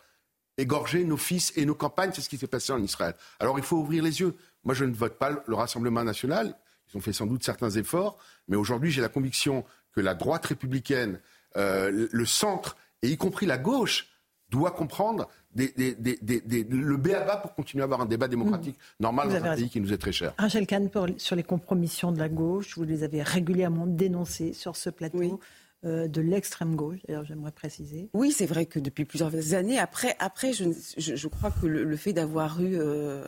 Égorger 0.56 1.04
nos 1.04 1.16
fils 1.16 1.52
et 1.56 1.64
nos 1.64 1.74
campagnes, 1.74 2.10
c'est 2.14 2.20
ce 2.20 2.28
qui 2.28 2.38
s'est 2.38 2.46
passé 2.46 2.72
en 2.72 2.82
Israël. 2.82 3.14
Alors 3.38 3.58
il 3.58 3.64
faut 3.64 3.78
ouvrir 3.78 4.02
les 4.02 4.20
yeux. 4.20 4.36
Moi, 4.64 4.74
je 4.74 4.84
ne 4.84 4.92
vote 4.92 5.18
pas 5.18 5.30
le 5.46 5.54
Rassemblement 5.54 6.04
national. 6.04 6.54
Ils 6.92 6.98
ont 6.98 7.00
fait 7.00 7.12
sans 7.12 7.26
doute 7.26 7.42
certains 7.42 7.70
efforts, 7.70 8.18
mais 8.48 8.56
aujourd'hui, 8.56 8.90
j'ai 8.90 9.00
la 9.00 9.08
conviction 9.08 9.64
que 9.92 10.00
la 10.00 10.14
droite 10.14 10.46
républicaine, 10.46 11.20
euh, 11.56 12.08
le 12.10 12.26
centre, 12.26 12.76
et 13.02 13.08
y 13.08 13.16
compris 13.16 13.46
la 13.46 13.58
gauche, 13.58 14.09
doit 14.50 14.70
comprendre 14.70 15.28
des, 15.54 15.72
le 15.76 16.96
béaba 16.96 17.36
pour 17.36 17.54
continuer 17.54 17.82
à 17.82 17.84
avoir 17.84 18.00
un 18.00 18.06
débat 18.06 18.28
démocratique 18.28 18.76
mmh. 18.76 19.02
normal 19.02 19.28
dans 19.28 19.44
un 19.44 19.56
pays 19.56 19.68
qui 19.68 19.80
nous 19.80 19.92
est 19.92 19.98
très 19.98 20.12
cher. 20.12 20.34
Rachel 20.38 20.66
Kahn, 20.66 20.88
sur 21.16 21.36
les 21.36 21.42
compromissions 21.42 22.12
de 22.12 22.18
la 22.18 22.28
gauche, 22.28 22.76
vous 22.76 22.84
les 22.84 23.02
avez 23.02 23.22
régulièrement 23.22 23.86
dénoncées 23.86 24.52
sur 24.52 24.76
ce 24.76 24.90
plateau. 24.90 25.40
Euh, 25.86 26.08
de 26.08 26.20
l'extrême 26.20 26.76
gauche, 26.76 26.98
d'ailleurs 27.08 27.24
j'aimerais 27.24 27.52
préciser. 27.52 28.10
Oui, 28.12 28.32
c'est 28.32 28.44
vrai 28.44 28.66
que 28.66 28.78
depuis 28.78 29.06
plusieurs 29.06 29.54
années, 29.54 29.78
après, 29.78 30.14
après 30.18 30.52
je, 30.52 30.64
je, 30.98 31.26
crois 31.26 31.50
que 31.50 31.66
le, 31.66 31.96
fait 31.96 32.12
d'avoir 32.12 32.60
eu 32.60 32.76
euh, 32.78 33.24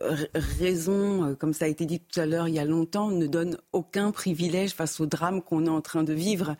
raison, 0.00 1.24
euh, 1.24 1.34
comme 1.34 1.52
ça 1.52 1.66
a 1.66 1.68
été 1.68 1.84
dit 1.84 2.00
tout 2.00 2.18
à 2.18 2.24
l'heure 2.24 2.48
il 2.48 2.54
y 2.54 2.58
a 2.58 2.64
longtemps, 2.64 3.10
ne 3.10 3.26
donne 3.26 3.58
aucun 3.72 4.12
privilège 4.12 4.70
face 4.72 4.98
au 4.98 5.04
drame 5.04 5.42
qu'on 5.42 5.66
est 5.66 5.70
en 5.70 5.82
train 5.82 6.02
de 6.02 6.14
vivre. 6.14 6.56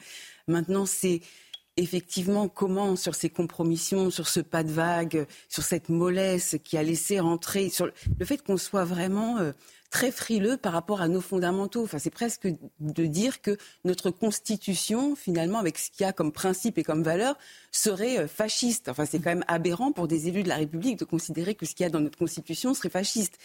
Maintenant, 0.46 0.84
c'est 0.84 1.22
effectivement 1.80 2.48
comment, 2.48 2.96
sur 2.96 3.14
ces 3.14 3.30
compromissions, 3.30 4.10
sur 4.10 4.28
ce 4.28 4.40
pas 4.40 4.62
de 4.62 4.70
vague, 4.70 5.26
sur 5.48 5.62
cette 5.62 5.88
mollesse 5.88 6.56
qui 6.62 6.76
a 6.76 6.82
laissé 6.82 7.20
rentrer, 7.20 7.68
sur 7.68 7.86
le 7.86 8.24
fait 8.26 8.42
qu'on 8.42 8.56
soit 8.56 8.84
vraiment 8.84 9.38
euh, 9.38 9.52
très 9.90 10.12
frileux 10.12 10.56
par 10.56 10.72
rapport 10.72 11.00
à 11.00 11.08
nos 11.08 11.20
fondamentaux. 11.20 11.82
Enfin, 11.82 11.98
c'est 11.98 12.10
presque 12.10 12.48
de 12.80 13.06
dire 13.06 13.42
que 13.42 13.56
notre 13.84 14.10
constitution, 14.10 15.16
finalement, 15.16 15.58
avec 15.58 15.78
ce 15.78 15.90
qu'il 15.90 16.04
y 16.04 16.08
a 16.08 16.12
comme 16.12 16.32
principe 16.32 16.78
et 16.78 16.82
comme 16.82 17.02
valeur, 17.02 17.36
serait 17.72 18.18
euh, 18.18 18.28
fasciste. 18.28 18.88
Enfin, 18.88 19.04
c'est 19.04 19.18
quand 19.18 19.30
même 19.30 19.44
aberrant 19.48 19.92
pour 19.92 20.06
des 20.06 20.28
élus 20.28 20.42
de 20.42 20.48
la 20.48 20.56
République 20.56 20.98
de 20.98 21.04
considérer 21.04 21.54
que 21.54 21.66
ce 21.66 21.74
qu'il 21.74 21.84
y 21.84 21.86
a 21.86 21.90
dans 21.90 22.00
notre 22.00 22.18
constitution 22.18 22.74
serait 22.74 22.90
fasciste. 22.90 23.38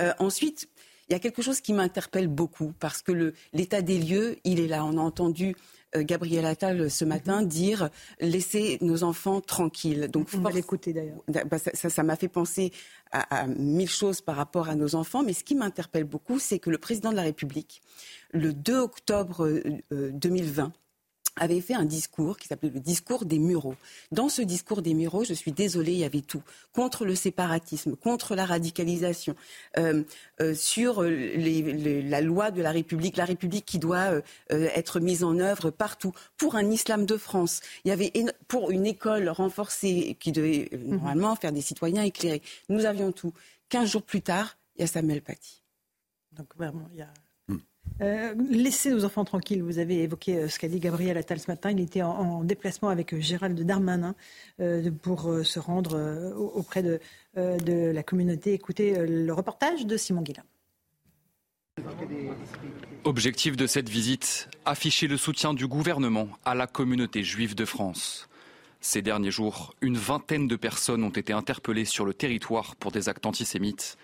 Euh, 0.00 0.12
ensuite, 0.18 0.68
il 1.08 1.12
y 1.12 1.16
a 1.16 1.18
quelque 1.18 1.42
chose 1.42 1.60
qui 1.60 1.72
m'interpelle 1.72 2.28
beaucoup 2.28 2.72
parce 2.80 3.02
que 3.02 3.34
l'état 3.52 3.82
des 3.82 3.98
lieux, 3.98 4.38
il 4.44 4.60
est 4.60 4.68
là. 4.68 4.84
On 4.84 4.96
a 4.96 5.00
entendu 5.00 5.54
Gabriel 5.96 6.46
Attal 6.46 6.80
euh, 6.80 6.88
ce 6.88 7.04
matin 7.04 7.42
mhm. 7.42 7.48
dire 7.48 7.90
laissez 8.20 8.78
nos 8.80 9.02
enfants 9.02 9.40
tranquilles. 9.40 10.08
Donc, 10.08 10.28
on 10.34 10.40
va 10.40 10.50
l'écouter 10.50 10.92
d'ailleurs. 10.92 11.22
Bah, 11.28 11.58
ça 11.58 12.02
m'a 12.02 12.16
fait 12.16 12.28
penser 12.28 12.72
à, 13.10 13.46
mille 13.46 13.90
choses 13.90 14.20
par 14.20 14.36
rapport 14.36 14.68
à 14.68 14.74
nos 14.74 14.94
enfants, 14.94 15.22
mais 15.22 15.32
ce 15.34 15.44
qui 15.44 15.54
m'interpelle 15.54 16.04
beaucoup, 16.04 16.38
c'est 16.38 16.58
que 16.58 16.70
le 16.70 16.78
président 16.78 17.10
de 17.10 17.16
la 17.16 17.22
République, 17.22 17.82
le 18.32 18.52
2 18.52 18.78
octobre 18.78 19.60
2020, 19.90 20.64
euh, 20.64 20.68
avait 21.36 21.60
fait 21.60 21.74
un 21.74 21.84
discours 21.84 22.36
qui 22.36 22.48
s'appelait 22.48 22.70
le 22.70 22.80
discours 22.80 23.24
des 23.24 23.38
Mureaux. 23.38 23.74
Dans 24.10 24.28
ce 24.28 24.42
discours 24.42 24.82
des 24.82 24.94
Mureaux, 24.94 25.24
je 25.24 25.34
suis 25.34 25.52
désolée, 25.52 25.92
il 25.92 25.98
y 25.98 26.04
avait 26.04 26.20
tout. 26.20 26.42
Contre 26.72 27.04
le 27.04 27.14
séparatisme, 27.14 27.96
contre 27.96 28.34
la 28.34 28.44
radicalisation, 28.44 29.34
euh, 29.78 30.02
euh, 30.40 30.54
sur 30.54 31.02
la 31.02 32.20
loi 32.20 32.50
de 32.50 32.62
la 32.62 32.70
République, 32.70 33.16
la 33.16 33.24
République 33.24 33.64
qui 33.64 33.78
doit 33.78 34.10
euh, 34.12 34.20
être 34.50 35.00
mise 35.00 35.24
en 35.24 35.38
œuvre 35.38 35.70
partout, 35.70 36.12
pour 36.36 36.56
un 36.56 36.70
islam 36.70 37.06
de 37.06 37.16
France. 37.16 37.60
Il 37.84 37.88
y 37.88 37.92
avait 37.92 38.12
pour 38.48 38.70
une 38.70 38.86
école 38.86 39.28
renforcée 39.28 40.16
qui 40.20 40.32
devait 40.32 40.68
mhm. 40.72 40.96
normalement 40.96 41.36
faire 41.36 41.52
des 41.52 41.62
citoyens 41.62 42.02
éclairés. 42.02 42.42
Nous 42.68 42.84
avions 42.84 43.12
tout. 43.12 43.32
Quinze 43.68 43.90
jours 43.90 44.02
plus 44.02 44.22
tard, 44.22 44.58
il 44.76 44.82
y 44.82 44.84
a 44.84 44.86
Samuel 44.86 45.22
Paty. 45.22 45.62
Donc 46.32 46.54
vraiment, 46.56 46.88
il 46.92 46.98
y 46.98 47.02
a 47.02 47.12
euh, 48.00 48.34
laissez 48.50 48.90
nos 48.90 49.04
enfants 49.04 49.24
tranquilles. 49.24 49.62
Vous 49.62 49.78
avez 49.78 50.02
évoqué 50.02 50.36
euh, 50.36 50.48
ce 50.48 50.58
qu'a 50.58 50.68
dit 50.68 50.80
Gabriel 50.80 51.16
Attal 51.16 51.38
ce 51.38 51.50
matin. 51.50 51.70
Il 51.70 51.80
était 51.80 52.02
en, 52.02 52.42
déplacement 52.42 52.88
avec 52.88 53.12
euh, 53.12 53.20
Gérald 53.20 53.60
Darmanin 53.60 54.14
pour 55.02 55.32
se 55.44 55.58
rendre 55.58 56.32
auprès 56.54 56.82
de, 56.82 57.00
la 57.34 58.02
communauté. 58.02 58.52
Écoutez 58.52 58.94
le 59.06 59.32
reportage 59.32 59.86
de 59.86 59.96
Simon 59.96 60.22
Guillain. 60.22 60.44
Objectif 63.04 63.56
de 63.56 63.66
cette 63.66 63.88
visite, 63.88 64.48
afficher 64.64 65.08
le 65.08 65.16
soutien 65.16 65.54
du 65.54 65.66
gouvernement 65.66 66.28
à 66.44 66.54
la 66.54 66.66
communauté 66.66 67.24
juive 67.24 67.54
de 67.54 67.64
France. 67.64 68.28
Ces 68.80 69.02
derniers 69.02 69.30
jours, 69.30 69.74
une 69.80 69.96
vingtaine 69.96 70.48
de 70.48 70.56
personnes 70.56 71.02
ont 71.02 71.10
été 71.10 71.32
interpellées 71.32 71.84
sur 71.84 72.04
le 72.04 72.14
territoire 72.14 72.76
pour 72.76 72.92
des 72.92 73.08
actes 73.08 73.26
antisémites. 73.26 73.96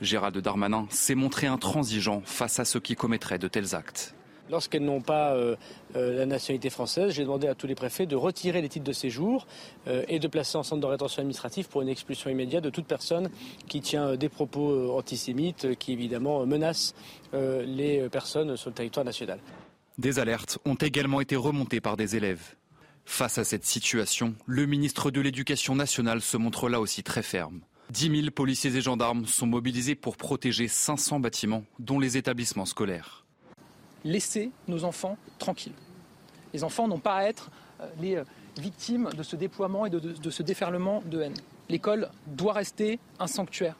Gérald 0.00 0.36
Darmanin 0.38 0.86
s'est 0.90 1.14
montré 1.14 1.46
intransigeant 1.46 2.22
face 2.24 2.58
à 2.60 2.64
ceux 2.64 2.80
qui 2.80 2.94
commettraient 2.94 3.38
de 3.38 3.48
tels 3.48 3.74
actes. 3.74 4.14
Lorsqu'elles 4.48 4.84
n'ont 4.84 5.00
pas 5.00 5.32
euh, 5.32 5.56
euh, 5.96 6.18
la 6.18 6.26
nationalité 6.26 6.70
française, 6.70 7.12
j'ai 7.12 7.22
demandé 7.22 7.48
à 7.48 7.54
tous 7.54 7.66
les 7.66 7.74
préfets 7.74 8.06
de 8.06 8.14
retirer 8.14 8.62
les 8.62 8.68
titres 8.68 8.84
de 8.84 8.92
séjour 8.92 9.46
euh, 9.88 10.04
et 10.08 10.18
de 10.18 10.28
placer 10.28 10.56
en 10.56 10.62
centre 10.62 10.80
de 10.80 10.86
rétention 10.86 11.20
administrative 11.20 11.68
pour 11.68 11.82
une 11.82 11.88
expulsion 11.88 12.30
immédiate 12.30 12.62
de 12.62 12.70
toute 12.70 12.86
personne 12.86 13.28
qui 13.66 13.80
tient 13.80 14.14
des 14.14 14.28
propos 14.28 14.96
antisémites 14.96 15.76
qui 15.78 15.92
évidemment 15.92 16.46
menacent 16.46 16.94
les 17.32 18.08
personnes 18.08 18.56
sur 18.56 18.70
le 18.70 18.74
territoire 18.74 19.04
national. 19.04 19.40
Des 19.98 20.18
alertes 20.18 20.58
ont 20.64 20.74
également 20.74 21.20
été 21.20 21.36
remontées 21.36 21.80
par 21.80 21.96
des 21.96 22.16
élèves. 22.16 22.54
Face 23.04 23.38
à 23.38 23.44
cette 23.44 23.64
situation, 23.64 24.34
le 24.46 24.66
ministre 24.66 25.10
de 25.10 25.20
l'Éducation 25.20 25.74
nationale 25.74 26.20
se 26.20 26.36
montre 26.36 26.68
là 26.68 26.80
aussi 26.80 27.02
très 27.02 27.22
ferme. 27.22 27.60
10 27.90 28.20
000 28.22 28.30
policiers 28.30 28.74
et 28.76 28.80
gendarmes 28.80 29.26
sont 29.26 29.46
mobilisés 29.46 29.94
pour 29.94 30.16
protéger 30.16 30.68
500 30.68 31.20
bâtiments, 31.20 31.64
dont 31.78 31.98
les 31.98 32.16
établissements 32.16 32.66
scolaires 32.66 33.26
laisser 34.06 34.50
nos 34.68 34.84
enfants 34.84 35.18
tranquilles. 35.38 35.74
Les 36.54 36.64
enfants 36.64 36.88
n'ont 36.88 37.00
pas 37.00 37.16
à 37.16 37.24
être 37.24 37.50
euh, 37.80 37.88
les 38.00 38.16
euh, 38.16 38.24
victimes 38.58 39.10
de 39.16 39.22
ce 39.22 39.36
déploiement 39.36 39.84
et 39.84 39.90
de, 39.90 40.30
ce 40.30 40.42
déferlement 40.42 41.02
de 41.04 41.20
haine. 41.20 41.34
L'école 41.68 42.08
doit 42.26 42.54
rester 42.54 42.98
un 43.18 43.26
sanctuaire. 43.26 43.76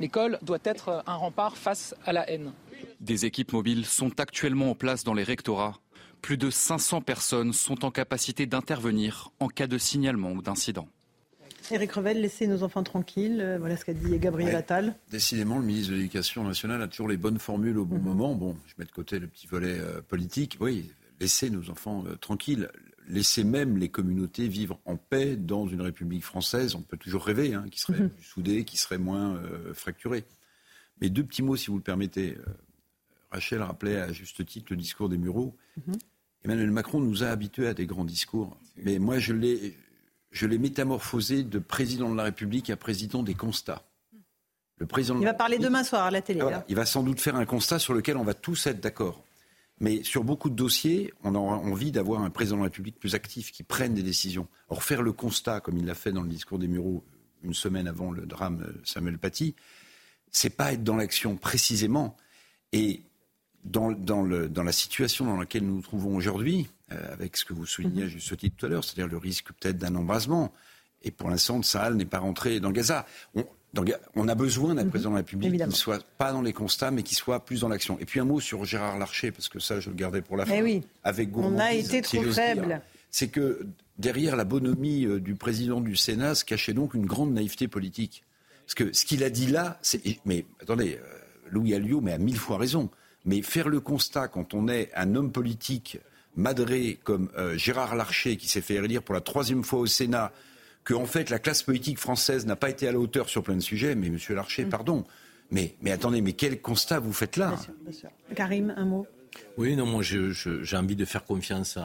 L'école 0.00 0.38
doit 0.42 0.58
être 0.64 0.88
euh, 0.88 1.00
un 1.06 1.14
rempart 1.14 1.56
face 1.56 1.94
à 2.04 2.12
la 2.12 2.28
haine. 2.28 2.52
Des 3.00 3.26
équipes 3.26 3.52
mobiles 3.52 3.84
sont 3.84 4.18
actuellement 4.18 4.70
en 4.70 4.74
place 4.74 5.04
dans 5.04 5.14
les 5.14 5.24
rectorats. 5.24 5.78
Plus 6.22 6.38
de 6.38 6.50
500 6.50 7.02
personnes 7.02 7.52
sont 7.52 7.84
en 7.84 7.90
capacité 7.90 8.46
d'intervenir 8.46 9.30
en 9.38 9.48
cas 9.48 9.68
de 9.68 9.78
signalement 9.78 10.32
ou 10.32 10.42
d'incident. 10.42 10.88
Éric 11.72 11.92
Revel, 11.92 12.20
laissez 12.20 12.46
nos 12.46 12.62
enfants 12.62 12.82
tranquilles. 12.82 13.40
Euh, 13.40 13.58
voilà 13.58 13.76
ce 13.76 13.84
qu'a 13.84 13.94
dit 13.94 14.18
Gabriel 14.18 14.54
Attal. 14.54 14.94
Décidément, 15.10 15.58
le 15.58 15.64
ministre 15.64 15.92
de 15.92 15.96
l'Éducation 15.96 16.44
nationale 16.44 16.82
a 16.82 16.88
toujours 16.88 17.08
les 17.08 17.16
bonnes 17.16 17.38
formules 17.38 17.78
au 17.78 17.84
bon 17.84 17.96
mhm. 17.98 18.04
moment. 18.04 18.34
Bon, 18.34 18.56
je 18.66 18.74
mets 18.78 18.84
de 18.84 18.90
côté 18.90 19.18
le 19.18 19.26
petit 19.26 19.46
volet 19.46 19.78
euh, 19.78 20.00
politique. 20.00 20.56
Oui, 20.60 20.90
laissez 21.20 21.50
nos 21.50 21.70
enfants 21.70 22.04
euh, 22.06 22.16
tranquilles. 22.16 22.68
Laissez 23.08 23.44
même 23.44 23.78
les 23.78 23.88
communautés 23.88 24.48
vivre 24.48 24.78
en 24.84 24.96
paix 24.96 25.36
dans 25.36 25.66
une 25.66 25.80
République 25.80 26.24
française. 26.24 26.74
On 26.74 26.82
peut 26.82 26.98
toujours 26.98 27.24
rêver, 27.24 27.54
hein, 27.54 27.64
qui 27.70 27.80
serait 27.80 28.00
mhm. 28.00 28.10
plus 28.10 28.24
soudée, 28.24 28.64
qui 28.64 28.76
serait 28.76 28.98
moins 28.98 29.40
fracturée. 29.72 30.24
Mais 31.00 31.08
deux 31.08 31.24
petits 31.24 31.42
mots, 31.42 31.56
si 31.56 31.68
vous 31.68 31.76
le 31.76 31.82
permettez. 31.82 32.36
Rachel 33.30 33.62
rappelait 33.62 33.98
à 33.98 34.12
juste 34.12 34.44
titre 34.44 34.66
le 34.70 34.76
discours 34.76 35.08
des 35.08 35.16
Mureaux. 35.16 35.56
Mhm. 35.86 35.94
Emmanuel 36.44 36.70
Macron 36.70 37.00
nous 37.00 37.24
a 37.24 37.28
habitués 37.28 37.66
à 37.66 37.74
des 37.74 37.86
grands 37.86 38.04
discours. 38.04 38.58
Mais 38.76 38.98
moi, 38.98 39.18
je 39.18 39.32
l'ai 39.32 39.74
je 40.30 40.46
l'ai 40.46 40.58
métamorphosé 40.58 41.42
de 41.42 41.58
président 41.58 42.10
de 42.10 42.16
la 42.16 42.24
République 42.24 42.70
à 42.70 42.76
président 42.76 43.22
des 43.22 43.34
constats. 43.34 43.84
Le 44.76 44.86
président 44.86 45.18
il 45.18 45.24
va 45.24 45.34
parler 45.34 45.58
demain 45.58 45.82
soir 45.82 46.04
à 46.04 46.10
la 46.10 46.22
télé. 46.22 46.40
Ah, 46.40 46.64
il 46.68 46.76
va 46.76 46.86
sans 46.86 47.02
doute 47.02 47.20
faire 47.20 47.36
un 47.36 47.46
constat 47.46 47.78
sur 47.78 47.94
lequel 47.94 48.16
on 48.16 48.24
va 48.24 48.34
tous 48.34 48.66
être 48.66 48.80
d'accord. 48.80 49.24
Mais 49.80 50.02
sur 50.02 50.24
beaucoup 50.24 50.50
de 50.50 50.56
dossiers, 50.56 51.12
on 51.22 51.34
a 51.34 51.38
envie 51.38 51.92
d'avoir 51.92 52.22
un 52.22 52.30
président 52.30 52.56
de 52.56 52.62
la 52.62 52.66
République 52.66 52.98
plus 52.98 53.14
actif, 53.14 53.52
qui 53.52 53.62
prenne 53.62 53.94
des 53.94 54.02
décisions. 54.02 54.48
Or, 54.68 54.82
faire 54.82 55.02
le 55.02 55.12
constat, 55.12 55.60
comme 55.60 55.78
il 55.78 55.86
l'a 55.86 55.94
fait 55.94 56.12
dans 56.12 56.22
le 56.22 56.28
discours 56.28 56.58
des 56.58 56.68
Mureaux 56.68 57.04
une 57.44 57.54
semaine 57.54 57.86
avant 57.86 58.10
le 58.10 58.26
drame 58.26 58.66
Samuel 58.84 59.18
Paty, 59.18 59.54
c'est 60.32 60.50
pas 60.50 60.72
être 60.72 60.82
dans 60.82 60.96
l'action 60.96 61.36
précisément. 61.36 62.16
Et 62.72 63.02
dans, 63.70 63.92
dans, 63.92 64.22
le, 64.22 64.48
dans, 64.48 64.62
la 64.62 64.72
situation 64.72 65.24
dans 65.24 65.36
laquelle 65.36 65.64
nous 65.64 65.76
nous 65.76 65.82
trouvons 65.82 66.16
aujourd'hui, 66.16 66.68
euh, 66.92 67.12
avec 67.12 67.36
ce 67.36 67.44
que 67.44 67.52
vous 67.52 67.66
soulignez 67.66 68.04
mhm. 68.04 68.08
juste 68.08 68.56
tout 68.56 68.66
à 68.66 68.68
l'heure, 68.68 68.84
c'est-à-dire 68.84 69.08
le 69.08 69.18
risque 69.18 69.48
peut-être 69.58 69.78
d'un 69.78 69.94
embrasement. 69.94 70.52
Et 71.02 71.10
pour 71.10 71.30
l'instant, 71.30 71.62
Sahel 71.62 71.94
n'est 71.94 72.04
pas 72.04 72.18
rentré 72.18 72.60
dans 72.60 72.70
Gaza. 72.72 73.06
On, 73.34 73.44
on 74.16 74.28
a 74.28 74.34
besoin 74.34 74.74
d'un 74.74 74.84
mhm. 74.84 74.90
président 74.90 75.10
de 75.10 75.14
la 75.14 75.20
République 75.20 75.52
qui 75.52 75.66
ne 75.66 75.70
soit 75.70 76.04
pas 76.16 76.32
dans 76.32 76.42
les 76.42 76.52
constats, 76.52 76.90
mais 76.90 77.02
qui 77.02 77.14
soit 77.14 77.44
plus 77.44 77.60
dans 77.60 77.68
l'action. 77.68 77.98
Et 78.00 78.04
puis 78.04 78.20
un 78.20 78.24
mot 78.24 78.40
sur 78.40 78.64
Gérard 78.64 78.98
Larcher, 78.98 79.30
parce 79.30 79.48
que 79.48 79.60
ça, 79.60 79.80
je 79.80 79.90
le 79.90 79.96
gardais 79.96 80.22
pour 80.22 80.36
la 80.36 80.44
eh 80.44 80.48
fin. 80.48 80.62
Oui. 80.62 80.82
Avec 81.04 81.36
on 81.36 81.58
a 81.58 81.72
été 81.72 82.02
trop 82.02 82.22
faible. 82.24 82.80
C'est 83.10 83.28
que 83.28 83.66
derrière 83.98 84.36
la 84.36 84.44
bonhomie 84.44 85.06
euh, 85.06 85.20
du 85.20 85.34
président 85.34 85.80
du 85.80 85.96
Sénat 85.96 86.34
se 86.34 86.44
cachait 86.44 86.74
donc 86.74 86.94
une 86.94 87.06
grande 87.06 87.32
naïveté 87.32 87.68
politique. 87.68 88.22
Parce 88.66 88.74
que 88.74 88.92
ce 88.92 89.06
qu'il 89.06 89.24
a 89.24 89.30
dit 89.30 89.46
là, 89.46 89.78
c'est. 89.80 90.02
Mais 90.26 90.44
attendez, 90.60 90.98
euh, 91.02 91.18
Louis 91.50 91.74
Alliot, 91.74 92.00
mais 92.02 92.12
a 92.12 92.18
mille 92.18 92.36
fois 92.36 92.58
raison. 92.58 92.90
Mais 93.28 93.42
faire 93.42 93.68
le 93.68 93.80
constat 93.80 94.26
quand 94.28 94.54
on 94.54 94.68
est 94.68 94.90
un 94.94 95.14
homme 95.14 95.30
politique 95.30 95.98
madré 96.34 96.98
comme 97.04 97.28
euh, 97.36 97.58
Gérard 97.58 97.94
Larcher, 97.94 98.38
qui 98.38 98.48
s'est 98.48 98.62
fait 98.62 98.76
élire 98.76 99.02
pour 99.02 99.14
la 99.14 99.20
troisième 99.20 99.64
fois 99.64 99.80
au 99.80 99.86
Sénat, 99.86 100.32
que 100.82 100.94
en 100.94 101.04
fait 101.04 101.28
la 101.28 101.38
classe 101.38 101.62
politique 101.62 101.98
française 101.98 102.46
n'a 102.46 102.56
pas 102.56 102.70
été 102.70 102.88
à 102.88 102.92
la 102.92 102.98
hauteur 102.98 103.28
sur 103.28 103.42
plein 103.42 103.56
de 103.56 103.60
sujets. 103.60 103.94
Mais 103.94 104.08
Monsieur 104.08 104.34
Larcher, 104.34 104.64
mm. 104.64 104.70
pardon. 104.70 105.04
Mais, 105.50 105.74
mais 105.82 105.90
attendez, 105.90 106.22
mais 106.22 106.32
quel 106.32 106.62
constat 106.62 107.00
vous 107.00 107.12
faites 107.12 107.36
là? 107.36 107.54
Karim, 108.34 108.72
un 108.78 108.86
mot? 108.86 109.06
Oui, 109.58 109.76
non, 109.76 109.84
moi 109.84 110.02
j'ai 110.02 110.76
envie 110.76 110.96
de 110.96 111.04
faire 111.04 111.24
confiance 111.24 111.78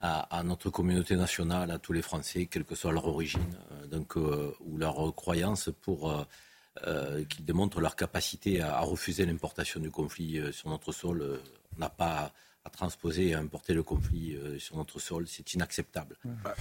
à, 0.00 0.42
notre 0.42 0.70
communauté 0.70 1.14
nationale, 1.14 1.70
à 1.70 1.78
tous 1.78 1.92
les 1.92 2.02
Français, 2.02 2.46
quelle 2.46 2.64
que 2.64 2.74
soit 2.74 2.90
leur 2.92 3.06
origine, 3.06 3.40
euh, 3.70 3.86
donc, 3.86 4.16
euh, 4.16 4.52
ou 4.64 4.78
leur 4.78 5.14
croyance, 5.14 5.70
pour 5.80 6.26
qu'ils 7.28 7.44
démontrent 7.44 7.80
leur 7.80 7.96
capacité 7.96 8.60
à, 8.60 8.76
à 8.76 8.80
refuser 8.80 9.26
l'importation 9.26 9.80
du 9.80 9.90
conflit 9.90 10.40
sur 10.52 10.68
notre 10.68 10.92
sol. 10.92 11.40
On 11.76 11.80
n'a 11.80 11.88
pas 11.88 12.32
à 12.66 12.70
transposer 12.70 13.28
et 13.28 13.34
à 13.34 13.38
importer 13.38 13.74
le 13.74 13.84
conflit 13.84 14.34
euh, 14.34 14.58
sur 14.58 14.76
notre 14.76 14.98
sol, 14.98 15.26
c'est 15.28 15.54
inacceptable. 15.54 16.16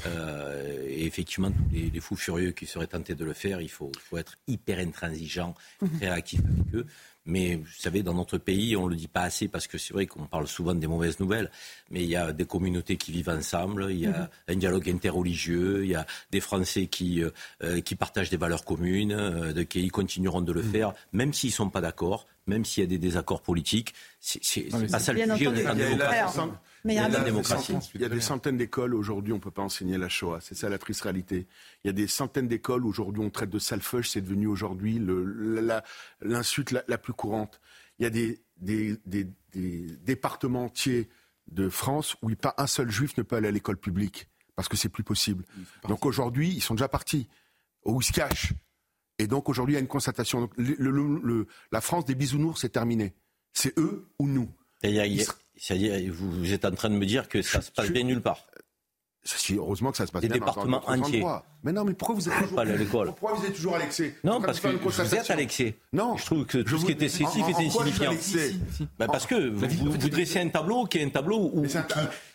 Euh, 0.05 0.85
et 0.87 1.05
effectivement, 1.05 1.51
les, 1.71 1.89
les, 1.89 1.99
fous 1.99 2.15
furieux 2.15 2.51
qui 2.51 2.67
seraient 2.67 2.87
tentés 2.87 3.15
de 3.15 3.25
le 3.25 3.33
faire, 3.33 3.59
il 3.59 3.71
faut, 3.71 3.91
il 3.95 4.01
faut 4.01 4.17
être 4.17 4.35
hyper 4.47 4.77
intransigeant, 4.77 5.55
mhm. 5.81 5.97
très 5.97 6.09
réactif 6.09 6.41
avec 6.41 6.75
eux. 6.75 6.85
Mais 7.25 7.55
vous 7.55 7.65
savez, 7.77 8.03
dans 8.03 8.13
notre 8.13 8.37
pays, 8.37 8.75
on 8.75 8.85
ne 8.85 8.91
le 8.91 8.95
dit 8.95 9.07
pas 9.07 9.21
assez 9.21 9.47
parce 9.47 9.67
que 9.67 9.77
c'est 9.77 9.93
vrai 9.93 10.05
qu'on 10.05 10.25
parle 10.27 10.47
souvent 10.47 10.75
des 10.75 10.87
mauvaises 10.87 11.19
nouvelles, 11.19 11.49
mais 11.89 12.03
il 12.03 12.09
y 12.09 12.15
a 12.15 12.31
des 12.31 12.45
communautés 12.45 12.97
qui 12.97 13.11
vivent 13.11 13.29
ensemble, 13.29 13.87
il 13.89 13.99
y 13.99 14.05
a 14.05 14.11
mhm. 14.11 14.27
un 14.49 14.55
dialogue 14.55 14.89
interreligieux, 14.89 15.83
il 15.83 15.89
y 15.89 15.95
a 15.95 16.05
des 16.31 16.39
Français 16.39 16.87
qui, 16.87 17.23
euh, 17.23 17.81
qui 17.81 17.95
partagent 17.95 18.29
des 18.29 18.37
valeurs 18.37 18.63
communes, 18.63 19.13
euh, 19.13 19.63
qui 19.63 19.87
continueront 19.87 20.41
de 20.41 20.51
le 20.51 20.61
mhm. 20.61 20.71
faire, 20.71 20.93
même 21.13 21.33
s'ils 21.33 21.49
ne 21.49 21.55
sont 21.55 21.69
pas 21.69 21.81
d'accord, 21.81 22.27
même 22.47 22.65
s'il 22.65 22.81
y 22.81 22.83
a 22.83 22.87
des 22.87 22.97
désaccords 22.97 23.41
politiques. 23.41 23.93
C'est 24.19 24.69
pas 24.69 24.99
ça 24.99 25.13
le 25.13 25.21
sujet, 25.35 25.47
on 25.47 25.53
est. 25.55 25.65
Mais 26.83 26.93
il 26.93 26.97
y 28.01 28.05
a, 28.05 28.09
des 28.09 28.21
centaines 28.21 28.57
d'écoles 28.57 28.93
aujourd'hui, 28.93 29.33
on 29.33 29.37
ne 29.37 29.41
peut 29.41 29.49
pas 29.49 29.63
enseigner 29.63 29.97
la 29.97 30.07
Shoah. 30.07 30.37
C'est 30.39 30.53
ça 30.53 30.69
la 30.69 30.77
triste 30.77 31.01
réalité. 31.01 31.47
Il 31.83 31.87
y 31.87 31.89
a 31.89 31.93
des 31.93 32.05
centaines 32.05 32.47
d'écoles 32.47 32.85
aujourd'hui, 32.85 33.23
on 33.23 33.31
traite 33.31 33.49
de 33.49 33.57
salfeuge, 33.57 34.11
c'est 34.11 34.21
devenu 34.21 34.45
aujourd'hui 34.45 35.01
l'insulte 36.21 36.71
la, 36.71 36.83
la, 36.87 36.97
plus 36.99 37.13
courante. 37.13 37.59
Il 37.97 38.03
y 38.03 38.05
a 38.05 38.11
des, 38.11 38.39
des, 38.57 38.97
des, 39.07 39.27
des, 39.51 39.87
départements 40.03 40.65
entiers 40.65 41.09
de 41.51 41.69
France 41.69 42.17
où 42.21 42.29
pas 42.35 42.53
un 42.59 42.67
seul 42.67 42.91
juif 42.91 43.17
ne 43.17 43.23
peut 43.23 43.35
aller 43.35 43.47
à 43.47 43.51
l'école 43.51 43.77
publique 43.77 44.27
parce 44.55 44.69
que 44.69 44.77
c'est 44.77 44.89
plus 44.89 45.03
possible. 45.03 45.43
Donc 45.87 46.05
aujourd'hui, 46.05 46.49
ils 46.49 46.61
sont 46.61 46.75
déjà 46.75 46.87
partis, 46.87 47.27
où 47.83 47.99
ils 47.99 48.05
se 48.05 48.13
cachent. 48.13 48.53
Et 49.17 49.27
donc 49.27 49.49
aujourd'hui, 49.49 49.73
il 49.73 49.77
y 49.77 49.79
a 49.79 49.81
une 49.81 49.87
constatation. 49.87 50.49
le, 50.57 51.47
la 51.71 51.81
France 51.81 52.05
des 52.05 52.15
bisounours, 52.15 52.61
c'est 52.61 52.69
terminé. 52.69 53.13
C'est 53.53 53.77
eux 53.79 54.07
ou 54.19 54.27
nous. 54.27 54.49
C'est-à-dire, 55.57 56.13
vous, 56.13 56.53
êtes 56.53 56.65
en 56.65 56.71
train 56.71 56.89
de 56.89 56.95
me 56.95 57.05
dire 57.05 57.27
que 57.29 57.41
ça 57.41 57.61
se 57.61 57.71
passe 57.71 57.89
bien 57.89 58.03
nulle 58.03 58.21
part. 58.21 58.45
Si, 59.23 59.55
heureusement 59.55 59.89
que 59.89 59.97
ça 59.97 60.05
se 60.05 60.11
passe 60.11 60.21
Des 60.21 60.27
bien. 60.27 60.37
Départements 60.37 60.87
entiers. 60.87 61.25
Mais 61.63 61.71
non, 61.71 61.83
mais 61.83 61.95
pourquoi 61.95 62.13
vous 62.13 62.29
êtes 62.29 62.35
toujours, 62.41 62.55
pas 62.55 62.63
l'école 62.63 63.07
Pourquoi 63.07 63.33
vous 63.33 63.43
êtes 63.43 63.55
toujours 63.55 63.75
à 63.75 63.79
l'excès 63.79 64.15
Non, 64.23 64.39
parce 64.39 64.59
que 64.59 64.67
vous 64.67 65.15
êtes 65.15 65.31
à 65.31 65.35
l'excès. 65.35 65.75
Non. 65.91 66.15
Je 66.15 66.25
trouve 66.25 66.45
que 66.45 66.59
tout 66.59 66.77
ce 66.77 66.85
qui 66.85 66.91
est 66.91 67.01
excessif 67.01 67.49
est 67.49 67.65
insignifiant. 67.65 68.13
Ben 68.99 69.07
parce 69.07 69.25
que 69.25 69.49
vous, 69.49 69.91
vous, 69.91 70.09
dressez 70.09 70.39
un 70.41 70.49
tableau 70.49 70.85
qui 70.85 70.99
est 70.99 71.03
un 71.03 71.09
tableau 71.09 71.49
où, 71.51 71.65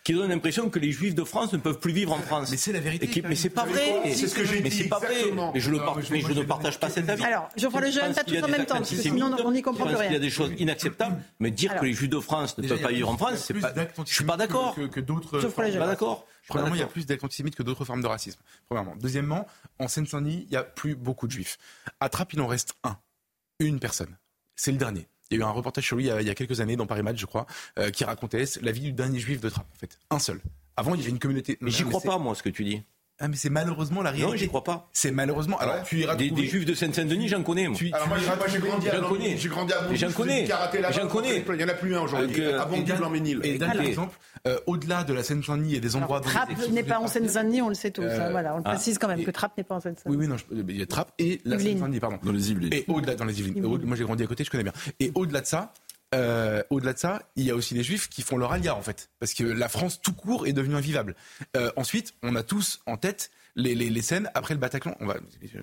donne 0.09 0.29
l'impression 0.29 0.69
que 0.69 0.79
les 0.79 0.91
Juifs 0.91 1.15
de 1.15 1.23
France 1.23 1.53
ne 1.53 1.57
peuvent 1.57 1.79
plus 1.79 1.93
vivre 1.93 2.11
en 2.11 2.17
France. 2.17 2.49
Mais 2.51 2.57
c'est 2.57 2.71
la 2.71 2.79
vérité. 2.79 3.23
mais 3.27 3.35
c'est 3.35 3.49
pas 3.49 3.65
vrai. 3.65 4.13
C'est 4.13 4.27
ce 4.27 4.35
que 4.35 4.45
j'ai 4.45 4.57
dit. 4.57 4.63
Mais 4.63 4.69
c'est 4.69 4.89
pas 4.89 4.99
vrai. 4.99 5.15
Mais 5.53 5.59
je, 5.59 5.69
le 5.69 5.79
mais 6.11 6.21
je 6.21 6.33
ne 6.33 6.43
partage 6.43 6.79
pas 6.79 6.89
cet 6.89 7.09
avis. 7.09 7.23
Alors, 7.23 7.49
je 7.55 7.67
le 7.67 7.91
jeune, 7.91 8.13
pas 8.13 8.23
tous 8.23 8.43
en 8.43 8.47
même 8.47 8.65
temps, 8.65 8.77
parce 8.77 8.89
que 8.89 8.95
sinon 8.95 9.35
on 9.43 9.51
n'y 9.51 9.61
comprend 9.61 9.85
plus 9.85 9.95
rien. 9.95 10.09
Il 10.09 10.13
y 10.13 10.17
a 10.17 10.19
des 10.19 10.29
choses 10.29 10.51
inacceptables, 10.57 11.21
mais 11.39 11.51
dire 11.51 11.75
que 11.75 11.85
les 11.85 11.93
Juifs 11.93 12.09
de 12.09 12.19
France 12.19 12.57
ne 12.57 12.67
peuvent 12.67 12.81
pas 12.81 12.91
vivre 12.91 13.09
en 13.09 13.17
France, 13.17 13.45
c'est 13.45 13.53
pas. 13.53 13.73
Je 14.05 14.13
suis 14.13 14.25
pas 14.25 14.37
d'accord. 14.37 14.75
Que 14.75 14.99
d'autres. 14.99 15.39
Je 15.39 15.47
suis 15.47 15.55
pas 15.77 15.87
d'accord. 15.87 16.25
Premièrement, 16.47 16.75
il 16.75 16.81
y 16.81 16.83
a 16.83 16.87
plus 16.87 17.05
d'actes 17.05 17.23
antisémites 17.23 17.55
que 17.55 17.63
d'autres 17.63 17.85
formes 17.85 18.01
de 18.01 18.07
racisme. 18.07 18.39
Premièrement. 18.67 18.95
Deuxièmement, 18.99 19.47
en 19.79 19.87
Seine-Saint-Denis, 19.87 20.45
il 20.47 20.51
n'y 20.51 20.57
a 20.57 20.63
plus 20.63 20.95
beaucoup 20.95 21.27
de 21.27 21.31
juifs. 21.31 21.57
À 21.99 22.09
Trappes, 22.09 22.33
il 22.33 22.41
en 22.41 22.47
reste 22.47 22.73
un. 22.83 22.97
Une 23.59 23.79
personne. 23.79 24.17
C'est 24.55 24.71
le 24.71 24.77
dernier. 24.77 25.07
Il 25.31 25.37
y 25.37 25.41
a 25.41 25.45
eu 25.45 25.47
un 25.47 25.51
reportage 25.51 25.85
sur 25.85 25.95
lui 25.95 26.07
il 26.07 26.27
y 26.27 26.29
a, 26.29 26.35
quelques 26.35 26.59
années 26.59 26.75
dans 26.75 26.85
Paris 26.85 27.03
Match, 27.03 27.17
je 27.17 27.25
crois, 27.25 27.47
euh, 27.79 27.89
qui 27.89 28.03
racontait 28.03 28.43
la 28.61 28.71
vie 28.71 28.81
du 28.81 28.91
dernier 28.91 29.19
juif 29.19 29.39
de 29.39 29.49
Trappes, 29.49 29.69
en 29.73 29.79
fait. 29.79 29.97
Un 30.09 30.19
seul. 30.19 30.41
Avant, 30.75 30.93
il 30.93 30.99
y 30.99 31.03
avait 31.03 31.11
une 31.11 31.19
communauté. 31.19 31.57
Mais 31.61 31.71
j'y 31.71 31.83
crois 31.83 32.01
pas, 32.01 32.17
moi, 32.17 32.35
ce 32.35 32.43
que 32.43 32.49
tu 32.49 32.65
dis. 32.65 32.83
Ah, 33.23 33.27
mais 33.27 33.35
c'est 33.35 33.51
malheureusement 33.51 34.01
la 34.01 34.09
réalité. 34.09 34.31
Non, 34.31 34.35
j'y 34.35 34.47
crois 34.47 34.63
pas. 34.63 34.89
C'est 34.93 35.11
malheureusement. 35.11 35.59
Alors, 35.59 35.83
tu 35.83 35.99
iras 35.99 36.15
des, 36.15 36.31
des, 36.31 36.47
juifs 36.47 36.65
de 36.65 36.73
Saint-Saint-Denis, 36.73 37.27
j'en 37.27 37.43
connais. 37.43 37.67
Moi. 37.67 37.77
Tu, 37.77 37.91
Alors, 37.93 38.07
moi, 38.07 38.17
j'ai 38.47 38.59
grandi 38.59 38.89
à 38.89 38.95
j'en 38.95 39.07
connais. 39.07 39.37
J'ai 39.37 39.49
grandi 39.49 39.73
à 39.73 39.93
J'en 39.93 40.11
connais. 40.11 40.47
J'en 40.91 41.07
connais. 41.07 41.43
Il 41.47 41.61
y 41.61 41.63
en 41.63 41.67
a 41.67 41.73
plus 41.73 41.95
un 41.95 42.01
aujourd'hui. 42.01 42.41
Euh, 42.41 42.59
à 42.59 42.65
Bondy, 42.65 42.91
Blanc-Ménil. 42.91 43.41
Et 43.43 43.59
d'un 43.59 43.71
exemple, 43.79 44.17
euh, 44.47 44.57
au-delà 44.65 45.03
de 45.03 45.13
la 45.13 45.21
Seine-Saint-Denis 45.21 45.75
et 45.75 45.79
des 45.79 45.95
endroits. 45.95 46.19
Trappes 46.21 46.49
n'est 46.71 46.83
pas 46.83 46.99
en 46.99 47.07
Seine-Saint-Denis, 47.07 47.61
on 47.61 47.69
le 47.69 47.75
sait 47.75 47.91
tous. 47.91 48.01
Euh, 48.01 48.29
voilà, 48.31 48.55
on 48.55 48.57
le 48.57 48.63
précise 48.63 48.97
quand 48.97 49.07
même 49.07 49.23
que 49.23 49.31
Trappes 49.31 49.55
n'est 49.55 49.63
pas 49.63 49.75
en 49.75 49.81
Seine-Saint-Denis. 49.81 50.17
Oui, 50.17 50.25
oui, 50.25 50.27
non, 50.27 50.63
il 50.67 50.79
y 50.79 50.81
a 50.81 50.85
Trappes 50.87 51.13
et 51.19 51.41
la 51.45 51.59
Seine-Saint-Denis, 51.59 51.99
pardon. 51.99 52.17
Dans 52.23 52.31
les 52.31 52.49
Yvelines. 52.49 52.73
Et 52.73 52.85
au-delà, 52.87 53.13
dans 53.13 53.25
les 53.25 53.39
Yvelines. 53.39 53.61
Moi, 53.61 53.95
j'ai 53.95 54.03
grandi 54.03 54.23
à 54.23 54.27
côté, 54.27 54.43
je 54.43 54.49
connais 54.49 54.63
bien. 54.63 54.73
Et 54.99 55.11
au-delà 55.13 55.41
de 55.41 55.45
ça, 55.45 55.73
euh, 56.13 56.61
au-delà 56.69 56.93
de 56.93 56.99
ça, 56.99 57.21
il 57.35 57.45
y 57.45 57.51
a 57.51 57.55
aussi 57.55 57.73
les 57.73 57.83
juifs 57.83 58.09
qui 58.09 58.21
font 58.21 58.37
leur 58.37 58.51
alia 58.51 58.75
en 58.75 58.81
fait, 58.81 59.09
parce 59.19 59.33
que 59.33 59.43
la 59.43 59.69
France 59.69 60.01
tout 60.01 60.13
court 60.13 60.45
est 60.45 60.53
devenue 60.53 60.75
invivable. 60.75 61.15
Euh, 61.55 61.71
ensuite, 61.75 62.13
on 62.21 62.35
a 62.35 62.43
tous 62.43 62.81
en 62.85 62.97
tête 62.97 63.31
les, 63.55 64.01
scènes 64.01 64.29
après 64.33 64.53
le 64.53 64.59
Bataclan. 64.59 64.95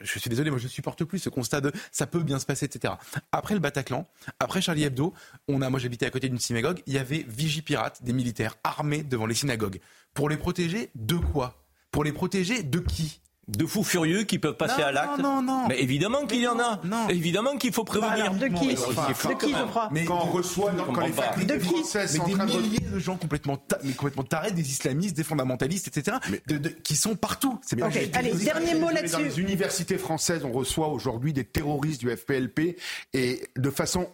Je 0.01 0.19
suis 0.19 0.31
désolé, 0.31 0.51
moi 0.51 0.59
je 0.59 0.69
supporte 0.69 1.05
plus 1.05 1.19
ce 1.19 1.29
constat 1.29 1.61
de 1.61 1.73
ça 1.91 2.07
peut 2.07 2.23
bien 2.23 2.39
se 2.39 2.47
passer, 2.47 2.67
etc. 2.67 2.95
Après 3.33 3.55
le 3.55 3.61
Bataclan, 3.61 4.07
après 4.41 4.61
Charlie 4.61 4.85
Hebdo, 4.85 5.15
on 5.49 5.63
a, 5.63 5.71
moi 5.71 5.81
j'habitais 5.81 6.07
à 6.07 6.11
côté 6.11 6.29
d'une 6.29 6.39
synagogue, 6.39 6.83
il 6.87 6.95
y 6.95 6.99
avait 6.99 7.25
vigipirates, 7.29 8.03
des 8.03 8.13
militaires 8.13 8.57
armés 8.65 9.03
devant 9.03 9.27
les 9.27 9.35
synagogues. 9.35 9.81
Pour 10.15 10.29
les 10.29 10.37
protéger 10.37 10.91
de 10.95 11.17
quoi? 11.17 11.63
Pour 11.91 12.05
les 12.05 12.13
protéger 12.13 12.63
de 12.63 12.79
qui? 12.79 13.21
De 13.49 13.65
fous 13.65 13.83
furieux 13.83 14.25
qui 14.25 14.39
peuvent 14.39 14.57
passer 14.57 14.83
non, 14.83 14.87
à 14.87 14.93
l'acte. 14.93 15.19
Non, 15.19 15.43
non, 15.43 15.43
non. 15.43 15.69
Mais 15.69 15.81
évidemment 15.81 16.27
qu'il 16.27 16.41
y 16.41 16.47
en 16.47 16.59
a. 16.61 16.81
Non. 16.85 17.09
Évidemment 17.09 17.57
qu'il 17.57 17.73
faut 17.73 17.85
prévenir. 17.85 18.33
de 18.35 18.47
qui 18.49 18.69
De 18.69 19.35
qui, 19.35 19.53
je 19.53 19.65
crois 19.67 19.89
Mais 19.91 20.05
quand 20.05 20.23
on 20.23 20.31
reçoit, 20.31 20.73
quand 20.73 21.01
les 21.01 21.13
facultés 21.13 21.59
françaises 21.59 22.17
sont 22.17 22.27
mais 22.27 22.35
en 22.35 22.37
train 22.37 22.47
des 22.47 22.53
de... 22.53 22.59
milliers 22.59 22.81
de 22.81 22.99
gens 22.99 23.17
complètement, 23.17 23.57
ta... 23.57 23.79
mais 23.83 23.93
complètement 23.93 24.25
tarés, 24.25 24.53
des 24.53 24.71
islamistes, 24.71 25.17
des 25.17 25.25
fondamentalistes, 25.25 25.89
etc., 25.89 26.19
mais... 26.31 26.43
de, 26.47 26.59
de, 26.59 26.69
qui 26.69 26.97
sont 26.97 27.17
partout. 27.17 27.59
C'est 27.63 27.77
bien. 27.77 27.87
Okay. 27.87 28.11
Allez, 28.15 28.35
dernier 28.35 28.75
mot 28.75 28.91
là-dessus. 28.91 29.13
Dans 29.13 29.19
les 29.19 29.41
universités 29.41 29.99
françaises, 29.99 30.45
on 30.45 30.53
reçoit 30.53 30.89
aujourd'hui 30.89 31.33
des 31.33 31.45
terroristes 31.45 32.01
du 32.01 32.15
FPLP 32.15 32.77
et 33.15 33.49
de 33.57 33.71
façon 33.71 34.09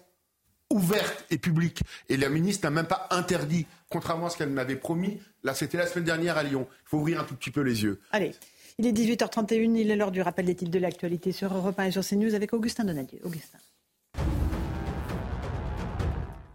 ouverte 0.71 1.25
et 1.31 1.39
publique. 1.39 1.83
Et 2.09 2.17
la 2.17 2.29
ministre 2.29 2.67
n'a 2.67 2.71
même 2.71 2.87
pas 2.87 3.09
interdit, 3.11 3.67
contrairement 3.89 4.27
à 4.27 4.31
ce 4.31 4.37
qu'elle 4.37 4.51
m'avait 4.51 4.77
promis. 4.77 5.21
Là, 5.43 5.55
c'était 5.55 5.79
la 5.79 5.87
semaine 5.87 6.05
dernière 6.05 6.37
à 6.37 6.43
Lyon. 6.43 6.67
Il 6.87 6.89
faut 6.89 6.99
ouvrir 6.99 7.21
un 7.21 7.25
tout 7.25 7.35
petit 7.35 7.51
peu 7.51 7.61
les 7.61 7.83
yeux. 7.83 8.01
Allez. 8.13 8.33
Il 8.79 8.89
est 8.89 8.93
18h31, 8.93 9.77
il 9.77 9.89
est 9.89 9.95
l'heure 9.95 10.11
du 10.11 10.21
rappel 10.21 10.47
des 10.47 10.57
titres 10.57 10.73
de 10.73 10.81
l'actualité 10.81 11.31
sur 11.31 11.55
Europe 11.55 11.79
1 11.79 11.85
et 11.85 11.91
sur 11.93 12.05
CNews 12.05 12.35
avec 12.35 12.53
Augustin 12.53 12.83
Donadieu. 12.83 13.21
Augustin. 13.23 13.59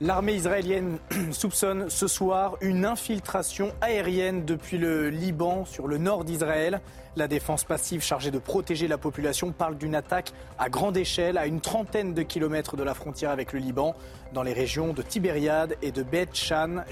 L'armée 0.02 0.34
israélienne 0.34 0.98
soupçonne 1.32 1.90
ce 1.90 2.08
soir 2.08 2.58
une 2.60 2.84
infiltration 2.84 3.72
aérienne 3.80 4.44
depuis 4.44 4.78
le 4.78 5.10
Liban 5.10 5.64
sur 5.64 5.88
le 5.88 5.98
nord 5.98 6.26
d'Israël. 6.26 6.82
La 7.16 7.30
défense 7.30 7.64
passive 7.64 8.02
chargée 8.02 8.32
de 8.32 8.40
protéger 8.40 8.90
la 8.90 8.98
population 8.98 9.54
parle 9.54 9.78
d'une 9.78 9.96
attaque 9.96 10.34
à 10.58 10.68
grande 10.68 10.98
échelle 10.98 11.38
à 11.38 11.48
une 11.48 11.62
trentaine 11.62 12.14
de 12.14 12.24
kilomètres 12.24 12.76
de 12.76 12.84
la 12.84 12.96
frontière 12.96 13.32
avec 13.32 13.54
le 13.54 13.60
Liban, 13.60 13.96
dans 14.34 14.44
les 14.44 14.54
régions 14.54 14.92
de 14.92 15.02
Tibériade 15.02 15.78
et 15.82 15.94
de 15.94 16.04
Beth 16.04 16.36
Shean, 16.36 16.84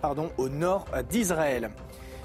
pardon, 0.00 0.32
au 0.38 0.48
nord 0.48 0.86
d'Israël. 1.08 1.70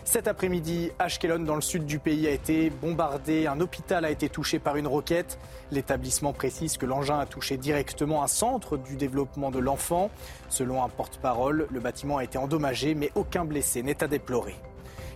Cet 0.10 0.30
après-midi, 0.30 0.90
Ashkelon, 1.00 1.40
dans 1.40 1.56
le 1.56 1.62
sud 1.62 1.86
du 1.86 2.00
pays, 2.00 2.28
a 2.28 2.32
été 2.32 2.70
bombardé. 2.70 3.46
Un 3.46 3.60
hôpital 3.60 4.06
a 4.06 4.10
été 4.10 4.30
touché 4.30 4.58
par 4.58 4.78
une 4.78 4.88
roquette. 4.88 5.38
L'établissement 5.70 6.32
précise 6.32 6.78
que 6.78 6.86
l'engin 6.86 7.20
a 7.20 7.26
touché 7.26 7.58
directement 7.58 8.24
un 8.24 8.28
centre 8.28 8.78
du 8.78 8.96
développement 8.96 9.52
de 9.52 9.60
l'enfant. 9.60 10.10
Selon 10.48 10.82
un 10.82 10.88
porte-parole, 10.88 11.68
le 11.70 11.80
bâtiment 11.82 12.20
a 12.20 12.24
été 12.24 12.38
endommagé, 12.38 12.96
mais 12.96 13.12
aucun 13.16 13.44
blessé 13.44 13.84
n'est 13.84 14.02
à 14.02 14.08
déplorer. 14.08 14.56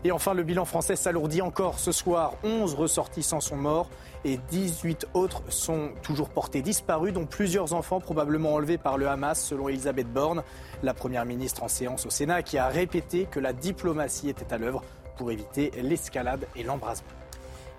Et 0.03 0.11
enfin, 0.11 0.33
le 0.33 0.43
bilan 0.43 0.65
français 0.65 0.95
s'alourdit 0.95 1.43
encore. 1.43 1.77
Ce 1.77 1.91
soir, 1.91 2.33
11 2.43 2.73
ressortissants 2.73 3.39
sont 3.39 3.55
morts 3.55 3.89
et 4.25 4.39
18 4.49 5.07
autres 5.13 5.43
sont 5.49 5.91
toujours 6.01 6.29
portés 6.29 6.63
disparus, 6.63 7.13
dont 7.13 7.25
plusieurs 7.25 7.73
enfants 7.73 7.99
probablement 7.99 8.55
enlevés 8.55 8.79
par 8.79 8.97
le 8.97 9.07
Hamas, 9.07 9.39
selon 9.39 9.69
Elisabeth 9.69 10.11
Borne, 10.11 10.43
la 10.81 10.95
première 10.95 11.25
ministre 11.25 11.63
en 11.63 11.67
séance 11.67 12.05
au 12.07 12.09
Sénat, 12.09 12.41
qui 12.41 12.57
a 12.57 12.67
répété 12.67 13.27
que 13.29 13.39
la 13.39 13.53
diplomatie 13.53 14.29
était 14.29 14.51
à 14.51 14.57
l'œuvre 14.57 14.81
pour 15.17 15.31
éviter 15.31 15.71
l'escalade 15.83 16.47
et 16.55 16.63
l'embrasement. 16.63 17.20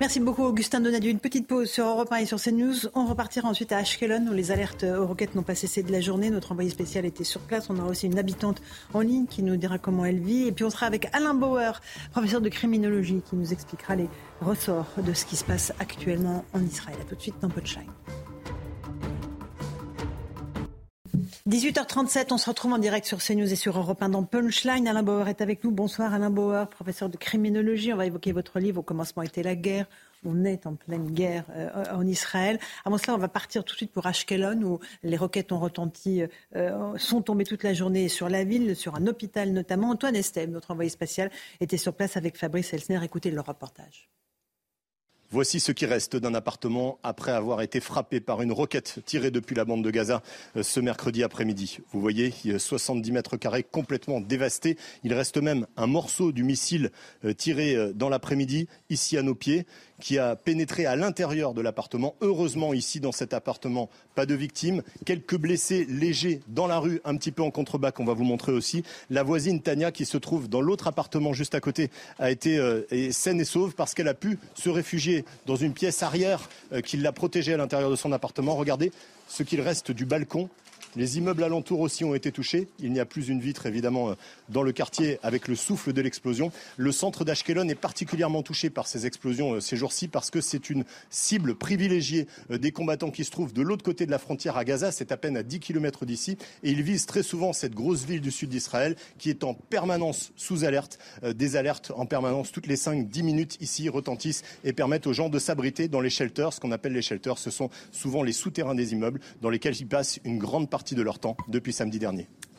Merci 0.03 0.19
beaucoup 0.19 0.43
Augustin 0.43 0.81
Donadieu. 0.81 1.13
Une 1.13 1.21
petite 1.21 1.47
pause 1.47 1.71
sur 1.71 1.87
Europe 1.87 2.11
1 2.11 2.17
et 2.17 2.27
sur 2.27 2.43
CNews. 2.43 2.89
On 2.95 3.07
repartira 3.07 3.49
ensuite 3.49 3.71
à 3.71 3.77
Ashkelon 3.77 4.27
où 4.29 4.33
les 4.33 4.51
alertes 4.51 4.83
aux 4.83 5.07
roquettes 5.07 5.37
n'ont 5.37 5.45
pas 5.45 5.55
cessé 5.55 5.85
de 5.85 5.93
la 5.93 6.01
journée. 6.01 6.29
Notre 6.29 6.51
envoyé 6.51 6.71
spécial 6.71 7.05
était 7.05 7.23
sur 7.23 7.41
place. 7.41 7.71
On 7.71 7.79
aura 7.79 7.87
aussi 7.87 8.07
une 8.07 8.19
habitante 8.19 8.61
en 8.95 9.01
ligne 9.01 9.27
qui 9.27 9.45
nous 9.45 9.57
dira 9.57 9.79
comment 9.79 10.05
elle 10.05 10.19
vit. 10.19 10.49
Et 10.49 10.51
puis 10.51 10.65
on 10.65 10.71
sera 10.71 10.87
avec 10.87 11.09
Alain 11.13 11.35
Bauer, 11.35 11.81
professeur 12.11 12.41
de 12.41 12.49
criminologie, 12.49 13.23
qui 13.25 13.37
nous 13.37 13.53
expliquera 13.53 13.95
les 13.95 14.09
ressorts 14.41 14.91
de 14.97 15.13
ce 15.13 15.25
qui 15.25 15.37
se 15.37 15.45
passe 15.45 15.73
actuellement 15.79 16.45
en 16.53 16.65
Israël. 16.65 16.99
A 17.01 17.05
tout 17.05 17.15
de 17.15 17.23
suite 17.23 17.37
dans 17.41 17.49
Punchline. 17.49 17.87
18h37, 21.49 22.29
on 22.31 22.39
se 22.39 22.49
retrouve 22.49 22.73
en 22.73 22.79
direct 22.79 23.05
sur 23.05 23.19
CNews 23.19 23.53
et 23.53 23.57
sur 23.57 23.77
Europe 23.77 24.01
1 24.01 24.11
dans 24.11 24.23
Punchline. 24.23 24.87
Alain 24.87 25.03
Bauer 25.03 25.27
est 25.27 25.41
avec 25.41 25.65
nous. 25.65 25.73
Bonsoir 25.73 26.15
Alain 26.15 26.31
Bauer, 26.31 26.69
professeur 26.69 27.09
de 27.09 27.17
criminologie. 27.17 27.93
On 27.93 27.97
va 27.97 28.07
évoquer 28.07 28.31
votre 28.31 28.61
livre 28.61 28.79
Au 28.79 28.83
commencement 28.85 29.25
était 29.25 29.43
la 29.43 29.57
guerre. 29.57 29.87
On 30.25 30.45
est 30.45 30.69
en 30.69 30.77
pleine 30.77 31.11
guerre 31.11 31.45
euh, 31.51 31.85
en 31.93 32.07
Israël. 32.07 32.61
Avant 32.85 32.97
cela, 32.97 33.17
on 33.17 33.19
va 33.19 33.27
partir 33.27 33.65
tout 33.65 33.75
de 33.75 33.77
suite 33.77 33.91
pour 33.91 34.07
Ashkelon 34.07 34.63
où 34.63 34.79
les 35.03 35.17
roquettes 35.17 35.51
ont 35.51 35.59
retenti, 35.59 36.23
euh, 36.55 36.97
sont 36.97 37.23
tombées 37.23 37.45
toute 37.45 37.65
la 37.65 37.75
journée 37.75 38.09
sur 38.09 38.29
la 38.29 38.45
ville, 38.45 38.77
sur 38.77 38.95
un 38.95 39.09
hôpital 39.09 39.51
notamment. 39.51 39.91
Antoine 39.91 40.15
Estève, 40.15 40.49
notre 40.49 40.71
envoyé 40.71 40.91
spatial, 40.91 41.29
était 41.61 41.77
sur 41.77 41.93
place 41.93 42.17
avec 42.17 42.39
Fabrice 42.39 42.73
Elsner. 42.73 43.01
Écoutez 43.03 43.33
le 43.33 43.41
reportage. 43.41 44.09
Voici 45.35 45.61
ce 45.61 45.73
qui 45.73 45.87
reste 45.87 46.15
d'un 46.15 46.35
appartement 46.35 46.99
après 47.03 47.33
avoir 47.33 47.63
été 47.63 47.81
frappé 47.81 48.21
par 48.21 48.43
une 48.43 48.53
roquette 48.53 48.99
tirée 49.07 49.31
depuis 49.31 49.57
la 49.57 49.65
bande 49.65 49.83
de 49.83 49.91
Gaza 49.91 50.23
ce 50.61 50.79
mercredi 50.79 51.25
après-midi. 51.25 51.79
Vous 51.91 52.03
voyez, 52.03 52.35
70 52.59 53.13
mètres 53.13 53.39
carrés 53.39 53.63
complètement 53.63 54.21
dévastés. 54.21 54.77
Il 55.05 55.15
reste 55.15 55.39
même 55.39 55.67
un 55.79 55.87
morceau 55.87 56.33
du 56.33 56.45
missile 56.45 56.91
tiré 57.39 57.95
dans 57.95 58.11
l'après-midi, 58.11 58.69
ici 58.91 59.17
à 59.17 59.23
nos 59.23 59.35
pieds 59.35 59.65
qui 60.03 60.19
a 60.19 60.35
pénétré 60.35 60.85
à 60.85 60.97
l'intérieur 60.97 61.55
de 61.55 61.61
l'appartement. 61.61 62.17
Heureusement, 62.21 62.75
ici, 62.75 62.99
dans 62.99 63.13
cet 63.13 63.33
appartement, 63.33 63.89
pas 64.17 64.27
de 64.27 64.35
victimes. 64.35 64.83
Quelques 65.07 65.37
blessés 65.37 65.87
légers 65.89 66.41
dans 66.49 66.67
la 66.67 66.81
rue, 66.81 67.01
un 67.05 67.17
petit 67.17 67.31
peu 67.31 67.45
en 67.45 67.53
contrebas, 67.53 67.93
qu'on 67.93 68.05
va 68.05 68.13
vous 68.13 68.25
montrer 68.25 68.51
aussi. 68.51 68.83
La 69.11 69.23
voisine 69.23 69.63
Tania, 69.63 69.93
qui 69.93 70.05
se 70.05 70.19
trouve 70.19 70.49
dans 70.49 70.61
l'autre 70.61 70.89
appartement 70.89 71.33
juste 71.33 71.55
à 71.55 71.61
côté, 71.61 71.89
a 72.19 72.33
été 72.33 72.59
euh, 72.59 72.83
saine 73.13 73.41
et 73.41 73.45
sauve 73.45 73.77
parce 73.77 73.95
qu'elle 73.95 74.09
a 74.09 74.15
pu 74.15 74.41
se 74.55 74.69
réfugier 74.69 75.25
dans 75.47 75.55
une 75.55 75.73
pièce 75.73 76.03
arrière 76.03 76.51
euh, 76.73 76.81
qui 76.81 76.97
l'a 76.97 77.13
protégée 77.13 77.55
à 77.55 77.57
l'intérieur 77.57 77.89
de 77.89 77.97
son 77.97 78.11
appartement. 78.11 78.57
Regardez 78.57 78.91
ce 79.29 79.45
qu'il 79.45 79.61
reste 79.61 79.93
du 79.93 80.05
balcon 80.05 80.51
les 80.97 81.19
immeubles 81.19 81.43
alentours 81.43 81.81
aussi 81.81 82.05
ont 82.05 82.15
été 82.15 82.33
touchés. 82.33 82.69
Il 82.81 82.93
n'y 82.93 83.01
a 83.01 83.07
plus 83.07 83.29
une 83.29 83.41
vitre, 83.41 83.67
évidemment, 83.67 84.15
dans 84.49 84.63
le 84.63 84.73
quartier 84.73 85.19
avec 85.23 85.49
le 85.49 85.57
souffle 85.57 85.93
de 85.93 86.01
l'explosion. 86.01 86.53
Le 86.77 86.93
centre 86.93 87.25
d'Ashkelon 87.25 87.69
est 87.69 87.75
particulièrement 87.75 88.43
touché 88.43 88.71
par 88.71 88.87
ces 88.87 89.07
explosions 89.07 89.61
ces 89.61 89.77
jours-ci 89.77 90.09
parce 90.09 90.31
que 90.31 90.41
c'est 90.41 90.71
une 90.71 90.85
cible 91.11 91.55
privilégiée 91.55 92.27
des 92.51 92.73
combattants 92.73 93.11
qui 93.11 93.25
se 93.25 93.31
trouvent 93.31 93.53
de 93.53 93.63
l'autre 93.63 93.83
côté 93.83 94.07
de 94.07 94.11
la 94.11 94.19
frontière 94.19 94.57
à 94.57 94.65
Gaza. 94.65 94.93
C'est 94.93 95.13
à 95.13 95.17
peine 95.17 95.37
à 95.37 95.43
10 95.43 95.61
km 95.61 96.05
d'ici. 96.05 96.37
Et 96.63 96.71
ils 96.71 96.83
visent 96.83 97.07
très 97.07 97.23
souvent 97.23 97.53
cette 97.53 97.75
grosse 97.75 98.05
ville 98.05 98.21
du 98.21 98.31
sud 98.31 98.51
d'Israël 98.51 98.97
qui 99.19 99.31
est 99.31 99.45
en 99.45 99.55
permanence 99.55 100.33
sous 100.37 100.65
alerte. 100.65 100.99
Des 101.23 101.57
alertes 101.57 101.93
en 101.97 102.07
permanence 102.07 102.53
toutes 102.53 102.67
les 102.67 102.77
5-10 102.77 103.23
minutes 103.23 103.57
ici 103.61 103.89
retentissent 103.89 104.43
et 104.65 104.73
permettent 104.73 105.07
aux 105.07 105.13
gens 105.13 105.29
de 105.29 105.39
s'abriter 105.39 105.89
dans 105.89 106.01
les 106.01 106.11
shelters. 106.11 106.53
Ce 106.53 106.61
qu'on 106.61 106.73
appelle 106.73 106.93
les 106.93 107.03
shelters, 107.03 107.39
ce 107.39 107.51
sont 107.51 107.71
souvent 107.93 108.23
les 108.23 108.33
souterrains 108.33 108.75
des 108.75 108.93
immeubles 108.93 109.21
dans 109.41 109.51
lesquels 109.51 109.77
ils 109.81 109.87
passent 109.87 110.21
une 110.25 110.39
grande 110.39 110.69
partie 110.69 110.82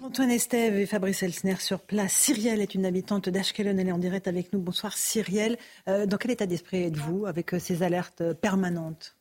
Antoine 0.01 0.31
Estève 0.31 0.77
et 0.77 0.85
Fabrice 0.85 1.23
Elsner 1.23 1.55
sur 1.59 1.79
place. 1.79 2.13
Cyrielle 2.13 2.59
est 2.59 2.75
une 2.75 2.85
habitante 2.85 3.29
d'Ashkelon. 3.29 3.77
Elle 3.77 3.87
est 3.87 3.91
en 3.93 3.97
direct 3.97 4.27
avec 4.27 4.51
nous. 4.51 4.59
Bonsoir 4.59 4.97
Cyrielle. 4.97 5.57
Euh, 5.87 6.05
dans 6.05 6.17
quel 6.17 6.31
état 6.31 6.45
d'esprit 6.45 6.83
êtes-vous 6.83 7.25
avec 7.25 7.53
euh, 7.53 7.59
ces 7.59 7.83
alertes 7.83 8.33
permanentes? 8.33 9.15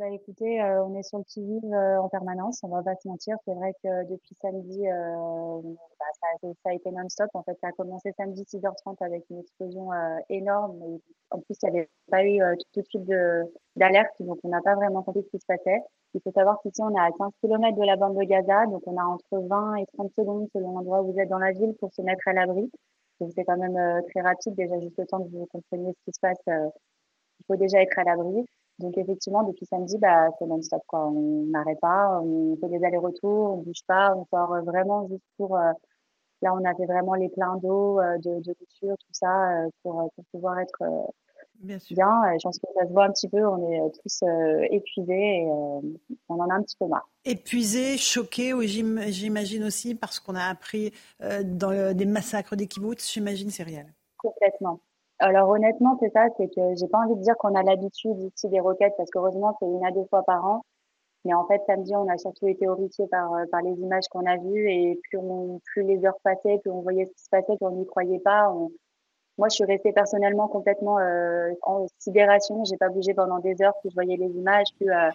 Eh 0.00 0.14
écoutez, 0.14 0.62
euh, 0.62 0.84
on 0.84 0.94
est 0.96 1.02
sur 1.02 1.18
le 1.18 1.24
qui-vive 1.24 1.74
en 1.74 2.08
permanence, 2.08 2.60
on 2.62 2.68
va 2.68 2.82
pas 2.82 2.94
se 2.96 3.08
mentir. 3.08 3.36
C'est 3.44 3.54
vrai 3.54 3.72
que 3.82 4.08
depuis 4.10 4.34
samedi, 4.40 4.82
bah, 4.84 6.06
ça, 6.20 6.48
a 6.70 6.74
été 6.74 6.90
non-stop. 6.90 7.30
En 7.34 7.42
fait, 7.42 7.56
ça 7.60 7.68
a 7.68 7.72
commencé 7.72 8.12
samedi 8.16 8.42
6h30 8.44 8.96
avec 9.00 9.24
une 9.30 9.40
explosion 9.40 9.90
énorme. 10.28 10.98
En 11.30 11.40
plus, 11.40 11.56
il 11.62 11.70
n'y 11.70 11.78
avait 11.78 11.88
pas 12.10 12.24
eu 12.24 12.40
tout 12.72 12.80
de 12.80 12.86
suite 12.86 13.10
d'alerte, 13.76 14.14
donc 14.20 14.38
on 14.44 14.48
n'a 14.48 14.60
pas 14.62 14.74
vraiment 14.74 15.02
compris 15.02 15.22
ce 15.22 15.30
qui 15.30 15.40
se 15.40 15.46
passait. 15.46 15.80
Il 16.14 16.20
faut 16.22 16.32
savoir 16.32 16.60
qu'ici, 16.62 16.82
on 16.82 16.94
est 16.94 17.00
à 17.00 17.10
15 17.16 17.30
km 17.40 17.76
de 17.78 17.86
la 17.86 17.96
bande 17.96 18.16
de 18.16 18.24
Gaza, 18.24 18.66
donc 18.66 18.82
on 18.86 18.96
a 18.96 19.04
entre 19.04 19.46
20 19.48 19.76
et 19.76 19.86
30 19.94 20.12
secondes 20.16 20.48
selon 20.52 20.72
l'endroit 20.72 21.02
où 21.02 21.12
vous 21.12 21.18
êtes 21.18 21.28
dans 21.28 21.38
la 21.38 21.52
ville 21.52 21.74
pour 21.78 21.92
se 21.94 22.02
mettre 22.02 22.26
à 22.26 22.32
l'abri. 22.32 22.70
Donc 23.20 23.30
c'est 23.34 23.44
quand 23.44 23.56
même 23.56 23.76
euh, 23.76 24.00
très 24.10 24.22
rapide, 24.22 24.54
déjà 24.54 24.80
juste 24.80 24.98
le 24.98 25.06
temps 25.06 25.22
que 25.22 25.28
vous 25.28 25.46
compreniez 25.46 25.92
ce 25.92 26.04
qui 26.04 26.12
se 26.12 26.20
passe, 26.20 26.40
euh, 26.48 26.68
il 27.40 27.44
faut 27.46 27.56
déjà 27.56 27.80
être 27.82 27.98
à 27.98 28.04
l'abri. 28.04 28.44
Donc 28.80 28.96
effectivement, 28.98 29.42
depuis 29.44 29.66
samedi, 29.66 29.98
bah, 29.98 30.28
c'est 30.38 30.46
non-stop. 30.46 30.82
Quoi. 30.86 31.06
On 31.06 31.44
n'arrête 31.46 31.80
pas, 31.80 32.20
on 32.22 32.56
fait 32.56 32.68
des 32.68 32.84
allers-retours, 32.84 33.54
on 33.54 33.56
bouge 33.58 33.84
pas, 33.86 34.14
on 34.16 34.24
sort 34.26 34.62
vraiment 34.64 35.06
juste 35.08 35.24
pour, 35.36 35.56
euh, 35.56 35.72
Là, 36.42 36.54
on 36.54 36.64
avait 36.64 36.86
vraiment 36.86 37.12
les 37.14 37.28
pleins 37.28 37.56
d'eau, 37.56 38.00
de, 38.00 38.40
de 38.40 38.54
couture, 38.54 38.96
tout 38.96 39.12
ça, 39.12 39.66
pour, 39.82 40.10
pour 40.14 40.24
pouvoir 40.32 40.58
être 40.60 40.82
Bien. 41.62 41.78
Je 41.78 42.42
pense 42.42 42.58
que 42.58 42.66
ça 42.74 42.86
se 42.86 42.92
voit 42.92 43.04
un 43.04 43.12
petit 43.12 43.28
peu. 43.28 43.46
On 43.46 43.70
est 43.70 43.90
tous 44.02 44.22
épuisés 44.70 45.42
et 45.42 45.46
on 45.46 46.34
en 46.40 46.48
a 46.48 46.54
un 46.54 46.62
petit 46.62 46.76
peu 46.78 46.86
marre. 46.86 47.06
Épuisés, 47.26 47.98
choqués, 47.98 48.54
j'imagine 48.66 49.64
aussi, 49.64 49.94
parce 49.94 50.18
qu'on 50.18 50.34
a 50.34 50.44
appris 50.44 50.92
dans 51.20 51.94
des 51.94 52.06
massacres 52.06 52.56
des 52.56 52.66
kibbutz, 52.66 53.12
j'imagine, 53.12 53.50
c'est 53.50 53.62
réel. 53.62 53.92
Complètement. 54.16 54.80
Alors 55.20 55.50
honnêtement, 55.50 55.98
c'est 56.00 56.10
ça, 56.12 56.28
c'est 56.38 56.48
que 56.48 56.74
j'ai 56.76 56.88
pas 56.88 56.98
envie 56.98 57.14
de 57.14 57.20
dire 57.20 57.36
qu'on 57.36 57.54
a 57.54 57.62
l'habitude 57.62 58.18
ici 58.20 58.48
des 58.48 58.60
roquettes, 58.60 58.94
parce 58.96 59.10
qu'heureusement, 59.10 59.54
c'est 59.60 59.66
une 59.66 59.84
à 59.84 59.90
deux 59.90 60.06
fois 60.06 60.22
par 60.22 60.44
an. 60.46 60.62
Mais 61.26 61.34
en 61.34 61.46
fait, 61.46 61.60
samedi, 61.66 61.94
on 61.94 62.08
a 62.08 62.16
surtout 62.16 62.48
été 62.48 62.66
horrifiés 62.66 63.06
par, 63.08 63.34
euh, 63.34 63.44
par 63.52 63.60
les 63.60 63.72
images 63.72 64.08
qu'on 64.10 64.24
a 64.24 64.38
vues 64.38 64.70
et 64.70 64.98
plus, 65.10 65.18
on, 65.18 65.60
plus 65.66 65.82
les 65.82 66.02
heures 66.06 66.18
passaient, 66.24 66.58
plus 66.58 66.70
on 66.70 66.80
voyait 66.80 67.04
ce 67.04 67.12
qui 67.12 67.24
se 67.24 67.28
passait, 67.28 67.56
plus 67.56 67.66
on 67.66 67.72
n'y 67.72 67.86
croyait 67.86 68.20
pas. 68.20 68.50
Moi, 69.36 69.48
je 69.50 69.56
suis 69.56 69.64
restée 69.64 69.92
personnellement 69.92 70.48
complètement 70.48 70.98
euh, 70.98 71.52
en 71.62 71.86
sidération. 71.98 72.64
J'ai 72.64 72.78
pas 72.78 72.88
bougé 72.88 73.12
pendant 73.12 73.38
des 73.38 73.60
heures, 73.62 73.74
plus 73.80 73.90
je 73.90 73.94
voyais 73.94 74.16
les 74.16 74.30
images, 74.30 74.68
plus 74.76 74.90
euh, 74.90 75.10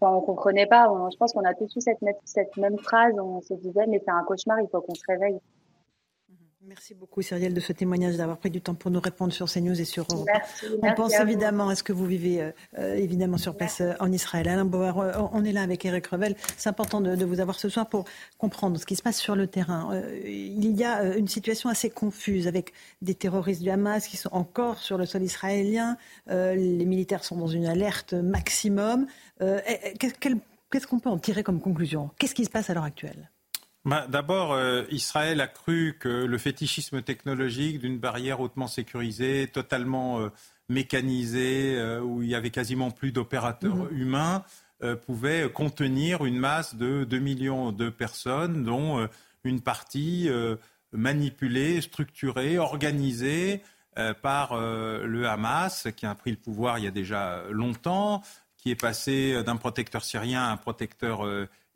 enfin, 0.00 0.14
on 0.14 0.20
comprenait 0.20 0.66
pas. 0.66 0.92
je 1.10 1.16
pense 1.16 1.32
qu'on 1.32 1.44
a 1.44 1.54
tous 1.54 1.74
eu 1.76 1.80
cette, 1.80 1.98
cette 2.24 2.56
même 2.58 2.78
phrase. 2.78 3.14
On 3.18 3.40
se 3.40 3.54
disait, 3.54 3.86
mais 3.86 4.00
c'est 4.04 4.10
un 4.10 4.24
cauchemar, 4.24 4.60
il 4.60 4.68
faut 4.68 4.82
qu'on 4.82 4.94
se 4.94 5.04
réveille. 5.08 5.40
Merci 6.68 6.94
beaucoup, 6.94 7.22
Cyrielle, 7.22 7.54
de 7.54 7.60
ce 7.60 7.72
témoignage, 7.72 8.18
d'avoir 8.18 8.36
pris 8.36 8.50
du 8.50 8.60
temps 8.60 8.74
pour 8.74 8.90
nous 8.90 9.00
répondre 9.00 9.32
sur 9.32 9.50
CNews 9.50 9.80
et 9.80 9.86
sur 9.86 10.06
Europe. 10.12 10.28
on 10.82 10.92
pense 10.92 11.14
évidemment 11.14 11.70
à 11.70 11.74
ce 11.74 11.82
que 11.82 11.94
vous 11.94 12.04
vivez 12.04 12.42
euh, 12.42 12.50
euh, 12.78 12.94
évidemment 12.94 13.38
sur 13.38 13.56
place 13.56 13.80
euh, 13.80 13.94
en 14.00 14.12
Israël. 14.12 14.46
Alain 14.48 14.66
Bauer, 14.66 14.92
on 15.32 15.44
est 15.46 15.52
là 15.52 15.62
avec 15.62 15.86
Eric 15.86 16.08
Revel. 16.08 16.36
C'est 16.58 16.68
important 16.68 17.00
de, 17.00 17.24
vous 17.24 17.40
avoir 17.40 17.58
ce 17.58 17.70
soir 17.70 17.88
pour 17.88 18.04
comprendre 18.36 18.78
ce 18.78 18.84
qui 18.84 18.96
se 18.96 19.02
passe 19.02 19.16
sur 19.18 19.34
le 19.34 19.46
terrain. 19.46 19.98
il 20.26 20.76
y 20.76 20.84
a 20.84 21.16
une 21.16 21.28
situation 21.28 21.70
assez 21.70 21.88
confuse 21.88 22.46
avec 22.46 22.74
des 23.00 23.14
terroristes 23.14 23.62
du 23.62 23.70
Hamas 23.70 24.06
qui 24.06 24.18
sont 24.18 24.30
encore 24.32 24.76
sur 24.76 24.98
le 24.98 25.06
sol 25.06 25.22
israélien. 25.22 25.96
les 26.26 26.84
militaires 26.84 27.24
sont 27.24 27.36
dans 27.36 27.46
une 27.46 27.64
alerte 27.64 28.12
maximum. 28.12 29.06
Qu'est-ce 29.40 30.86
qu'on 30.86 30.98
peut 30.98 31.08
en 31.08 31.18
tirer 31.18 31.42
comme 31.42 31.62
conclusion? 31.62 32.10
Qu'est-ce 32.18 32.34
qui 32.34 32.44
se 32.44 32.50
passe 32.50 32.68
à 32.68 32.74
l'heure 32.74 32.84
actuelle? 32.84 33.30
Bah, 33.88 34.06
d'abord, 34.06 34.52
euh, 34.52 34.84
Israël 34.90 35.40
a 35.40 35.46
cru 35.46 35.96
que 35.98 36.08
le 36.08 36.36
fétichisme 36.36 37.00
technologique 37.00 37.78
d'une 37.78 37.98
barrière 37.98 38.38
hautement 38.40 38.66
sécurisée, 38.66 39.48
totalement 39.50 40.20
euh, 40.20 40.28
mécanisée, 40.68 41.74
euh, 41.78 41.98
où 42.02 42.22
il 42.22 42.28
y 42.28 42.34
avait 42.34 42.50
quasiment 42.50 42.90
plus 42.90 43.12
d'opérateurs 43.12 43.76
mhm. 43.76 43.98
humains, 43.98 44.44
pouvait 45.06 45.50
contenir 45.50 46.24
une 46.24 46.38
masse 46.38 46.76
de 46.76 47.02
2 47.02 47.18
millions 47.18 47.72
de 47.72 47.88
personnes, 47.88 48.62
dont 48.62 49.08
une 49.42 49.60
partie 49.60 50.30
manipulée, 50.92 51.80
structurée, 51.80 52.58
organisée 52.58 53.60
par 54.22 54.56
le 54.56 55.26
Hamas, 55.26 55.88
qui 55.96 56.06
a 56.06 56.14
pris 56.14 56.30
le 56.30 56.36
pouvoir 56.36 56.78
il 56.78 56.84
y 56.84 56.86
a 56.86 56.92
déjà 56.92 57.42
longtemps, 57.50 58.22
qui 58.56 58.70
est 58.70 58.80
passé 58.80 59.42
d'un 59.42 59.56
protecteur 59.56 60.04
syrien 60.04 60.44
à 60.44 60.52
un 60.52 60.56
protecteur 60.56 61.26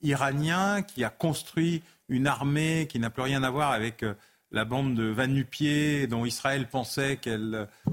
iranien, 0.03 0.83
qui 0.83 1.05
a 1.05 1.11
construit 1.11 1.83
une 2.12 2.27
armée 2.27 2.87
qui 2.89 2.99
n'a 2.99 3.11
plus 3.11 3.23
rien 3.23 3.43
à 3.43 3.51
voir 3.51 3.73
avec 3.73 4.03
euh, 4.03 4.15
la 4.51 4.65
bande 4.65 4.95
de 4.95 5.05
Vanupier 5.05 6.07
dont 6.07 6.24
Israël 6.24 6.69
pensait 6.69 7.16
qu'elle, 7.16 7.55
euh, 7.55 7.91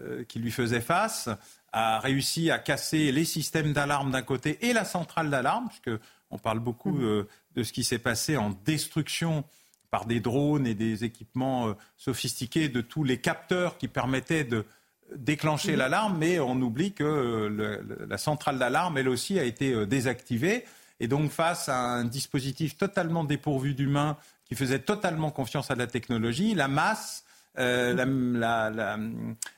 euh, 0.00 0.24
qu'il 0.24 0.42
lui 0.42 0.52
faisait 0.52 0.80
face, 0.80 1.28
a 1.72 1.98
réussi 1.98 2.50
à 2.50 2.58
casser 2.58 3.10
les 3.12 3.24
systèmes 3.24 3.72
d'alarme 3.72 4.12
d'un 4.12 4.22
côté 4.22 4.58
et 4.66 4.72
la 4.72 4.84
centrale 4.84 5.30
d'alarme, 5.30 5.68
puisque 5.68 6.00
on 6.30 6.38
parle 6.38 6.60
beaucoup 6.60 6.92
mmh. 6.92 7.26
de 7.54 7.62
ce 7.62 7.72
qui 7.72 7.84
s'est 7.84 7.98
passé 7.98 8.36
en 8.36 8.50
destruction 8.64 9.44
par 9.90 10.06
des 10.06 10.20
drones 10.20 10.66
et 10.66 10.74
des 10.74 11.04
équipements 11.04 11.74
sophistiqués 11.96 12.68
de 12.68 12.80
tous 12.80 13.04
les 13.04 13.18
capteurs 13.18 13.78
qui 13.78 13.88
permettaient 13.88 14.44
de 14.44 14.64
déclencher 15.14 15.74
mmh. 15.74 15.78
l'alarme, 15.78 16.18
mais 16.18 16.40
on 16.40 16.60
oublie 16.62 16.92
que 16.92 18.06
la 18.08 18.18
centrale 18.18 18.58
d'alarme, 18.58 18.96
elle 18.96 19.08
aussi, 19.08 19.38
a 19.38 19.44
été 19.44 19.86
désactivée. 19.86 20.64
Et 21.00 21.08
donc, 21.08 21.30
face 21.30 21.68
à 21.68 21.78
un 21.78 22.04
dispositif 22.04 22.76
totalement 22.76 23.24
dépourvu 23.24 23.74
d'humains, 23.74 24.16
qui 24.46 24.54
faisait 24.54 24.78
totalement 24.78 25.30
confiance 25.30 25.70
à 25.70 25.74
la 25.74 25.86
technologie, 25.86 26.54
la 26.54 26.68
masse, 26.68 27.24
euh, 27.58 27.94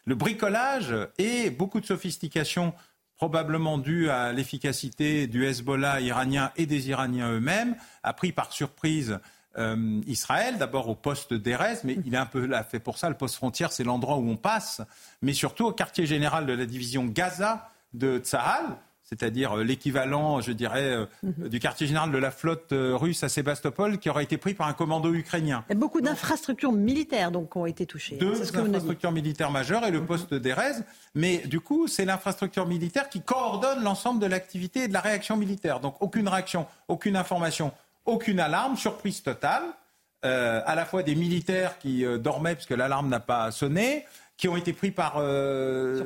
le 0.05 0.15
bricolage 0.15 0.95
et 1.19 1.51
beaucoup 1.51 1.81
de 1.81 1.87
sophistication 1.87 2.73
probablement 3.17 3.79
due 3.79 4.09
à 4.09 4.33
l'efficacité 4.33 5.27
du 5.27 5.45
Hezbollah 5.45 6.01
iranien 6.01 6.53
et 6.57 6.67
des 6.67 6.89
Iraniens 6.89 7.33
eux-mêmes, 7.33 7.75
a 8.05 8.13
pris 8.13 8.31
par 8.31 8.53
surprise 8.53 9.19
euh, 9.59 10.01
Israël, 10.07 10.57
d'abord 10.57 10.89
au 10.89 10.95
poste 10.95 11.35
d'Erez, 11.35 11.79
mais 11.83 11.97
il 12.07 12.15
est 12.15 12.19
un 12.19 12.27
peu 12.27 12.47
là 12.47 12.63
fait 12.63 12.79
pour 12.79 12.97
ça. 12.97 13.09
Le 13.09 13.17
poste 13.17 13.35
frontière, 13.35 13.73
c'est 13.73 13.83
l'endroit 13.83 14.19
où 14.19 14.29
on 14.29 14.37
passe, 14.37 14.83
mais 15.21 15.33
surtout 15.33 15.67
au 15.67 15.73
quartier 15.73 16.07
général 16.07 16.47
de 16.47 16.53
la 16.53 16.65
division 16.65 17.07
Gaza 17.07 17.69
de 17.93 18.19
Tsahal, 18.19 18.65
c'est-à-dire 19.09 19.57
euh, 19.59 19.65
l'équivalent, 19.65 20.41
je 20.41 20.53
dirais, 20.53 20.85
euh, 20.85 21.07
mhm. 21.23 21.49
du 21.49 21.61
quartier 21.61 21.87
général 21.87 22.13
de 22.13 22.19
la 22.19 22.31
flotte 22.31 22.73
euh, 22.73 22.95
russe 22.95 23.23
à 23.23 23.29
Sébastopol, 23.29 23.99
qui 23.99 24.11
aurait 24.11 24.25
été 24.25 24.37
pris 24.37 24.53
par 24.53 24.69
un 24.69 24.75
commando 24.75 25.13
ukrainien. 25.15 25.65
A 25.71 25.75
beaucoup 25.75 26.03
d'infrastructures 26.03 26.73
militaires 26.73 27.31
donc, 27.31 27.57
ont 27.57 27.65
été 27.65 27.87
touchées. 27.87 28.17
Deux 28.17 28.43
infrastructures 28.43 29.13
militaires 29.13 29.51
majeures 29.51 29.85
et 29.87 29.91
le 29.91 30.01
mhm. 30.01 30.07
poste 30.07 30.35
d'Erez. 30.35 30.83
Mais 31.15 31.39
du 31.39 31.61
coup, 31.61 31.89
c'est 31.89 32.05
l'infrastructure 32.05 32.67
militaire 32.67 33.09
qui 33.09 33.23
coordonne 33.23 33.83
l'ensemble 33.83 34.21
de 34.21 34.27
l'activité 34.27 34.85
et 34.85 34.89
de 34.89 34.93
la 34.93 35.01
réaction 35.01 35.37
militaire. 35.37 35.81
Donc 35.81 35.97
aucune 36.01 36.29
réaction, 36.29 36.67
aucune 36.87 37.17
information, 37.17 37.73
aucune 38.05 38.41
alarme, 38.41 38.77
surprise 38.77 39.23
totale. 39.23 39.63
à 40.23 40.75
la 40.75 40.85
fois 40.85 41.03
des 41.03 41.15
militaires 41.15 41.79
qui 41.79 42.05
dormaient 42.19 42.57
puisque 42.57 42.77
l'alarme 42.77 43.09
n'a 43.09 43.21
pas 43.21 43.51
sonné, 43.53 44.05
qui 44.39 44.49
ont 44.49 44.57
été 44.57 44.73
pris 44.73 44.91
par 44.91 45.21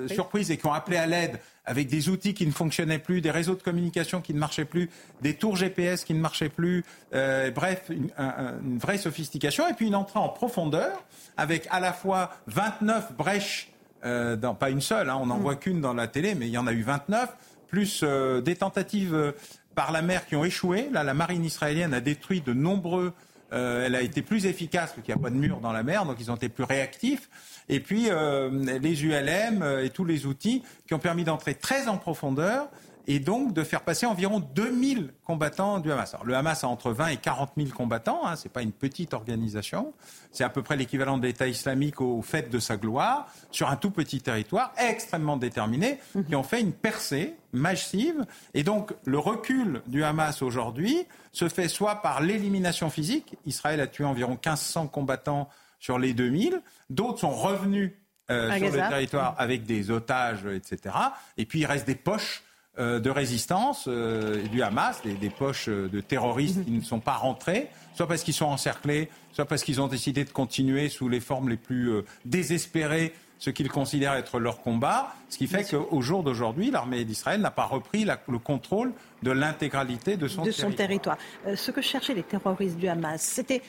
surprise. 0.09 0.51
et 0.51 0.57
qui 0.57 0.67
ont 0.67 0.73
appelé 0.73 0.97
à 0.97 1.07
l'aide 1.07 1.39
avec 1.65 1.89
des 1.89 2.09
outils 2.09 2.35
qui 2.35 2.47
ne 2.47 2.53
fonctionnaient 2.53 2.99
plus, 2.99 3.21
des 3.21 3.31
réseaux 3.31 3.55
de 3.55 3.63
communication 3.63 4.21
qui 4.21 4.35
ne 4.35 4.39
marchaient 4.39 4.65
plus, 4.65 4.91
des 5.21 5.35
tours 5.35 5.57
GPS 5.57 6.05
qui 6.05 6.15
ne 6.15 6.21
marchaient 6.21 6.49
plus, 6.49 6.85
euh, 7.15 7.51
bref, 7.51 7.85
une, 7.89 8.11
une, 8.19 8.79
vraie 8.79 8.99
sophistication, 8.99 9.69
et 9.69 9.75
puis 9.75 9.87
une 9.87 9.95
entrée 9.95 10.19
en 10.19 10.29
profondeur 10.29 11.05
avec 11.37 11.67
à 11.71 11.81
la 11.81 11.93
fois 11.93 12.33
29 12.49 13.13
brèches, 13.17 13.71
euh, 14.05 14.37
dans, 14.37 14.55
pas 14.55 14.71
une 14.71 14.81
seule, 14.81 15.09
hein, 15.09 15.19
on 15.21 15.27
n'en 15.27 15.39
mm. 15.39 15.43
voit 15.43 15.57
qu'une 15.57 15.81
dans 15.81 15.95
la 15.95 16.09
télé, 16.09 16.35
mais 16.35 16.49
il 16.49 16.53
y 16.53 16.59
en 16.59 16.67
a 16.67 16.73
eu 16.73 16.83
29, 16.83 17.29
plus 17.69 18.01
euh, 18.03 18.41
des 18.41 18.57
tentatives 18.57 19.15
euh, 19.15 19.33
par 19.75 19.93
la 19.93 20.03
mer 20.03 20.27
qui 20.27 20.35
ont 20.35 20.45
échoué. 20.45 20.89
Là, 20.93 21.05
la 21.05 21.15
marine 21.15 21.45
israélienne 21.45 21.95
a 21.95 22.01
détruit 22.01 22.41
de 22.41 22.53
nombreux... 22.53 23.13
Euh, 23.53 23.87
elle 23.87 23.95
a 23.95 24.03
été 24.03 24.23
plus 24.23 24.47
efficace 24.47 24.93
parce 24.93 25.05
qu'il 25.05 25.15
n'y 25.15 25.21
a 25.21 25.23
pas 25.23 25.31
de 25.31 25.37
mur 25.37 25.59
dans 25.61 25.73
la 25.73 25.83
mer, 25.83 26.07
donc 26.07 26.17
ils 26.21 26.31
ont 26.31 26.37
été 26.37 26.49
plus 26.49 26.65
réactifs. 26.65 27.29
Et 27.69 27.81
puis 27.81 28.07
euh, 28.11 28.51
les 28.81 29.05
ULM 29.05 29.63
euh, 29.63 29.85
et 29.85 29.91
tous 29.91 30.05
les 30.05 30.27
outils 30.27 30.63
qui 30.87 30.95
ont 30.95 30.99
permis 30.99 31.25
d'entrer 31.25 31.55
très 31.55 31.89
en 31.89 31.97
profondeur 31.97 32.69
et 33.07 33.19
donc 33.19 33.53
de 33.53 33.65
faire 33.65 33.83
passer 33.83 34.07
environ 34.07 34.41
2000 34.41 35.13
combattants 35.25 35.79
du 35.79 35.91
Hamas. 35.91 36.15
Alors, 36.15 36.27
le 36.27 36.35
Hamas 36.35 36.65
a 36.65 36.69
entre 36.69 36.93
20 36.93 37.09
et 37.09 37.17
40 37.17 37.53
000 37.57 37.71
combattants, 37.71 38.27
hein, 38.27 38.37
ce 38.37 38.45
n'est 38.45 38.53
pas 38.53 38.63
une 38.63 38.73
petite 38.73 39.15
organisation, 39.15 39.93
c'est 40.31 40.45
à 40.45 40.49
peu 40.49 40.63
près 40.63 40.77
l'équivalent 40.77 41.19
de 41.19 41.27
l'État 41.27 41.49
islamique 41.49 42.01
au 42.01 42.23
fait 42.23 42.51
de 42.51 42.59
sa 42.59 42.77
gloire, 42.77 43.27
sur 43.51 43.69
un 43.69 43.77
tout 43.77 43.91
petit 43.91 44.21
territoire, 44.21 44.73
extrêmement 44.79 45.37
déterminé, 45.37 45.99
mhm. 46.15 46.25
qui 46.25 46.37
ont 46.37 46.43
fait 46.43 46.61
une 46.61 46.73
percée 46.73 47.35
massive. 47.53 48.25
Et 48.55 48.63
donc 48.63 48.95
le 49.05 49.19
recul 49.19 49.83
du 49.87 50.05
Hamas 50.05 50.43
aujourd'hui 50.43 51.07
se 51.33 51.49
fait 51.49 51.69
soit 51.69 51.97
par 51.97 52.23
l'élimination 52.23 52.91
physique, 52.91 53.37
Israël 53.47 53.81
a 53.81 53.87
tué 53.87 54.05
environ 54.05 54.33
1500 54.33 54.89
combattants 54.89 55.49
sur 55.79 55.99
les 55.99 56.15
2000. 56.15 56.63
D'autres 56.91 57.19
sont 57.19 57.31
revenus 57.31 57.93
euh, 58.31 58.57
sur 58.57 58.71
le 58.71 58.89
territoire 58.89 59.35
avec 59.39 59.65
des 59.65 59.91
otages, 59.91 60.47
etc. 60.47 60.95
Et 61.37 61.45
puis 61.45 61.61
il 61.61 61.67
reste 61.67 61.87
des 61.87 61.97
poches 61.97 62.45
de 62.79 63.11
résistance 63.11 63.85
euh, 63.89 64.43
du 64.49 64.63
Hamas, 64.63 65.03
des, 65.03 65.31
poches 65.31 65.69
de 65.69 66.01
terroristes 66.01 66.65
qui 66.65 66.71
ne 66.71 66.81
sont 66.81 67.01
pas 67.01 67.15
rentrés, 67.15 67.69
soit 67.95 68.07
parce 68.07 68.23
qu'ils 68.23 68.35
sont 68.35 68.47
encerclés, 68.47 69.11
soit 69.33 69.45
parce 69.45 69.63
qu'ils 69.63 69.81
ont 69.81 69.89
décidé 69.89 70.25
de 70.25 70.31
continuer 70.31 70.89
sous 70.89 71.09
les 71.09 71.21
formes 71.21 71.49
les 71.49 71.57
plus 71.57 71.91
désespérées 72.25 73.13
ce 73.39 73.51
qu'ils 73.51 73.71
considèrent 73.71 74.15
être 74.15 74.39
leur 74.39 74.63
combat, 74.63 75.13
ce 75.29 75.37
qui 75.37 75.49
fait 75.49 75.65
qu'au 75.69 76.01
jour 76.01 76.23
d'aujourd'hui, 76.23 76.71
l'armée 76.71 77.05
d'Israël 77.05 77.41
n'a 77.41 77.51
pas 77.51 77.65
repris 77.65 78.05
le 78.05 78.39
contrôle 78.39 78.93
de 79.25 79.33
l'intégralité 79.33 80.17
de 80.17 80.29
son 80.29 80.43
de 80.43 80.53
territoire. 80.53 80.71
Son 80.71 80.77
territoire. 80.77 81.17
ce 81.57 81.71
que 81.73 81.83
cherchaient 81.83 82.15
les 82.15 82.23
terroristes 82.23 82.77
du 82.77 82.87
Hamas, 82.87 83.21
c'était 83.21 83.63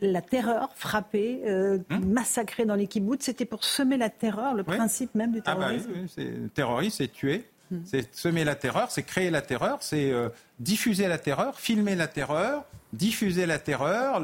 la 0.00 0.22
terreur, 0.22 0.70
frapper, 0.74 1.42
euh, 1.46 1.78
hmm 1.90 2.06
massacrer 2.06 2.64
dans 2.64 2.74
les 2.74 2.86
kibbutz, 2.86 3.24
c'était 3.24 3.44
pour 3.44 3.64
semer 3.64 3.96
la 3.96 4.10
terreur, 4.10 4.54
le 4.54 4.64
principe 4.64 5.14
même 5.14 5.32
du 5.32 5.42
terrorisme. 5.42 5.90
Ah 5.90 5.92
bah 5.92 6.00
oui, 6.16 6.24
oui 6.24 6.50
terroriste, 6.54 6.98
c'est 6.98 7.12
tuer. 7.12 7.46
Hmm. 7.70 7.78
C'est 7.84 8.14
semer 8.14 8.44
la 8.44 8.54
terreur, 8.54 8.90
c'est 8.90 9.02
créer 9.02 9.30
la 9.30 9.42
terreur, 9.42 9.78
c'est 9.80 10.12
euh, 10.12 10.28
diffuser 10.60 11.08
la 11.08 11.18
terreur, 11.18 11.58
filmer 11.58 11.96
la 11.96 12.06
terreur, 12.06 12.64
diffuser 12.92 13.46
la 13.46 13.58
terreur 13.58 14.22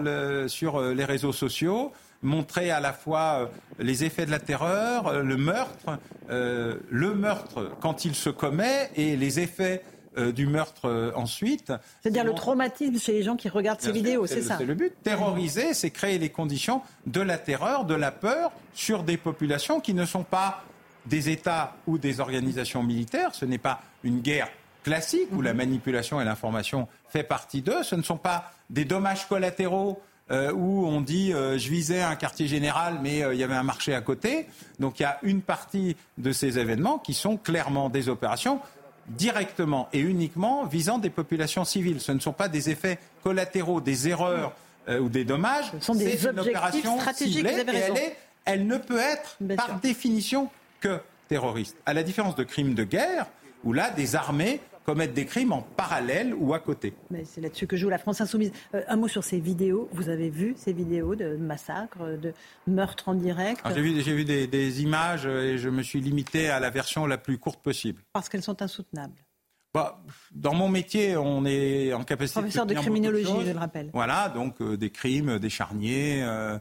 sur 0.48 0.77
euh, 0.77 0.94
les 0.94 1.05
réseaux 1.05 1.32
sociaux, 1.32 1.93
montrer 2.23 2.70
à 2.70 2.78
la 2.78 2.93
fois 2.93 3.51
les 3.81 4.05
effets 4.05 4.27
de 4.27 4.31
la 4.31 4.39
terreur, 4.39 5.24
le 5.24 5.36
meurtre, 5.36 5.98
le 6.28 7.14
meurtre 7.14 7.73
quand 7.81 8.05
il 8.05 8.14
se 8.14 8.31
commet 8.31 8.93
et 8.94 9.16
les 9.16 9.40
effets 9.40 9.82
du 10.16 10.47
meurtre 10.47 11.12
ensuite. 11.16 11.73
C'est-à-dire 12.01 12.23
le 12.23 12.35
traumatisme 12.35 12.97
chez 13.01 13.10
les 13.10 13.24
gens 13.24 13.35
qui 13.35 13.48
regardent 13.48 13.81
ces 13.81 13.90
vidéos, 13.90 14.28
c'est 14.28 14.43
ça 14.43 14.56
C'est 14.56 14.66
le 14.66 14.74
but. 14.74 14.94
Terroriser, 15.02 15.74
c'est 15.74 15.90
créer 15.90 16.19
les 16.19 16.28
conditions 16.28 16.82
de 17.06 17.20
la 17.20 17.39
terreur, 17.39 17.86
de 17.86 17.94
la 17.94 18.12
peur 18.12 18.52
sur 18.73 19.02
des 19.02 19.16
populations 19.16 19.81
qui 19.81 19.93
ne 19.93 20.05
sont 20.05 20.23
pas 20.23 20.62
des 21.07 21.31
États 21.31 21.77
ou 21.87 21.99
des 21.99 22.20
organisations 22.20 22.83
militaires. 22.83 23.35
Ce 23.35 23.45
n'est 23.45 23.59
pas 23.59 23.81
une 24.05 24.20
guerre 24.20 24.49
classique 24.83 25.29
où 25.33 25.43
la 25.43 25.55
manipulation 25.55 26.20
et 26.20 26.24
l'information 26.24 26.89
fait 27.09 27.23
partie 27.23 27.62
d'eux. 27.62 27.83
Ce 27.83 27.95
ne 27.95 28.03
sont 28.03 28.16
pas 28.16 28.53
des 28.70 28.85
dommages 28.85 29.29
collatéraux 29.29 30.01
euh, 30.31 30.53
où 30.53 30.87
on 30.87 31.01
dit 31.01 31.33
euh, 31.33 31.59
je 31.59 31.69
visais 31.69 32.01
un 32.01 32.15
quartier 32.15 32.47
général 32.47 32.99
mais 33.03 33.23
euh, 33.23 33.35
il 33.35 33.41
y 33.41 33.45
avait 33.45 33.55
un 33.55 33.62
marché 33.62 33.95
à 33.95 34.01
côté. 34.01 34.47
Donc 34.79 35.01
il 35.01 35.03
y 35.03 35.07
a 35.07 35.19
une 35.23 35.43
partie 35.43 35.97
de 36.19 36.33
ces 36.33 36.59
événements 36.59 36.99
qui 36.99 37.15
sont 37.15 37.37
clairement 37.37 37.89
des 37.89 38.09
opérations 38.09 38.61
directement 39.09 39.89
et 39.93 39.99
uniquement 39.99 40.65
visant 40.65 40.99
des 40.99 41.11
populations 41.11 41.65
civiles. 41.65 42.01
Ce 42.01 42.12
ne 42.12 42.20
sont 42.20 42.33
pas 42.33 42.49
des 42.49 42.70
effets 42.70 42.99
collatéraux, 43.24 43.81
des 43.81 44.09
erreurs 44.09 44.53
ou 44.89 45.09
des 45.09 45.24
dommages. 45.24 45.70
Ce 45.81 45.87
sont 45.87 45.95
des 45.95 46.27
objectifs 46.27 46.87
stratégiques. 46.87 47.37
Ciblée, 47.37 47.65
elle, 47.66 47.97
est, 47.97 48.16
elle 48.45 48.66
ne 48.66 48.77
peut 48.77 48.99
être 48.99 49.39
par 49.57 49.81
définition 49.81 50.51
que 50.83 51.01
terroriste. 51.29 51.79
À 51.87 51.95
la 51.95 52.03
différence 52.03 52.35
de 52.35 52.45
crimes 52.45 52.75
de 52.75 52.85
guerre, 52.85 53.27
où 53.65 53.73
là, 53.73 53.91
des 53.91 54.17
armées 54.17 54.61
commettent 54.85 55.15
des 55.15 55.27
crimes 55.27 55.53
en 55.53 55.63
parallèle 55.63 56.35
ou 56.35 56.55
à 56.55 56.59
côté. 56.59 56.93
Mais 57.11 57.25
c'est 57.25 57.41
là-dessus 57.41 57.67
que 57.67 57.77
joue 57.77 57.89
la 57.89 57.99
France 57.99 58.21
insoumise. 58.21 58.53
Euh, 58.75 58.83
un 58.89 58.97
mot 58.97 59.09
sur 59.09 59.23
ces 59.23 59.39
vidéos. 59.39 59.89
Vous 59.93 60.09
avez 60.09 60.29
vu 60.29 60.55
ces 60.57 60.73
vidéos 60.73 61.15
de 61.15 61.37
massacres, 61.37 62.19
de 62.19 62.33
meurtres 62.67 63.09
en 63.09 63.15
direct 63.15 63.63
J'ai 63.73 63.81
vu, 63.81 63.93
vu 63.93 64.25
des, 64.25 64.83
images 64.83 65.27
et 65.27 65.57
je 65.57 65.69
me 65.69 65.83
suis 65.83 66.01
limité 66.01 66.51
à 66.51 66.59
la 66.59 66.71
version 66.71 67.07
la 67.07 67.19
plus 67.19 67.39
courte 67.39 67.63
possible. 67.63 68.03
Parce 68.13 68.29
qu'elles 68.29 68.43
sont 68.43 68.61
insoutenables. 68.61 69.15
Bah, 69.75 70.03
dans 70.33 70.55
mon 70.55 70.69
métier, 70.69 71.17
on 71.17 71.47
est 71.47 71.95
en 71.95 72.05
capacité. 72.05 72.41
Professeur 72.41 72.67
de, 72.67 72.75
criminologie, 72.75 73.47
je 73.47 73.53
le 73.53 73.59
rappelle. 73.59 73.91
Voilà, 73.95 74.29
donc 74.29 74.61
euh, 74.61 74.77
des 74.77 74.91
crimes, 74.91 75.39
des 75.39 75.49
charniers. 75.49 76.23
Euh, 76.23 76.59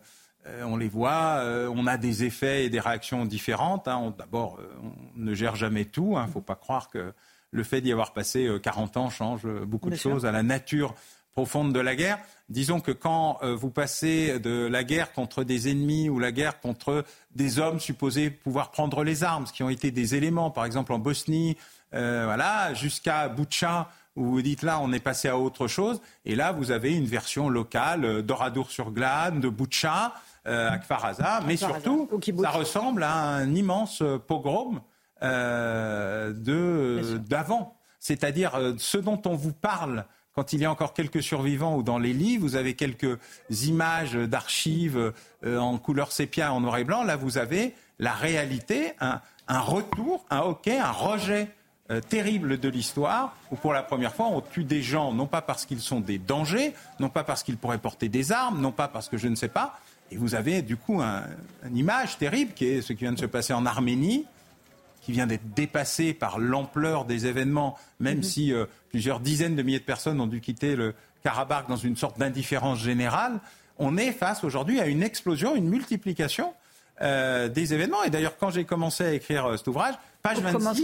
on 0.64 0.78
les 0.78 0.90
voit, 0.90 1.44
on 1.74 1.88
a 1.88 1.98
des 1.98 2.24
effets 2.24 2.66
et 2.66 2.70
des 2.70 2.80
réactions 2.80 3.26
différentes. 3.26 3.88
Hein. 3.88 4.14
D'abord, 4.18 4.60
on 4.84 5.20
ne 5.20 5.34
gère 5.34 5.56
jamais 5.56 5.86
tout. 5.86 6.14
Il 6.14 6.18
hein. 6.18 6.26
ne 6.28 6.32
faut 6.32 6.42
pas 6.42 6.56
croire 6.56 6.90
que 6.90 7.14
le 7.52 7.64
fait 7.64 7.82
d'y 7.82 7.92
avoir 7.92 8.14
passé 8.14 8.50
40 8.62 8.96
euh, 8.96 9.00
ans 9.00 9.10
change 9.10 9.42
euh, 9.46 9.66
beaucoup 9.66 9.90
de 9.90 9.96
choses 9.96 10.26
à 10.26 10.32
la 10.32 10.44
nature 10.44 10.96
profonde 11.34 11.74
de 11.74 11.80
la 11.80 11.96
guerre. 11.96 12.20
Disons 12.50 12.80
que 12.80 12.92
quand 12.92 13.38
euh, 13.42 13.56
vous 13.56 13.70
passez 13.70 14.40
de 14.40 14.68
la 14.68 14.84
guerre 14.84 15.14
contre 15.14 15.44
des 15.44 15.70
ennemis 15.70 16.10
ou 16.10 16.20
la 16.20 16.32
guerre 16.32 16.60
contre 16.60 17.06
des 17.36 17.60
hommes 17.60 17.80
supposés 17.80 18.30
pouvoir 18.30 18.72
prendre 18.72 19.04
les 19.04 19.24
armes, 19.24 19.46
ce 19.46 19.54
qui 19.54 19.64
ont 19.64 19.70
été 19.70 19.92
des 19.92 20.16
éléments, 20.16 20.52
par 20.52 20.66
exemple 20.66 20.94
en 20.94 21.00
Bosnie, 21.00 21.58
voilà, 21.94 22.74
jusqu'à 22.74 23.28
Boutcha, 23.28 23.90
où 24.16 24.24
vous 24.24 24.42
dites 24.42 24.64
là, 24.64 24.80
on 24.82 24.94
est 24.94 25.02
passé 25.02 25.28
à 25.28 25.38
autre 25.38 25.68
chose, 25.68 26.00
et 26.24 26.36
là, 26.36 26.54
vous 26.54 26.72
avez 26.72 26.96
une 26.96 27.06
version 27.06 27.50
locale 27.50 28.22
d'Oradour-sur-Glane, 28.22 29.42
de 29.42 29.50
Boutcha, 29.50 30.14
à 30.46 30.78
Kfaraza, 30.80 31.42
mais 31.46 31.58
surtout, 31.58 32.10
ça 32.42 32.50
ressemble 32.50 33.04
à 33.04 33.14
un 33.14 33.54
immense 33.54 34.04
pogrom 34.28 34.82
euh, 35.24 36.34
d'avant. 37.28 37.78
C'est-à-dire 38.00 38.56
euh, 38.56 38.74
ce 38.80 38.98
dont 38.98 39.22
on 39.26 39.36
vous 39.36 39.54
parle 39.54 40.06
quand 40.34 40.52
il 40.52 40.62
y 40.62 40.66
a 40.66 40.72
encore 40.72 40.96
quelques 40.96 41.22
survivants 41.22 41.76
ou 41.76 41.84
dans 41.84 42.00
les 42.00 42.14
livres, 42.14 42.42
vous 42.42 42.56
avez 42.56 42.74
quelques 42.74 43.20
images 43.68 44.16
d'archives 44.16 45.14
euh, 45.46 45.60
en 45.60 45.78
couleur 45.78 46.12
sépia, 46.12 46.52
en 46.52 46.62
noir 46.62 46.80
et 46.80 46.86
blanc. 46.86 47.04
Là, 47.04 47.18
vous 47.18 47.38
avez 47.38 47.76
la 48.00 48.14
réalité, 48.14 48.94
un, 49.00 49.22
retour, 49.60 50.26
un 50.32 50.40
hockey, 50.40 50.80
un 50.80 50.92
rejet 50.92 51.50
terrible 52.10 52.58
de 52.58 52.70
l'histoire, 52.70 53.36
où 53.52 53.58
pour 53.58 53.74
la 53.74 53.84
première 53.84 54.16
fois, 54.16 54.28
on 54.28 54.42
tue 54.42 54.64
des 54.64 54.82
gens, 54.82 55.12
non 55.12 55.28
pas 55.28 55.42
parce 55.42 55.66
qu'ils 55.66 55.82
sont 55.82 56.00
des 56.00 56.18
dangers, 56.18 56.74
non 57.00 57.10
pas 57.10 57.24
parce 57.24 57.44
qu'ils 57.44 57.58
pourraient 57.58 57.78
porter 57.78 58.10
des 58.10 58.32
armes, 58.32 58.60
non 58.60 58.72
pas 58.72 58.88
parce 58.88 59.10
que 59.10 59.18
je 59.18 59.28
ne 59.28 59.36
sais 59.36 59.50
pas. 59.50 59.78
Et 60.12 60.18
vous 60.18 60.36
avez 60.36 60.62
du 60.62 60.76
coup 60.76 61.02
une 61.02 61.78
image 61.78 62.18
terrible 62.18 62.54
qui 62.54 62.66
est 62.66 62.82
ce 62.82 62.94
qui 62.94 63.04
vient 63.04 63.14
de 63.14 63.20
se 63.20 63.26
passer 63.26 63.54
en 63.54 63.66
Arménie, 63.66 64.26
qui 65.02 65.12
vient 65.12 65.26
d'être 65.26 65.54
dépassé 65.56 66.14
par 66.14 66.38
l'ampleur 66.38 67.06
des 67.06 67.26
événements, 67.26 67.78
même 68.00 68.18
mhm. 68.18 68.24
si 68.24 68.54
euh, 68.54 68.66
plusieurs 68.90 69.20
dizaines 69.20 69.56
de 69.56 69.64
milliers 69.64 69.80
de 69.80 69.84
personnes 69.84 70.20
ont 70.22 70.28
dû 70.28 70.42
quitter 70.42 70.76
le 70.76 70.94
Karabakh 71.24 71.68
dans 71.68 71.78
une 71.78 71.96
sorte 71.96 72.20
d'indifférence 72.20 72.80
générale, 72.80 73.40
on 73.80 73.98
est 73.98 74.12
face 74.12 74.44
aujourd'hui 74.44 74.80
à 74.80 74.88
une 74.88 75.02
explosion, 75.02 75.56
une 75.56 75.70
multiplication 75.70 76.54
euh, 77.02 77.48
des 77.48 77.74
événements. 77.74 78.04
Et 78.04 78.10
d'ailleurs, 78.10 78.38
quand 78.38 78.52
j'ai 78.52 78.64
commencé 78.64 79.04
à 79.04 79.14
écrire 79.14 79.46
euh, 79.46 79.58
cet 79.58 79.68
ouvrage, 79.68 79.96
page 80.22 80.38
26, 80.40 80.84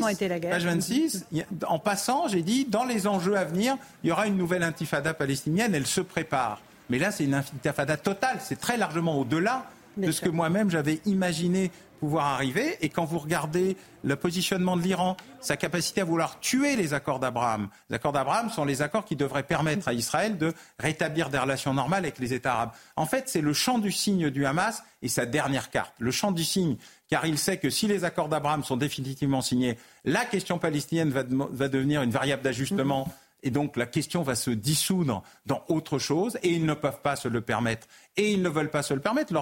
page 0.50 0.66
26 0.66 1.26
en 1.68 1.78
passant, 1.78 2.28
j'ai 2.28 2.42
dit, 2.42 2.66
dans 2.66 2.86
les 2.86 3.06
enjeux 3.06 3.38
à 3.38 3.44
venir, 3.44 3.78
il 4.04 4.10
y 4.10 4.12
aura 4.12 4.26
une 4.26 4.38
nouvelle 4.38 4.64
intifada 4.64 5.14
palestinienne, 5.14 5.76
elle 5.76 5.86
se 5.86 6.02
prépare. 6.02 6.62
Mais 6.90 7.00
là, 7.00 7.12
c'est 7.12 7.26
une 7.26 7.34
intifada 7.34 7.98
totale, 7.98 8.40
c'est 8.42 8.60
très 8.60 8.78
largement 8.78 9.20
au-delà 9.20 9.66
de 9.98 10.12
ce 10.12 10.22
que 10.22 10.30
moi-même 10.30 10.70
j'avais 10.70 11.02
imaginé 11.06 11.72
pouvoir 12.00 12.26
arriver. 12.26 12.78
Et 12.82 12.90
quand 12.90 13.06
vous 13.06 13.20
regardez 13.20 13.76
le 14.04 14.16
positionnement 14.16 14.78
de 14.78 14.82
l'Iran, 14.82 15.18
sa 15.42 15.58
capacité 15.58 16.02
à 16.02 16.06
vouloir 16.06 16.40
tuer 16.40 16.76
les 16.76 16.94
accords 16.94 17.20
d'Abraham, 17.20 17.70
les 17.90 17.96
accords 17.96 18.12
d'Abraham 18.12 18.50
sont 18.50 18.66
les 18.66 18.82
accords 18.82 19.06
qui 19.06 19.16
devraient 19.16 19.44
permettre 19.44 19.88
à 19.88 19.94
Israël 19.94 20.38
de 20.38 20.54
rétablir 20.80 21.30
des 21.30 21.38
relations 21.38 21.74
normales 21.74 22.04
avec 22.04 22.20
les 22.20 22.34
États 22.34 22.54
arabes. 22.54 22.72
En 22.96 23.06
fait, 23.06 23.28
c'est 23.28 23.42
le 23.42 23.54
champ 23.54 23.80
du 23.80 23.92
signe 23.92 24.30
du 24.30 24.46
Hamas 24.46 24.84
et 25.02 25.08
sa 25.08 25.26
dernière 25.26 25.70
carte. 25.70 25.94
Le 26.00 26.12
champ 26.12 26.32
du 26.32 26.44
signe, 26.44 26.78
car 27.10 27.26
il 27.26 27.38
sait 27.38 27.58
que 27.58 27.70
si 27.70 27.88
les 27.88 28.04
accords 28.04 28.30
d'Abraham 28.30 28.64
sont 28.64 28.78
définitivement 28.78 29.42
signés, 29.42 29.78
la 30.06 30.26
question 30.26 30.60
palestinienne 30.60 31.10
va, 31.10 31.24
va 31.28 31.68
devenir 31.68 32.04
une 32.04 32.12
variable 32.12 32.44
d'ajustement. 32.44 33.08
Et 33.44 33.52
donc 33.52 33.78
la 33.78 33.86
question 33.86 34.24
va 34.24 34.36
se 34.36 34.50
dissoudre 34.50 35.24
dans 35.46 35.64
autre 35.68 36.00
chose, 36.00 36.38
et 36.44 36.50
ils 36.50 36.66
ne 36.66 36.74
peuvent 36.74 37.02
pas 37.02 37.16
se 37.16 37.28
le 37.28 37.42
permettre, 37.42 37.88
et 38.16 38.32
ils 38.32 38.42
ne 38.42 38.50
veulent 38.50 38.72
pas 38.72 38.84
se 38.84 38.94
le 38.94 39.00
permettre 39.00 39.34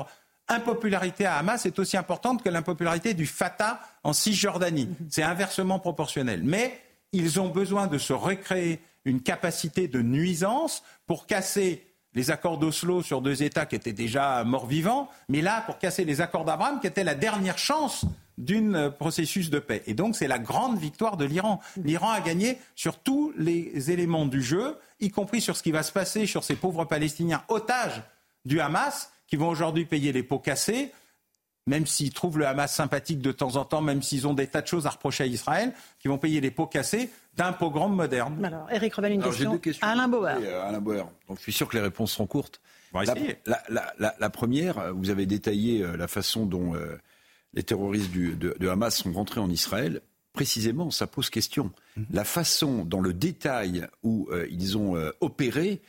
impopularité 0.48 1.26
à 1.26 1.38
Hamas 1.38 1.66
est 1.66 1.80
aussi 1.80 1.98
importante 1.98 2.44
que 2.44 2.50
l'impopularité 2.50 3.14
du 3.14 3.26
Fatah 3.26 3.80
en 4.04 4.14
Cisjordanie. 4.14 4.90
C'est 5.10 5.24
inversement 5.24 5.80
proportionnel. 5.80 6.42
Mais 6.44 6.80
ils 7.12 7.40
ont 7.40 7.50
besoin 7.50 7.88
de 7.88 7.98
se 7.98 8.14
recréer 8.14 8.80
une 9.06 9.22
capacité 9.22 9.88
de 9.88 10.02
nuisance 10.02 10.84
pour 11.08 11.28
casser 11.28 11.86
les 12.16 12.32
accords 12.32 12.58
d'Oslo 12.58 13.04
sur 13.04 13.22
deux 13.22 13.44
États 13.44 13.66
qui 13.66 13.76
étaient 13.76 13.94
déjà 13.94 14.44
morts-vivants, 14.44 15.10
mais 15.30 15.42
là, 15.42 15.62
pour 15.66 15.78
casser 15.78 16.06
les 16.06 16.22
accords 16.22 16.46
d'Abraham, 16.46 16.80
qui 16.80 16.88
étaient 16.88 17.04
la 17.04 17.16
dernière 17.16 17.58
chance 17.58 18.06
d'un 18.38 18.74
euh, 18.74 18.90
processus 18.90 19.50
de 19.50 19.60
paix. 19.60 19.84
Et 19.86 19.94
donc, 19.94 20.16
c'est 20.16 20.28
la 20.28 20.40
grande 20.40 20.78
victoire 20.78 21.18
de 21.18 21.26
l'Iran. 21.26 21.62
L'Iran 21.84 22.12
a 22.12 22.22
gagné 22.22 22.58
sur 22.76 23.00
tous 23.00 23.34
les 23.38 23.92
éléments 23.92 24.26
du 24.26 24.42
jeu, 24.42 24.78
y 25.00 25.10
compris 25.10 25.42
sur 25.42 25.56
ce 25.56 25.64
qui 25.64 25.72
va 25.72 25.84
se 25.84 25.92
passer 25.92 26.26
sur 26.26 26.44
ces 26.44 26.56
pauvres 26.56 26.86
Palestiniens 26.86 27.44
otages 27.50 28.02
du 28.46 28.60
Hamas, 28.60 29.12
qui 29.28 29.36
vont 29.36 29.50
aujourd'hui 29.50 29.86
payer 29.86 30.12
les 30.12 30.24
pots 30.24 30.40
cassés, 30.40 30.92
même 31.68 31.86
s'ils 31.88 32.14
trouvent 32.14 32.38
le 32.38 32.48
Hamas 32.48 32.74
sympathique 32.74 33.20
de 33.20 33.32
temps 33.32 33.56
en 33.56 33.66
temps, 33.66 33.82
même 33.82 34.02
s'ils 34.02 34.28
ont 34.28 34.34
des 34.34 34.48
tas 34.48 34.62
de 34.62 34.68
choses 34.68 34.86
à 34.86 34.92
reprocher 34.92 35.24
à 35.24 35.28
Israël, 35.28 35.74
qui 36.00 36.08
vont 36.08 36.18
payer 36.18 36.42
les 36.42 36.52
pots 36.52 36.68
cassés 36.68 37.10
d'un 37.36 37.54
pogrom 37.54 37.94
moderne. 37.96 38.44
Alors, 38.46 38.68
Eric 38.72 38.94
Revel, 38.94 39.14
une 39.14 39.24
question. 39.60 39.88
Alain 39.88 40.08
Bauer. 40.08 40.38
Euh, 40.42 40.68
Alain 40.68 40.80
Bauer. 40.80 41.06
Donc, 41.28 41.38
je 41.38 41.44
suis 41.44 41.54
sûr 41.54 41.68
que 41.68 41.76
les 41.76 41.82
réponses 41.82 42.14
seront 42.14 42.28
courtes. 42.28 42.62
la, 42.94 44.30
première, 44.30 44.78
euh, 44.78 44.92
vous 44.92 45.10
avez 45.10 45.26
détaillé 45.26 45.82
euh, 45.82 45.98
la 45.98 46.08
façon 46.08 46.46
dont 46.46 46.74
les 47.54 47.64
terroristes 47.64 48.12
de, 48.12 48.56
de, 48.58 48.68
Hamas 48.68 48.98
sont 48.98 49.12
rentrés 49.12 49.40
en 49.40 49.50
Israël. 49.50 50.02
Précisément, 50.34 50.92
ça 50.92 51.08
pose 51.08 51.30
question. 51.30 51.72
Mhm. 51.96 52.06
La 52.12 52.26
façon, 52.26 52.86
dans 52.86 53.00
le 53.00 53.14
détail 53.14 53.88
où 54.04 54.30
ils 54.50 54.78
ont 54.78 54.96
opéré, 55.22 55.82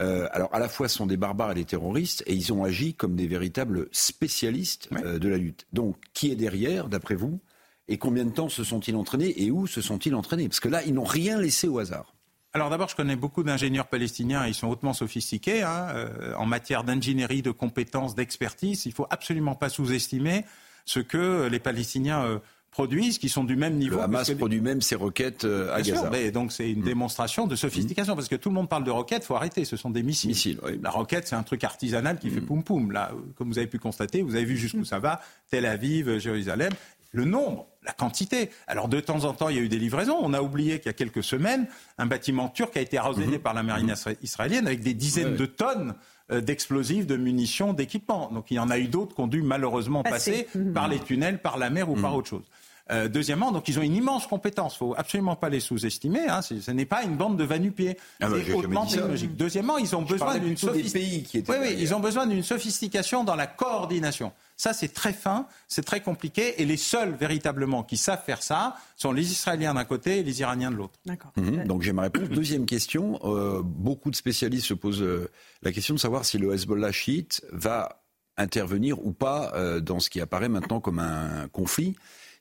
euh, 0.00 0.28
alors 0.32 0.54
à 0.54 0.58
la 0.58 0.68
fois 0.68 0.88
sont 0.88 1.06
des 1.06 1.16
barbares 1.16 1.52
et 1.52 1.54
des 1.54 1.64
terroristes, 1.64 2.22
et 2.26 2.34
ils 2.34 2.52
ont 2.52 2.64
agi 2.64 2.94
comme 2.94 3.14
des 3.14 3.26
véritables 3.26 3.88
spécialistes 3.92 4.88
euh, 5.04 5.18
de 5.18 5.28
la 5.28 5.36
lutte. 5.36 5.66
Donc, 5.72 5.96
qui 6.14 6.30
est 6.30 6.36
derrière, 6.36 6.88
d'après 6.88 7.14
vous 7.14 7.40
Et 7.88 7.98
combien 7.98 8.24
de 8.24 8.30
temps 8.30 8.48
se 8.48 8.64
sont-ils 8.64 8.96
entraînés 8.96 9.42
Et 9.42 9.50
où 9.50 9.66
se 9.66 9.80
sont-ils 9.80 10.14
entraînés? 10.14 10.48
Parce 10.48 10.60
que 10.60 10.68
là, 10.68 10.82
ils 10.84 10.94
n'ont 10.94 11.04
rien 11.04 11.40
laissé 11.40 11.68
au 11.68 11.78
hasard. 11.78 12.14
Alors 12.54 12.68
d'abord, 12.68 12.88
je 12.88 12.96
connais 12.96 13.16
beaucoup 13.16 13.42
d'ingénieurs 13.42 13.86
palestiniens, 13.86 14.46
ils 14.46 14.54
sont 14.54 14.68
hautement 14.68 14.92
sophistiqués 14.92 15.62
hein, 15.62 15.88
euh, 15.94 16.34
en 16.34 16.44
matière 16.44 16.84
d'ingénierie, 16.84 17.40
de 17.40 17.50
compétences, 17.50 18.14
d'expertise. 18.14 18.84
Il 18.84 18.90
ne 18.90 18.94
faut 18.94 19.06
absolument 19.08 19.54
pas 19.54 19.70
sous-estimer 19.70 20.44
ce 20.84 21.00
que 21.00 21.46
les 21.46 21.60
Palestiniens 21.60 22.40
produisent, 22.72 23.18
qui 23.18 23.28
sont 23.28 23.44
du 23.44 23.54
même 23.54 23.76
niveau. 23.76 23.96
Le 23.96 24.02
Hamas 24.02 24.30
produit 24.32 24.60
même 24.60 24.80
ses 24.80 24.96
roquettes 24.96 25.44
euh, 25.44 25.72
à 25.74 25.82
Gaza. 25.82 26.10
donc 26.32 26.50
c'est 26.52 26.70
une 26.70 26.80
mm. 26.80 26.84
démonstration 26.84 27.46
de 27.46 27.54
sophistication, 27.54 28.16
parce 28.16 28.28
que 28.28 28.34
tout 28.34 28.48
le 28.48 28.54
monde 28.56 28.68
parle 28.68 28.82
de 28.82 28.90
roquettes, 28.90 29.24
faut 29.24 29.36
arrêter, 29.36 29.64
ce 29.64 29.76
sont 29.76 29.90
des 29.90 30.02
missiles. 30.02 30.58
La 30.82 30.90
roquette, 30.90 31.28
c'est 31.28 31.36
un 31.36 31.42
truc 31.44 31.62
artisanal 31.62 32.18
qui 32.18 32.30
fait 32.30 32.40
mm. 32.40 32.46
poum 32.46 32.64
poum. 32.64 32.90
Là, 32.90 33.12
comme 33.36 33.48
vous 33.48 33.58
avez 33.58 33.68
pu 33.68 33.78
constater, 33.78 34.22
vous 34.22 34.34
avez 34.34 34.46
vu 34.46 34.56
jusqu'où 34.56 34.84
ça 34.84 34.98
va, 34.98 35.20
Tel 35.50 35.66
Aviv, 35.66 36.18
Jérusalem. 36.18 36.72
Le 37.14 37.26
nombre, 37.26 37.66
la 37.84 37.92
quantité. 37.92 38.48
Alors 38.66 38.88
de 38.88 38.98
temps 38.98 39.24
en 39.24 39.34
temps, 39.34 39.50
il 39.50 39.56
y 39.56 39.58
a 39.58 39.62
eu 39.62 39.68
des 39.68 39.78
livraisons. 39.78 40.16
On 40.22 40.32
a 40.32 40.40
oublié 40.40 40.78
qu'il 40.78 40.86
y 40.86 40.88
a 40.88 40.94
quelques 40.94 41.22
semaines, 41.22 41.66
un 41.98 42.06
bâtiment 42.06 42.48
turc 42.48 42.74
a 42.78 42.80
été 42.80 42.96
arrosé 42.96 43.38
par 43.38 43.52
la 43.52 43.62
marine 43.62 43.94
israélienne 44.22 44.66
avec 44.66 44.80
des 44.80 44.94
dizaines 44.94 45.36
de 45.36 45.44
tonnes 45.44 45.94
euh, 46.30 46.40
d'explosifs, 46.40 47.06
de 47.06 47.16
munitions, 47.16 47.74
d'équipements. 47.74 48.30
Donc 48.32 48.50
il 48.50 48.54
y 48.54 48.58
en 48.58 48.70
a 48.70 48.78
eu 48.78 48.88
d'autres 48.88 49.14
qui 49.14 49.20
ont 49.20 49.26
dû 49.26 49.42
malheureusement 49.42 50.02
passer, 50.02 50.46
par 50.72 50.88
les 50.88 51.00
tunnels, 51.00 51.42
par 51.42 51.58
la 51.58 51.68
mer 51.68 51.90
ou 51.90 51.94
par 51.94 52.16
autre 52.16 52.28
chose. 52.28 52.44
Euh, 52.90 53.08
deuxièmement, 53.08 53.52
donc 53.52 53.68
ils 53.68 53.78
ont 53.78 53.82
une 53.82 53.94
immense 53.94 54.26
compétence. 54.26 54.74
Il 54.74 54.78
faut 54.78 54.94
absolument 54.96 55.36
pas 55.36 55.48
les 55.48 55.60
sous-estimer. 55.60 56.28
Hein. 56.28 56.42
Ce 56.42 56.70
n'est 56.70 56.84
pas 56.84 57.02
une 57.04 57.16
bande 57.16 57.36
de 57.36 57.44
vanupiers. 57.44 57.96
Ah 58.20 58.28
bah, 58.28 58.36
c'est 58.44 58.52
hautement 58.52 58.86
technologique. 58.86 59.36
Deuxièmement, 59.36 59.78
ils 59.78 59.94
ont 59.94 60.02
besoin 60.02 60.38
d'une 60.38 60.56
sophistication. 60.56 61.42
Oui, 61.48 61.56
oui, 61.60 61.76
ils 61.78 61.94
ont 61.94 62.00
besoin 62.00 62.26
d'une 62.26 62.42
sophistication 62.42 63.24
dans 63.24 63.36
la 63.36 63.46
coordination. 63.46 64.32
Ça, 64.56 64.72
c'est 64.72 64.92
très 64.92 65.12
fin, 65.12 65.46
c'est 65.66 65.84
très 65.84 66.00
compliqué, 66.00 66.60
et 66.62 66.64
les 66.64 66.76
seuls 66.76 67.14
véritablement 67.14 67.82
qui 67.82 67.96
savent 67.96 68.22
faire 68.24 68.42
ça 68.42 68.76
sont 68.96 69.12
les 69.12 69.32
Israéliens 69.32 69.74
d'un 69.74 69.84
côté 69.84 70.18
et 70.18 70.22
les 70.22 70.40
Iraniens 70.40 70.70
de 70.70 70.76
l'autre. 70.76 70.94
D'accord. 71.04 71.32
Mhm, 71.36 71.64
donc 71.64 71.82
j'ai 71.82 71.92
ma 71.92 72.02
réponse. 72.02 72.28
Deuxième 72.28 72.66
question. 72.66 73.18
Euh, 73.24 73.60
beaucoup 73.64 74.10
de 74.10 74.16
spécialistes 74.16 74.66
se 74.66 74.74
posent 74.74 75.02
euh, 75.02 75.30
la 75.62 75.72
question 75.72 75.94
de 75.94 76.00
savoir 76.00 76.24
si 76.24 76.38
le 76.38 76.52
Hezbollah 76.54 76.92
chiite 76.92 77.44
va 77.50 78.02
intervenir 78.36 79.04
ou 79.04 79.12
pas 79.12 79.52
euh, 79.54 79.80
dans 79.80 80.00
ce 80.00 80.10
qui 80.10 80.20
apparaît 80.20 80.48
maintenant 80.48 80.80
comme 80.80 80.98
un 80.98 81.48
conflit. 81.48 81.96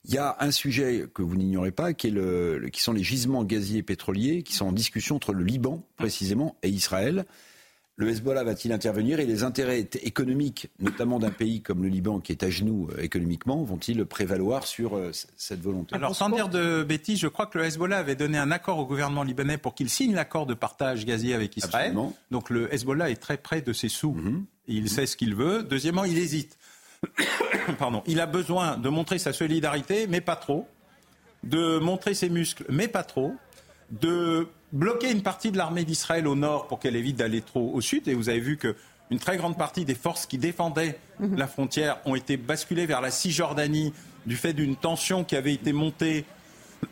Il 0.06 0.14
y 0.14 0.18
a 0.18 0.36
un 0.40 0.52
sujet 0.52 1.06
que 1.14 1.22
vous 1.22 1.36
n'ignorez 1.36 1.72
pas, 1.72 1.94
qui, 1.94 2.08
est 2.08 2.12
le, 2.12 2.70
qui 2.72 2.82
sont 2.82 2.94
les 2.94 3.04
gisements 3.04 3.44
gaziers 3.44 3.80
et 3.80 3.84
pétroliers, 3.84 4.42
qui 4.42 4.54
sont 4.54 4.66
en 4.66 4.72
discussion 4.72 5.16
entre 5.16 5.34
le 5.34 5.44
Liban, 5.44 5.84
précisément, 5.98 6.56
et 6.64 6.70
Israël. 6.70 7.26
Le 7.98 8.10
Hezbollah 8.10 8.44
va-t-il 8.44 8.74
intervenir 8.74 9.20
et 9.20 9.28
les 9.28 9.44
intérêts 9.44 9.88
économiques, 10.02 10.70
notamment 10.80 11.20
d'un 11.20 11.30
pays 11.30 11.62
comme 11.62 11.84
le 11.84 11.90
Liban 11.90 12.20
qui 12.20 12.32
est 12.32 12.42
à 12.42 12.50
genoux 12.50 12.90
euh, 12.98 13.02
économiquement, 13.04 13.64
vont-ils 13.64 14.04
prévaloir 14.06 14.66
sur 14.66 14.96
euh, 14.96 15.12
cette 15.38 15.62
volonté? 15.62 15.94
Alors 15.94 16.16
sans 16.16 16.30
dire 16.30 16.50
de 16.50 16.82
bêtises, 16.84 17.20
je 17.20 17.28
crois 17.28 17.46
que 17.46 17.60
le 17.60 17.66
Hezbollah 17.66 18.00
avait 18.00 18.16
donné 18.16 18.40
un 18.40 18.50
accord 18.50 18.80
au 18.80 18.88
gouvernement 18.88 19.22
libanais 19.22 19.60
pour 19.60 19.76
qu'il 19.76 19.90
signe 19.90 20.16
l'accord 20.16 20.48
de 20.48 20.56
partage 20.56 21.06
gazier 21.06 21.36
avec 21.36 21.56
Israël. 21.58 21.96
Donc 22.32 22.50
le 22.50 22.74
Hezbollah 22.74 23.12
est 23.12 23.22
très 23.22 23.38
près 23.38 23.62
de 23.62 23.72
ses 23.74 23.90
sous. 23.90 24.14
Mhm. 24.14 24.46
Il 24.68 24.90
sait 24.90 25.06
ce 25.06 25.16
qu'il 25.16 25.36
veut. 25.36 25.62
Deuxièmement, 25.62 26.06
il 26.06 26.18
hésite. 26.18 26.58
Pardon. 27.80 28.04
Il 28.08 28.20
a 28.20 28.26
besoin 28.26 28.78
de 28.78 28.90
montrer 28.90 29.20
sa 29.20 29.34
solidarité, 29.34 30.08
mais 30.08 30.22
pas 30.22 30.36
trop. 30.36 30.68
De 31.44 31.80
montrer 31.80 32.14
ses 32.14 32.30
muscles, 32.30 32.66
mais 32.70 32.88
pas 32.88 33.04
trop. 33.04 33.34
De 33.90 34.48
bloquer 34.72 35.12
une 35.12 35.24
partie 35.24 35.52
de 35.52 35.58
l'armée 35.58 35.84
d'Israël 35.84 36.28
au 36.28 36.36
nord 36.36 36.68
pour 36.68 36.80
qu'elle 36.80 36.96
évite 36.96 37.18
d'aller 37.18 37.42
trop 37.42 37.72
au 37.74 37.82
sud. 37.82 38.08
Et 38.08 38.14
vous 38.14 38.30
avez 38.30 38.40
vu 38.40 38.58
que 38.58 38.76
une 39.10 39.20
très 39.20 39.38
grande 39.38 39.58
partie 39.58 39.84
des 39.84 39.96
forces 39.96 40.26
qui 40.26 40.38
défendaient 40.38 40.98
mhm. 41.20 41.36
la 41.36 41.48
frontière 41.48 42.00
ont 42.06 42.16
été 42.16 42.38
basculées 42.38 42.86
vers 42.86 43.02
la 43.02 43.12
Cisjordanie 43.12 43.94
du 44.26 44.38
fait 44.38 44.54
d'une 44.54 44.78
tension 44.78 45.26
qui 45.26 45.36
avait 45.36 45.54
été 45.54 45.74
montée 45.74 46.26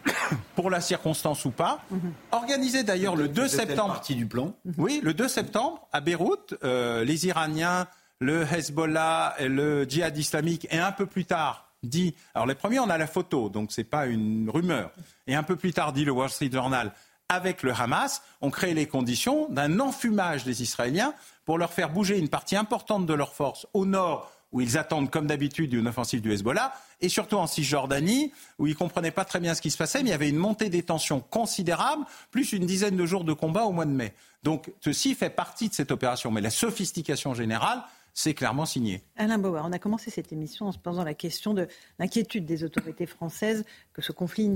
pour 0.55 0.69
la 0.69 0.81
circonstance 0.81 1.45
ou 1.45 1.51
pas. 1.51 1.81
Mhm. 1.89 2.11
Organisée 2.31 2.83
d'ailleurs 2.83 3.15
le 3.15 3.29
2 3.29 3.47
septembre. 3.47 3.93
partie 3.93 4.15
du 4.15 4.25
plan. 4.25 4.53
Oui, 4.77 4.99
le 5.01 5.13
2 5.13 5.27
septembre 5.29 5.87
à 5.93 6.01
Beyrouth, 6.01 6.55
euh, 6.63 7.05
les 7.05 7.27
Iraniens, 7.27 7.87
le 8.19 8.43
Hezbollah, 8.43 9.35
le 9.39 9.83
djihad 9.83 10.17
islamique 10.17 10.67
et 10.71 10.79
un 10.79 10.91
peu 10.91 11.05
plus 11.05 11.25
tard 11.25 11.71
dit. 11.83 12.15
Alors 12.33 12.45
les 12.45 12.55
premiers, 12.55 12.79
on 12.79 12.89
a 12.89 12.97
la 12.97 13.07
photo, 13.07 13.49
donc 13.49 13.71
c'est 13.71 13.83
pas 13.83 14.05
une 14.05 14.49
rumeur. 14.49 14.91
Et 15.27 15.35
un 15.35 15.43
peu 15.43 15.55
plus 15.55 15.73
tard 15.73 15.93
dit 15.93 16.05
le 16.05 16.11
Wall 16.11 16.29
Street 16.29 16.49
Journal 16.51 16.93
avec 17.29 17.61
le 17.61 17.71
Hamas, 17.71 18.23
ont 18.41 18.49
créé 18.49 18.73
les 18.73 18.87
conditions 18.87 19.47
d'un 19.49 19.79
enfumage 19.79 20.43
des 20.43 20.63
Israéliens 20.63 21.13
pour 21.45 21.59
leur 21.59 21.71
faire 21.71 21.91
bouger 21.91 22.17
une 22.17 22.27
partie 22.27 22.55
importante 22.55 23.05
de 23.05 23.13
leurs 23.13 23.33
forces 23.33 23.67
au 23.73 23.85
nord, 23.85 24.31
où 24.51 24.61
ils 24.61 24.79
attendent, 24.79 25.11
comme 25.11 25.27
d'habitude, 25.27 25.71
une 25.73 25.87
offensive 25.87 26.21
du 26.21 26.33
Hezbollah, 26.33 26.73
et 27.01 27.07
surtout 27.07 27.35
en 27.35 27.45
Cisjordanie, 27.45 28.33
où 28.57 28.65
ils 28.65 28.71
ne 28.71 28.75
comprenaient 28.75 29.11
pas 29.11 29.25
très 29.25 29.39
bien 29.39 29.53
ce 29.53 29.61
qui 29.61 29.69
se 29.69 29.77
passait, 29.77 29.99
mais 30.01 30.09
il 30.09 30.11
y 30.11 30.15
avait 30.15 30.29
une 30.29 30.37
montée 30.37 30.69
des 30.69 30.81
tensions 30.81 31.19
considérable, 31.19 32.03
plus 32.31 32.51
une 32.51 32.65
dizaine 32.65 32.97
de 32.97 33.05
jours 33.05 33.23
de 33.23 33.33
combat 33.33 33.65
au 33.65 33.71
mois 33.71 33.85
de 33.85 33.91
mai. 33.91 34.15
Donc 34.41 34.71
ceci 34.81 35.13
fait 35.13 35.29
partie 35.29 35.69
de 35.69 35.75
cette 35.75 35.91
opération. 35.91 36.31
Mais 36.31 36.41
la 36.41 36.49
sophistication 36.49 37.35
générale, 37.35 37.83
c'est 38.19 38.33
clairement 38.33 38.65
signé. 38.65 39.01
Alain 39.15 39.37
Bauer, 39.37 39.61
on 39.63 39.71
a 39.71 39.79
commencé 39.79 40.11
cette 40.11 40.33
émission 40.33 40.67
en 40.67 40.73
se 40.73 40.77
posant 40.77 41.05
la 41.05 41.13
question 41.13 41.53
de 41.53 41.69
l'inquiétude 41.99 42.45
des 42.45 42.65
autorités 42.65 43.05
françaises 43.05 43.63
que 43.93 44.01
ce 44.01 44.11
conflit, 44.11 44.51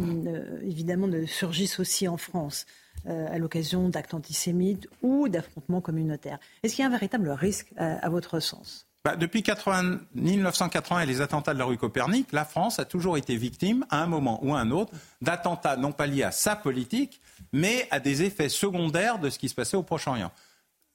évidemment, 0.64 1.08
ne 1.08 1.26
surgisse 1.26 1.80
aussi 1.80 2.10
en 2.10 2.18
France 2.18 2.66
euh, 3.08 3.26
à 3.32 3.38
l'occasion 3.38 3.88
d'actes 3.88 4.14
antisémites 4.14 4.90
ou 5.02 5.30
d'affrontements 5.30 5.80
communautaires. 5.80 6.40
Est-ce 6.62 6.76
qu'il 6.76 6.84
y 6.84 6.86
a 6.86 6.90
un 6.90 6.92
véritable 6.92 7.30
risque 7.30 7.72
euh, 7.80 7.96
à, 8.02 8.10
votre 8.10 8.42
sens? 8.42 8.86
Bah, 9.06 9.16
depuis 9.16 9.46
1980 10.14 11.00
et 11.00 11.06
les 11.06 11.22
attentats 11.22 11.54
de 11.54 11.60
la 11.60 11.66
rue 11.66 11.78
Copernic, 11.78 12.34
la 12.34 12.44
France 12.44 12.80
a 12.80 12.86
toujours 12.86 13.16
été 13.16 13.38
victime, 13.38 13.86
à 13.90 14.04
un 14.04 14.08
moment 14.08 14.44
ou 14.44 14.54
à 14.54 14.60
un 14.60 14.72
autre, 14.72 14.92
d'attentats 15.22 15.78
non 15.78 15.94
pas 15.94 16.06
liés 16.06 16.24
à 16.24 16.32
sa 16.32 16.58
politique, 16.58 17.22
mais 17.54 17.88
à 17.92 18.02
des 18.02 18.24
effets 18.24 18.50
secondaires 18.50 19.20
de 19.20 19.30
ce 19.30 19.40
qui 19.40 19.48
se 19.48 19.56
passait 19.56 19.78
au 19.78 19.84
Proche-Orient 19.84 20.32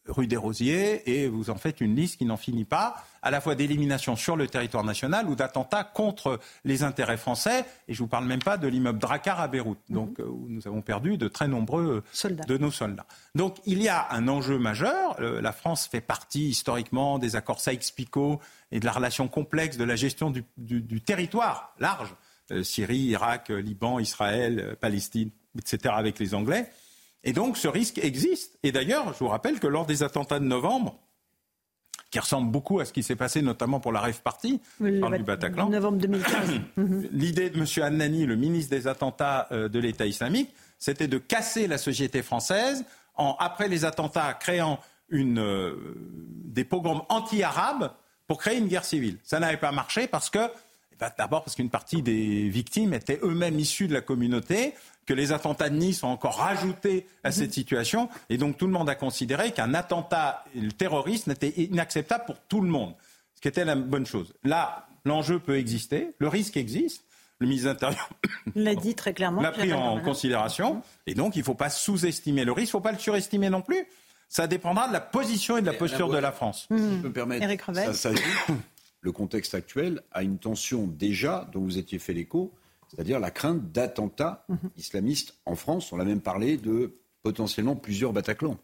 rue 0.09 0.27
des 0.27 0.37
Rosiers 0.37 1.09
et 1.11 1.29
vous 1.29 1.51
en 1.51 1.57
faites 1.57 1.81
une 1.81 1.95
liste 1.95 2.19
qui 2.19 2.25
n'en 2.25 2.37
finit 2.37 2.65
pas, 2.65 2.97
à 3.23 3.31
la 3.31 3.41
fois 3.41 3.55
d'élimination 3.55 4.17
sur 4.17 4.37
le 4.37 4.47
territoire 4.47 4.85
national 4.85 5.29
ou 5.29 5.35
d'attentats 5.35 5.85
contre 5.85 6.41
les 6.65 6.83
intérêts 6.83 7.17
français. 7.17 7.65
Et 7.89 7.95
je 7.95 8.01
ne 8.01 8.05
vous 8.05 8.09
parle 8.09 8.27
même 8.27 8.43
pas 8.43 8.57
de 8.57 8.69
l'immeuble 8.69 8.99
Drakkar 8.99 9.41
à 9.41 9.49
Beyrouth, 9.49 9.79
mhm. 9.89 9.95
donc, 9.95 10.21
euh, 10.21 10.25
où 10.25 10.47
nous 10.49 10.67
avons 10.67 10.83
perdu 10.83 11.17
de 11.17 11.29
très 11.29 11.49
nombreux 11.49 12.03
de 12.47 12.59
nos 12.59 12.71
soldats. 12.71 13.07
Donc 13.35 13.57
il 13.67 13.83
y 13.83 13.89
a 13.89 14.09
un 14.13 14.29
enjeu 14.29 14.59
majeur. 14.59 15.17
Euh, 15.21 15.41
la 15.41 15.53
France 15.53 15.87
fait 15.87 16.01
partie 16.01 16.49
historiquement 16.49 17.19
des 17.19 17.37
accords 17.37 17.61
Sykes-Picot 17.61 18.41
et 18.73 18.81
de 18.81 18.85
la 18.85 18.93
relation 18.93 19.29
complexe 19.29 19.77
de 19.77 19.85
la 19.85 19.97
gestion 19.97 20.31
du, 20.31 21.01
territoire 21.01 21.75
large, 21.79 22.15
euh, 22.51 22.63
Syrie, 22.63 22.99
Irak, 22.99 23.49
Liban, 23.49 23.99
Israël, 23.99 24.77
Palestine, 24.81 25.31
etc., 25.57 25.95
avec 25.97 26.19
les 26.19 26.35
Anglais. 26.35 26.71
Et 27.25 27.33
donc 27.33 27.57
ce 27.57 27.69
risque 27.69 27.99
existe. 27.99 28.59
Et 28.63 28.73
d'ailleurs, 28.73 29.13
je 29.13 29.19
vous 29.19 29.29
rappelle 29.29 29.61
que 29.61 29.67
lors 29.67 29.87
des 29.87 30.03
attentats 30.03 30.39
de 30.39 30.45
novembre, 30.45 30.99
qui 32.11 32.19
ressemblent 32.19 32.51
beaucoup 32.51 32.81
à 32.81 32.85
ce 32.85 32.93
qui 32.93 33.03
s'est 33.03 33.17
passé 33.17 33.43
notamment 33.43 33.81
pour 33.81 33.93
la 33.93 34.01
Rêve 34.01 34.23
Party, 34.23 34.61
du 34.81 35.01
Bataclan. 35.25 35.69
Novembre 35.69 35.99
2015. 35.99 36.51
L'idée 37.13 37.51
de 37.51 37.59
M. 37.59 37.67
Annani, 37.83 38.25
le 38.25 38.37
ministre 38.37 38.71
des 38.71 38.87
attentats 38.87 39.47
euh, 39.53 39.69
de 39.69 39.79
l'État 39.79 40.07
islamique, 40.07 40.51
c'était 40.79 41.09
de 41.09 41.19
casser 41.19 41.67
la 41.67 41.77
société 41.77 42.23
française 42.23 42.85
en, 43.15 43.37
après 43.39 43.69
les 43.69 43.85
attentats, 43.85 44.33
créant 44.35 44.79
une, 45.11 45.39
euh, 45.39 45.75
des 46.45 46.65
pogroms 46.65 47.05
anti-arabes 47.09 47.93
pour 48.27 48.39
créer 48.39 48.59
une 48.59 48.69
guerre 48.69 48.85
civile. 48.85 49.19
Ça 49.23 49.41
n'avait 49.41 49.57
pas 49.57 49.73
marché 49.73 50.07
parce 50.07 50.31
que 50.31 50.39
eh 50.93 50.97
ben, 50.99 51.11
D'abord 51.19 51.45
parce 51.45 51.57
qu'une 51.57 51.71
partie 51.71 52.03
des 52.03 52.49
victimes 52.49 52.95
étaient 52.95 53.21
eux-mêmes 53.23 53.59
issus 53.59 53.87
de 53.87 53.95
la 53.95 54.01
communauté, 54.01 54.75
que 55.09 55.15
les 55.15 55.33
attentats 55.33 55.71
de 55.71 55.77
Nice 55.77 56.05
ont 56.05 56.09
encore 56.09 56.37
rajouté 56.37 57.07
à 57.25 57.33
cette 57.33 57.55
situation. 57.55 58.11
Et 58.29 58.37
donc 58.37 58.59
tout 58.59 58.67
le 58.67 58.73
monde 58.73 58.91
a 58.91 58.95
considéré 58.95 59.53
qu'un 59.53 59.73
attentat 59.73 60.45
terroriste 60.77 61.29
n'était 61.29 61.49
inacceptable 61.57 62.27
pour 62.27 62.39
tout 62.41 62.61
le 62.61 62.69
monde, 62.69 62.93
ce 63.35 63.41
qui 63.41 63.49
était 63.49 63.65
la 63.65 63.75
bonne 63.75 64.05
chose. 64.05 64.35
Là, 64.45 64.87
l'enjeu 65.07 65.39
peut 65.39 65.57
exister, 65.57 66.15
le 66.19 66.29
risque 66.29 66.59
existe. 66.59 67.05
Le 67.39 67.47
ministre 67.47 67.69
de 67.69 67.73
l'Intérieur 67.73 68.11
l'a 68.55 68.75
dit 68.75 68.95
très 68.95 69.15
clairement. 69.15 69.41
L'a 69.41 69.53
pris 69.53 69.73
en 69.73 70.01
considération. 70.01 70.83
Et 71.07 71.15
donc, 71.15 71.37
il 71.37 71.39
ne 71.39 71.45
faut 71.45 71.55
pas 71.55 71.71
sous-estimer 71.71 72.45
le 72.45 72.53
risque, 72.53 72.67
il 72.67 72.77
ne 72.77 72.81
faut 72.81 72.81
pas 72.81 72.93
le 72.93 72.99
surestimer 72.99 73.49
non 73.49 73.63
plus. 73.63 73.87
Ça 74.29 74.47
dépendra 74.47 74.89
de 74.89 74.93
la 74.93 75.01
position 75.01 75.57
et 75.57 75.63
de 75.63 75.67
la 75.67 75.73
posture 75.73 76.11
de 76.11 76.19
la 76.19 76.33
France. 76.33 76.67
Si 76.69 76.77
je 76.77 77.01
peux 77.01 77.09
me 77.09 77.13
permettre, 77.13 77.45
Eric 77.45 77.63
ça 77.73 77.95
s'ajoute, 77.95 78.23
le 79.01 79.13
contexte 79.13 79.55
actuel 79.55 80.03
a 80.13 80.23
une 80.25 80.39
tension 80.39 80.87
déjà, 80.87 81.49
dont 81.53 81.61
vous 81.61 81.79
étiez 81.79 82.01
fait 82.01 82.13
l'écho, 82.13 82.53
c'est-à-dire 82.89 83.21
la 83.21 83.31
crainte 83.31 83.71
d'attentats 83.73 84.45
mhm. 84.49 84.71
islamistes 84.77 85.35
en 85.47 85.55
France. 85.55 85.93
On 85.93 86.01
a 86.01 86.05
même 86.05 86.21
parlé 86.21 86.57
de 86.57 86.99
potentiellement 87.23 87.77
plusieurs 87.77 88.13
Bataclans. 88.13 88.59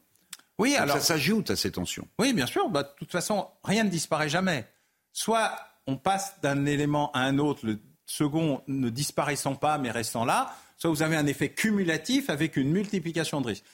Oui, 0.59 0.77
alors 0.77 0.97
ça 0.97 1.03
s'ajoute 1.03 1.51
à 1.51 1.57
ces 1.57 1.73
tensions. 1.73 2.07
Oui, 2.19 2.33
bien 2.33 2.47
sûr. 2.47 2.69
Bah, 2.69 2.85
de 2.85 2.89
toute 2.97 3.11
façon, 3.11 3.49
rien 3.65 3.85
ne 3.85 3.91
disparaît 3.91 4.29
jamais. 4.29 4.67
Soit 5.13 5.53
on 5.87 5.97
passe 5.97 6.41
d'un 6.43 6.65
élément 6.67 7.11
à 7.13 7.21
un 7.21 7.39
autre, 7.39 7.67
le 7.67 7.79
second 8.07 8.63
ne 8.69 8.89
disparaissant 8.91 9.55
pas 9.55 9.79
mais 9.79 9.91
restant 9.91 10.25
là, 10.25 10.55
soit 10.77 10.91
vous 10.91 11.03
avez 11.03 11.17
un 11.17 11.27
effet 11.27 11.51
cumulatif 11.51 12.31
avec 12.31 12.57
une 12.57 12.71
multiplication 12.71 13.41
de 13.41 13.49
risques. 13.49 13.65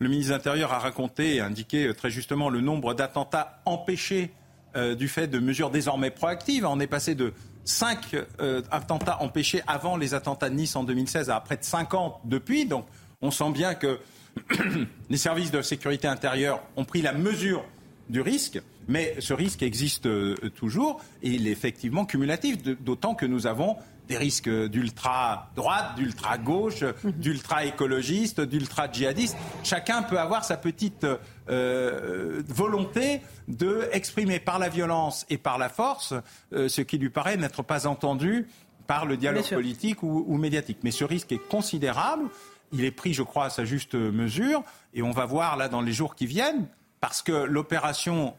Le 0.00 0.08
ministre 0.08 0.32
de 0.32 0.36
l'Intérieur 0.36 0.72
a 0.72 0.78
raconté 0.78 1.36
et 1.36 1.40
indiqué 1.40 1.86
euh, 1.86 1.94
très 1.94 2.10
justement 2.10 2.50
le 2.50 2.60
nombre 2.60 2.94
d'attentats 2.94 3.60
empêchés 3.64 4.30
euh, 4.76 4.94
du 4.94 5.08
fait 5.08 5.26
de 5.26 5.40
mesures 5.40 5.70
désormais 5.70 6.10
proactives. 6.10 6.64
On 6.64 6.78
est 6.78 6.86
passé 6.86 7.14
de 7.16 7.32
5 7.68 8.16
euh, 8.40 8.62
attentats 8.70 9.22
empêchés 9.22 9.62
avant 9.66 9.96
les 9.96 10.14
attentats 10.14 10.48
de 10.48 10.54
Nice 10.54 10.74
en 10.74 10.84
2016 10.84 11.28
à 11.28 11.38
près 11.40 11.56
de 11.56 11.64
50 11.64 12.20
depuis. 12.24 12.64
Donc 12.64 12.86
on 13.20 13.30
sent 13.30 13.50
bien 13.52 13.74
que 13.74 13.98
les 15.10 15.16
services 15.16 15.50
de 15.50 15.60
sécurité 15.60 16.08
intérieure 16.08 16.62
ont 16.76 16.84
pris 16.84 17.02
la 17.02 17.12
mesure 17.12 17.64
du 18.08 18.20
risque. 18.20 18.60
Mais 18.88 19.16
ce 19.20 19.34
risque 19.34 19.62
existe 19.62 20.06
euh, 20.06 20.34
toujours 20.56 21.00
et 21.22 21.30
il 21.30 21.46
est 21.46 21.50
effectivement 21.50 22.06
cumulatif, 22.06 22.62
d'autant 22.80 23.14
que 23.14 23.26
nous 23.26 23.46
avons 23.46 23.76
des 24.08 24.16
risques 24.16 24.48
d'ultra-droite, 24.48 25.96
d'ultra-gauche, 25.96 26.82
d'ultra-écologiste, 27.04 28.40
d'ultra-djihadiste. 28.40 29.36
Chacun 29.62 30.02
peut 30.02 30.18
avoir 30.18 30.44
sa 30.44 30.56
petite 30.56 31.06
euh, 31.50 32.42
volonté 32.48 33.20
de 33.48 33.86
exprimer 33.92 34.40
par 34.40 34.58
la 34.58 34.70
violence 34.70 35.26
et 35.28 35.36
par 35.36 35.58
la 35.58 35.68
force 35.68 36.14
euh, 36.54 36.68
ce 36.68 36.80
qui 36.80 36.96
lui 36.96 37.10
paraît 37.10 37.36
n'être 37.36 37.62
pas 37.62 37.86
entendu 37.86 38.46
par 38.86 39.04
le 39.04 39.18
dialogue 39.18 39.48
politique 39.50 40.02
ou, 40.02 40.24
ou, 40.26 40.38
médiatique. 40.38 40.78
Mais 40.82 40.90
ce 40.90 41.04
risque 41.04 41.30
est 41.32 41.48
considérable. 41.48 42.30
Il 42.72 42.84
est 42.84 42.90
pris, 42.90 43.12
je 43.12 43.22
crois, 43.22 43.46
à 43.46 43.50
sa 43.50 43.66
juste 43.66 43.94
mesure. 43.94 44.62
Et 44.94 45.02
on 45.02 45.10
va 45.10 45.26
voir 45.26 45.58
là 45.58 45.68
dans 45.68 45.82
les 45.82 45.92
jours 45.92 46.14
qui 46.14 46.26
viennent, 46.26 46.66
parce 47.00 47.22
que 47.22 47.32
l'opération 47.32 48.34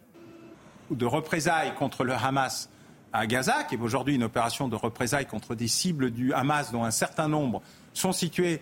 de 0.92 1.06
représailles 1.06 1.74
contre 1.76 2.04
le 2.04 2.14
Hamas 2.14 2.70
à 3.14 3.26
Gaza, 3.28 3.64
qui 3.64 3.76
est 3.76 3.80
aujourd'hui 3.80 4.16
une 4.16 4.24
opération 4.24 4.68
de 4.68 4.76
représailles 4.76 5.26
contre 5.26 5.56
des 5.56 5.68
cibles 5.68 6.12
du 6.12 6.34
Hamas, 6.34 6.72
dont 6.72 6.84
un 6.84 6.92
certain 6.92 7.28
nombre 7.28 7.62
sont 7.94 8.12
situés 8.12 8.62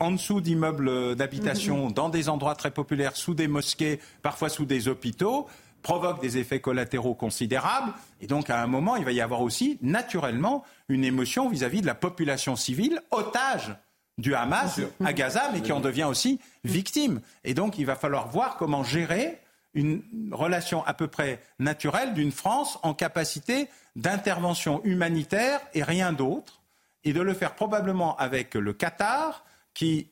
en 0.00 0.10
dessous 0.10 0.40
d'immeubles 0.40 1.14
d'habitation, 1.14 1.88
mm-hmm. 1.88 1.94
dans 1.94 2.08
des 2.08 2.28
endroits 2.28 2.54
très 2.54 2.70
populaires, 2.70 3.16
sous 3.16 3.34
des 3.34 3.48
mosquées, 3.48 4.00
parfois 4.22 4.48
sous 4.48 4.64
des 4.64 4.88
hôpitaux, 4.88 5.46
provoque 5.82 6.20
des 6.20 6.38
effets 6.38 6.60
collatéraux 6.60 7.14
considérables. 7.14 7.92
Et 8.20 8.26
donc, 8.26 8.50
à 8.50 8.62
un 8.62 8.66
moment, 8.66 8.96
il 8.96 9.04
va 9.04 9.12
y 9.12 9.20
avoir 9.20 9.42
aussi, 9.42 9.78
naturellement, 9.82 10.64
une 10.88 11.04
émotion 11.04 11.48
vis-à-vis 11.48 11.82
de 11.82 11.86
la 11.86 11.94
population 11.94 12.56
civile, 12.56 13.00
otage 13.10 13.74
du 14.18 14.34
Hamas 14.34 14.80
à 15.04 15.12
Gaza, 15.12 15.50
mais 15.52 15.62
qui 15.62 15.72
en 15.72 15.80
devient 15.80 16.04
aussi 16.04 16.38
victime. 16.64 17.20
Et 17.44 17.54
donc, 17.54 17.78
il 17.78 17.86
va 17.86 17.96
falloir 17.96 18.28
voir 18.28 18.56
comment 18.56 18.84
gérer 18.84 19.40
une 19.74 20.02
relation 20.30 20.84
à 20.84 20.94
peu 20.94 21.08
près 21.08 21.40
naturelle 21.58 22.12
d'une 22.12 22.32
France 22.32 22.78
en 22.82 22.92
capacité 22.94 23.68
d'intervention 23.96 24.82
humanitaire 24.84 25.60
et 25.74 25.82
rien 25.82 26.12
d'autre, 26.12 26.60
et 27.04 27.12
de 27.12 27.20
le 27.20 27.34
faire 27.34 27.54
probablement 27.54 28.16
avec 28.16 28.54
le 28.54 28.72
Qatar, 28.72 29.44
qui 29.74 30.08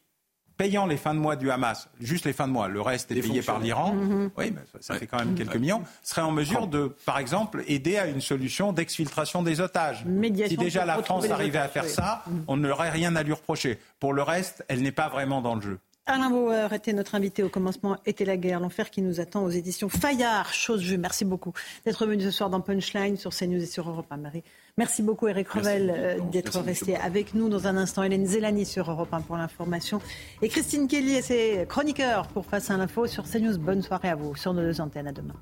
payant 0.61 0.85
les 0.85 0.99
fins 0.99 1.15
de 1.15 1.19
mois 1.19 1.37
du 1.37 1.51
Hamas, 1.51 1.89
juste 2.03 2.27
les 2.27 2.35
fins 2.35 2.47
de 2.47 2.53
mois, 2.53 2.69
le 2.69 2.83
reste 2.83 3.11
est 3.13 3.23
payé 3.23 3.41
par 3.41 3.61
l'Iran, 3.61 3.95
mhm. 3.95 4.31
oui, 4.37 4.53
mais 4.55 4.61
ça, 4.81 4.95
fait 4.97 5.07
quand 5.07 5.19
même 5.19 5.35
quelques 5.35 5.57
millions, 5.57 5.83
serait 6.03 6.21
en 6.21 6.33
mesure 6.33 6.67
de, 6.67 6.95
par 7.07 7.17
exemple, 7.17 7.65
aider 7.67 7.97
à 7.97 8.07
une 8.07 8.21
solution 8.21 8.75
d'exfiltration 8.75 9.43
des 9.43 9.63
otages. 9.63 10.05
si 10.47 10.57
déjà 10.59 10.85
la 10.85 11.03
France 11.03 11.31
arrivait 11.31 11.59
à 11.59 11.69
faire 11.69 11.87
ça, 11.87 12.25
on 12.47 12.59
n'aurait 12.59 12.91
rien 12.91 13.17
à 13.17 13.23
lui 13.23 13.33
reprocher. 13.33 13.79
Pour 14.01 14.13
le 14.13 14.23
reste, 14.23 14.63
elle 14.69 14.83
n'est 14.83 14.93
pas 14.93 15.09
vraiment 15.09 15.41
dans 15.41 15.55
le 15.55 15.63
jeu. 15.63 15.79
Alain 16.07 16.29
Bauer 16.29 16.73
était 16.73 16.93
notre 16.93 17.15
invité 17.15 17.43
au 17.45 17.49
commencement 17.49 17.97
Était 18.05 18.25
la 18.25 18.37
guerre, 18.37 18.59
l'enfer 18.59 18.91
qui 18.91 19.01
nous 19.01 19.21
attend 19.21 19.45
aux 19.45 19.51
éditions 19.51 19.89
Fayard, 19.89 20.53
chose 20.53 20.83
vue. 20.83 20.99
Merci 20.99 21.25
beaucoup 21.25 21.53
d'être 21.85 22.05
venu 22.05 22.25
ce 22.25 22.33
soir 22.33 22.51
dans 22.51 22.61
Punchline 22.61 23.17
sur 23.17 23.31
CNews 23.31 23.63
et 23.63 23.67
sur 23.67 23.89
Europe 23.89 24.07
1. 24.11 24.17
Marie. 24.17 24.43
Merci 24.81 25.03
beaucoup 25.03 25.29
Eric 25.29 25.47
Revel 25.51 25.93
euh, 25.95 26.19
d'être 26.33 26.59
resté 26.61 26.97
avec 26.97 27.35
nous 27.35 27.51
dans 27.51 27.67
un 27.67 27.77
instant. 27.77 28.03
Hélène 28.03 28.25
Zélani 28.25 28.65
sur 28.65 28.91
Europe 28.91 29.13
1 29.13 29.21
pour 29.21 29.37
l'information. 29.37 30.01
Et 30.41 30.49
Christine 30.49 30.89
Kelly 30.89 31.17
et 31.17 31.21
ses 31.21 31.67
chroniqueurs 31.69 32.27
pour 32.29 32.47
Face 32.47 32.71
à 32.71 32.79
l'info 32.79 33.07
sur 33.07 33.25
CNews. 33.25 33.59
Bonne 33.59 33.83
soirée 33.83 34.09
à 34.09 34.15
vous 34.15 34.35
sur 34.37 34.55
nos 34.55 34.63
deux 34.63 34.81
antennes. 34.81 35.09
À 35.09 35.13
demain. 35.13 35.35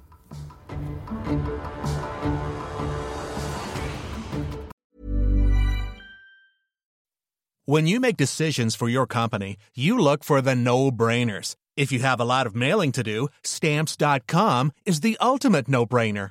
When 7.65 7.87
you 7.87 8.01
make 8.01 8.17
decisions 8.17 8.75
for 8.75 8.89
your 8.89 9.07
company, 9.07 9.57
you 9.77 9.97
look 9.97 10.25
for 10.25 10.43
the 10.43 10.57
no-brainers. 10.57 11.55
If 11.77 11.93
you 11.93 12.01
have 12.01 12.21
a 12.21 12.25
lot 12.25 12.49
of 12.49 12.57
mailing 12.57 12.91
to 12.91 13.05
do, 13.05 13.29
stamps.com 13.45 14.73
is 14.85 14.99
the 15.03 15.17
ultimate 15.21 15.69
no-brainer. 15.69 16.31